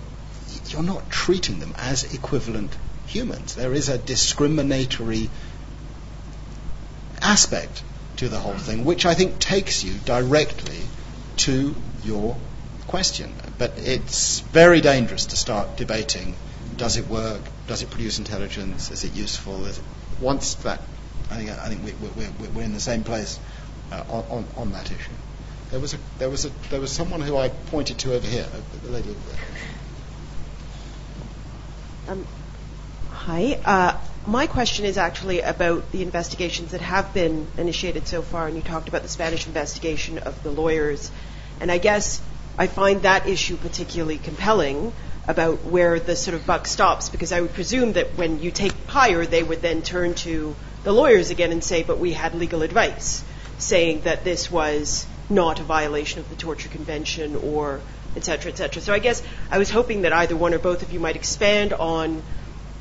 you're 0.69 0.83
not 0.83 1.09
treating 1.09 1.59
them 1.59 1.73
as 1.77 2.13
equivalent 2.13 2.75
humans. 3.07 3.55
There 3.55 3.73
is 3.73 3.89
a 3.89 3.97
discriminatory 3.97 5.29
aspect 7.21 7.83
to 8.17 8.29
the 8.29 8.39
whole 8.39 8.57
thing, 8.57 8.85
which 8.85 9.05
I 9.05 9.13
think 9.13 9.39
takes 9.39 9.83
you 9.83 9.93
directly 10.05 10.79
to 11.37 11.75
your 12.03 12.37
question. 12.87 13.33
But 13.57 13.77
it's 13.77 14.41
very 14.41 14.81
dangerous 14.81 15.27
to 15.27 15.37
start 15.37 15.77
debating 15.77 16.35
does 16.77 16.97
it 16.97 17.07
work? 17.07 17.41
Does 17.67 17.81
it 17.81 17.89
produce 17.89 18.19
intelligence? 18.19 18.91
Is 18.91 19.03
it 19.03 19.13
useful? 19.13 19.65
Is 19.65 19.77
it, 19.77 19.83
once 20.19 20.55
that, 20.55 20.81
I 21.31 21.37
think, 21.37 21.49
I 21.49 21.69
think 21.69 21.83
we, 21.83 21.93
we, 22.21 22.47
we're 22.49 22.63
in 22.63 22.73
the 22.73 22.79
same 22.79 23.03
place 23.03 23.39
uh, 23.91 24.03
on, 24.09 24.23
on, 24.29 24.45
on, 24.57 24.71
that 24.73 24.91
issue. 24.91 25.11
There 25.71 25.79
was, 25.79 25.93
a, 25.93 25.97
there, 26.19 26.29
was 26.29 26.45
a, 26.45 26.49
there 26.69 26.81
was 26.81 26.91
someone 26.91 27.21
who 27.21 27.37
I 27.37 27.49
pointed 27.49 27.97
to 27.99 28.13
over 28.13 28.27
here, 28.27 28.45
the 28.83 28.91
lady 28.91 29.09
over 29.09 29.19
there. 29.29 29.39
Um, 32.07 32.27
hi. 33.11 33.59
Uh, 33.65 33.97
my 34.27 34.47
question 34.47 34.85
is 34.85 34.97
actually 34.97 35.41
about 35.41 35.91
the 35.91 36.01
investigations 36.01 36.71
that 36.71 36.81
have 36.81 37.13
been 37.13 37.47
initiated 37.57 38.07
so 38.07 38.21
far, 38.21 38.47
and 38.47 38.55
you 38.55 38.61
talked 38.61 38.87
about 38.87 39.01
the 39.01 39.07
Spanish 39.07 39.47
investigation 39.47 40.19
of 40.19 40.41
the 40.43 40.51
lawyers. 40.51 41.11
And 41.59 41.71
I 41.71 41.77
guess 41.77 42.21
I 42.57 42.67
find 42.67 43.01
that 43.01 43.27
issue 43.27 43.57
particularly 43.57 44.17
compelling 44.17 44.93
about 45.27 45.65
where 45.65 45.99
the 45.99 46.15
sort 46.15 46.35
of 46.35 46.45
buck 46.45 46.67
stops, 46.67 47.09
because 47.09 47.31
I 47.31 47.41
would 47.41 47.53
presume 47.53 47.93
that 47.93 48.17
when 48.17 48.39
you 48.39 48.51
take 48.51 48.73
higher, 48.87 49.25
they 49.25 49.43
would 49.43 49.61
then 49.61 49.81
turn 49.81 50.13
to 50.15 50.55
the 50.83 50.91
lawyers 50.91 51.31
again 51.31 51.51
and 51.51 51.63
say, 51.63 51.83
but 51.83 51.99
we 51.99 52.13
had 52.13 52.35
legal 52.35 52.61
advice 52.61 53.23
saying 53.57 54.01
that 54.01 54.23
this 54.23 54.51
was 54.51 55.07
not 55.29 55.59
a 55.59 55.63
violation 55.63 56.19
of 56.19 56.29
the 56.29 56.35
Torture 56.35 56.69
Convention 56.69 57.35
or 57.35 57.81
et 58.15 58.23
cetera, 58.23 58.51
et 58.51 58.57
cetera. 58.57 58.81
So 58.81 58.93
I 58.93 58.99
guess 58.99 59.23
I 59.49 59.57
was 59.57 59.69
hoping 59.69 60.03
that 60.03 60.13
either 60.13 60.35
one 60.35 60.53
or 60.53 60.59
both 60.59 60.83
of 60.83 60.93
you 60.93 60.99
might 60.99 61.15
expand 61.15 61.73
on 61.73 62.21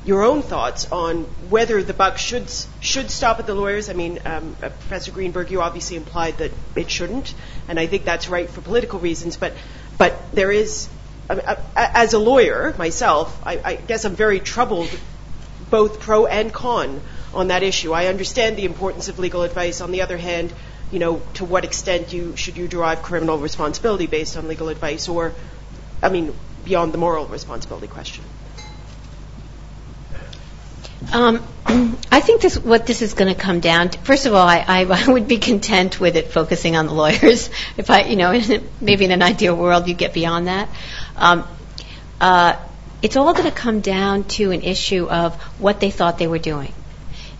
your 0.05 0.23
own 0.23 0.43
thoughts 0.43 0.91
on 0.91 1.23
whether 1.49 1.81
the 1.81 1.93
buck 1.93 2.17
should 2.19 2.51
should 2.79 3.09
stop 3.09 3.39
at 3.39 3.47
the 3.47 3.55
lawyers. 3.55 3.89
I 3.89 3.93
mean, 3.93 4.19
um, 4.25 4.55
uh, 4.61 4.69
Professor 4.69 5.11
Greenberg, 5.11 5.49
you 5.49 5.61
obviously 5.61 5.97
implied 5.97 6.37
that 6.37 6.51
it 6.75 6.91
shouldn't, 6.91 7.33
and 7.67 7.79
I 7.79 7.87
think 7.87 8.05
that's 8.05 8.29
right 8.29 8.49
for 8.49 8.61
political 8.61 8.99
reasons. 8.99 9.35
But 9.35 9.53
but 9.97 10.13
there 10.33 10.51
is, 10.51 10.87
uh, 11.29 11.55
as 11.75 12.13
a 12.13 12.19
lawyer 12.19 12.75
myself, 12.77 13.35
I, 13.45 13.59
I 13.63 13.75
guess 13.75 14.05
I'm 14.05 14.15
very 14.15 14.39
troubled, 14.39 14.89
both 15.71 15.99
pro 15.99 16.27
and 16.27 16.53
con, 16.53 17.01
on 17.33 17.47
that 17.47 17.63
issue. 17.63 17.91
I 17.91 18.05
understand 18.05 18.57
the 18.57 18.65
importance 18.65 19.07
of 19.09 19.17
legal 19.17 19.41
advice. 19.41 19.81
On 19.81 19.91
the 19.91 20.01
other 20.01 20.17
hand, 20.17 20.53
you 20.91 20.99
know, 20.99 21.21
to 21.35 21.45
what 21.45 21.65
extent 21.65 22.13
you 22.13 22.35
should 22.35 22.57
you 22.57 22.67
derive 22.67 23.01
criminal 23.01 23.39
responsibility 23.39 24.05
based 24.05 24.37
on 24.37 24.47
legal 24.47 24.69
advice, 24.69 25.09
or, 25.09 25.33
I 26.03 26.09
mean, 26.09 26.35
beyond 26.63 26.93
the 26.93 26.99
moral 26.99 27.25
responsibility 27.25 27.87
question. 27.87 28.23
Um, 31.11 31.45
I 32.11 32.21
think 32.21 32.41
this, 32.41 32.57
what 32.57 32.85
this 32.85 33.01
is 33.01 33.13
going 33.13 33.33
to 33.33 33.39
come 33.39 33.59
down 33.59 33.89
to. 33.89 33.97
First 33.99 34.25
of 34.25 34.33
all, 34.33 34.47
I, 34.47 35.05
would 35.07 35.27
be 35.27 35.37
content 35.37 35.99
with 35.99 36.15
it 36.15 36.31
focusing 36.31 36.75
on 36.75 36.87
the 36.87 36.93
lawyers. 36.93 37.49
If 37.77 37.89
I, 37.89 38.03
you 38.03 38.15
know, 38.15 38.39
maybe 38.81 39.05
in 39.05 39.11
an 39.11 39.21
ideal 39.21 39.55
world, 39.55 39.87
you'd 39.87 39.97
get 39.97 40.13
beyond 40.13 40.47
that. 40.47 40.69
Um, 41.17 41.47
uh, 42.21 42.55
it's 43.01 43.17
all 43.17 43.33
going 43.33 43.49
to 43.49 43.55
come 43.55 43.81
down 43.81 44.23
to 44.23 44.51
an 44.51 44.61
issue 44.61 45.07
of 45.07 45.35
what 45.59 45.79
they 45.79 45.91
thought 45.91 46.17
they 46.17 46.27
were 46.27 46.39
doing. 46.39 46.73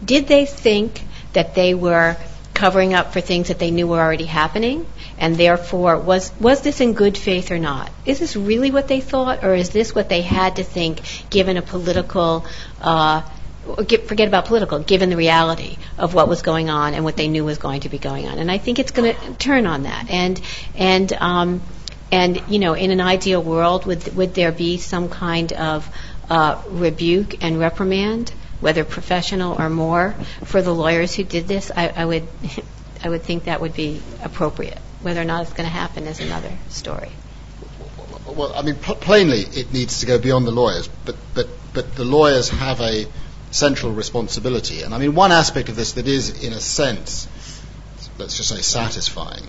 Did 0.04 0.28
they 0.28 0.46
think 0.46 1.02
that 1.34 1.56
they 1.56 1.74
were 1.74 2.18
covering 2.54 2.94
up 2.94 3.14
for 3.14 3.22
things 3.22 3.48
that 3.50 3.60
they 3.60 3.72
knew 3.72 3.88
were 3.88 4.00
already 4.00 4.26
happening? 4.26 4.86
And 5.18 5.36
therefore, 5.36 5.98
was, 5.98 6.32
was 6.40 6.62
this 6.62 6.82
in 6.82 6.94
good 6.94 7.18
faith 7.18 7.52
or 7.52 7.60
not? 7.60 7.92
Is 8.06 8.20
this 8.20 8.36
really 8.36 8.72
what 8.72 8.88
they 8.88 9.00
thought, 9.00 9.44
or 9.44 9.56
is 9.56 9.70
this 9.70 9.96
what 9.96 10.10
they 10.10 10.22
had 10.22 10.58
to 10.58 10.64
think 10.64 11.02
given 11.30 11.58
a 11.58 11.62
political, 11.62 12.46
uh, 12.82 13.22
forget 13.66 14.28
about 14.28 14.46
political, 14.46 14.80
given 14.80 15.10
the 15.10 15.18
reality 15.18 15.78
of 15.98 16.14
what 16.14 16.28
was 16.28 16.42
going 16.42 16.70
on 16.70 16.94
and 16.94 17.04
what 17.04 17.18
they 17.18 17.28
knew 17.28 17.44
was 17.44 17.58
going 17.58 17.82
to 17.82 17.90
be 17.90 17.98
going 17.98 18.28
on? 18.28 18.38
And 18.38 18.52
I 18.52 18.58
think 18.58 18.80
it's 18.80 18.92
going 18.92 19.16
to 19.16 19.34
turn 19.34 19.66
on 19.66 19.84
that. 19.84 20.10
And, 20.10 20.42
and, 20.76 21.12
um, 21.14 21.62
and 22.12 22.42
you 22.48 22.60
know, 22.60 22.74
in 22.74 22.92
an 22.92 23.02
ideal 23.02 23.42
world, 23.42 23.86
would, 23.86 24.16
would 24.16 24.34
there 24.34 24.52
be 24.52 24.78
some 24.78 25.10
kind 25.10 25.52
of 25.54 25.90
uh, 26.30 26.62
rebuke 26.70 27.44
and 27.44 27.60
reprimand? 27.60 28.32
whether 28.60 28.84
professional 28.84 29.62
or 29.62 29.70
more, 29.70 30.16
for 30.44 30.62
the 30.62 30.74
lawyers 30.74 31.14
who 31.14 31.24
did 31.24 31.48
this, 31.48 31.72
I, 31.76 31.90
I 31.90 32.06
would, 32.06 32.28
I 33.04 33.10
would 33.10 33.22
think 33.22 33.44
that 33.44 33.62
would 33.62 33.74
be 33.74 34.02
appropriate. 34.24 34.80
Whether 35.02 35.22
or 35.22 35.26
not 35.26 35.44
it's 35.44 35.54
going 35.54 35.70
to 35.70 35.74
happen 35.74 36.08
is 36.08 36.20
another 36.20 36.52
story. 36.70 37.12
Well, 38.26 38.54
I 38.56 38.64
mean, 38.64 38.76
pl- 38.76 38.96
plainly, 38.96 39.42
it 39.42 39.72
needs 39.72 40.00
to 40.00 40.08
go 40.08 40.18
beyond 40.18 40.48
the 40.48 40.52
lawyers, 40.52 40.88
but, 41.06 41.16
but, 41.36 41.48
but 41.74 41.96
the 41.96 42.06
lawyers 42.06 42.50
have 42.50 42.82
a 42.82 43.06
central 43.56 43.94
responsibility. 43.94 44.82
And 44.82 44.94
I 44.94 44.98
mean, 44.98 45.16
one 45.16 45.32
aspect 45.32 45.70
of 45.70 45.76
this 45.76 45.94
that 45.94 46.08
is, 46.08 46.44
in 46.44 46.52
a 46.52 46.60
sense, 46.60 47.28
let's 48.18 48.36
just 48.36 48.50
say 48.50 48.62
satisfying, 48.62 49.46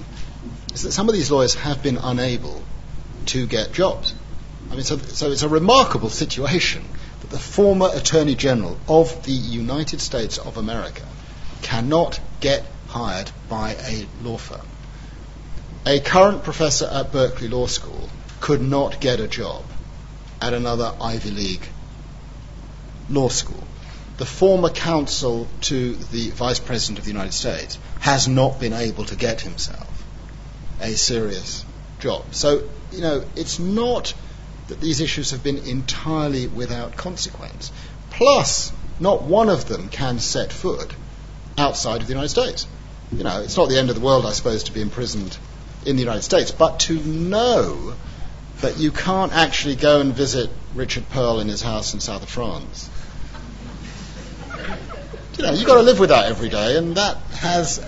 is 0.73 0.83
that 0.83 0.93
some 0.93 1.09
of 1.09 1.15
these 1.15 1.31
lawyers 1.31 1.55
have 1.55 1.83
been 1.83 1.97
unable 1.97 2.63
to 3.27 3.47
get 3.47 3.73
jobs. 3.73 4.15
I 4.71 4.75
mean, 4.75 4.85
so, 4.85 4.97
so 4.99 5.31
it's 5.31 5.43
a 5.43 5.49
remarkable 5.49 6.11
situation 6.11 6.85
that 7.21 7.31
the 7.31 7.39
former 7.39 7.89
Attorney 7.93 8.37
General 8.37 8.79
of 8.89 9.25
the 9.25 9.33
United 9.33 10.01
States 10.01 10.39
of 10.39 10.57
America 10.57 11.03
cannot 11.63 12.21
get 12.41 12.65
hired 12.89 13.31
by 13.49 13.73
a 13.73 14.07
law 14.23 14.37
firm. 14.37 14.67
A 15.85 15.99
current 16.01 16.45
professor 16.45 16.87
at 16.87 17.13
Berkeley 17.13 17.49
Law 17.49 17.67
School 17.67 18.09
could 18.41 18.61
not 18.61 19.01
get 19.01 19.19
a 19.19 19.27
job 19.27 19.65
at 20.41 20.53
another 20.53 20.93
Ivy 21.01 21.31
League 21.31 21.69
law 23.09 23.29
school. 23.29 23.63
The 24.19 24.27
former 24.27 24.71
counsel 24.71 25.47
to 25.63 25.95
the 25.95 26.31
Vice 26.31 26.59
President 26.59 26.99
of 26.99 27.05
the 27.05 27.11
United 27.11 27.35
States 27.35 27.79
has 28.01 28.27
not 28.27 28.59
been 28.59 28.73
able 28.73 29.05
to 29.05 29.17
get 29.17 29.43
himself 29.43 30.05
a 30.81 30.95
serious 30.95 31.65
job. 31.99 32.25
So, 32.31 32.63
you 32.93 33.01
know, 33.01 33.25
it's 33.37 33.59
not 33.59 34.15
that 34.69 34.81
these 34.81 35.01
issues 35.01 35.31
have 35.33 35.43
been 35.43 35.59
entirely 35.59 36.47
without 36.47 36.97
consequence. 36.97 37.73
Plus, 38.11 38.73
not 38.99 39.23
one 39.23 39.51
of 39.51 39.69
them 39.69 39.89
can 39.89 40.19
set 40.19 40.53
foot 40.53 40.93
outside 41.59 42.01
of 42.01 42.07
the 42.07 42.13
United 42.13 42.31
States. 42.31 42.67
You 43.13 43.25
know, 43.25 43.43
it's 43.43 43.57
not 43.57 43.69
the 43.69 43.79
end 43.79 43.91
of 43.91 43.95
the 43.95 44.01
world, 44.01 44.27
I 44.27 44.33
suppose, 44.33 44.65
to 44.65 44.73
be 44.73 44.81
imprisoned 44.81 45.37
in 45.85 45.97
the 45.97 46.03
United 46.03 46.23
States, 46.23 46.51
but 46.51 46.81
to 46.81 46.95
know 46.95 47.95
that 48.61 48.79
you 48.79 48.91
can't 48.91 49.33
actually 49.33 49.77
go 49.77 50.01
and 50.01 50.15
visit 50.15 50.51
Richard 50.75 51.09
Perle 51.11 51.41
in 51.41 51.49
his 51.49 51.63
house 51.63 51.95
in 51.95 52.01
south 52.01 52.23
of 52.23 52.29
France. 52.29 52.91
You 55.37 55.43
know, 55.45 55.53
you've 55.53 55.67
got 55.67 55.75
to 55.75 55.83
live 55.83 55.99
with 55.99 56.09
that 56.09 56.27
every 56.27 56.49
day, 56.49 56.79
and 56.79 56.97
that 56.97 57.19
has 57.41 57.79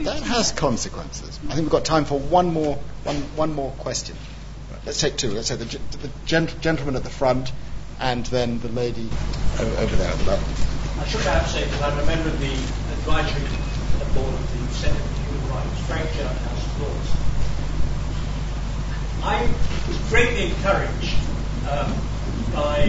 that 0.00 0.22
has 0.22 0.52
consequences. 0.52 1.38
I 1.44 1.54
think 1.54 1.66
we've 1.66 1.70
got 1.70 1.84
time 1.84 2.06
for 2.06 2.18
one 2.18 2.54
more 2.54 2.76
one, 3.04 3.16
one 3.36 3.52
more 3.52 3.70
question. 3.72 4.16
Let's 4.86 4.98
take 4.98 5.18
two. 5.18 5.30
Let's 5.30 5.48
say 5.48 5.56
the, 5.56 5.66
the 5.66 6.10
gent- 6.24 6.58
gentleman 6.62 6.96
at 6.96 7.04
the 7.04 7.10
front, 7.10 7.52
and 8.00 8.24
then 8.26 8.60
the 8.60 8.68
lady 8.68 9.10
over 9.58 9.96
there 9.96 10.10
at 10.10 10.18
the 10.18 10.24
back. 10.24 10.40
I 10.98 11.04
should 11.06 11.20
perhaps 11.20 11.52
say 11.52 11.64
that 11.64 11.82
I 11.82 12.00
remember 12.00 12.30
the 12.30 12.52
advisory 12.52 13.42
board 14.14 14.34
of 14.34 14.68
the 14.68 14.74
Center 14.74 14.98
for 14.98 15.22
Human 15.30 15.50
Rights, 15.50 15.80
Frank 15.86 16.10
Judd 16.16 16.34
House 16.34 16.64
of 16.64 16.80
Lords. 16.80 17.10
I 19.22 19.42
was 19.86 19.98
greatly 20.08 20.46
encouraged 20.46 21.14
um, 21.68 21.92
by 22.54 22.88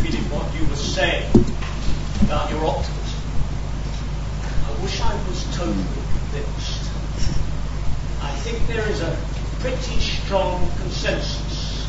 Philip 0.00 0.32
what 0.32 0.54
you 0.58 0.66
were 0.66 0.76
saying 0.76 1.30
about 2.22 2.50
your 2.50 2.64
optimism. 2.64 3.20
I 4.42 4.82
wish 4.82 5.00
I 5.00 5.14
was 5.28 5.44
totally 5.56 5.84
convinced. 6.18 6.90
I 8.22 8.30
think 8.42 8.66
there 8.66 8.88
is 8.88 9.00
a 9.00 9.16
pretty 9.60 10.00
strong 10.00 10.68
consensus 10.78 11.86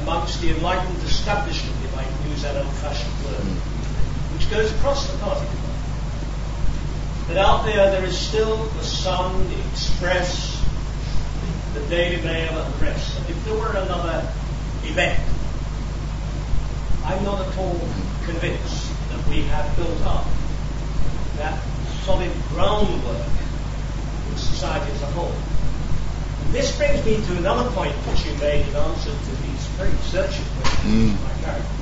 amongst 0.00 0.40
the 0.40 0.50
enlightened 0.50 1.02
establishment, 1.02 1.76
if 1.84 1.96
I 1.96 2.04
can 2.04 2.30
use 2.30 2.42
that 2.42 2.56
old-fashioned 2.56 3.24
word, 3.24 3.56
which 4.34 4.50
goes 4.50 4.72
across 4.72 5.10
the 5.10 5.18
party 5.18 5.46
that 7.28 7.38
out 7.38 7.64
there 7.64 7.90
there 7.90 8.04
is 8.04 8.18
still 8.18 8.56
the 8.56 8.82
Sun, 8.82 9.48
the 9.48 9.60
Express, 9.70 10.62
the 11.72 11.80
Daily 11.88 12.22
Mail, 12.22 12.58
and 12.58 12.74
the 12.74 12.84
rest. 12.84 13.18
And 13.18 13.30
if 13.30 13.44
there 13.44 13.54
were 13.54 13.70
another 13.70 14.28
event, 14.84 15.20
I'm 17.04 17.24
not 17.24 17.46
at 17.46 17.56
all 17.56 17.80
convinced 18.24 18.91
we 19.28 19.42
have 19.42 19.76
built 19.76 20.00
up 20.02 20.26
that 21.36 21.62
solid 22.04 22.30
groundwork 22.48 23.26
in 24.30 24.36
society 24.36 24.90
as 24.92 25.02
a 25.02 25.06
whole. 25.06 25.34
This 26.52 26.76
brings 26.76 27.04
me 27.04 27.16
to 27.16 27.36
another 27.38 27.70
point 27.70 27.92
which 27.92 28.26
you 28.26 28.34
made 28.40 28.66
in 28.68 28.76
answer 28.76 29.10
to 29.10 29.30
these 29.42 29.66
very 29.78 29.92
searching 30.10 30.44
questions 30.60 30.84
mm. 30.84 31.78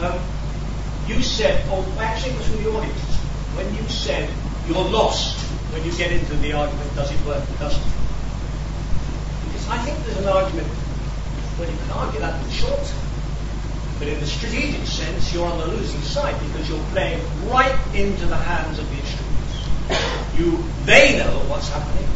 Um, 0.00 0.18
you 1.06 1.22
said, 1.22 1.64
oh, 1.68 1.84
actually 1.98 2.32
it 2.32 2.38
was 2.38 2.46
from 2.48 2.62
the 2.62 2.70
audience, 2.70 3.00
when 3.56 3.74
you 3.74 3.82
said 3.88 4.30
you're 4.66 4.88
lost 4.88 5.50
when 5.72 5.84
you 5.84 5.92
get 5.96 6.10
into 6.10 6.34
the 6.36 6.52
argument, 6.52 6.94
does 6.96 7.10
it 7.12 7.26
work 7.26 7.42
or 7.48 7.56
doesn't 7.58 7.80
it? 7.80 7.94
Because 9.46 9.68
I 9.68 9.78
think 9.86 10.04
there's 10.04 10.18
an 10.18 10.26
argument, 10.26 10.66
well, 11.58 11.70
you 11.70 11.78
can 11.78 11.90
argue 11.90 12.20
that 12.20 12.40
in 12.40 12.46
the 12.46 12.52
short 12.52 12.78
term, 12.82 13.09
but 14.00 14.08
in 14.08 14.18
the 14.18 14.26
strategic 14.26 14.86
sense, 14.86 15.34
you're 15.34 15.46
on 15.46 15.58
the 15.58 15.66
losing 15.66 16.00
side 16.00 16.34
because 16.40 16.66
you're 16.70 16.84
playing 16.92 17.20
right 17.50 17.78
into 17.94 18.24
the 18.24 18.36
hands 18.36 18.78
of 18.78 18.88
the 18.88 18.96
extremists. 18.96 20.38
You, 20.38 20.64
they 20.86 21.18
know 21.18 21.44
what's 21.52 21.68
happening. 21.68 22.08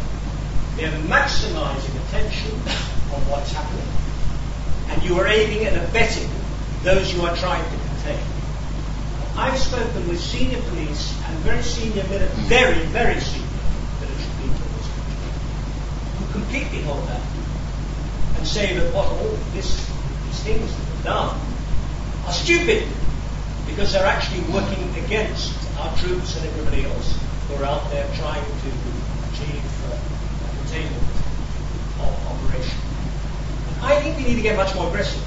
They're 0.76 0.98
maximizing 1.04 1.94
attention 2.08 2.52
on 3.12 3.20
what's 3.28 3.52
happening. 3.52 3.84
And 4.88 5.02
you 5.02 5.20
are 5.20 5.26
aiding 5.26 5.66
and 5.66 5.76
abetting 5.76 6.30
those 6.84 7.12
you 7.12 7.20
are 7.20 7.36
trying 7.36 7.62
to 7.62 7.76
contain. 7.76 8.24
I've 9.36 9.58
spoken 9.58 10.08
with 10.08 10.18
senior 10.18 10.62
police 10.62 11.12
and 11.28 11.38
very 11.40 11.62
senior, 11.62 12.04
military, 12.04 12.48
very, 12.48 12.80
very 12.96 13.20
senior 13.20 13.60
military 14.00 14.32
people 14.40 14.56
in 14.56 14.72
this 14.72 14.88
country 14.88 16.16
who 16.16 16.32
completely 16.32 16.80
hold 16.88 17.06
that 17.08 17.20
and 18.38 18.46
say 18.46 18.74
that 18.74 18.94
what 18.94 19.04
all 19.04 19.36
this, 19.52 19.84
these 20.24 20.40
things 20.40 20.72
that 20.72 20.88
are 20.88 21.04
done 21.04 21.53
are 22.26 22.32
stupid 22.32 22.88
because 23.66 23.92
they're 23.92 24.06
actually 24.06 24.40
working 24.52 24.88
against 25.04 25.52
our 25.78 25.94
troops 25.96 26.36
and 26.36 26.46
everybody 26.46 26.84
else 26.84 27.18
who 27.48 27.54
are 27.56 27.64
out 27.64 27.90
there 27.90 28.06
trying 28.16 28.44
to 28.44 28.68
achieve 29.32 29.64
uh, 29.84 29.98
containment 30.60 31.02
of 32.00 32.12
operation. 32.28 32.78
I 33.82 34.00
think 34.00 34.16
we 34.16 34.24
need 34.24 34.36
to 34.36 34.42
get 34.42 34.56
much 34.56 34.74
more 34.74 34.88
aggressive. 34.88 35.22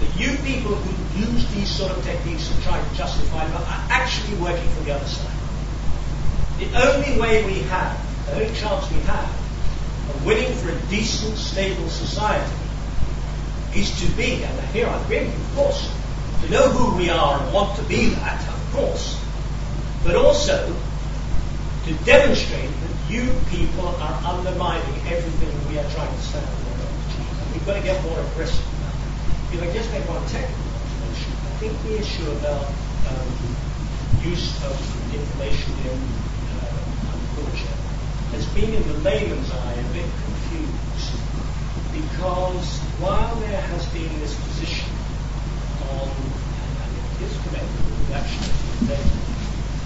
The 0.00 0.22
you 0.22 0.36
people 0.38 0.74
who 0.74 1.20
use 1.20 1.54
these 1.54 1.70
sort 1.70 1.92
of 1.92 2.04
techniques 2.04 2.48
to 2.48 2.62
try 2.62 2.82
to 2.82 2.94
justify 2.94 3.46
them 3.46 3.56
are 3.56 3.84
actually 3.88 4.36
working 4.38 4.68
for 4.70 4.84
the 4.84 4.92
other 4.94 5.06
side. 5.06 5.30
The 6.58 6.68
only 6.76 7.18
way 7.20 7.44
we 7.46 7.60
have, 7.70 7.98
the 8.26 8.42
only 8.42 8.54
chance 8.54 8.90
we 8.90 9.00
have 9.00 9.30
of 10.10 10.26
winning 10.26 10.52
for 10.56 10.70
a 10.70 10.78
decent, 10.90 11.36
stable 11.38 11.88
society 11.88 12.63
is 13.74 13.90
to 14.00 14.06
be, 14.16 14.44
and 14.44 14.60
here 14.70 14.86
I 14.86 15.00
agree 15.02 15.24
with 15.24 15.34
you, 15.34 15.44
of 15.44 15.54
course, 15.54 15.90
to 16.42 16.50
know 16.50 16.68
who 16.70 16.96
we 16.96 17.10
are 17.10 17.42
and 17.42 17.52
want 17.52 17.76
to 17.78 17.82
be 17.84 18.10
that, 18.20 18.40
of 18.48 18.72
course, 18.72 19.18
but 20.04 20.14
also 20.14 20.74
to 21.86 21.94
demonstrate 22.04 22.70
that 22.70 22.94
you 23.10 23.34
people 23.50 23.88
are 23.88 24.16
undermining 24.24 24.96
everything 25.06 25.50
we 25.68 25.78
are 25.78 25.88
trying 25.90 26.14
to 26.14 26.22
stand 26.22 26.46
for. 26.46 26.74
We've 27.52 27.66
got 27.66 27.74
to 27.74 27.82
get 27.82 28.02
more 28.04 28.18
aggressive. 28.18 28.64
now. 28.80 28.94
If 29.52 29.62
I 29.62 29.72
just 29.72 29.90
make 29.92 30.08
one 30.08 30.24
technical 30.26 30.64
observation, 30.74 31.32
I 31.32 31.52
think 31.60 31.72
the 31.82 31.98
issue 32.00 32.30
about 32.40 32.66
um, 33.10 33.28
use 34.24 34.56
of 34.64 34.74
information 35.14 35.72
in 35.84 35.98
uh, 36.56 36.74
culture 37.36 37.76
has 38.32 38.46
been 38.54 38.72
in 38.72 38.82
the 38.88 38.98
layman's 39.04 39.50
eye 39.50 39.74
a 39.74 39.92
bit 39.92 40.08
because 41.94 42.78
while 42.98 43.34
there 43.38 43.60
has 43.60 43.86
been 43.94 44.10
this 44.18 44.34
position 44.34 44.90
on, 45.94 46.10
and 46.10 46.90
it 46.90 47.30
is 47.30 47.34
connected 47.46 47.82
with 47.86 48.04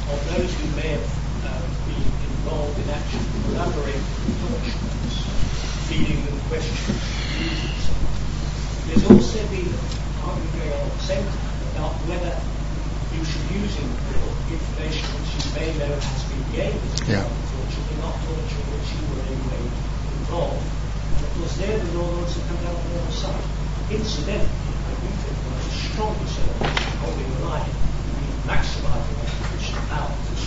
of 0.09 0.20
those 0.32 0.48
who 0.56 0.66
may 0.76 0.89
have 0.89 1.09
uh, 1.44 1.60
been 1.85 2.09
involved 2.32 2.80
in 2.80 2.89
actually 2.89 3.28
collaborating 3.44 4.01
with 4.24 4.40
torturers, 4.40 5.16
feeding 5.93 6.24
them 6.24 6.39
questions, 6.48 6.97
there's 8.89 9.05
also 9.05 9.40
been 9.52 9.68
argument 10.24 10.52
going 10.56 10.72
on 10.72 10.89
at 10.89 10.93
the 10.97 11.05
same 11.05 11.24
time 11.28 11.60
about 11.76 11.93
whether 12.09 12.32
you 13.12 13.20
should 13.20 13.44
be 13.52 13.60
using 13.60 13.89
information 14.48 15.05
which 15.12 15.28
you 15.36 15.44
may 15.60 15.68
know 15.76 15.93
has 15.93 16.22
been 16.32 16.44
gained 16.56 16.80
as 16.80 17.05
Yeah. 17.05 17.20
torture, 17.20 17.85
but 17.85 17.98
not 18.01 18.16
torture 18.24 18.64
which 18.72 18.89
you 18.97 19.02
were 19.12 19.20
in 19.20 19.28
any 19.28 19.44
way 19.52 19.60
involved. 20.24 20.88
And 21.16 21.24
of 21.24 21.30
course, 21.39 21.56
there 21.56 21.78
the 21.78 21.98
law 21.98 22.20
also 22.20 22.40
come 22.48 22.59
down 22.62 22.76
on 22.76 22.85
the 22.89 23.01
other 23.01 23.12
side. 23.12 23.44
Incidentally, 23.90 24.48
I 24.85 24.93
do 25.01 25.09
think 25.09 25.36
one 25.48 25.56
of 25.56 25.64
the 25.64 25.74
strongest 25.74 26.35
elements 26.44 26.80
of 26.85 26.94
holding 27.01 27.28
the 27.32 27.40
line, 27.48 27.72
maximising 28.44 29.16
constitutional 29.16 29.85
powers, 29.89 30.40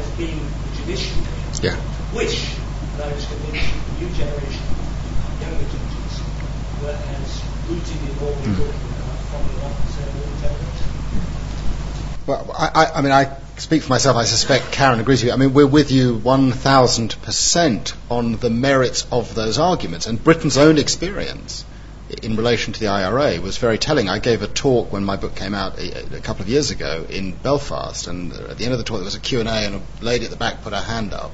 has 0.00 0.08
been 0.16 0.40
the 0.40 0.70
judiciary 0.80 1.28
Yeah. 1.60 1.76
which, 2.16 2.56
and 2.96 3.02
I 3.02 3.12
was 3.12 3.26
convinced, 3.28 3.68
the 3.68 3.92
new 4.00 4.10
generation 4.16 4.64
younger 5.40 5.68
judges 5.68 6.14
were 6.80 6.96
as 6.96 7.28
rooted 7.68 8.00
in 8.08 8.14
what 8.20 8.32
we're 8.40 8.56
talking 8.56 8.88
about 8.96 9.20
from 9.28 9.42
the 9.44 9.56
officer 9.68 10.04
and 10.08 10.16
intelligence. 10.32 10.80
Well, 12.26 12.42
I, 12.56 12.66
I, 12.72 12.98
I 12.98 13.00
mean, 13.02 13.12
I 13.12 13.24
speak 13.60 13.82
for 13.82 13.90
myself. 13.90 14.16
I 14.16 14.24
suspect 14.24 14.72
Karen 14.72 15.00
agrees 15.00 15.20
with 15.20 15.28
you. 15.28 15.32
I 15.34 15.36
mean, 15.36 15.52
we're 15.52 15.66
with 15.66 15.92
you 15.92 16.18
1,000% 16.18 17.94
on 18.10 18.36
the 18.36 18.48
merits 18.48 19.06
of 19.12 19.34
those 19.34 19.58
arguments. 19.58 20.06
And 20.06 20.22
Britain's 20.22 20.56
own 20.56 20.78
experience 20.78 21.66
in 22.22 22.36
relation 22.36 22.72
to 22.72 22.80
the 22.80 22.88
IRA 22.88 23.38
was 23.40 23.58
very 23.58 23.76
telling. 23.76 24.08
I 24.08 24.18
gave 24.18 24.40
a 24.42 24.48
talk 24.48 24.90
when 24.92 25.04
my 25.04 25.16
book 25.16 25.34
came 25.36 25.54
out 25.54 25.78
a, 25.78 26.16
a 26.16 26.20
couple 26.20 26.42
of 26.42 26.48
years 26.48 26.70
ago 26.70 27.06
in 27.08 27.32
Belfast. 27.32 28.06
And 28.06 28.32
at 28.32 28.56
the 28.56 28.64
end 28.64 28.72
of 28.72 28.78
the 28.78 28.84
talk, 28.84 28.96
there 28.96 29.04
was 29.04 29.14
a 29.14 29.20
Q&A 29.20 29.44
and 29.44 29.74
a 29.74 29.82
lady 30.02 30.24
at 30.24 30.30
the 30.30 30.38
back 30.38 30.62
put 30.62 30.72
her 30.72 30.80
hand 30.80 31.12
up 31.12 31.30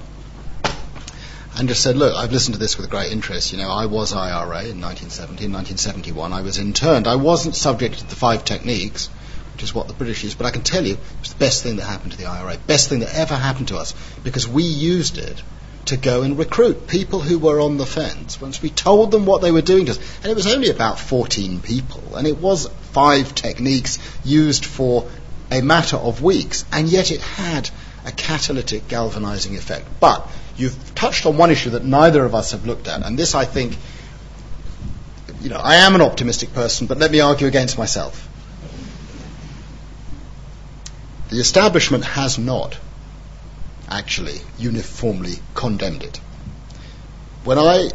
and 1.57 1.69
just 1.69 1.83
said, 1.83 1.97
look, 1.97 2.15
I've 2.15 2.33
listened 2.33 2.55
to 2.55 2.61
this 2.61 2.77
with 2.77 2.91
great 2.91 3.13
interest. 3.13 3.53
You 3.53 3.59
know, 3.59 3.71
I 3.71 3.87
was 3.87 4.13
IRA 4.13 4.65
in 4.65 4.81
1970, 4.81 5.45
in 5.45 5.53
1971. 5.53 6.33
I 6.33 6.43
was 6.43 6.59
interned. 6.59 7.07
I 7.07 7.17
wasn't 7.17 7.55
subject 7.55 8.01
to 8.01 8.07
the 8.07 8.17
five 8.17 8.45
techniques, 8.45 9.09
which 9.57 9.63
is 9.63 9.75
what 9.75 9.89
the 9.89 9.95
British 9.95 10.23
use, 10.23 10.35
but 10.35 10.45
I 10.45 10.51
can 10.51 10.61
tell 10.61 10.85
you 10.85 10.97
it 10.97 11.21
was 11.21 11.33
the 11.33 11.39
best 11.39 11.63
thing 11.63 11.77
that 11.77 11.85
happened 11.87 12.13
to 12.13 12.19
the 12.19 12.27
IRA, 12.27 12.59
best 12.67 12.91
thing 12.91 13.01
that 13.01 13.15
ever 13.15 13.35
happened 13.35 13.69
to 13.69 13.79
us, 13.79 13.95
because 14.23 14.47
we 14.47 14.65
used 14.65 15.17
it 15.17 15.43
to 15.87 15.97
go 15.97 16.21
and 16.21 16.39
recruit 16.39 16.87
people 16.87 17.21
who 17.21 17.39
were 17.39 17.59
on 17.59 17.79
the 17.79 17.87
fence. 17.87 18.39
Once 18.39 18.61
we 18.61 18.69
told 18.69 19.11
them 19.11 19.25
what 19.25 19.41
they 19.41 19.51
were 19.51 19.63
doing 19.63 19.87
to 19.87 19.93
us, 19.93 20.19
and 20.19 20.31
it 20.31 20.35
was 20.35 20.47
only 20.47 20.69
about 20.69 21.01
14 21.01 21.61
people, 21.61 22.17
and 22.17 22.27
it 22.27 22.37
was 22.37 22.69
five 22.93 23.35
techniques 23.35 23.99
used 24.27 24.67
for 24.67 25.09
a 25.51 25.63
matter 25.63 25.97
of 25.97 26.23
weeks, 26.23 26.67
and 26.71 26.87
yet 26.87 27.11
it 27.11 27.23
had 27.23 27.71
a 28.05 28.13
catalytic 28.13 28.89
galvanizing 28.89 29.57
effect. 29.57 29.87
But 30.01 30.29
you've 30.59 30.95
touched 30.95 31.25
on 31.25 31.39
one 31.39 31.51
issue 31.51 31.71
that 31.71 31.83
neither 31.83 32.27
of 32.27 32.35
us 32.35 32.51
have 32.51 32.67
looked 32.67 32.89
at, 32.89 33.07
and 33.07 33.19
this 33.19 33.35
I 33.35 33.47
think, 33.47 33.75
you 35.41 35.49
know, 35.49 35.57
I 35.57 35.77
am 35.77 35.95
an 35.95 36.03
optimistic 36.03 36.53
person, 36.53 36.89
but 36.89 36.99
let 36.99 37.11
me 37.11 37.21
argue 37.21 37.47
against 37.47 37.79
myself. 37.79 38.26
The 41.29 41.41
establishment 41.41 42.05
has 42.05 42.39
not 42.39 42.79
actually 43.89 44.41
uniformly 44.59 45.39
condemned 45.55 46.03
it. 46.03 46.19
When 47.45 47.59
I 47.59 47.91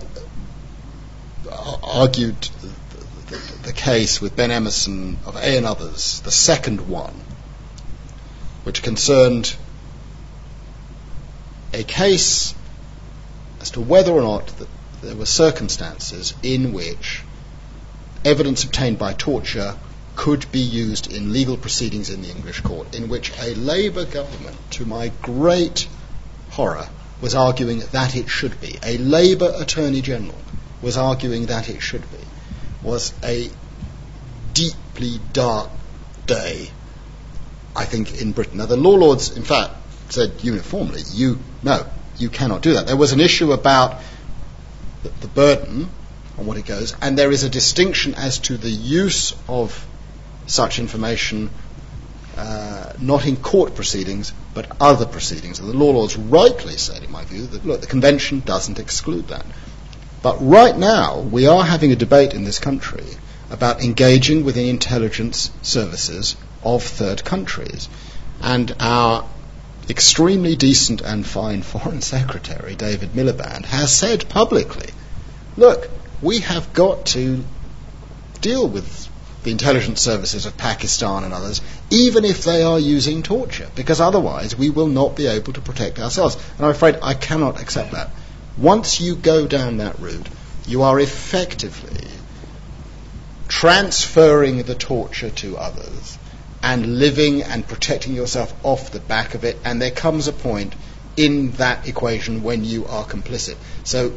uh, 1.50 1.78
argued 1.84 2.42
the, 2.42 3.36
the, 3.36 3.64
the 3.64 3.74
case 3.74 4.20
with 4.22 4.36
Ben 4.36 4.52
Emmerson 4.52 5.18
of 5.26 5.36
A 5.36 5.58
and 5.58 5.66
others, 5.66 6.22
the 6.22 6.32
second 6.32 6.88
one, 6.90 7.14
which 8.64 8.84
concerned 8.84 9.56
a 11.74 11.84
case 11.84 12.54
as 13.62 13.72
to 13.72 13.82
whether 13.82 14.12
or 14.12 14.22
not 14.22 14.48
that 14.48 14.68
there 15.02 15.16
were 15.16 15.26
circumstances 15.26 16.34
in 16.44 16.74
which 16.74 17.24
evidence 18.26 18.64
obtained 18.64 19.00
by 19.00 19.14
torture 19.14 19.78
could 20.22 20.52
be 20.52 20.60
used 20.60 21.12
in 21.12 21.34
legal 21.34 21.58
proceedings 21.58 22.12
in 22.12 22.22
the 22.22 22.30
English 22.30 22.62
court, 22.62 22.94
in 22.94 23.10
which 23.10 23.32
a 23.40 23.56
Labour 23.56 24.06
government, 24.06 24.56
to 24.70 24.86
my 24.86 25.12
great 25.24 25.88
horror, 26.52 26.88
was 27.22 27.34
arguing 27.34 27.80
that 27.92 28.16
it 28.16 28.30
should 28.30 28.62
be. 28.62 28.78
A 28.84 29.00
Labour 29.00 29.52
Attorney 29.56 30.00
General 30.02 30.38
was 30.80 30.96
arguing 30.96 31.48
that 31.48 31.70
it 31.70 31.82
should 31.82 32.04
be. 32.12 32.24
Was 32.84 33.14
a 33.24 33.50
deeply 34.54 35.20
dark 35.34 35.72
day, 36.28 36.70
I 37.76 37.86
think, 37.86 38.22
in 38.22 38.32
Britain. 38.32 38.60
Now, 38.60 38.68
the 38.68 38.78
law 38.78 38.98
lords, 38.98 39.36
in 39.36 39.42
fact, 39.42 39.74
said 40.10 40.34
uniformly, 40.44 41.02
you, 41.14 41.40
no, 41.64 41.88
you 42.20 42.30
cannot 42.30 42.62
do 42.62 42.74
that. 42.74 42.86
There 42.86 42.96
was 42.96 43.12
an 43.12 43.22
issue 43.22 43.54
about 43.54 44.00
the, 45.02 45.10
the 45.22 45.28
burden 45.28 45.90
on 46.38 46.46
what 46.46 46.58
it 46.58 46.68
goes, 46.68 46.96
and 47.02 47.18
there 47.18 47.32
is 47.32 47.44
a 47.44 47.50
distinction 47.50 48.14
as 48.14 48.38
to 48.38 48.58
the 48.58 48.70
use 48.70 49.34
of 49.48 49.88
such 50.52 50.80
information 50.80 51.50
uh, 52.38 52.94
not 53.00 53.26
in 53.26 53.38
court 53.38 53.76
proceedings 53.76 54.34
but 54.54 54.70
other 54.80 55.06
proceedings. 55.06 55.60
And 55.60 55.70
the 55.70 55.78
law 55.78 55.92
lords 55.92 56.18
rightly 56.18 56.78
said, 56.78 57.04
in 57.04 57.12
my 57.12 57.24
view, 57.24 57.48
that 57.48 57.66
look, 57.66 57.82
the 57.82 57.88
convention 57.88 58.42
doesn't 58.42 58.80
exclude 58.80 59.30
that. 59.30 59.46
But 60.22 60.38
right 60.42 60.78
now, 60.78 61.20
we 61.20 61.48
are 61.48 61.64
having 61.64 61.92
a 61.92 61.96
debate 61.96 62.34
in 62.34 62.44
this 62.44 62.60
country 62.60 63.06
about 63.50 63.82
engaging 63.82 64.44
with 64.44 64.56
the 64.56 64.70
intelligence 64.70 65.52
services 65.62 66.36
of 66.64 66.84
third 66.84 67.24
countries. 67.24 67.90
And 68.42 68.76
our 68.80 69.28
extremely 69.90 70.56
decent 70.56 71.02
and 71.02 71.26
fine 71.26 71.62
Foreign 71.74 72.02
Secretary, 72.02 72.76
David 72.76 73.14
Miliband, 73.14 73.66
has 73.66 73.96
said 73.96 74.30
publicly 74.30 74.90
look, 75.58 75.90
we 76.22 76.40
have 76.40 76.74
got 76.74 77.06
to 77.08 77.44
deal 78.42 78.68
with 78.68 79.10
the 79.44 79.52
intelligence 79.52 80.02
services 80.02 80.46
of 80.46 80.58
Pakistan 80.58 81.24
and 81.24 81.34
others, 81.34 81.62
even 81.90 82.26
if 82.26 82.44
they 82.44 82.62
are 82.62 82.80
using 82.80 83.24
torture, 83.24 83.70
because 83.76 84.00
otherwise 84.00 84.56
we 84.56 84.70
will 84.70 84.88
not 84.88 85.16
be 85.16 85.28
able 85.28 85.54
to 85.54 85.62
protect 85.62 86.00
ourselves. 86.00 86.36
And 86.58 86.66
I'm 86.66 86.72
afraid 86.72 86.98
I 87.02 87.14
cannot 87.14 87.60
accept 87.60 87.92
that. 87.92 88.12
Once 88.58 89.02
you 89.02 89.16
go 89.16 89.48
down 89.48 89.78
that 89.78 90.00
route, 90.00 90.28
you 90.68 90.84
are 90.84 91.00
effectively 91.00 92.08
transferring 93.48 94.64
the 94.64 94.76
torture 94.76 95.30
to 95.30 95.58
others 95.58 96.18
and 96.64 97.00
living 97.00 97.42
and 97.42 97.68
protecting 97.68 98.14
yourself 98.14 98.54
off 98.64 98.92
the 98.92 99.00
back 99.00 99.34
of 99.34 99.44
it, 99.44 99.58
and 99.66 99.82
there 99.82 99.92
comes 99.92 100.28
a 100.28 100.34
point 100.34 100.76
in 101.18 101.52
that 101.54 101.88
equation 101.88 102.44
when 102.44 102.64
you 102.64 102.86
are 102.86 103.04
complicit. 103.04 103.56
So 103.84 104.14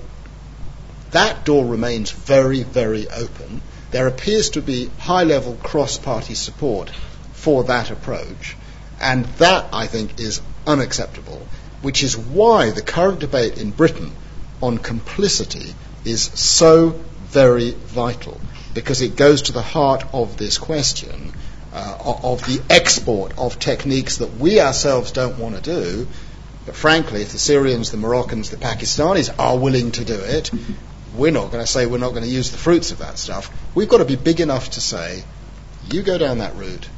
that 1.11 1.45
door 1.45 1.65
remains 1.65 2.11
very, 2.11 2.63
very 2.63 3.09
open. 3.09 3.63
There 3.95 4.09
appears 4.09 4.51
to 4.51 4.61
be 4.61 4.91
high 4.99 5.23
level 5.23 5.55
cross 5.55 5.99
party 5.99 6.35
support 6.35 6.91
for 7.33 7.63
that 7.63 7.93
approach, 7.93 8.57
and 9.01 9.25
that, 9.39 9.67
I 9.73 9.87
think, 9.87 10.19
is 10.19 10.41
unacceptable, 10.67 11.47
which 11.81 12.03
is 12.03 12.17
why 12.17 12.71
the 12.71 12.83
current 12.83 13.21
debate 13.21 13.57
in 13.57 13.71
Britain 13.71 14.11
on 14.61 14.79
complicity 14.79 15.77
is 16.05 16.23
so 16.23 17.01
very 17.29 17.71
vital, 17.71 18.41
because 18.75 19.01
it 19.01 19.15
goes 19.15 19.43
to 19.43 19.53
the 19.53 19.63
heart 19.63 20.03
of 20.13 20.39
this 20.39 20.59
question 20.59 21.33
uh, 21.73 22.17
of 22.25 22.45
the 22.49 22.61
export 22.69 23.39
of 23.39 23.61
techniques 23.61 24.17
that 24.17 24.39
we 24.39 24.59
ourselves 24.59 25.13
don't 25.13 25.39
want 25.39 25.55
to 25.55 25.63
do. 25.63 26.09
But 26.67 26.75
frankly, 26.75 27.23
if 27.23 27.31
the 27.31 27.39
Syrians, 27.39 27.93
the 27.93 27.99
Moroccans, 27.99 28.51
the 28.51 28.57
Pakistanis 28.57 29.33
are 29.39 29.57
willing 29.57 29.93
to 29.93 30.05
do 30.05 30.19
it, 30.19 30.51
we're 31.15 31.31
not 31.31 31.51
going 31.51 31.63
to 31.65 31.67
say 31.71 31.87
we're 31.87 31.99
not 31.99 32.11
going 32.11 32.25
to 32.25 32.29
use 32.29 32.51
the 32.51 32.59
fruits 32.59 32.91
of 32.91 32.99
that 32.99 33.19
stuff. 33.19 33.51
We've 33.75 33.89
got 33.89 33.99
to 33.99 34.05
be 34.05 34.17
big 34.17 34.41
enough 34.41 34.71
to 34.71 34.81
say, 34.81 35.25
you 35.91 36.03
go 36.03 36.19
down 36.19 36.39
that 36.39 36.57
route, 36.57 36.89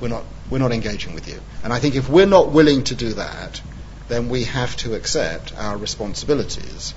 we're 0.00 0.08
not, 0.08 0.24
we're 0.50 0.58
not 0.58 0.72
engaging 0.72 1.14
with 1.14 1.28
you. 1.28 1.40
And 1.62 1.72
I 1.72 1.78
think 1.78 1.94
if 1.96 2.08
we're 2.08 2.26
not 2.26 2.52
willing 2.52 2.84
to 2.84 2.94
do 2.94 3.14
that, 3.14 3.60
then 4.08 4.28
we 4.28 4.44
have 4.44 4.76
to 4.78 4.94
accept 4.94 5.54
our 5.56 5.76
responsibilities 5.76 6.94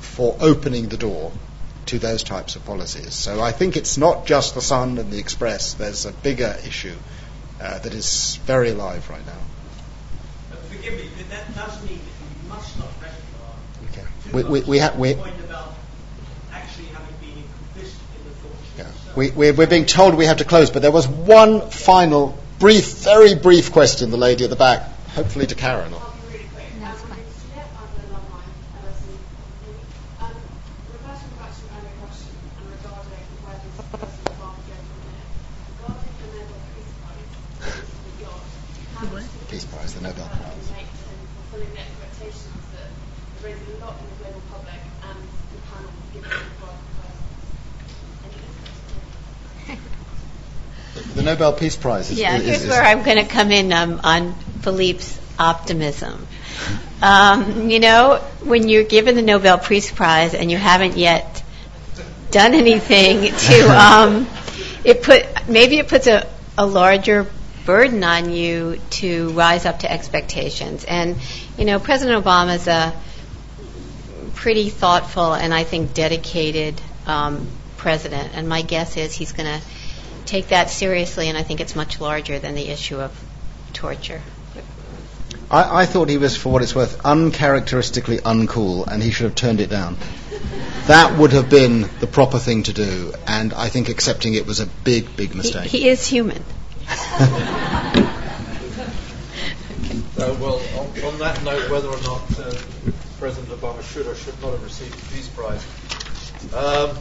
for 0.00 0.36
opening 0.40 0.88
the 0.88 0.96
door 0.96 1.32
to 1.86 1.98
those 1.98 2.22
types 2.22 2.54
of 2.56 2.64
policies. 2.64 3.14
So 3.14 3.40
I 3.40 3.52
think 3.52 3.76
it's 3.76 3.98
not 3.98 4.26
just 4.26 4.54
the 4.54 4.60
Sun 4.60 4.98
and 4.98 5.10
the 5.10 5.18
Express. 5.18 5.74
There's 5.74 6.06
a 6.06 6.12
bigger 6.12 6.56
issue 6.64 6.94
uh, 7.60 7.78
that 7.80 7.92
is 7.92 8.36
very 8.44 8.70
alive 8.70 9.08
right 9.10 9.24
now. 9.26 10.56
Forgive 10.68 10.94
me, 10.94 11.10
but 11.16 11.28
that 11.30 11.54
does 11.54 11.82
mean 11.84 11.98
that 11.98 12.44
you 12.44 12.48
must 12.48 12.78
not 12.78 12.88
recognise 13.02 13.90
Okay. 13.92 14.02
too 14.02 14.19
We, 14.32 14.44
we, 14.44 14.60
we, 14.62 14.78
ha- 14.78 14.94
we, 14.96 15.14
we, 19.16 19.30
we, 19.30 19.50
we're 19.50 19.66
being 19.66 19.86
told 19.86 20.14
we 20.14 20.26
have 20.26 20.38
to 20.38 20.44
close, 20.44 20.70
but 20.70 20.82
there 20.82 20.92
was 20.92 21.08
one 21.08 21.70
final, 21.70 22.38
brief, 22.58 22.98
very 22.98 23.34
brief 23.34 23.72
question, 23.72 24.10
the 24.10 24.16
lady 24.16 24.44
at 24.44 24.50
the 24.50 24.56
back, 24.56 24.82
hopefully 25.08 25.46
to 25.46 25.54
Karen. 25.54 25.92
Or, 25.92 26.00
That's 26.80 27.02
fine. 27.02 27.18
Peace 39.48 39.64
Prize, 39.64 39.94
the 39.94 40.02
Nobel 40.02 40.28
Prize. 40.28 40.70
The 51.20 51.26
Nobel 51.30 51.52
Peace 51.52 51.76
Prize. 51.76 52.10
Is, 52.10 52.18
Yeah, 52.18 52.36
is, 52.36 52.44
here's 52.46 52.62
is- 52.64 52.68
where 52.68 52.82
I'm 52.82 53.02
going 53.02 53.18
to 53.18 53.26
come 53.26 53.50
in 53.50 53.72
um, 53.72 54.00
on 54.02 54.34
Philippe's 54.62 55.18
optimism. 55.38 56.26
Um, 57.02 57.70
you 57.70 57.80
know, 57.80 58.16
when 58.42 58.68
you're 58.68 58.84
given 58.84 59.16
the 59.16 59.22
Nobel 59.22 59.58
Peace 59.58 59.90
Prize 59.90 60.34
and 60.34 60.50
you 60.50 60.56
haven't 60.56 60.96
yet 60.96 61.42
done 62.30 62.54
anything 62.54 63.34
to, 63.34 63.68
um, 63.70 64.26
it 64.84 65.02
put 65.02 65.26
maybe 65.48 65.78
it 65.78 65.88
puts 65.88 66.06
a, 66.06 66.26
a 66.56 66.66
larger 66.66 67.26
burden 67.66 68.02
on 68.04 68.32
you 68.32 68.80
to 68.90 69.30
rise 69.32 69.66
up 69.66 69.80
to 69.80 69.90
expectations. 69.90 70.84
And 70.84 71.16
you 71.56 71.64
know, 71.64 71.78
President 71.78 72.22
Obama 72.22 72.56
is 72.56 72.66
a 72.68 72.94
pretty 74.34 74.70
thoughtful 74.70 75.34
and 75.34 75.52
I 75.52 75.64
think 75.64 75.92
dedicated 75.94 76.80
um, 77.06 77.46
president. 77.76 78.30
And 78.34 78.48
my 78.48 78.62
guess 78.62 78.96
is 78.96 79.14
he's 79.14 79.32
going 79.32 79.46
to 79.60 79.66
take 80.30 80.48
that 80.48 80.70
seriously, 80.70 81.28
and 81.28 81.36
I 81.36 81.42
think 81.42 81.60
it's 81.60 81.74
much 81.74 82.00
larger 82.00 82.38
than 82.38 82.54
the 82.54 82.68
issue 82.68 83.00
of 83.00 83.10
torture. 83.72 84.20
I, 85.50 85.82
I 85.82 85.86
thought 85.86 86.08
he 86.08 86.18
was, 86.18 86.36
for 86.36 86.52
what 86.52 86.62
it's 86.62 86.74
worth, 86.74 87.04
uncharacteristically 87.04 88.18
uncool, 88.18 88.86
and 88.86 89.02
he 89.02 89.10
should 89.10 89.24
have 89.24 89.34
turned 89.34 89.60
it 89.60 89.68
down. 89.68 89.96
That 90.86 91.18
would 91.18 91.32
have 91.32 91.50
been 91.50 91.90
the 91.98 92.06
proper 92.06 92.38
thing 92.38 92.62
to 92.64 92.72
do, 92.72 93.12
and 93.26 93.52
I 93.52 93.68
think 93.68 93.88
accepting 93.88 94.34
it 94.34 94.46
was 94.46 94.60
a 94.60 94.66
big, 94.66 95.16
big 95.16 95.32
He, 95.32 95.36
mistake. 95.36 95.68
he 95.68 95.88
is 95.88 96.06
human. 96.06 96.44
Uh, 100.18 100.36
well, 100.38 100.60
on, 100.78 100.86
on 101.04 101.18
that 101.18 101.42
note, 101.44 101.70
whether 101.70 101.88
or 101.88 102.00
not 102.02 102.20
uh, 102.38 102.54
President 103.18 103.48
Obama 103.58 103.82
should 103.82 104.06
or 104.06 104.14
should 104.14 104.38
not 104.42 104.52
have 104.52 104.62
received 104.62 104.92
the 104.92 105.14
Peace 105.16 105.28
Prize, 105.28 105.64
um, 106.54 106.96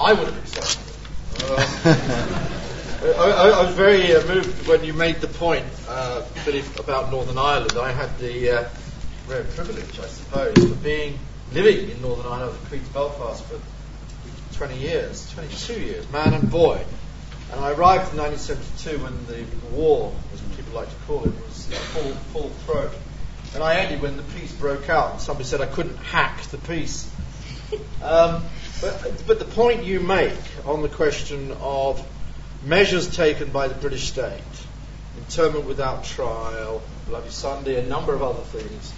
I 0.00 0.12
would 0.14 0.26
have 0.26 0.38
accepted 0.38 0.88
it. 0.88 0.95
Uh, 2.96 3.10
I, 3.18 3.60
I, 3.60 3.64
was 3.66 3.74
very 3.74 4.16
uh, 4.16 4.26
moved 4.26 4.66
when 4.66 4.82
you 4.82 4.94
made 4.94 5.16
the 5.16 5.28
point, 5.28 5.66
uh, 5.86 6.24
about 6.78 7.10
Northern 7.10 7.36
Ireland. 7.36 7.76
I 7.78 7.92
had 7.92 8.18
the 8.18 8.50
uh, 8.50 8.68
rare 9.28 9.44
privilege, 9.44 10.00
I 10.00 10.06
suppose, 10.06 10.56
of 10.56 10.82
being 10.82 11.18
living 11.52 11.90
in 11.90 12.00
Northern 12.00 12.26
Ireland, 12.26 12.58
I 12.64 12.68
Queen's 12.68 12.88
Belfast 12.88 13.44
for 13.44 13.60
20 14.56 14.78
years, 14.78 15.30
22 15.34 15.74
years, 15.74 16.10
man 16.10 16.32
and 16.32 16.50
boy. 16.50 16.82
And 17.52 17.60
I 17.60 17.72
arrived 17.72 18.12
in 18.12 18.18
1972 18.18 18.98
when 18.98 19.14
the 19.26 19.76
war, 19.76 20.12
as 20.32 20.40
people 20.56 20.72
like 20.72 20.88
to 20.88 20.96
call 21.06 21.24
it, 21.24 21.32
was 21.46 21.66
full, 21.66 22.12
full 22.32 22.48
throat. 22.64 22.92
And 23.54 23.62
I 23.62 23.76
ended 23.76 24.00
when 24.00 24.16
the 24.16 24.22
peace 24.22 24.52
broke 24.52 24.88
out, 24.88 25.12
and 25.12 25.20
somebody 25.20 25.46
said 25.46 25.60
I 25.60 25.66
couldn't 25.66 25.96
hack 25.96 26.42
the 26.44 26.58
peace. 26.58 27.08
Um, 28.02 28.42
but, 28.80 29.38
the 29.38 29.44
point 29.44 29.84
you 29.84 30.00
make 30.00 30.38
on 30.66 30.82
the 30.82 30.88
question 30.88 31.52
of 31.60 32.04
measures 32.64 33.14
taken 33.14 33.50
by 33.50 33.68
the 33.68 33.74
British 33.74 34.08
state, 34.08 34.40
internment 35.18 35.66
without 35.66 36.04
trial, 36.04 36.82
Bloody 37.06 37.30
Sunday, 37.30 37.82
a 37.82 37.86
number 37.86 38.14
of 38.14 38.22
other 38.22 38.42
things, 38.42 38.92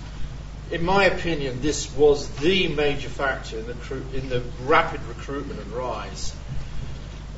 in 0.71 0.85
my 0.85 1.05
opinion, 1.05 1.63
this 1.63 1.95
was 1.95 2.29
the 2.37 2.69
major 2.69 3.09
factor 3.09 3.59
in 3.59 3.67
the, 3.67 4.03
in 4.15 4.29
the 4.29 4.43
rapid 4.65 5.03
recruitment 5.05 5.61
and 5.61 5.73
rise 5.73 6.35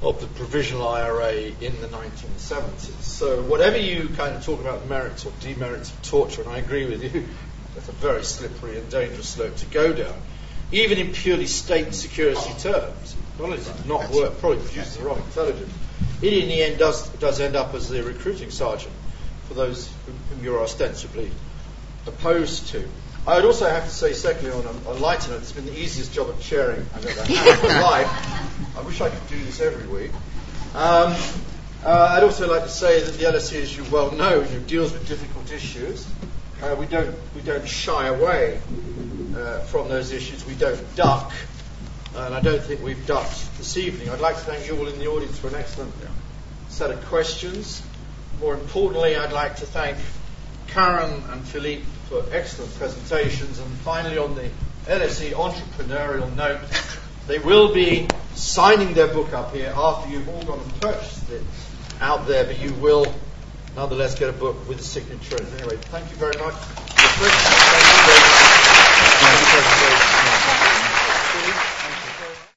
of 0.02 0.20
the 0.20 0.26
provisional 0.26 0.88
IRA 0.88 1.34
in 1.34 1.80
the 1.80 1.88
1970s. 1.88 3.02
So 3.02 3.42
whatever 3.42 3.76
you 3.76 4.08
kind 4.16 4.34
of 4.34 4.44
talk 4.44 4.60
about 4.60 4.88
merits 4.88 5.26
or 5.26 5.32
demerits 5.40 5.90
of 5.90 6.02
torture, 6.02 6.42
and 6.42 6.50
I 6.50 6.58
agree 6.58 6.86
with 6.86 7.02
you, 7.02 7.26
that's 7.74 7.88
a 7.88 7.92
very 7.92 8.24
slippery 8.24 8.78
and 8.78 8.90
dangerous 8.90 9.28
slope 9.28 9.56
to 9.56 9.66
go 9.66 9.92
down, 9.92 10.16
even 10.72 10.98
in 10.98 11.12
purely 11.12 11.46
state 11.46 11.94
security 11.94 12.52
terms. 12.58 13.16
Not 13.38 13.44
only 13.46 13.56
does 13.56 13.68
it 13.68 13.86
not 13.86 14.10
work, 14.10 14.38
probably 14.38 14.58
produces 14.58 14.96
the 14.96 15.04
wrong 15.04 15.18
intelligence. 15.18 15.72
It 16.22 16.32
in 16.32 16.48
the 16.48 16.62
end 16.62 16.78
does, 16.78 17.08
does 17.14 17.40
end 17.40 17.56
up 17.56 17.74
as 17.74 17.88
the 17.88 18.02
recruiting 18.02 18.50
sergeant 18.50 18.92
for 19.48 19.54
those 19.54 19.90
whom, 20.06 20.44
you're 20.44 20.60
ostensibly 20.62 21.30
opposed 22.06 22.68
to. 22.68 22.88
I 23.26 23.36
would 23.36 23.44
also 23.44 23.68
have 23.68 23.84
to 23.84 23.90
say, 23.90 24.12
secondly, 24.12 24.52
on 24.52 24.64
a, 24.64 24.90
a 24.90 24.94
lighter 24.94 25.30
note, 25.30 25.40
it's 25.40 25.52
been 25.52 25.66
the 25.66 25.78
easiest 25.78 26.14
job 26.14 26.28
of 26.28 26.40
chairing 26.40 26.86
I've 26.94 27.04
ever 27.04 27.22
had 27.22 27.58
in 27.58 27.68
my 27.68 27.80
life. 27.82 28.76
I 28.78 28.82
wish 28.82 29.00
I 29.00 29.10
could 29.10 29.28
do 29.28 29.44
this 29.44 29.60
every 29.60 29.86
week. 29.88 30.12
Um, 30.74 31.14
uh, 31.84 32.14
I'd 32.16 32.22
also 32.22 32.50
like 32.50 32.62
to 32.62 32.68
say 32.68 33.02
that 33.02 33.14
the 33.14 33.24
LSE, 33.24 33.60
as 33.60 33.76
you 33.76 33.84
well 33.90 34.12
know, 34.12 34.40
you 34.40 34.58
know, 34.58 34.64
deals 34.66 34.92
with 34.92 35.06
difficult 35.08 35.52
issues. 35.52 36.06
Uh, 36.62 36.76
we 36.78 36.86
don't 36.86 37.14
we 37.34 37.40
don't 37.40 37.66
shy 37.66 38.06
away 38.06 38.60
uh, 39.36 39.60
from 39.60 39.88
those 39.88 40.12
issues. 40.12 40.46
We 40.46 40.54
don't 40.54 40.96
duck, 40.96 41.32
and 42.16 42.34
I 42.34 42.40
don't 42.40 42.62
think 42.62 42.82
we've 42.82 43.06
ducked 43.06 43.58
this 43.58 43.76
evening. 43.76 44.10
I'd 44.10 44.20
like 44.20 44.36
to 44.36 44.42
thank 44.42 44.66
you 44.66 44.78
all 44.78 44.88
in 44.88 44.98
the 44.98 45.06
audience 45.06 45.38
for 45.38 45.48
an 45.48 45.54
excellent 45.54 45.92
set 46.68 46.90
of 46.90 47.04
questions. 47.06 47.82
More 48.40 48.54
importantly, 48.54 49.16
I'd 49.16 49.32
like 49.32 49.56
to 49.56 49.66
thank 49.66 49.98
Karen 50.68 51.22
and 51.30 51.44
Philippe 51.44 51.84
for 52.08 52.24
excellent 52.32 52.74
presentations. 52.76 53.58
And 53.58 53.70
finally, 53.78 54.18
on 54.18 54.34
the 54.34 54.50
LSE 54.86 55.32
entrepreneurial 55.32 56.34
note, 56.34 56.60
they 57.26 57.38
will 57.38 57.74
be 57.74 58.08
signing 58.34 58.94
their 58.94 59.08
book 59.08 59.32
up 59.32 59.54
here 59.54 59.72
after 59.74 60.10
you've 60.10 60.28
all 60.28 60.42
gone 60.42 60.60
and 60.60 60.80
purchased 60.80 61.30
it 61.30 61.42
out 62.00 62.26
there, 62.26 62.44
but 62.44 62.58
you 62.58 62.72
will 62.74 63.06
nonetheless 63.76 64.18
get 64.18 64.28
a 64.28 64.32
book 64.32 64.68
with 64.68 64.80
a 64.80 64.82
signature. 64.82 65.36
Anyway, 65.58 65.76
thank 65.76 66.10
you 66.10 66.16
very 66.16 66.36
much. 66.38 66.54
for 66.54 67.02
your 67.02 67.10
questions. 67.18 67.54
Thank 67.54 67.86
you 67.86 68.12
very 68.12 68.20
much. 68.20 68.59
Yes. 69.60 70.09